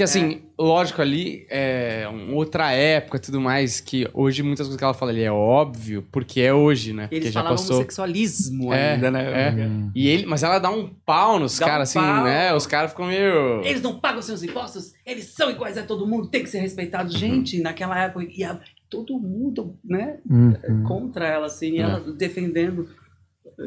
Que 0.00 0.04
assim, 0.04 0.40
lógico, 0.58 1.02
ali 1.02 1.46
é 1.50 2.08
uma 2.10 2.34
outra 2.34 2.72
época 2.72 3.18
e 3.18 3.20
tudo 3.20 3.38
mais, 3.38 3.80
que 3.80 4.08
hoje 4.14 4.42
muitas 4.42 4.66
coisas 4.66 4.78
que 4.78 4.82
ela 4.82 4.94
fala 4.94 5.10
ali 5.10 5.22
é 5.22 5.30
óbvio, 5.30 6.06
porque 6.10 6.40
é 6.40 6.54
hoje, 6.54 6.94
né? 6.94 7.02
Porque 7.02 7.16
Eles 7.16 7.32
já 7.34 7.40
falavam 7.40 7.58
passou. 7.58 7.76
homossexualismo 7.76 8.72
É, 8.72 8.94
ainda, 8.94 9.10
né? 9.10 9.50
é. 9.50 9.54
E 9.94 10.08
ele, 10.08 10.24
mas 10.24 10.42
ela 10.42 10.58
dá 10.58 10.70
um 10.70 10.88
pau 11.04 11.38
nos 11.38 11.58
Dá 11.58 11.66
um 11.66 11.68
caras, 11.68 11.90
assim, 11.90 11.98
pau. 11.98 12.24
né? 12.24 12.54
Os 12.54 12.66
caras 12.66 12.92
ficam 12.92 13.08
meio. 13.08 13.60
Eles 13.62 13.82
não 13.82 14.00
pagam 14.00 14.22
seus 14.22 14.42
impostos, 14.42 14.94
eles 15.04 15.26
são 15.26 15.50
iguais 15.50 15.76
a 15.76 15.82
todo 15.82 16.06
mundo, 16.06 16.28
tem 16.28 16.42
que 16.42 16.48
ser 16.48 16.60
respeitado. 16.60 17.14
Gente, 17.14 17.60
naquela 17.60 18.02
época, 18.02 18.26
ia 18.30 18.58
todo 18.88 19.18
mundo, 19.18 19.76
né? 19.84 20.16
Uhum. 20.28 20.82
Contra 20.84 21.26
ela, 21.28 21.44
assim, 21.44 21.72
e 21.74 21.78
É. 21.78 21.82
ela 21.82 22.00
defendendo. 22.00 22.88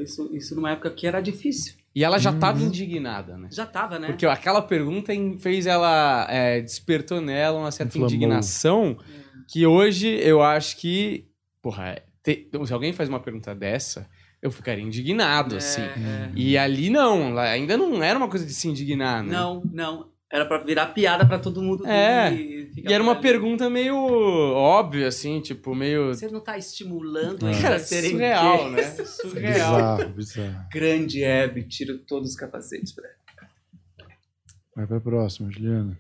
Isso, 0.02 0.32
isso 0.36 0.56
numa 0.56 0.72
época 0.72 0.90
que 0.90 1.06
era 1.06 1.22
difícil. 1.22 1.76
E 1.96 2.04
ela 2.04 2.18
já 2.18 2.34
tava 2.34 2.62
indignada, 2.64 3.38
né? 3.38 3.50
Já 3.52 3.66
tava, 3.66 4.00
né? 4.00 4.08
Porque 4.08 4.26
aquela 4.26 4.62
pergunta 4.62 5.14
em- 5.14 5.38
fez 5.38 5.68
ela. 5.68 6.26
é, 6.30 6.60
despertou 6.62 7.22
nela 7.22 7.60
uma 7.60 7.72
certa 7.72 7.90
Inflamou. 7.98 8.08
indignação 8.10 8.98
que 9.48 9.66
hoje 9.68 10.08
eu 10.08 10.42
acho 10.42 10.78
que. 10.78 11.28
Porra, 11.62 12.02
te- 12.24 12.50
se 12.66 12.74
alguém 12.74 12.94
faz 12.94 13.08
uma 13.10 13.20
pergunta 13.20 13.54
dessa, 13.54 14.10
eu 14.42 14.50
ficaria 14.52 14.84
indignado, 14.84 15.54
É, 15.56 15.58
assim. 15.60 15.82
é. 15.82 16.32
E 16.36 16.58
ali 16.58 16.90
não, 16.90 17.38
ainda 17.38 17.78
não 17.78 18.02
era 18.04 18.18
uma 18.18 18.28
coisa 18.28 18.46
de 18.46 18.54
se 18.54 18.68
indignar, 18.68 19.24
né? 19.24 19.32
Não, 19.32 19.62
não. 19.72 20.13
Era 20.34 20.48
pra 20.48 20.58
virar 20.58 20.88
piada 20.88 21.24
pra 21.28 21.38
todo 21.38 21.62
mundo. 21.62 21.86
É, 21.86 22.32
ficar 22.74 22.90
E 22.90 22.94
era 22.94 23.04
uma 23.04 23.12
ali. 23.12 23.22
pergunta 23.22 23.70
meio 23.70 23.96
óbvia, 23.96 25.08
assim, 25.08 25.40
tipo, 25.40 25.76
meio. 25.76 26.08
Você 26.08 26.28
não 26.28 26.40
tá 26.40 26.58
estimulando 26.58 27.48
É. 27.48 27.62
Cara, 27.62 27.76
a 27.76 27.80
serem 27.80 28.12
surreal, 28.14 28.72
gays? 28.72 28.98
né? 28.98 29.06
Surreal. 29.06 29.98
Bizarro, 29.98 30.10
bizarro. 30.10 30.66
Grande 30.72 31.24
Hebe, 31.24 31.62
tira 31.68 31.96
todos 32.08 32.32
os 32.32 32.36
capacetes 32.36 32.92
pra 32.92 33.06
ela. 33.08 33.16
Vai 34.76 34.88
pra 34.88 35.00
próxima, 35.00 35.52
Juliana. 35.52 36.00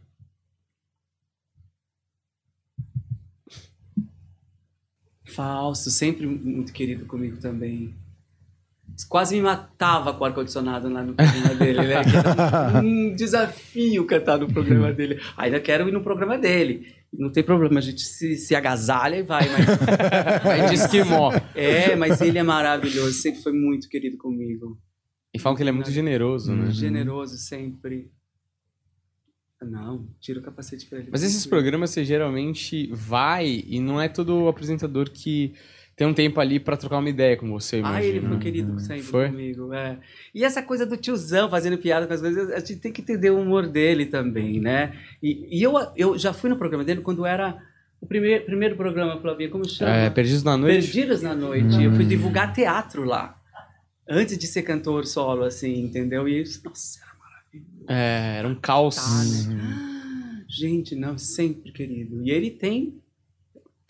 Falso, 5.25 5.89
sempre 5.89 6.27
muito 6.27 6.73
querido 6.73 7.05
comigo 7.05 7.37
também. 7.37 7.93
Quase 9.09 9.35
me 9.35 9.41
matava 9.41 10.13
com 10.13 10.23
o 10.23 10.27
ar-condicionado 10.27 10.87
lá 10.89 11.03
no 11.03 11.13
programa 11.13 11.55
dele, 11.55 11.81
né? 11.81 12.01
Que 12.03 12.85
um 12.85 13.13
desafio 13.15 14.05
cantar 14.05 14.37
no 14.37 14.47
programa 14.47 14.93
dele. 14.93 15.19
Ainda 15.35 15.59
quero 15.59 15.87
ir 15.87 15.91
no 15.91 16.03
programa 16.03 16.37
dele. 16.37 16.93
Não 17.11 17.31
tem 17.31 17.43
problema, 17.43 17.79
a 17.79 17.81
gente 17.81 18.01
se, 18.01 18.35
se 18.37 18.55
agasalha 18.55 19.17
e 19.17 19.23
vai, 19.23 19.47
mas. 19.49 19.65
Vai 20.43 20.67
de 20.67 20.75
esquimó. 20.75 21.31
É, 21.53 21.95
mas 21.95 22.19
ele 22.21 22.39
é 22.39 22.43
maravilhoso, 22.43 23.13
sempre 23.13 23.41
foi 23.41 23.53
muito 23.53 23.87
querido 23.87 24.17
comigo. 24.17 24.79
E 25.33 25.39
falam 25.39 25.55
que 25.55 25.63
ele 25.63 25.69
é 25.69 25.73
muito 25.73 25.91
generoso, 25.91 26.53
né? 26.53 26.71
Generoso 26.71 27.37
sempre. 27.37 28.11
Não, 29.61 30.07
tira 30.19 30.39
o 30.39 30.43
capacete 30.43 30.85
pra 30.85 30.99
ele. 30.99 31.09
Mas 31.11 31.23
esses 31.23 31.45
programas 31.45 31.91
você 31.91 32.03
geralmente 32.03 32.89
vai 32.91 33.63
e 33.65 33.79
não 33.79 33.99
é 34.01 34.09
todo 34.09 34.47
apresentador 34.47 35.09
que 35.09 35.53
tem 35.95 36.07
um 36.07 36.13
tempo 36.13 36.39
ali 36.39 36.59
pra 36.59 36.75
trocar 36.75 36.97
uma 36.97 37.09
ideia 37.09 37.37
com 37.37 37.47
você, 37.49 37.79
imagina. 37.79 37.99
Ah, 37.99 38.03
ele 38.03 38.27
foi 38.27 38.39
querido 38.39 38.79
sempre 38.79 39.03
Foi? 39.03 39.29
comigo, 39.29 39.73
é. 39.73 39.99
E 40.33 40.43
essa 40.43 40.61
coisa 40.63 40.85
do 40.85 40.97
tiozão 40.97 41.49
fazendo 41.49 41.77
piada 41.77 42.07
com 42.07 42.13
as 42.13 42.21
coisas, 42.21 42.49
a 42.51 42.59
gente 42.59 42.77
tem 42.77 42.91
que 42.91 43.01
entender 43.01 43.29
o 43.29 43.39
humor 43.39 43.67
dele 43.67 44.07
também, 44.07 44.59
né? 44.59 44.93
E, 45.21 45.59
e 45.59 45.61
eu, 45.61 45.73
eu 45.95 46.17
já 46.17 46.33
fui 46.33 46.49
no 46.49 46.57
programa 46.57 46.83
dele 46.83 47.01
quando 47.01 47.25
era 47.25 47.61
o 48.01 48.07
primeiro, 48.07 48.43
primeiro 48.43 48.75
programa, 48.75 49.21
Flavinha, 49.21 49.49
como 49.49 49.69
chama? 49.69 49.91
É, 49.91 50.09
Perdidos 50.09 50.43
na 50.43 50.57
Noite. 50.57 50.81
Perdidos 50.81 51.21
na 51.21 51.35
Noite. 51.35 51.83
Eu 51.83 51.91
fui 51.93 52.05
divulgar 52.05 52.51
teatro 52.53 53.03
lá. 53.03 53.39
Antes 54.09 54.37
de 54.37 54.47
ser 54.47 54.63
cantor 54.63 55.05
solo, 55.05 55.43
assim, 55.43 55.79
entendeu? 55.83 56.27
E, 56.27 56.43
nossa, 56.65 56.99
era 56.99 57.13
maravilhoso. 57.19 57.85
É, 57.87 58.35
era 58.39 58.47
um 58.47 58.55
caos. 58.55 58.95
Tá, 58.95 59.53
né? 59.53 60.45
Gente, 60.49 60.95
não, 60.95 61.17
sempre 61.17 61.71
querido. 61.71 62.21
E 62.23 62.31
ele 62.31 62.51
tem 62.51 63.01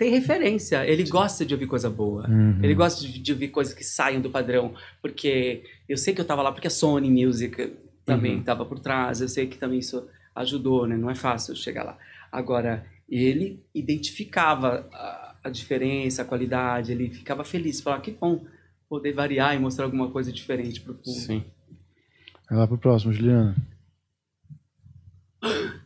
tem 0.04 0.12
referência, 0.12 0.86
ele 0.86 1.06
gosta 1.06 1.46
de 1.46 1.54
ouvir 1.54 1.66
coisa 1.66 1.90
boa. 1.90 2.30
Uhum. 2.30 2.60
Ele 2.62 2.76
gosta 2.76 3.08
de, 3.08 3.20
de 3.20 3.32
ouvir 3.32 3.48
coisas 3.48 3.74
que 3.74 3.86
saiam 3.86 4.20
do 4.22 4.30
padrão, 4.30 4.74
porque 5.02 5.64
eu 5.88 5.96
sei 5.96 6.14
que 6.14 6.20
eu 6.20 6.26
tava 6.26 6.42
lá 6.42 6.52
porque 6.52 6.68
a 6.68 6.70
Sony 6.70 7.10
Music 7.10 7.74
também 8.04 8.36
Uhum. 8.36 8.44
tava 8.44 8.66
por 8.66 8.80
trás, 8.80 9.22
eu 9.22 9.30
sei 9.30 9.48
que 9.48 9.58
também 9.58 9.80
isso 9.80 10.06
ajudou, 10.36 10.86
né? 10.86 10.98
Não 10.98 11.10
é 11.10 11.16
fácil 11.16 11.56
chegar 11.56 11.84
lá. 11.86 11.98
Agora, 12.30 12.86
ele 13.08 13.64
identificava 13.74 14.90
a, 14.92 15.36
a 15.46 15.50
diferença, 15.50 16.22
a 16.22 16.26
qualidade, 16.26 16.92
ele 16.92 17.10
ficava 17.10 17.46
feliz, 17.46 17.80
falava 17.80 18.02
que 18.02 18.12
bom 18.12 18.46
poder 18.90 19.14
variar 19.14 19.56
e 19.56 19.60
mostrar 19.60 19.86
alguma 19.86 20.12
coisa 20.12 20.34
diferente 20.34 20.82
pro 20.82 20.96
público. 20.96 21.18
Sim. 21.18 21.46
Vai 22.50 22.60
lá 22.60 22.68
pro 22.68 22.78
próximo, 22.78 23.14
Juliana. 23.14 23.56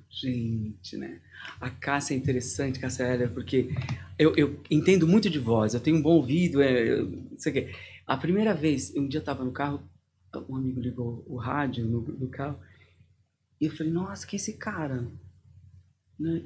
Gente, 0.09 0.97
né? 0.97 1.21
A 1.59 1.69
Cássia 1.69 2.13
é 2.13 2.17
interessante, 2.17 2.79
Cássia 2.79 3.05
Heller, 3.05 3.31
porque 3.31 3.69
eu, 4.17 4.35
eu 4.35 4.59
entendo 4.69 5.07
muito 5.07 5.29
de 5.29 5.39
voz, 5.39 5.73
eu 5.73 5.79
tenho 5.79 5.97
um 5.97 6.01
bom 6.01 6.15
ouvido, 6.15 6.61
é, 6.61 7.01
não 7.01 7.37
sei 7.37 7.51
o 7.51 7.55
quê. 7.55 7.75
A 8.05 8.15
primeira 8.17 8.53
vez, 8.53 8.95
um 8.95 9.07
dia 9.07 9.19
eu 9.19 9.23
tava 9.23 9.43
no 9.43 9.51
carro, 9.51 9.81
um 10.47 10.55
amigo 10.55 10.79
ligou 10.79 11.23
o 11.27 11.35
rádio 11.37 11.85
no, 11.85 12.01
no 12.01 12.27
carro, 12.27 12.59
e 13.59 13.65
eu 13.65 13.71
falei, 13.71 13.91
nossa, 13.91 14.25
que 14.25 14.35
é 14.35 14.37
esse 14.37 14.53
cara? 14.53 15.07
Né? 16.19 16.43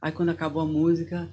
Aí 0.00 0.10
quando 0.12 0.30
acabou 0.30 0.62
a 0.62 0.66
música, 0.66 1.32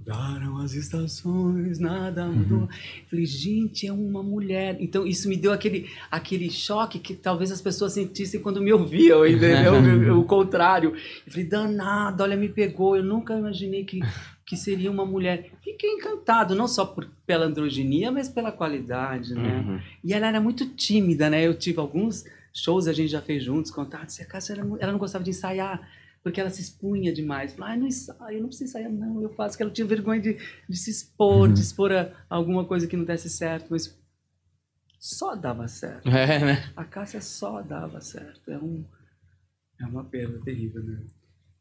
mudaram 0.00 0.58
as 0.58 0.72
estações, 0.72 1.78
nada 1.78 2.26
mudou. 2.26 2.62
Eu 2.62 3.08
falei, 3.08 3.26
gente, 3.26 3.86
é 3.86 3.92
uma 3.92 4.22
mulher. 4.22 4.76
Então 4.80 5.06
isso 5.06 5.28
me 5.28 5.36
deu 5.36 5.52
aquele, 5.52 5.90
aquele 6.10 6.50
choque 6.50 6.98
que 6.98 7.14
talvez 7.14 7.52
as 7.52 7.60
pessoas 7.60 7.92
sentissem 7.92 8.40
quando 8.40 8.60
me 8.60 8.72
ouviam, 8.72 9.26
entendeu? 9.26 9.74
o, 10.16 10.20
o 10.20 10.24
contrário. 10.24 10.94
Eu 11.26 11.32
falei, 11.32 11.46
danado, 11.46 12.22
olha, 12.22 12.36
me 12.36 12.48
pegou. 12.48 12.96
Eu 12.96 13.04
nunca 13.04 13.38
imaginei 13.38 13.84
que, 13.84 14.00
que 14.46 14.56
seria 14.56 14.90
uma 14.90 15.04
mulher. 15.04 15.50
Fiquei 15.62 15.90
encantado, 15.90 16.54
não 16.54 16.66
só 16.66 16.84
por, 16.86 17.06
pela 17.26 17.46
androginia, 17.46 18.10
mas 18.10 18.28
pela 18.28 18.50
qualidade, 18.50 19.34
né? 19.34 19.64
Uhum. 19.66 19.80
E 20.02 20.14
ela 20.14 20.26
era 20.26 20.40
muito 20.40 20.66
tímida, 20.74 21.28
né? 21.28 21.46
Eu 21.46 21.54
tive 21.54 21.78
alguns 21.78 22.24
shows 22.52 22.88
a 22.88 22.92
gente 22.92 23.10
já 23.10 23.20
fez 23.20 23.44
juntos, 23.44 23.70
contatos, 23.70 24.18
e 24.18 24.22
a 24.22 24.26
Cássia, 24.26 24.54
ela, 24.54 24.78
ela 24.80 24.92
não 24.92 24.98
gostava 24.98 25.22
de 25.22 25.30
ensaiar, 25.30 25.80
porque 26.22 26.40
ela 26.40 26.50
se 26.50 26.60
expunha 26.60 27.12
demais. 27.12 27.52
Falava, 27.54 27.74
ah, 27.74 27.76
não 27.76 27.86
ensaio, 27.86 28.36
eu 28.36 28.40
não 28.42 28.48
preciso 28.48 28.70
ensaiar, 28.70 28.92
não, 28.92 29.22
eu 29.22 29.30
faço, 29.34 29.56
que 29.56 29.62
ela 29.62 29.72
tinha 29.72 29.86
vergonha 29.86 30.20
de, 30.20 30.36
de 30.68 30.76
se 30.76 30.90
expor, 30.90 31.48
Uhum. 31.48 31.52
de 31.52 31.60
expor 31.60 31.92
a 31.92 32.12
alguma 32.28 32.64
coisa 32.64 32.86
que 32.86 32.96
não 32.96 33.04
desse 33.04 33.30
certo, 33.30 33.68
mas 33.70 33.98
só 34.98 35.34
dava 35.34 35.66
certo. 35.68 36.08
É, 36.08 36.38
né? 36.44 36.72
A 36.76 36.84
Cássia 36.84 37.20
só 37.20 37.62
dava 37.62 38.00
certo. 38.00 38.50
É, 38.50 38.58
um, 38.58 38.84
é 39.80 39.86
uma 39.86 40.04
perda 40.04 40.38
terrível, 40.44 40.82
né? 40.82 41.06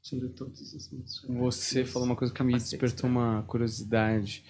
Tira 0.02 0.28
todos 0.30 0.74
os 0.74 0.90
Você 1.28 1.86
falou 1.86 2.06
uma 2.08 2.16
coisa 2.16 2.34
que 2.34 2.44
me 2.44 2.54
despertou 2.54 3.10
uma 3.10 3.44
curiosidade. 3.44 4.44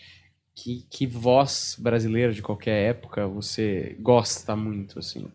Que, 0.56 0.86
que 0.90 1.07
voz 1.07 1.77
brasileira 1.80 2.34
de 2.34 2.41
qualquer 2.41 2.90
época 2.90 3.26
você 3.27 3.95
gosta 4.02 4.56
muito, 4.56 4.99
assim? 4.99 5.31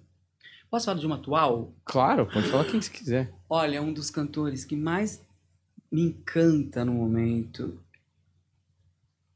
Posso 0.74 0.86
falar 0.86 0.98
de 0.98 1.06
uma 1.06 1.14
atual? 1.14 1.72
Claro, 1.84 2.26
pode 2.26 2.48
falar 2.48 2.64
quem 2.64 2.82
você 2.82 2.90
quiser. 2.90 3.32
Olha, 3.48 3.80
um 3.80 3.92
dos 3.92 4.10
cantores 4.10 4.64
que 4.64 4.74
mais 4.74 5.24
me 5.88 6.02
encanta 6.02 6.84
no 6.84 6.94
momento 6.94 7.78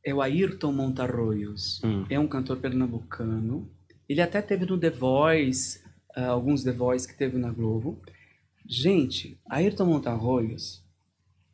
é 0.04 0.12
o 0.12 0.20
Ayrton 0.20 0.72
Montarroios. 0.72 1.80
Hum. 1.84 2.04
É 2.10 2.18
um 2.18 2.26
cantor 2.26 2.56
pernambucano. 2.56 3.70
Ele 4.08 4.20
até 4.20 4.42
teve 4.42 4.66
no 4.66 4.76
The 4.76 4.90
Voice, 4.90 5.80
ah, 6.16 6.26
alguns 6.26 6.64
The 6.64 6.72
Voice 6.72 7.06
que 7.06 7.16
teve 7.16 7.38
na 7.38 7.52
Globo. 7.52 8.02
Gente, 8.66 9.40
Ayrton 9.48 9.86
Montarroios, 9.86 10.84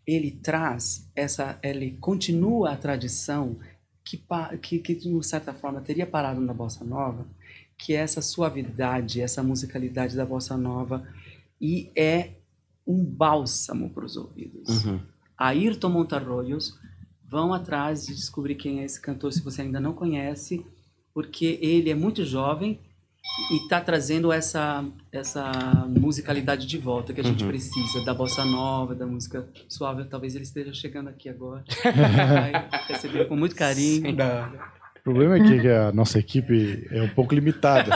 ele 0.07 0.31
traz 0.31 1.07
essa, 1.15 1.59
ele 1.63 1.99
continua 2.01 2.71
a 2.71 2.77
tradição 2.79 3.59
que, 4.03 4.19
que, 4.63 4.79
que 4.79 4.95
de 4.95 5.11
uma 5.11 5.23
certa 5.23 5.53
forma 5.53 5.83
teria 5.83 6.07
parado 6.07 6.41
na 6.41 6.55
bossa 6.55 6.87
nova, 6.87 7.27
que 7.79 7.93
é 7.95 7.97
essa 7.97 8.23
suavidade, 8.23 9.21
essa 9.21 9.43
musicalidade 9.43 10.17
da 10.17 10.25
bossa 10.25 10.57
nova 10.57 11.07
e 11.61 11.91
é 11.97 12.31
um 12.87 13.05
bálsamo 13.05 13.91
para 13.91 14.05
os 14.05 14.17
ouvidos. 14.17 14.85
Uhum. 14.85 15.01
Ayrton 15.37 15.89
Montarroios, 15.89 16.79
vão 17.27 17.53
atrás 17.53 18.07
de 18.07 18.15
descobrir 18.15 18.55
quem 18.55 18.81
é 18.81 18.85
esse 18.85 19.01
cantor 19.01 19.33
se 19.33 19.43
você 19.43 19.63
ainda 19.63 19.81
não 19.81 19.93
conhece, 19.93 20.65
porque 21.13 21.59
ele 21.61 21.91
é 21.91 21.95
muito 21.95 22.25
jovem 22.25 22.79
e 23.51 23.57
está 23.57 23.81
trazendo 23.81 24.31
essa 24.31 24.85
essa 25.11 25.51
musicalidade 25.89 26.67
de 26.67 26.77
volta 26.77 27.13
que 27.13 27.21
a 27.21 27.25
gente 27.25 27.43
Uhum. 27.43 27.49
precisa, 27.49 28.05
da 28.05 28.13
bossa 28.13 28.45
nova, 28.45 28.95
da 28.95 29.07
música 29.07 29.49
suave. 29.69 30.05
Talvez 30.05 30.35
ele 30.35 30.45
esteja 30.45 30.73
chegando 30.75 31.09
aqui 31.09 31.29
agora. 31.29 31.65
Vai 31.83 32.69
receber 32.89 33.27
com 33.27 33.35
muito 33.37 33.57
carinho. 33.57 34.15
O 35.05 35.13
problema 35.13 35.37
é 35.37 35.61
que 35.61 35.69
a 35.69 35.93
nossa 35.93 36.19
equipe 36.19 36.87
é 36.91 37.03
um 37.03 37.09
pouco 37.09 37.35
limitada. 37.35 37.91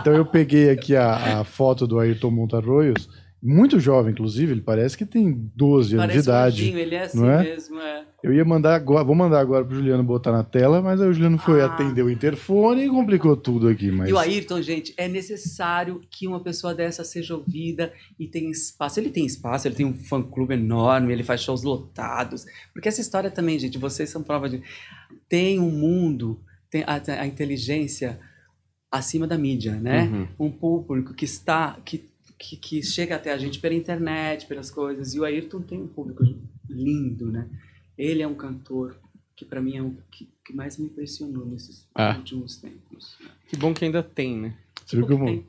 Então 0.00 0.14
eu 0.14 0.24
peguei 0.24 0.70
aqui 0.70 0.96
a, 0.96 1.40
a 1.40 1.44
foto 1.44 1.86
do 1.86 1.98
Ayrton 1.98 2.30
Montarroios, 2.30 3.06
muito 3.42 3.78
jovem, 3.78 4.12
inclusive, 4.12 4.52
ele 4.52 4.62
parece 4.62 4.96
que 4.96 5.04
tem 5.04 5.30
12 5.54 5.96
anos 5.96 6.06
de 6.06 6.22
Parece 6.22 6.24
idade. 6.26 6.70
ele 6.70 6.94
é 6.94 7.02
assim 7.02 7.20
não 7.20 7.30
é? 7.30 7.42
mesmo, 7.42 7.78
é. 7.78 8.04
Eu 8.22 8.32
ia 8.32 8.42
mandar 8.42 8.74
agora, 8.74 9.04
vou 9.04 9.14
mandar 9.14 9.38
agora 9.40 9.62
pro 9.62 9.76
Juliano 9.76 10.02
botar 10.02 10.32
na 10.32 10.42
tela, 10.42 10.80
mas 10.80 10.98
aí 10.98 11.06
o 11.06 11.12
Juliano 11.12 11.36
foi 11.36 11.60
Ah. 11.60 11.66
atender 11.66 12.02
o 12.02 12.08
interfone 12.08 12.86
e 12.86 12.88
complicou 12.88 13.36
tudo 13.36 13.68
aqui. 13.68 13.90
Mas... 13.90 14.08
E 14.08 14.14
o 14.14 14.18
Ayrton, 14.18 14.62
gente, 14.62 14.94
é 14.96 15.06
necessário 15.06 16.00
que 16.10 16.26
uma 16.26 16.40
pessoa 16.40 16.74
dessa 16.74 17.04
seja 17.04 17.34
ouvida 17.36 17.92
e 18.18 18.26
tenha 18.26 18.50
espaço. 18.50 18.98
Ele 18.98 19.10
tem 19.10 19.26
espaço, 19.26 19.68
ele 19.68 19.74
tem 19.74 19.84
um 19.84 19.92
fã-clube 19.92 20.54
enorme, 20.54 21.12
ele 21.12 21.22
faz 21.22 21.42
shows 21.42 21.62
lotados. 21.62 22.46
Porque 22.72 22.88
essa 22.88 23.02
história 23.02 23.30
também, 23.30 23.58
gente, 23.58 23.76
vocês 23.76 24.08
são 24.08 24.22
prova 24.22 24.48
de... 24.48 24.62
Tem 25.28 25.60
um 25.60 25.70
mundo, 25.70 26.40
a, 26.82 27.00
a 27.20 27.26
inteligência 27.26 28.18
acima 28.90 29.26
da 29.26 29.38
mídia, 29.38 29.74
né? 29.76 30.04
Uhum. 30.38 30.46
Um 30.46 30.50
público 30.50 31.14
que 31.14 31.24
está... 31.24 31.78
Que, 31.84 32.04
que, 32.36 32.56
que 32.56 32.82
chega 32.82 33.14
até 33.14 33.32
a 33.32 33.38
gente 33.38 33.60
pela 33.60 33.74
internet, 33.74 34.46
pelas 34.46 34.70
coisas. 34.70 35.14
E 35.14 35.20
o 35.20 35.24
Ayrton 35.24 35.60
tem 35.62 35.80
um 35.80 35.86
público 35.86 36.24
lindo, 36.68 37.30
né? 37.30 37.48
Ele 37.96 38.22
é 38.22 38.26
um 38.26 38.34
cantor 38.34 38.96
que 39.36 39.44
para 39.44 39.60
mim 39.60 39.76
é 39.76 39.82
o 39.82 39.96
que, 40.10 40.28
que 40.44 40.52
mais 40.52 40.76
me 40.76 40.86
impressionou 40.86 41.46
nesses 41.46 41.86
Ah. 41.94 42.16
últimos 42.16 42.56
tempos. 42.56 43.16
Que 43.48 43.56
bom 43.56 43.72
que 43.72 43.84
ainda 43.84 44.02
tem, 44.02 44.36
né? 44.36 44.54
Você 44.84 44.96
viu 44.96 45.06
que 45.06 45.12
eu 45.12 45.24
Tem. 45.24 45.44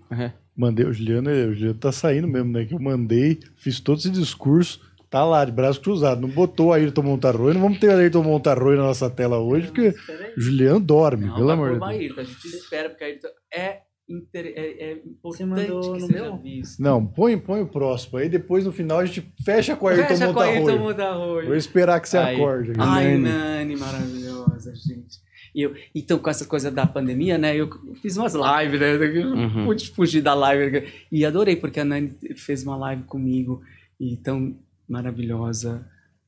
Mandei 0.55 0.85
o 0.85 0.93
Juliano, 0.93 1.29
o 1.29 1.53
Juliano 1.53 1.79
tá 1.79 1.91
saindo 1.91 2.27
mesmo, 2.27 2.51
né? 2.51 2.63
Que 2.65 2.73
eu 2.73 2.79
mandei, 2.79 3.39
fiz 3.57 3.79
todo 3.79 3.97
esse 3.99 4.09
discurso, 4.09 4.79
tá 5.19 5.23
lá, 5.25 5.45
de 5.45 5.51
braço 5.51 5.79
cruzado. 5.79 6.19
Não 6.21 6.29
botou 6.29 6.73
Ayrton 6.73 7.01
Montarroio, 7.03 7.53
não 7.53 7.61
vamos 7.61 7.79
ter 7.79 7.89
Ayrton 7.91 8.23
Montarroio 8.23 8.77
na 8.77 8.83
nossa 8.83 9.09
tela 9.09 9.39
hoje, 9.39 9.67
porque 9.67 9.93
o 10.37 10.41
Juliano 10.41 10.79
dorme, 10.79 11.25
Não, 11.27 11.33
pelo 11.35 11.45
vai 11.47 11.53
amor 11.55 11.73
de 11.73 11.79
Deus. 11.79 11.89
Ayrton, 11.91 12.21
a 12.21 12.23
gente 12.23 12.47
espera, 12.47 12.89
porque 12.89 13.03
Ayrton 13.05 13.27
é, 13.53 13.77
inter- 14.09 14.53
é, 14.55 14.83
é 14.83 14.91
importante 15.05 15.65
que 15.67 15.71
no 15.71 15.99
seja 16.07 16.21
meu? 16.23 16.37
visto. 16.37 16.81
Não, 16.81 17.05
põe, 17.05 17.37
põe 17.37 17.61
o 17.61 17.67
próximo. 17.67 18.17
Aí 18.17 18.27
depois 18.27 18.65
no 18.65 18.71
final 18.73 18.99
a 18.99 19.05
gente 19.05 19.25
fecha 19.45 19.75
com 19.75 19.87
Ayrton 19.87 20.07
Fecha 20.07 20.33
com 20.33 20.39
Ayrton. 20.41 20.77
Montarroio. 20.79 21.47
Vou 21.47 21.55
esperar 21.55 21.99
que 22.01 22.09
você 22.09 22.17
Aí. 22.17 22.35
acorde. 22.35 22.73
Ai, 22.77 23.17
Nani. 23.17 23.23
Nani, 23.23 23.75
maravilhosa, 23.77 24.73
gente. 24.75 25.23
E 25.55 25.61
eu, 25.61 25.73
então, 25.95 26.19
com 26.19 26.29
essa 26.29 26.45
coisa 26.45 26.69
da 26.69 26.85
pandemia, 26.85 27.37
né? 27.37 27.55
Eu 27.55 27.69
fiz 28.01 28.17
umas 28.17 28.33
lives, 28.33 28.77
né? 28.77 28.95
Eu 28.95 29.27
Uhum. 29.33 29.65
pude 29.65 29.89
fugir 29.91 30.21
da 30.21 30.33
live. 30.33 30.85
E 31.09 31.25
adorei, 31.25 31.55
porque 31.55 31.79
a 31.79 31.85
Nani 31.85 32.13
fez 32.35 32.61
uma 32.63 32.75
live 32.75 33.03
comigo 33.03 33.61
e 33.97 34.17
tão 34.17 34.53
maravilhosa. 34.87 35.85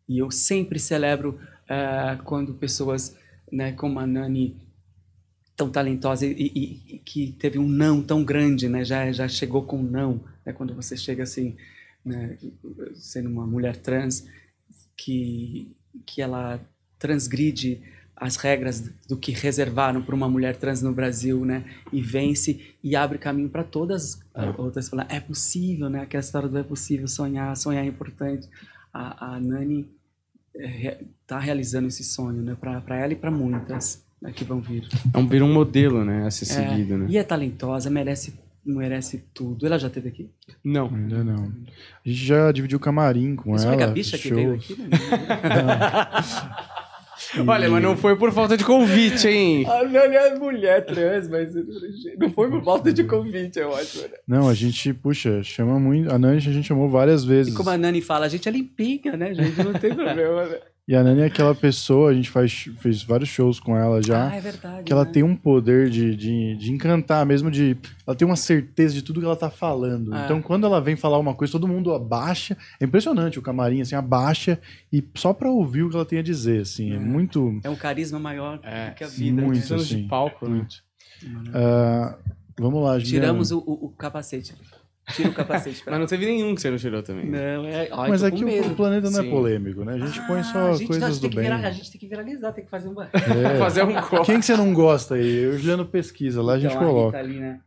E 0.08 0.18
eu 0.20 0.32
sempre 0.32 0.80
celebro 0.80 1.40
eh, 1.70 2.18
quando 2.24 2.54
pessoas 2.54 3.16
né, 3.52 3.72
como 3.74 4.00
a 4.00 4.08
Nani, 4.08 4.56
tão 5.56 5.70
talentosa 5.70 6.26
e, 6.26 6.32
e- 6.34 6.96
e 6.96 7.00
que 7.00 7.32
teve 7.34 7.58
um 7.58 7.68
não 7.68 8.02
tão 8.02 8.24
grande, 8.24 8.70
né? 8.70 8.84
Já, 8.86 9.12
já 9.12 9.28
chegou 9.28 9.64
com 9.64 9.78
um 9.80 9.84
não. 9.84 10.24
Né? 10.46 10.54
Quando 10.54 10.74
você 10.76 10.96
chega 10.96 11.24
assim, 11.24 11.56
né, 12.06 12.38
sendo 12.96 13.30
uma 13.30 13.46
mulher 13.48 13.76
trans, 13.78 14.28
que, 14.96 15.76
que 16.06 16.22
ela 16.22 16.60
transgride 17.00 17.82
as 18.20 18.36
regras 18.36 18.82
do 19.08 19.16
que 19.16 19.32
reservaram 19.32 20.02
para 20.02 20.16
uma 20.16 20.28
mulher 20.28 20.56
trans 20.56 20.82
no 20.82 20.92
Brasil, 20.92 21.46
né? 21.46 21.64
E 21.94 22.02
vence 22.02 22.76
e 22.84 22.96
abre 22.96 23.18
caminho 23.20 23.48
para 23.50 23.64
todas 23.64 24.20
as 24.34 24.58
outras. 24.58 24.90
Falar, 24.90 25.06
é 25.10 25.20
possível, 25.20 25.90
né? 25.90 26.02
Aquela 26.02 26.22
história 26.22 26.50
do 26.50 26.58
é 26.58 26.64
possível 26.64 27.08
sonhar, 27.08 27.56
sonhar 27.56 27.84
é 27.86 27.88
importante. 27.88 28.50
A, 28.92 29.36
a 29.36 29.40
Nani 29.40 29.88
está 31.22 31.38
realizando 31.40 31.88
esse 31.88 32.04
sonho, 32.04 32.42
né? 32.42 32.58
Para 32.60 32.96
ela 32.98 33.14
e 33.14 33.16
para 33.16 33.30
muitas 33.30 34.04
né, 34.20 34.32
que 34.32 34.44
vão 34.44 34.60
vir. 34.60 34.88
É 35.14 35.18
um, 35.18 35.28
vira 35.28 35.46
um 35.46 35.54
modelo, 35.54 36.04
né? 36.04 36.26
A 36.26 36.32
ser 36.32 36.46
É, 36.46 36.70
seguido, 36.70 36.98
né? 36.98 37.06
E 37.10 37.18
é 37.18 37.24
talentosa, 37.24 37.88
merece, 37.92 38.34
merece 38.66 39.24
tudo. 39.32 39.68
Ela 39.68 39.78
já 39.78 39.88
esteve 39.90 40.10
aqui? 40.10 40.32
Não. 40.64 40.88
Ainda 40.88 41.24
não. 41.24 41.54
A 42.04 42.10
gente 42.10 42.26
já 42.26 42.52
dividiu 42.52 42.80
camarim 42.80 43.36
com 43.36 43.56
Isso 43.56 43.68
ela. 43.68 43.76
foi 43.76 43.84
a 43.84 43.88
bicha 43.88 44.18
que 44.18 44.34
veio 44.34 44.60
shows. 44.60 44.72
aqui, 44.72 44.82
né? 44.82 44.90
Olha, 47.46 47.70
mas 47.70 47.84
não 47.84 47.98
foi 47.98 48.16
por 48.16 48.32
falta 48.32 48.56
de 48.56 48.64
convite, 48.64 49.28
hein? 49.28 49.66
A 49.70 49.84
Nani 49.84 50.16
é 50.16 50.36
mulher 50.40 50.86
trans, 50.86 51.28
mas 51.28 51.54
não 52.18 52.30
foi 52.32 52.50
por 52.50 52.64
falta 52.64 52.94
de 52.94 53.04
convite, 53.04 53.60
eu 53.60 53.76
acho. 53.76 54.02
Né? 54.02 54.10
Não, 54.28 54.48
a 54.48 54.54
gente, 54.54 54.94
puxa, 54.94 55.44
chama 55.44 55.80
muito. 55.80 56.12
A 56.12 56.18
Nani 56.18 56.38
a 56.38 56.40
gente 56.40 56.68
chamou 56.68 56.90
várias 56.90 57.24
vezes. 57.24 57.54
E 57.54 57.58
como 57.58 57.70
a 57.70 57.78
Nani 57.78 58.02
fala, 58.02 58.26
a 58.26 58.30
gente 58.30 58.48
é 58.48 58.52
limpinha, 58.52 59.18
né, 59.18 59.34
gente? 59.34 59.64
Não 59.64 59.74
tem 59.74 59.94
problema, 59.94 60.46
né? 60.46 60.58
E 60.88 60.96
a 60.96 61.04
Nani 61.04 61.20
é 61.20 61.26
aquela 61.26 61.54
pessoa, 61.54 62.12
a 62.12 62.14
gente 62.14 62.30
faz, 62.30 62.70
fez 62.80 63.04
vários 63.04 63.28
shows 63.28 63.60
com 63.60 63.76
ela 63.76 64.02
já. 64.02 64.30
Ah, 64.30 64.36
é 64.36 64.40
verdade. 64.40 64.84
que 64.84 64.94
ela 64.94 65.04
né? 65.04 65.12
tem 65.12 65.22
um 65.22 65.36
poder 65.36 65.90
de, 65.90 66.16
de, 66.16 66.56
de 66.56 66.72
encantar 66.72 67.26
mesmo, 67.26 67.52
de. 67.52 67.76
Ela 68.08 68.16
tem 68.16 68.26
uma 68.26 68.38
certeza 68.38 68.94
de 68.94 69.02
tudo 69.02 69.20
que 69.20 69.26
ela 69.26 69.36
tá 69.36 69.50
falando. 69.50 70.16
É. 70.16 70.24
Então, 70.24 70.42
quando 70.42 70.66
ela 70.66 70.80
vem 70.80 70.96
falar 70.96 71.18
uma 71.20 71.34
coisa, 71.34 71.52
todo 71.52 71.68
mundo 71.68 71.94
abaixa. 71.94 72.56
É 72.80 72.86
impressionante 72.86 73.38
o 73.38 73.42
camarim, 73.42 73.82
assim, 73.82 73.96
abaixa 73.96 74.62
e 74.94 75.04
só 75.16 75.34
pra 75.34 75.50
ouvir 75.52 75.84
o 75.84 75.90
que 75.90 75.96
ela 75.98 76.06
tem 76.06 76.20
a 76.20 76.24
dizer, 76.24 76.62
assim. 76.62 76.94
É, 76.94 76.96
É. 76.96 77.00
muito. 77.00 77.60
É 77.66 77.70
um 77.70 77.76
carisma 77.76 78.18
maior 78.18 78.58
É, 78.64 78.90
do 78.92 78.96
que 78.96 79.04
a 79.04 79.08
vida. 79.08 79.42
muito, 79.42 79.48
Muitos 79.48 79.72
anos 79.74 79.84
assim. 79.84 80.04
de 80.04 80.08
palco, 80.08 80.48
né? 80.48 80.56
muito. 80.56 80.76
Ah, 81.54 82.18
vamos 82.58 82.82
lá, 82.82 82.98
Juliana. 82.98 83.26
Tiramos 83.26 83.52
o, 83.52 83.58
o- 83.60 83.86
o 83.88 83.90
capacete. 83.90 84.54
Tira 85.14 85.30
o 85.30 85.34
capacete 85.34 85.82
pra 85.84 85.92
Mas 85.92 86.00
não 86.02 86.08
teve 86.08 86.26
nenhum 86.26 86.54
que 86.54 86.62
você 86.62 86.70
não 86.70 86.78
tirou 86.78 87.02
também. 87.02 87.26
Não, 87.30 87.66
é. 87.66 87.88
Ai, 87.92 88.10
Mas 88.10 88.24
aqui 88.24 88.38
com 88.40 88.44
o, 88.44 88.46
medo. 88.46 88.68
o 88.72 88.76
planeta 88.76 89.10
não 89.10 89.22
Sim. 89.22 89.28
é 89.28 89.32
polêmico, 89.32 89.86
né? 89.86 89.94
A 89.94 90.06
gente 90.06 90.22
põe 90.28 90.40
Ah, 90.40 90.44
só 90.44 90.60
a 90.70 90.74
gente- 90.74 90.88
coisas 90.88 91.04
a 91.04 91.10
do 91.14 91.20
tem 91.22 91.30
que 91.30 91.36
bem. 91.38 91.46
virar- 91.46 91.66
a 91.68 91.72
gente 91.72 91.92
tem 91.92 92.00
que 92.02 92.08
viralizar, 92.08 92.52
tem 92.52 92.66
que 92.66 92.70
fazer 92.70 92.90
um. 92.90 93.02
É. 93.02 93.08
Fazer 93.58 93.84
um 93.84 93.94
corte. 94.02 94.26
Quem 94.26 94.40
que 94.40 94.46
você 94.46 94.58
não 94.58 94.74
gosta 94.74 95.16
aí? 95.16 95.46
O 95.48 95.58
Juliano 95.58 95.86
pesquisa, 95.86 96.42
lá 96.42 96.54
a 96.54 96.60
gente 96.60 96.72
Então, 96.76 96.86
coloca. 96.86 97.18
Rita 97.18 97.30
ali, 97.30 97.40
né? 97.40 97.60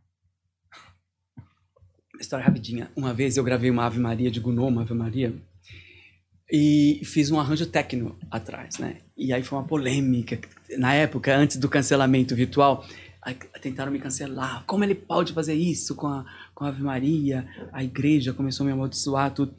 História 2.21 2.45
rapidinha. 2.45 2.91
Uma 2.95 3.15
vez 3.15 3.37
eu 3.39 3.45
gravei 3.45 3.71
uma 3.71 3.87
Ave 3.87 3.99
Maria 3.99 4.31
de 4.31 4.41
Gounod, 4.41 4.71
uma 4.71 4.83
Ave 4.83 4.93
Maria, 4.93 5.35
e 6.53 7.01
fiz 7.05 7.31
um 7.31 7.41
arranjo 7.41 7.65
técnico 7.67 8.19
atrás, 8.31 8.79
né? 8.79 8.99
E 9.17 9.33
aí 9.33 9.43
foi 9.43 9.59
uma 9.59 9.65
polêmica. 9.67 10.39
Na 10.77 10.93
época, 10.93 11.35
antes 11.35 11.57
do 11.57 11.69
cancelamento 11.69 12.35
virtual, 12.37 12.85
tentaram 13.63 13.91
me 13.91 13.99
cancelar. 13.99 14.65
Como 14.67 14.85
ele 14.85 14.95
pode 14.95 15.33
fazer 15.33 15.55
isso 15.55 15.95
com 15.95 16.09
a, 16.09 16.25
com 16.61 16.67
Ave 16.67 16.83
Maria? 16.83 17.49
A 17.73 17.83
igreja 17.83 18.35
começou 18.35 18.65
a 18.65 18.67
me 18.67 18.73
amaldiçoar, 18.75 19.33
tudo. 19.33 19.55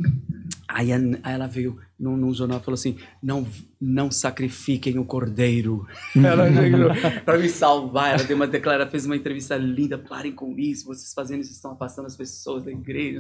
Aí, 0.68 0.94
aí 0.94 1.34
ela 1.34 1.48
veio 1.48 1.80
num, 2.00 2.16
num 2.16 2.32
jornal 2.32 2.60
e 2.60 2.64
falou 2.64 2.76
assim: 2.76 2.96
não, 3.24 3.46
não 3.82 4.12
sacrifiquem 4.12 5.00
o 5.00 5.04
cordeiro. 5.04 5.88
ela 6.16 6.48
veio 6.48 6.90
para 7.26 7.40
me 7.40 7.50
salvar. 7.50 8.14
Ela 8.14 8.24
deu 8.24 8.36
uma 8.36 8.46
declaração, 8.46 8.92
fez 8.92 9.06
uma 9.08 9.16
entrevista 9.16 9.58
linda. 9.58 9.98
Parem 9.98 10.32
com 10.32 10.56
isso, 10.60 10.86
vocês 10.86 11.12
fazendo 11.12 11.42
isso 11.42 11.52
estão 11.54 11.72
afastando 11.72 12.06
as 12.06 12.16
pessoas 12.16 12.64
da 12.64 12.72
igreja. 12.72 13.20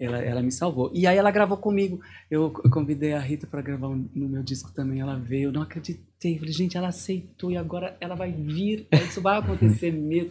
Ela, 0.00 0.18
ela 0.18 0.42
me 0.42 0.50
salvou. 0.50 0.90
E 0.94 1.06
aí 1.06 1.16
ela 1.18 1.30
gravou 1.30 1.58
comigo. 1.58 2.00
Eu 2.30 2.50
convidei 2.50 3.12
a 3.12 3.20
Rita 3.20 3.46
para 3.46 3.60
gravar 3.60 3.88
um- 3.88 4.08
no 4.14 4.28
meu 4.30 4.42
disco 4.42 4.72
também. 4.72 5.00
Ela 5.00 5.16
veio. 5.16 5.48
Eu 5.48 5.52
não 5.52 5.62
acreditei. 5.62 6.38
Falei, 6.38 6.52
gente, 6.54 6.76
ela 6.76 6.88
aceitou 6.88 7.50
e 7.50 7.56
agora 7.58 7.96
ela 8.00 8.14
vai 8.14 8.32
vir. 8.32 8.88
Isso 8.90 9.20
vai 9.20 9.38
acontecer 9.38 9.92
mesmo. 9.92 10.30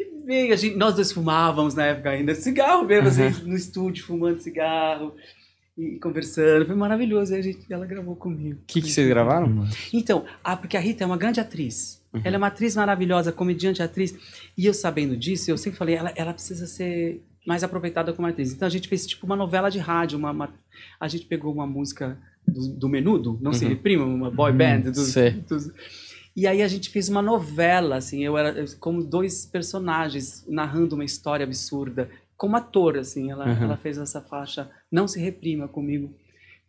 E 0.00 0.24
veio, 0.26 0.52
a 0.52 0.56
gente, 0.56 0.76
nós 0.76 0.94
dois 0.94 1.10
fumávamos 1.10 1.74
na 1.74 1.86
época 1.86 2.10
ainda, 2.10 2.34
cigarro 2.34 2.84
mesmo, 2.84 3.08
assim, 3.08 3.44
no 3.48 3.56
estúdio, 3.56 4.04
fumando 4.04 4.38
cigarro 4.38 5.14
e 5.76 5.98
conversando. 5.98 6.66
Foi 6.66 6.74
maravilhoso. 6.76 7.32
Aí 7.34 7.40
a 7.40 7.42
gente, 7.42 7.60
ela 7.70 7.86
gravou 7.86 8.14
comigo. 8.14 8.60
O 8.60 8.66
que, 8.66 8.80
que 8.82 8.90
vocês 8.90 9.08
gravaram? 9.08 9.66
Então, 9.92 10.24
ah, 10.44 10.56
porque 10.56 10.76
a 10.76 10.80
Rita 10.80 11.02
é 11.04 11.06
uma 11.06 11.16
grande 11.16 11.40
atriz. 11.40 11.98
Ela 12.24 12.36
é 12.36 12.38
uma 12.38 12.46
atriz 12.46 12.74
maravilhosa, 12.76 13.30
comediante, 13.32 13.82
atriz. 13.82 14.14
E 14.56 14.64
eu 14.66 14.72
sabendo 14.74 15.16
disso, 15.16 15.50
eu 15.50 15.58
sempre 15.58 15.78
falei, 15.78 15.94
ela, 15.94 16.12
ela 16.16 16.32
precisa 16.32 16.66
ser 16.66 17.22
mais 17.46 17.62
aproveitada 17.64 18.12
como 18.12 18.26
atriz. 18.28 18.52
Então 18.52 18.66
a 18.66 18.70
gente 18.70 18.88
fez 18.88 19.06
tipo 19.06 19.24
uma 19.26 19.36
novela 19.36 19.70
de 19.70 19.78
rádio, 19.78 20.18
uma, 20.18 20.30
uma- 20.30 20.54
a 21.00 21.08
gente 21.08 21.26
pegou 21.26 21.52
uma 21.52 21.66
música 21.66 22.18
do, 22.46 22.68
do 22.76 22.88
Menudo, 22.88 23.38
Não 23.42 23.52
Se 23.52 23.64
Uhum. 23.64 23.70
Reprima, 23.70 24.04
uma 24.04 24.30
boy 24.30 24.52
band. 24.52 24.90
dos- 24.90 25.14
dos- 25.48 25.70
e 26.40 26.46
aí 26.46 26.62
a 26.62 26.68
gente 26.68 26.90
fez 26.90 27.08
uma 27.08 27.22
novela, 27.22 27.96
assim, 27.96 28.24
eu 28.24 28.36
era 28.38 28.64
como 28.78 29.02
dois 29.02 29.44
personagens 29.46 30.44
narrando 30.48 30.94
uma 30.94 31.04
história 31.04 31.44
absurda, 31.44 32.08
como 32.36 32.56
ator, 32.56 32.96
assim, 32.98 33.30
ela, 33.30 33.46
Uhum. 33.46 33.64
ela 33.64 33.76
fez 33.76 33.98
essa 33.98 34.20
faixa 34.20 34.70
Não 34.92 35.08
Se 35.08 35.18
Reprima 35.20 35.66
comigo, 35.66 36.14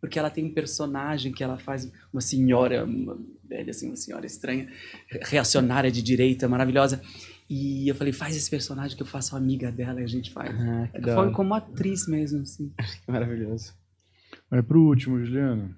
porque 0.00 0.18
ela 0.18 0.30
tem 0.30 0.44
um 0.46 0.52
personagem 0.54 1.32
que 1.32 1.44
ela 1.44 1.58
faz 1.58 1.90
uma 2.12 2.20
senhora, 2.20 2.84
uma 2.84 3.16
velha 3.44 3.70
assim, 3.70 3.86
uma 3.88 3.96
senhora 3.96 4.26
estranha, 4.26 4.68
reacionária 5.22 5.90
de 5.90 6.02
direita, 6.02 6.48
maravilhosa. 6.48 7.00
E 7.48 7.88
eu 7.88 7.94
falei, 7.94 8.12
faz 8.12 8.36
esse 8.36 8.48
personagem 8.48 8.96
que 8.96 9.02
eu 9.02 9.06
faço 9.06 9.36
amiga 9.36 9.70
dela 9.72 10.00
e 10.00 10.04
a 10.04 10.06
gente 10.06 10.32
faz. 10.32 10.50
Ah, 10.58 10.88
Foi 11.14 11.32
como 11.32 11.52
atriz 11.54 12.06
mesmo, 12.06 12.42
assim. 12.42 12.72
Que 13.04 13.10
maravilhoso. 13.10 13.74
Vai 14.48 14.62
pro 14.62 14.80
último, 14.82 15.18
Juliano. 15.24 15.74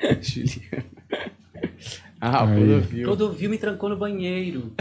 Juliana. 0.20 0.84
Ah, 2.20 2.44
o. 2.44 2.48
Clodovil. 2.48 3.04
Clodovil 3.04 3.50
me 3.50 3.56
trancou 3.56 3.88
no 3.88 3.96
banheiro. 3.96 4.72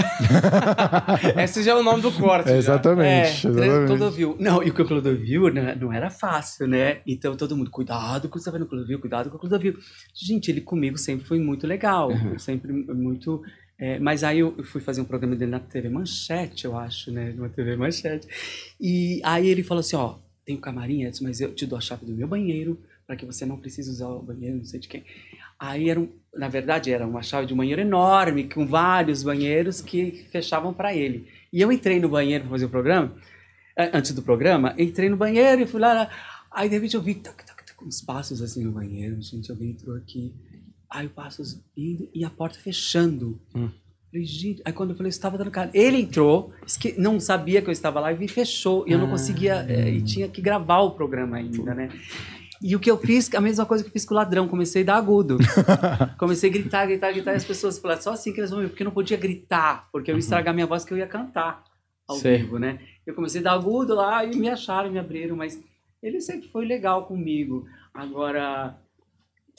Esse 1.42 1.64
já 1.64 1.72
é 1.72 1.76
o 1.76 1.82
nome 1.82 2.02
do 2.02 2.12
corte. 2.12 2.50
É, 2.50 2.54
já. 2.54 2.58
exatamente. 2.58 3.48
É, 3.48 3.50
exatamente. 3.50 3.88
Clodovil. 3.88 4.36
Não, 4.38 4.62
e 4.62 4.70
o 4.70 4.74
que 4.74 4.82
o 4.82 4.86
Clodovil 4.86 5.54
né, 5.54 5.74
não 5.80 5.94
era 5.94 6.10
fácil, 6.10 6.68
né? 6.68 7.00
Então 7.08 7.38
todo 7.38 7.56
mundo, 7.56 7.72
cuidado 7.72 8.28
com 8.28 8.38
você 8.38 8.52
vai 8.52 8.60
no 8.60 8.66
Clodovil, 8.66 9.00
cuidado 9.00 9.30
com 9.30 9.38
o 9.38 9.40
Clodovil. 9.40 9.78
Gente, 10.14 10.52
ele 10.52 10.60
comigo 10.60 10.98
sempre 10.98 11.26
foi 11.26 11.40
muito 11.40 11.66
legal, 11.66 12.10
sempre 12.38 12.74
muito. 12.74 13.42
é, 13.80 13.98
mas 14.00 14.22
aí 14.26 14.40
eu 14.40 14.62
fui 14.66 14.82
fazer 14.82 15.00
um 15.00 15.06
programa 15.06 15.34
dele 15.38 15.52
na 15.52 15.62
TV 15.62 15.88
Manchete, 15.88 16.66
eu 16.66 16.78
acho, 16.78 17.10
né? 17.10 17.32
Numa 17.32 17.48
TV 17.48 17.78
Manchete. 17.78 18.28
E 18.82 19.22
aí 19.24 19.48
ele 19.48 19.64
falou 19.64 19.80
assim: 19.80 19.96
ó, 19.96 20.16
tem 20.50 20.56
o 20.56 20.60
camarim, 20.60 21.04
Edson, 21.04 21.26
mas 21.26 21.40
eu 21.40 21.54
te 21.54 21.64
dou 21.68 21.78
a 21.78 21.82
chave 21.82 22.08
do 22.08 22.12
meu 22.12 22.28
banheiro 22.28 22.80
para 23.06 23.16
que 23.16 23.24
você 23.24 23.46
não 23.46 23.56
precise 23.56 23.88
usar 23.88 24.08
o 24.08 24.24
banheiro, 24.24 24.58
não 24.58 24.66
sei 24.66 24.80
de 24.80 24.88
quem. 24.88 25.06
Aí 25.60 25.92
era, 25.92 26.00
um, 26.00 26.10
na 26.34 26.48
verdade, 26.48 26.92
era 26.92 27.06
uma 27.06 27.22
chave 27.22 27.46
de 27.46 27.54
um 27.54 27.58
banheiro 27.58 27.82
enorme, 27.82 28.50
com 28.50 28.66
vários 28.66 29.22
banheiros 29.22 29.80
que 29.80 30.26
fechavam 30.32 30.74
para 30.74 30.92
ele. 30.92 31.28
E 31.54 31.62
eu 31.62 31.72
entrei 31.72 32.00
no 32.00 32.10
banheiro 32.10 32.46
para 32.46 32.52
fazer 32.52 32.66
o 32.66 32.70
programa, 32.70 33.16
eh, 33.78 33.92
antes 33.94 34.12
do 34.12 34.24
programa, 34.24 34.74
entrei 34.76 35.08
no 35.08 35.18
banheiro 35.18 35.62
e 35.62 35.68
fui 35.68 35.80
lá, 35.80 36.10
aí 36.50 36.68
de 36.68 36.74
repente 36.74 36.96
eu 36.96 37.02
vi 37.04 37.14
tac, 37.14 37.44
uns 37.86 38.02
passos 38.02 38.42
assim 38.42 38.64
no 38.64 38.72
banheiro, 38.72 39.22
gente, 39.22 39.52
alguém 39.52 39.70
entrou 39.70 39.96
aqui. 39.96 40.34
Aí 40.90 41.08
passos 41.08 41.62
indo 41.78 42.10
e 42.12 42.26
a 42.26 42.30
porta 42.32 42.58
fechando. 42.58 43.40
Hum. 43.54 43.70
Falei, 44.12 44.26
gente, 44.26 44.62
aí 44.66 44.74
quando 44.74 44.92
eu 44.92 44.96
falei, 44.98 45.10
estava 45.10 45.38
dando 45.38 45.52
cara. 45.52 45.70
Ele 45.74 45.98
entrou, 46.02 46.52
esque- 46.66 46.96
não 46.98 47.20
sabia 47.20 47.62
que 47.62 47.68
eu 47.68 47.72
estava 47.72 48.00
lá 48.00 48.12
e 48.12 48.18
me 48.18 48.28
fechou. 48.28 48.84
E 48.88 48.92
eu 48.92 48.98
não 48.98 49.06
Ah. 49.06 49.12
conseguia, 49.12 49.66
eh, 49.70 49.90
e 49.92 50.02
tinha 50.02 50.28
que 50.28 50.42
gravar 50.42 50.80
o 50.80 50.92
programa 50.92 51.38
ainda, 51.38 51.74
né? 51.76 51.90
E 52.62 52.76
o 52.76 52.80
que 52.80 52.90
eu 52.92 52.98
fiz, 52.98 53.34
a 53.36 53.40
mesma 53.40 53.66
coisa 53.66 53.84
que 53.84 53.90
eu 53.90 53.94
fiz 53.94 54.04
com 54.06 54.14
o 54.14 54.18
ladrão, 54.18 54.48
comecei 54.48 54.82
a 54.82 54.86
dar 54.86 54.96
agudo. 54.98 55.38
comecei 56.20 56.50
a 56.50 56.54
gritar, 56.54 56.86
gritar, 56.88 57.12
gritar, 57.12 57.34
e 57.34 57.36
as 57.36 57.46
pessoas 57.46 57.78
falaram, 57.80 58.02
só 58.02 58.12
assim 58.12 58.34
que 58.34 58.40
eles 58.40 58.50
vão 58.50 58.60
ver, 58.60 58.70
porque 58.70 58.84
eu 58.84 58.86
não 58.86 58.92
podia 58.92 59.16
gritar, 59.16 59.88
porque 59.92 60.12
eu 60.12 60.16
ia 60.16 60.20
estragar 60.20 60.54
minha 60.54 60.66
voz 60.68 60.84
que 60.84 60.92
eu 60.94 60.98
ia 60.98 61.08
cantar 61.08 61.64
ao 62.08 62.18
Sei. 62.18 62.38
vivo, 62.40 62.58
né? 62.60 62.80
Eu 63.06 63.14
comecei 63.14 63.40
a 63.42 63.44
dar 63.46 63.52
agudo 63.54 63.94
lá 63.96 64.26
e 64.26 64.36
me 64.36 64.50
acharam, 64.50 64.92
me 64.92 65.00
abriram, 65.00 65.36
mas 65.36 65.58
ele 66.04 66.20
sempre 66.20 66.50
foi 66.50 66.66
legal 66.66 67.06
comigo. 67.06 67.66
Agora, 67.94 68.76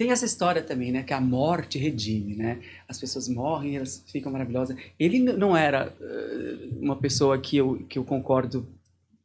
tem 0.01 0.13
essa 0.13 0.25
história 0.25 0.63
também, 0.63 0.91
né? 0.91 1.03
Que 1.03 1.13
a 1.13 1.21
morte 1.21 1.79
redime, 1.79 2.35
né? 2.35 2.63
As 2.89 2.99
pessoas 2.99 3.29
morrem, 3.29 3.77
elas 3.77 4.03
ficam 4.11 4.33
maravilhosas. 4.33 4.75
Ele 4.99 5.19
não 5.19 5.55
era 5.55 5.95
eh, 6.01 6.69
uma 6.81 6.97
pessoa 6.97 7.39
que 7.39 7.59
eu, 7.59 7.85
que 7.87 7.99
eu 7.99 8.05
concordo 8.05 8.67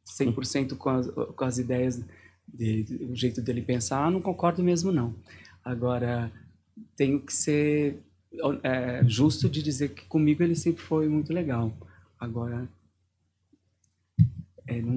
100% 0.06 0.76
com 0.76 0.90
as, 0.90 1.06
com 1.08 1.44
as 1.46 1.56
ideias 1.56 2.04
dele, 2.46 3.08
o 3.10 3.16
jeito 3.16 3.40
dele 3.40 3.62
pensar, 3.62 4.10
não 4.10 4.20
concordo 4.20 4.62
mesmo, 4.62 4.92
não. 4.92 5.14
Agora, 5.64 6.30
tenho 6.94 7.20
que 7.20 7.32
ser 7.32 8.02
eh, 8.62 9.02
justo 9.06 9.48
de 9.48 9.62
dizer 9.62 9.94
que 9.94 10.04
comigo 10.04 10.42
ele 10.42 10.54
sempre 10.54 10.82
foi 10.82 11.08
muito 11.08 11.32
legal. 11.32 11.72
Agora, 12.20 12.68
é, 14.66 14.80
não, 14.82 14.92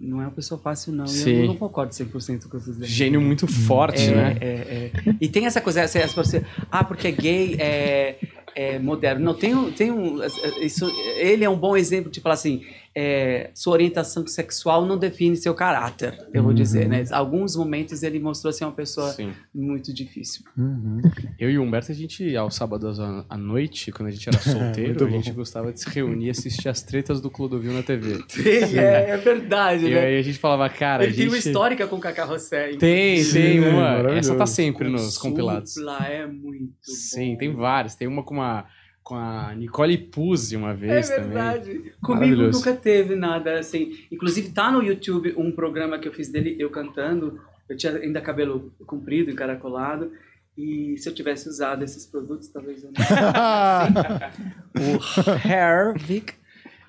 não 0.00 0.20
é 0.20 0.24
uma 0.24 0.30
pessoa 0.30 0.60
fácil, 0.60 0.92
não. 0.92 1.06
Sim. 1.06 1.40
Eu 1.42 1.46
não 1.48 1.56
concordo 1.56 1.92
100% 1.92 2.48
com 2.48 2.56
essas 2.56 2.76
ideias. 2.76 2.90
Gênio 2.90 3.20
muito 3.20 3.46
forte, 3.46 4.02
É, 4.02 4.14
né? 4.14 4.36
é, 4.40 4.46
é. 4.46 4.90
E 5.20 5.28
tem 5.28 5.46
essa 5.46 5.60
coisa, 5.60 5.80
essa, 5.82 5.98
essa, 5.98 6.14
você, 6.14 6.44
ah, 6.70 6.82
porque 6.82 7.08
é 7.08 7.12
gay, 7.12 7.56
é, 7.58 8.16
é 8.54 8.78
moderno. 8.78 9.24
Não, 9.24 9.34
tem, 9.34 9.54
um- 9.54 9.70
tem 9.72 9.90
um. 9.90 10.18
Isso, 10.62 10.88
ele 11.16 11.44
é 11.44 11.50
um 11.50 11.56
bom 11.58 11.76
exemplo 11.76 12.10
de 12.10 12.20
falar 12.20 12.34
assim: 12.34 12.62
é, 12.94 13.50
sua 13.54 13.72
orientação 13.72 14.26
sexual 14.26 14.84
não 14.84 14.98
define 14.98 15.36
seu 15.36 15.54
caráter, 15.54 16.18
eu 16.32 16.42
vou 16.42 16.52
dizer, 16.52 16.88
né? 16.88 17.04
Alguns 17.10 17.56
momentos 17.56 18.02
ele 18.02 18.18
mostrou 18.18 18.52
ser 18.52 18.64
uma 18.64 18.72
pessoa 18.72 19.08
Sim. 19.12 19.32
muito 19.54 19.92
difícil. 19.94 20.42
Uhum. 20.56 21.00
Eu 21.38 21.50
e 21.50 21.58
o 21.58 21.62
Humberto, 21.62 21.90
a 21.90 21.94
gente, 21.94 22.36
aos 22.36 22.54
sábados 22.54 23.00
à 23.00 23.36
noite, 23.36 23.90
quando 23.90 24.08
a 24.08 24.10
gente 24.10 24.28
era 24.28 24.38
solteiro, 24.40 25.06
a 25.06 25.10
gente 25.10 25.32
gostava 25.32 25.72
de 25.72 25.80
se 25.80 25.88
reunir 25.88 26.26
e 26.26 26.30
assistir 26.30 26.68
as 26.68 26.82
tretas 26.82 27.20
do 27.20 27.30
Clodovil 27.30 27.72
na 27.72 27.82
TV. 27.82 28.22
é, 28.76 29.10
é 29.10 29.16
verdade, 29.16 29.86
E 29.86 29.90
né? 29.94 30.00
aí 30.00 30.18
a 30.18 30.22
gente 30.22 30.38
falava, 30.38 30.68
cara, 30.68 31.04
ele 31.04 31.12
a 31.12 31.16
tem 31.16 31.28
uma 31.28 31.36
gente... 31.36 31.46
histórica 31.46 31.86
com 31.86 31.96
o 31.96 32.00
Cacá 32.00 32.24
Rossé. 32.24 32.68
Tem, 32.70 32.78
tem 32.78 33.22
Sim, 33.22 33.60
uma. 33.60 34.12
Essa 34.12 34.34
tá 34.34 34.46
sempre 34.46 34.86
Com 34.86 34.92
nos 34.92 35.16
compilados. 35.16 35.76
É 35.78 36.26
muito 36.26 36.72
Sim, 36.82 37.32
bom. 37.32 37.38
tem 37.38 37.54
várias. 37.54 37.94
Tem 37.94 38.06
uma 38.06 38.22
com 38.22 38.42
a, 38.42 38.66
com 39.02 39.14
a 39.16 39.54
Nicole 39.54 39.98
Puzzi 39.98 40.56
uma 40.56 40.70
É 40.70 40.74
vez 40.74 41.08
também. 41.08 41.24
verdade. 41.30 41.92
Comigo 42.02 42.42
nunca 42.42 42.72
teve 42.74 43.14
nada 43.16 43.58
assim. 43.58 43.98
Inclusive 44.10 44.50
tá 44.50 44.70
no 44.70 44.82
YouTube 44.82 45.34
um 45.36 45.50
programa 45.52 45.98
que 45.98 46.08
eu 46.08 46.12
fiz 46.12 46.28
dele, 46.28 46.56
eu 46.58 46.70
cantando. 46.70 47.40
Eu 47.68 47.76
tinha 47.76 47.96
ainda 47.96 48.20
cabelo 48.20 48.72
comprido, 48.86 49.30
encaracolado. 49.30 50.12
E 50.56 50.96
se 50.98 51.08
eu 51.08 51.14
tivesse 51.14 51.48
usado 51.48 51.82
esses 51.82 52.04
produtos, 52.06 52.48
talvez 52.48 52.84
eu 52.84 52.90
não. 52.92 53.02
o 54.76 55.48
Hair 55.48 55.98
Vic. 55.98 56.34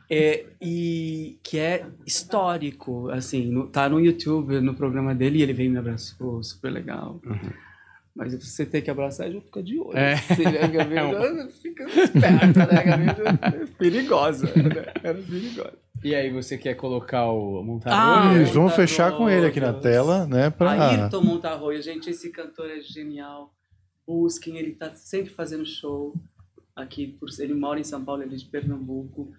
É, 0.10 0.46
e 0.62 1.40
que 1.42 1.58
é 1.58 1.86
histórico, 2.06 3.10
assim, 3.10 3.50
no, 3.52 3.68
tá 3.68 3.90
no 3.90 4.00
YouTube, 4.00 4.60
no 4.60 4.76
programa 4.76 5.16
dele, 5.16 5.40
e 5.40 5.42
ele 5.42 5.54
veio 5.54 5.68
e 5.68 5.72
me 5.72 5.80
abraçou, 5.80 6.44
super 6.44 6.70
legal. 6.70 7.20
Mas 8.16 8.36
você 8.36 8.66
tem 8.66 8.82
que 8.82 8.92
abraçar, 8.92 9.30
já 9.32 9.42
fica 9.42 9.64
de 9.64 9.80
olho. 9.80 9.98
É. 9.98 10.14
Assim, 10.14 10.44
né, 10.44 10.68
Gabriel? 10.68 11.50
Fica 11.50 11.84
esperta, 11.84 12.66
né, 12.68 12.84
Gabriel? 12.84 13.68
Perigosa, 13.78 14.46
né? 14.48 14.94
Era 15.02 15.18
perigosa. 15.22 15.74
E 16.04 16.14
aí, 16.14 16.30
você 16.32 16.58
quer 16.58 16.76
colocar 16.76 17.32
o 17.32 17.60
Ah, 17.60 17.64
montador? 17.64 18.42
Isso, 18.42 18.54
vamos 18.54 18.72
Monta 18.72 18.76
fechar 18.76 19.18
com 19.18 19.30
ele 19.30 19.48
aqui 19.48 19.60
na 19.60 19.74
tela, 19.74 20.28
né? 20.28 20.50
Pra... 20.50 20.90
Ayrton 20.90 21.22
Montarroio, 21.22 21.82
gente, 21.82 22.10
esse 22.10 22.30
cantor 22.30 22.70
é 22.70 22.82
genial. 22.82 23.54
Busquem, 24.06 24.58
ele 24.58 24.74
tá 24.74 24.94
sempre 24.94 25.32
fazendo 25.32 25.66
show 25.66 26.14
aqui. 26.76 27.08
Por, 27.08 27.30
ele 27.40 27.54
mora 27.54 27.80
em 27.80 27.86
São 27.86 28.04
Paulo, 28.04 28.22
ele 28.22 28.36
é 28.36 28.38
de 28.38 28.46
Pernambuco. 28.46 29.32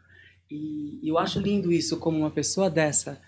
E 0.50 1.00
eu 1.02 1.18
acho 1.18 1.38
lindo 1.38 1.70
isso, 1.70 1.98
como 1.98 2.18
uma 2.18 2.30
pessoa 2.30 2.70
dessa 2.70 3.20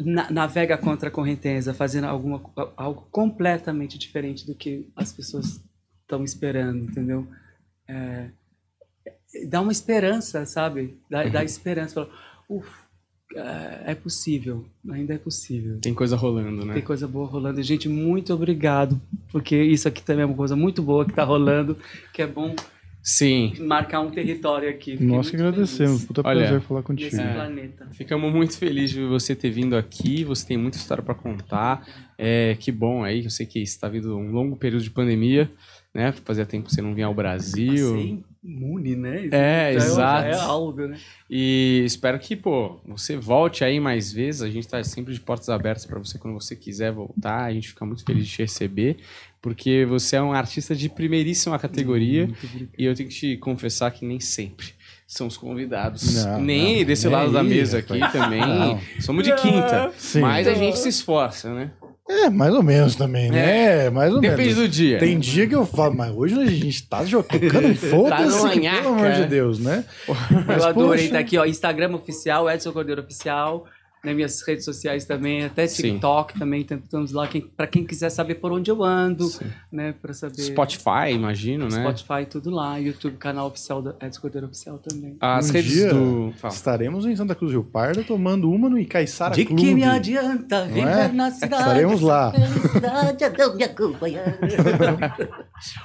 na- 0.00 0.30
navega 0.30 0.76
contra 0.78 1.08
a 1.08 1.12
correnteza, 1.12 1.72
fazendo 1.74 2.04
alguma, 2.06 2.42
algo 2.76 3.06
completamente 3.10 3.98
diferente 3.98 4.46
do 4.46 4.54
que 4.54 4.88
as 4.96 5.12
pessoas 5.12 5.62
estão 6.02 6.22
esperando, 6.24 6.84
entendeu? 6.84 7.26
É, 7.88 8.28
dá 9.48 9.60
uma 9.60 9.72
esperança, 9.72 10.44
sabe? 10.46 10.96
Dá, 11.10 11.24
dá 11.24 11.44
esperança. 11.44 11.94
Fala, 11.94 12.10
Uf, 12.48 12.68
é, 13.34 13.92
é 13.92 13.94
possível, 13.94 14.66
ainda 14.90 15.14
é 15.14 15.18
possível. 15.18 15.78
Tem 15.80 15.94
coisa 15.94 16.16
rolando, 16.16 16.64
né? 16.66 16.74
Tem 16.74 16.82
coisa 16.82 17.08
boa 17.08 17.26
rolando. 17.26 17.62
Gente, 17.62 17.88
muito 17.88 18.32
obrigado, 18.34 19.00
porque 19.30 19.56
isso 19.62 19.88
aqui 19.88 20.02
também 20.02 20.22
é 20.22 20.26
uma 20.26 20.36
coisa 20.36 20.54
muito 20.54 20.82
boa 20.82 21.04
que 21.06 21.12
tá 21.14 21.24
rolando, 21.24 21.76
que 22.12 22.20
é 22.20 22.26
bom 22.26 22.54
Sim. 23.02 23.52
marcar 23.60 24.00
um 24.00 24.10
território 24.10 24.68
aqui. 24.70 24.92
Fiquei 24.92 25.06
Nós 25.06 25.28
que 25.28 25.36
muito 25.36 25.48
agradecemos. 25.48 25.92
feliz 25.94 26.04
Puta 26.06 26.22
Olha, 26.24 26.40
prazer 26.42 26.60
falar 26.60 26.82
contigo. 26.82 27.16
Nesse 27.16 27.28
É. 27.28 27.34
planeta. 27.34 27.88
Ficamos 27.92 28.32
muito 28.32 28.56
felizes 28.56 28.90
de 28.94 29.04
você 29.04 29.34
ter 29.34 29.50
vindo 29.50 29.76
aqui. 29.76 30.22
Você 30.24 30.46
tem 30.46 30.56
muita 30.56 30.76
história 30.76 31.02
para 31.02 31.14
contar. 31.14 31.86
É, 32.16 32.56
que 32.60 32.70
bom 32.70 33.02
aí. 33.02 33.24
Eu 33.24 33.30
sei 33.30 33.44
que 33.44 33.58
está 33.60 33.88
vindo 33.88 34.16
um 34.16 34.30
longo 34.30 34.54
período 34.56 34.82
de 34.84 34.90
pandemia, 34.90 35.50
né? 35.92 36.12
Fazia 36.24 36.46
tempo 36.46 36.66
que 36.68 36.74
você 36.74 36.80
não 36.80 36.94
vinha 36.94 37.06
ao 37.06 37.14
Brasil. 37.14 37.92
Passei 37.94 38.22
imune, 38.42 38.96
né? 38.96 39.26
Isso 39.26 39.34
É, 39.34 39.72
já 39.72 39.86
exato. 39.86 40.22
já 40.22 40.28
É 40.28 40.40
algo, 40.40 40.86
né? 40.88 40.98
E 41.30 41.82
espero 41.84 42.18
que, 42.18 42.34
pô, 42.34 42.80
você 42.86 43.16
volte 43.16 43.64
aí 43.64 43.78
mais 43.78 44.12
vezes. 44.12 44.42
A 44.42 44.50
gente 44.50 44.66
tá 44.66 44.82
sempre 44.82 45.14
de 45.14 45.20
portas 45.20 45.48
abertas 45.48 45.86
para 45.86 45.98
você 45.98 46.18
quando 46.18 46.34
você 46.34 46.56
quiser 46.56 46.92
voltar. 46.92 47.44
A 47.44 47.52
gente 47.52 47.68
fica 47.68 47.86
muito 47.86 48.04
feliz 48.04 48.26
de 48.26 48.32
te 48.32 48.42
receber, 48.42 48.96
porque 49.40 49.86
você 49.86 50.16
é 50.16 50.22
um 50.22 50.32
artista 50.32 50.74
de 50.74 50.88
primeiríssima 50.88 51.58
categoria. 51.58 52.26
Muito 52.26 52.46
obrigado. 52.46 52.70
E 52.76 52.84
eu 52.84 52.94
tenho 52.94 53.08
que 53.08 53.14
te 53.14 53.36
confessar 53.36 53.90
que 53.92 54.04
nem 54.04 54.18
sempre 54.18 54.68
são 55.06 55.26
os 55.26 55.36
convidados. 55.36 56.24
Não, 56.24 56.40
nem 56.40 56.78
não, 56.78 56.84
desse 56.84 57.06
nem 57.06 57.14
lado 57.14 57.32
da 57.32 57.42
aí, 57.42 57.48
mesa 57.48 57.78
aqui 57.78 58.00
também. 58.12 58.40
Não. 58.40 58.80
Somos 59.00 59.22
de 59.24 59.34
quinta. 59.36 59.92
Sim. 59.96 60.20
Mas 60.20 60.48
a 60.48 60.54
gente 60.54 60.78
se 60.78 60.88
esforça, 60.88 61.52
né? 61.54 61.70
É, 62.08 62.28
mais 62.28 62.52
ou 62.52 62.62
menos 62.62 62.96
também, 62.96 63.30
né? 63.30 63.88
mais 63.90 64.12
ou 64.12 64.20
Depende 64.20 64.42
menos. 64.54 64.56
do 64.56 64.68
dia. 64.68 64.98
Tem 64.98 65.18
dia 65.18 65.46
que 65.46 65.54
eu 65.54 65.64
falo, 65.64 65.94
mas 65.96 66.12
hoje 66.14 66.40
a 66.40 66.44
gente 66.46 66.82
tá 66.88 67.04
jo- 67.04 67.22
tocando 67.22 67.68
um 67.68 67.74
foda-se, 67.76 68.50
que, 68.50 68.60
nhaca, 68.60 68.82
pelo 68.82 68.94
amor 68.94 69.12
de 69.12 69.22
é. 69.22 69.26
Deus, 69.26 69.58
né? 69.60 69.84
Mas, 70.46 70.62
Eu 70.62 70.68
adorei 70.68 70.88
poxa, 70.90 71.04
estar 71.04 71.18
aqui, 71.20 71.38
ó. 71.38 71.44
Instagram 71.44 71.94
oficial, 71.94 72.50
Edson 72.50 72.72
Cordeiro 72.72 73.00
Oficial. 73.02 73.64
Nas 74.04 74.16
minhas 74.16 74.42
redes 74.42 74.64
sociais 74.64 75.04
também, 75.04 75.44
até 75.44 75.64
Sim. 75.68 75.82
TikTok 75.92 76.36
também, 76.36 76.64
tam- 76.64 76.78
estamos 76.78 77.12
lá. 77.12 77.28
Quem, 77.28 77.40
pra 77.40 77.68
quem 77.68 77.84
quiser 77.84 78.10
saber 78.10 78.34
por 78.34 78.50
onde 78.50 78.68
eu 78.68 78.82
ando, 78.82 79.26
Sim. 79.28 79.44
né? 79.70 79.94
Pra 80.02 80.12
saber. 80.12 80.42
Spotify, 80.42 81.12
imagino, 81.12 81.68
né? 81.68 81.80
Spotify, 81.82 82.26
tudo 82.28 82.50
lá. 82.50 82.78
YouTube, 82.78 83.16
canal 83.16 83.46
oficial 83.46 83.80
da 83.80 83.94
Edson 84.04 84.20
Cordeiro 84.20 84.48
Oficial 84.48 84.76
também. 84.78 85.16
As 85.20 85.50
Um 85.50 85.52
redes 85.52 85.72
dia 85.72 85.94
do. 85.94 86.34
Estaremos 86.48 87.06
em 87.06 87.14
Santa 87.14 87.36
Cruz 87.36 87.52
do 87.52 87.60
Rio 87.60 87.70
Pardo 87.70 88.02
tomando 88.02 88.50
uma 88.50 88.68
no 88.68 88.76
Icaiçara 88.76 89.36
De 89.36 89.44
Clube. 89.44 89.62
que 89.62 89.72
me 89.72 89.84
adianta 89.84 90.64
viver 90.66 90.80
é? 90.80 91.08
na 91.12 91.30
cidade? 91.30 91.62
Estaremos 91.62 92.00
lá. 92.00 92.32
Felicidade 92.34 93.22
é 93.22 93.30
não 93.38 93.54
me 93.54 93.62
acompanhar. 93.62 94.36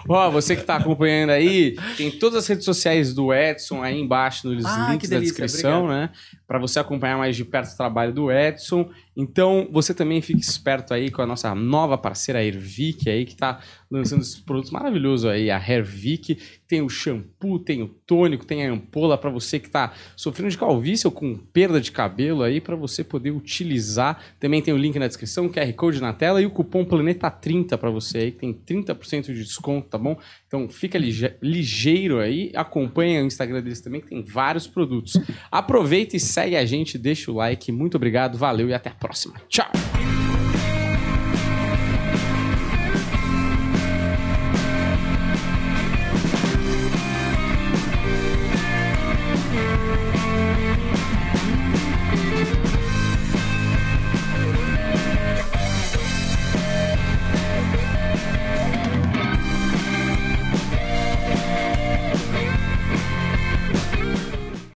Ó, 0.09 0.31
você 0.31 0.55
que 0.55 0.63
tá 0.63 0.77
acompanhando 0.77 1.29
aí, 1.29 1.75
tem 1.95 2.09
todas 2.09 2.39
as 2.39 2.47
redes 2.47 2.65
sociais 2.65 3.13
do 3.13 3.31
Edson 3.31 3.83
aí 3.83 3.99
embaixo 4.01 4.47
nos 4.47 4.65
Ah, 4.65 4.87
links 4.89 5.07
que 5.07 5.13
da 5.13 5.19
delícia, 5.19 5.45
descrição, 5.45 5.87
né? 5.87 6.09
Pra 6.47 6.57
você 6.57 6.79
acompanhar 6.79 7.17
mais 7.17 7.35
de 7.35 7.43
perto 7.43 7.73
o 7.73 7.77
trabalho 7.77 8.13
do 8.13 8.31
Edson. 8.31 8.89
Então, 9.19 9.67
você 9.71 9.93
também 9.95 10.21
fique 10.21 10.39
esperto 10.41 10.93
aí 10.93 11.09
com 11.09 11.23
a 11.23 11.25
nossa 11.25 11.55
nova 11.55 11.97
parceira 11.97 12.39
a 12.39 12.43
Hervik 12.45 13.09
aí, 13.09 13.25
que 13.25 13.35
tá 13.35 13.59
lançando 13.89 14.21
esses 14.21 14.35
produtos 14.39 14.69
maravilhosos 14.69 15.25
aí, 15.25 15.49
a 15.49 15.57
Hervik. 15.57 16.37
Tem 16.67 16.81
o 16.81 16.89
shampoo, 16.89 17.57
tem 17.59 17.81
o 17.81 17.87
tônico, 17.87 18.45
tem 18.45 18.65
a 18.67 18.71
ampola 18.71 19.17
pra 19.17 19.29
você 19.29 19.57
que 19.57 19.69
tá 19.69 19.93
sofrendo 20.15 20.51
de 20.51 20.57
calvície 20.57 21.07
ou 21.07 21.11
com 21.11 21.35
perda 21.35 21.79
de 21.81 21.91
cabelo 21.91 22.43
aí, 22.43 22.59
pra 22.61 22.75
você 22.75 23.03
poder 23.03 23.31
utilizar. 23.31 24.21
Também 24.39 24.61
tem 24.61 24.73
o 24.73 24.77
link 24.77 24.99
na 24.99 25.07
descrição, 25.07 25.49
QR 25.49 25.71
Code 25.73 26.01
na 26.01 26.13
tela 26.13 26.41
e 26.41 26.45
o 26.45 26.51
cupom 26.51 26.83
Planeta30 26.85 27.77
pra 27.77 27.89
você 27.89 28.17
aí, 28.19 28.31
que 28.31 28.39
tem 28.39 28.53
30% 28.53 29.27
de 29.33 29.43
desconto, 29.43 29.87
tá 29.87 29.97
bom? 29.97 30.17
Então 30.45 30.67
fica 30.69 30.97
lige- 30.99 31.33
ligeiro 31.41 32.19
aí, 32.19 32.51
acompanha 32.53 33.23
o 33.23 33.25
Instagram 33.25 33.61
deles 33.63 33.81
também, 33.81 34.01
que 34.01 34.07
tem 34.09 34.21
vários 34.21 34.67
produtos. 34.67 35.13
Aproveita 35.49 36.15
e 36.15 36.19
segue 36.19 36.55
a 36.55 36.65
gente, 36.65 36.97
deixa 36.97 37.31
o 37.31 37.35
like. 37.35 37.71
Muito 37.71 37.95
obrigado, 37.95 38.37
valeu 38.37 38.67
e 38.69 38.73
até 38.73 38.89
a 38.89 38.93
próxima. 39.07 39.35
Tchau! 39.47 40.36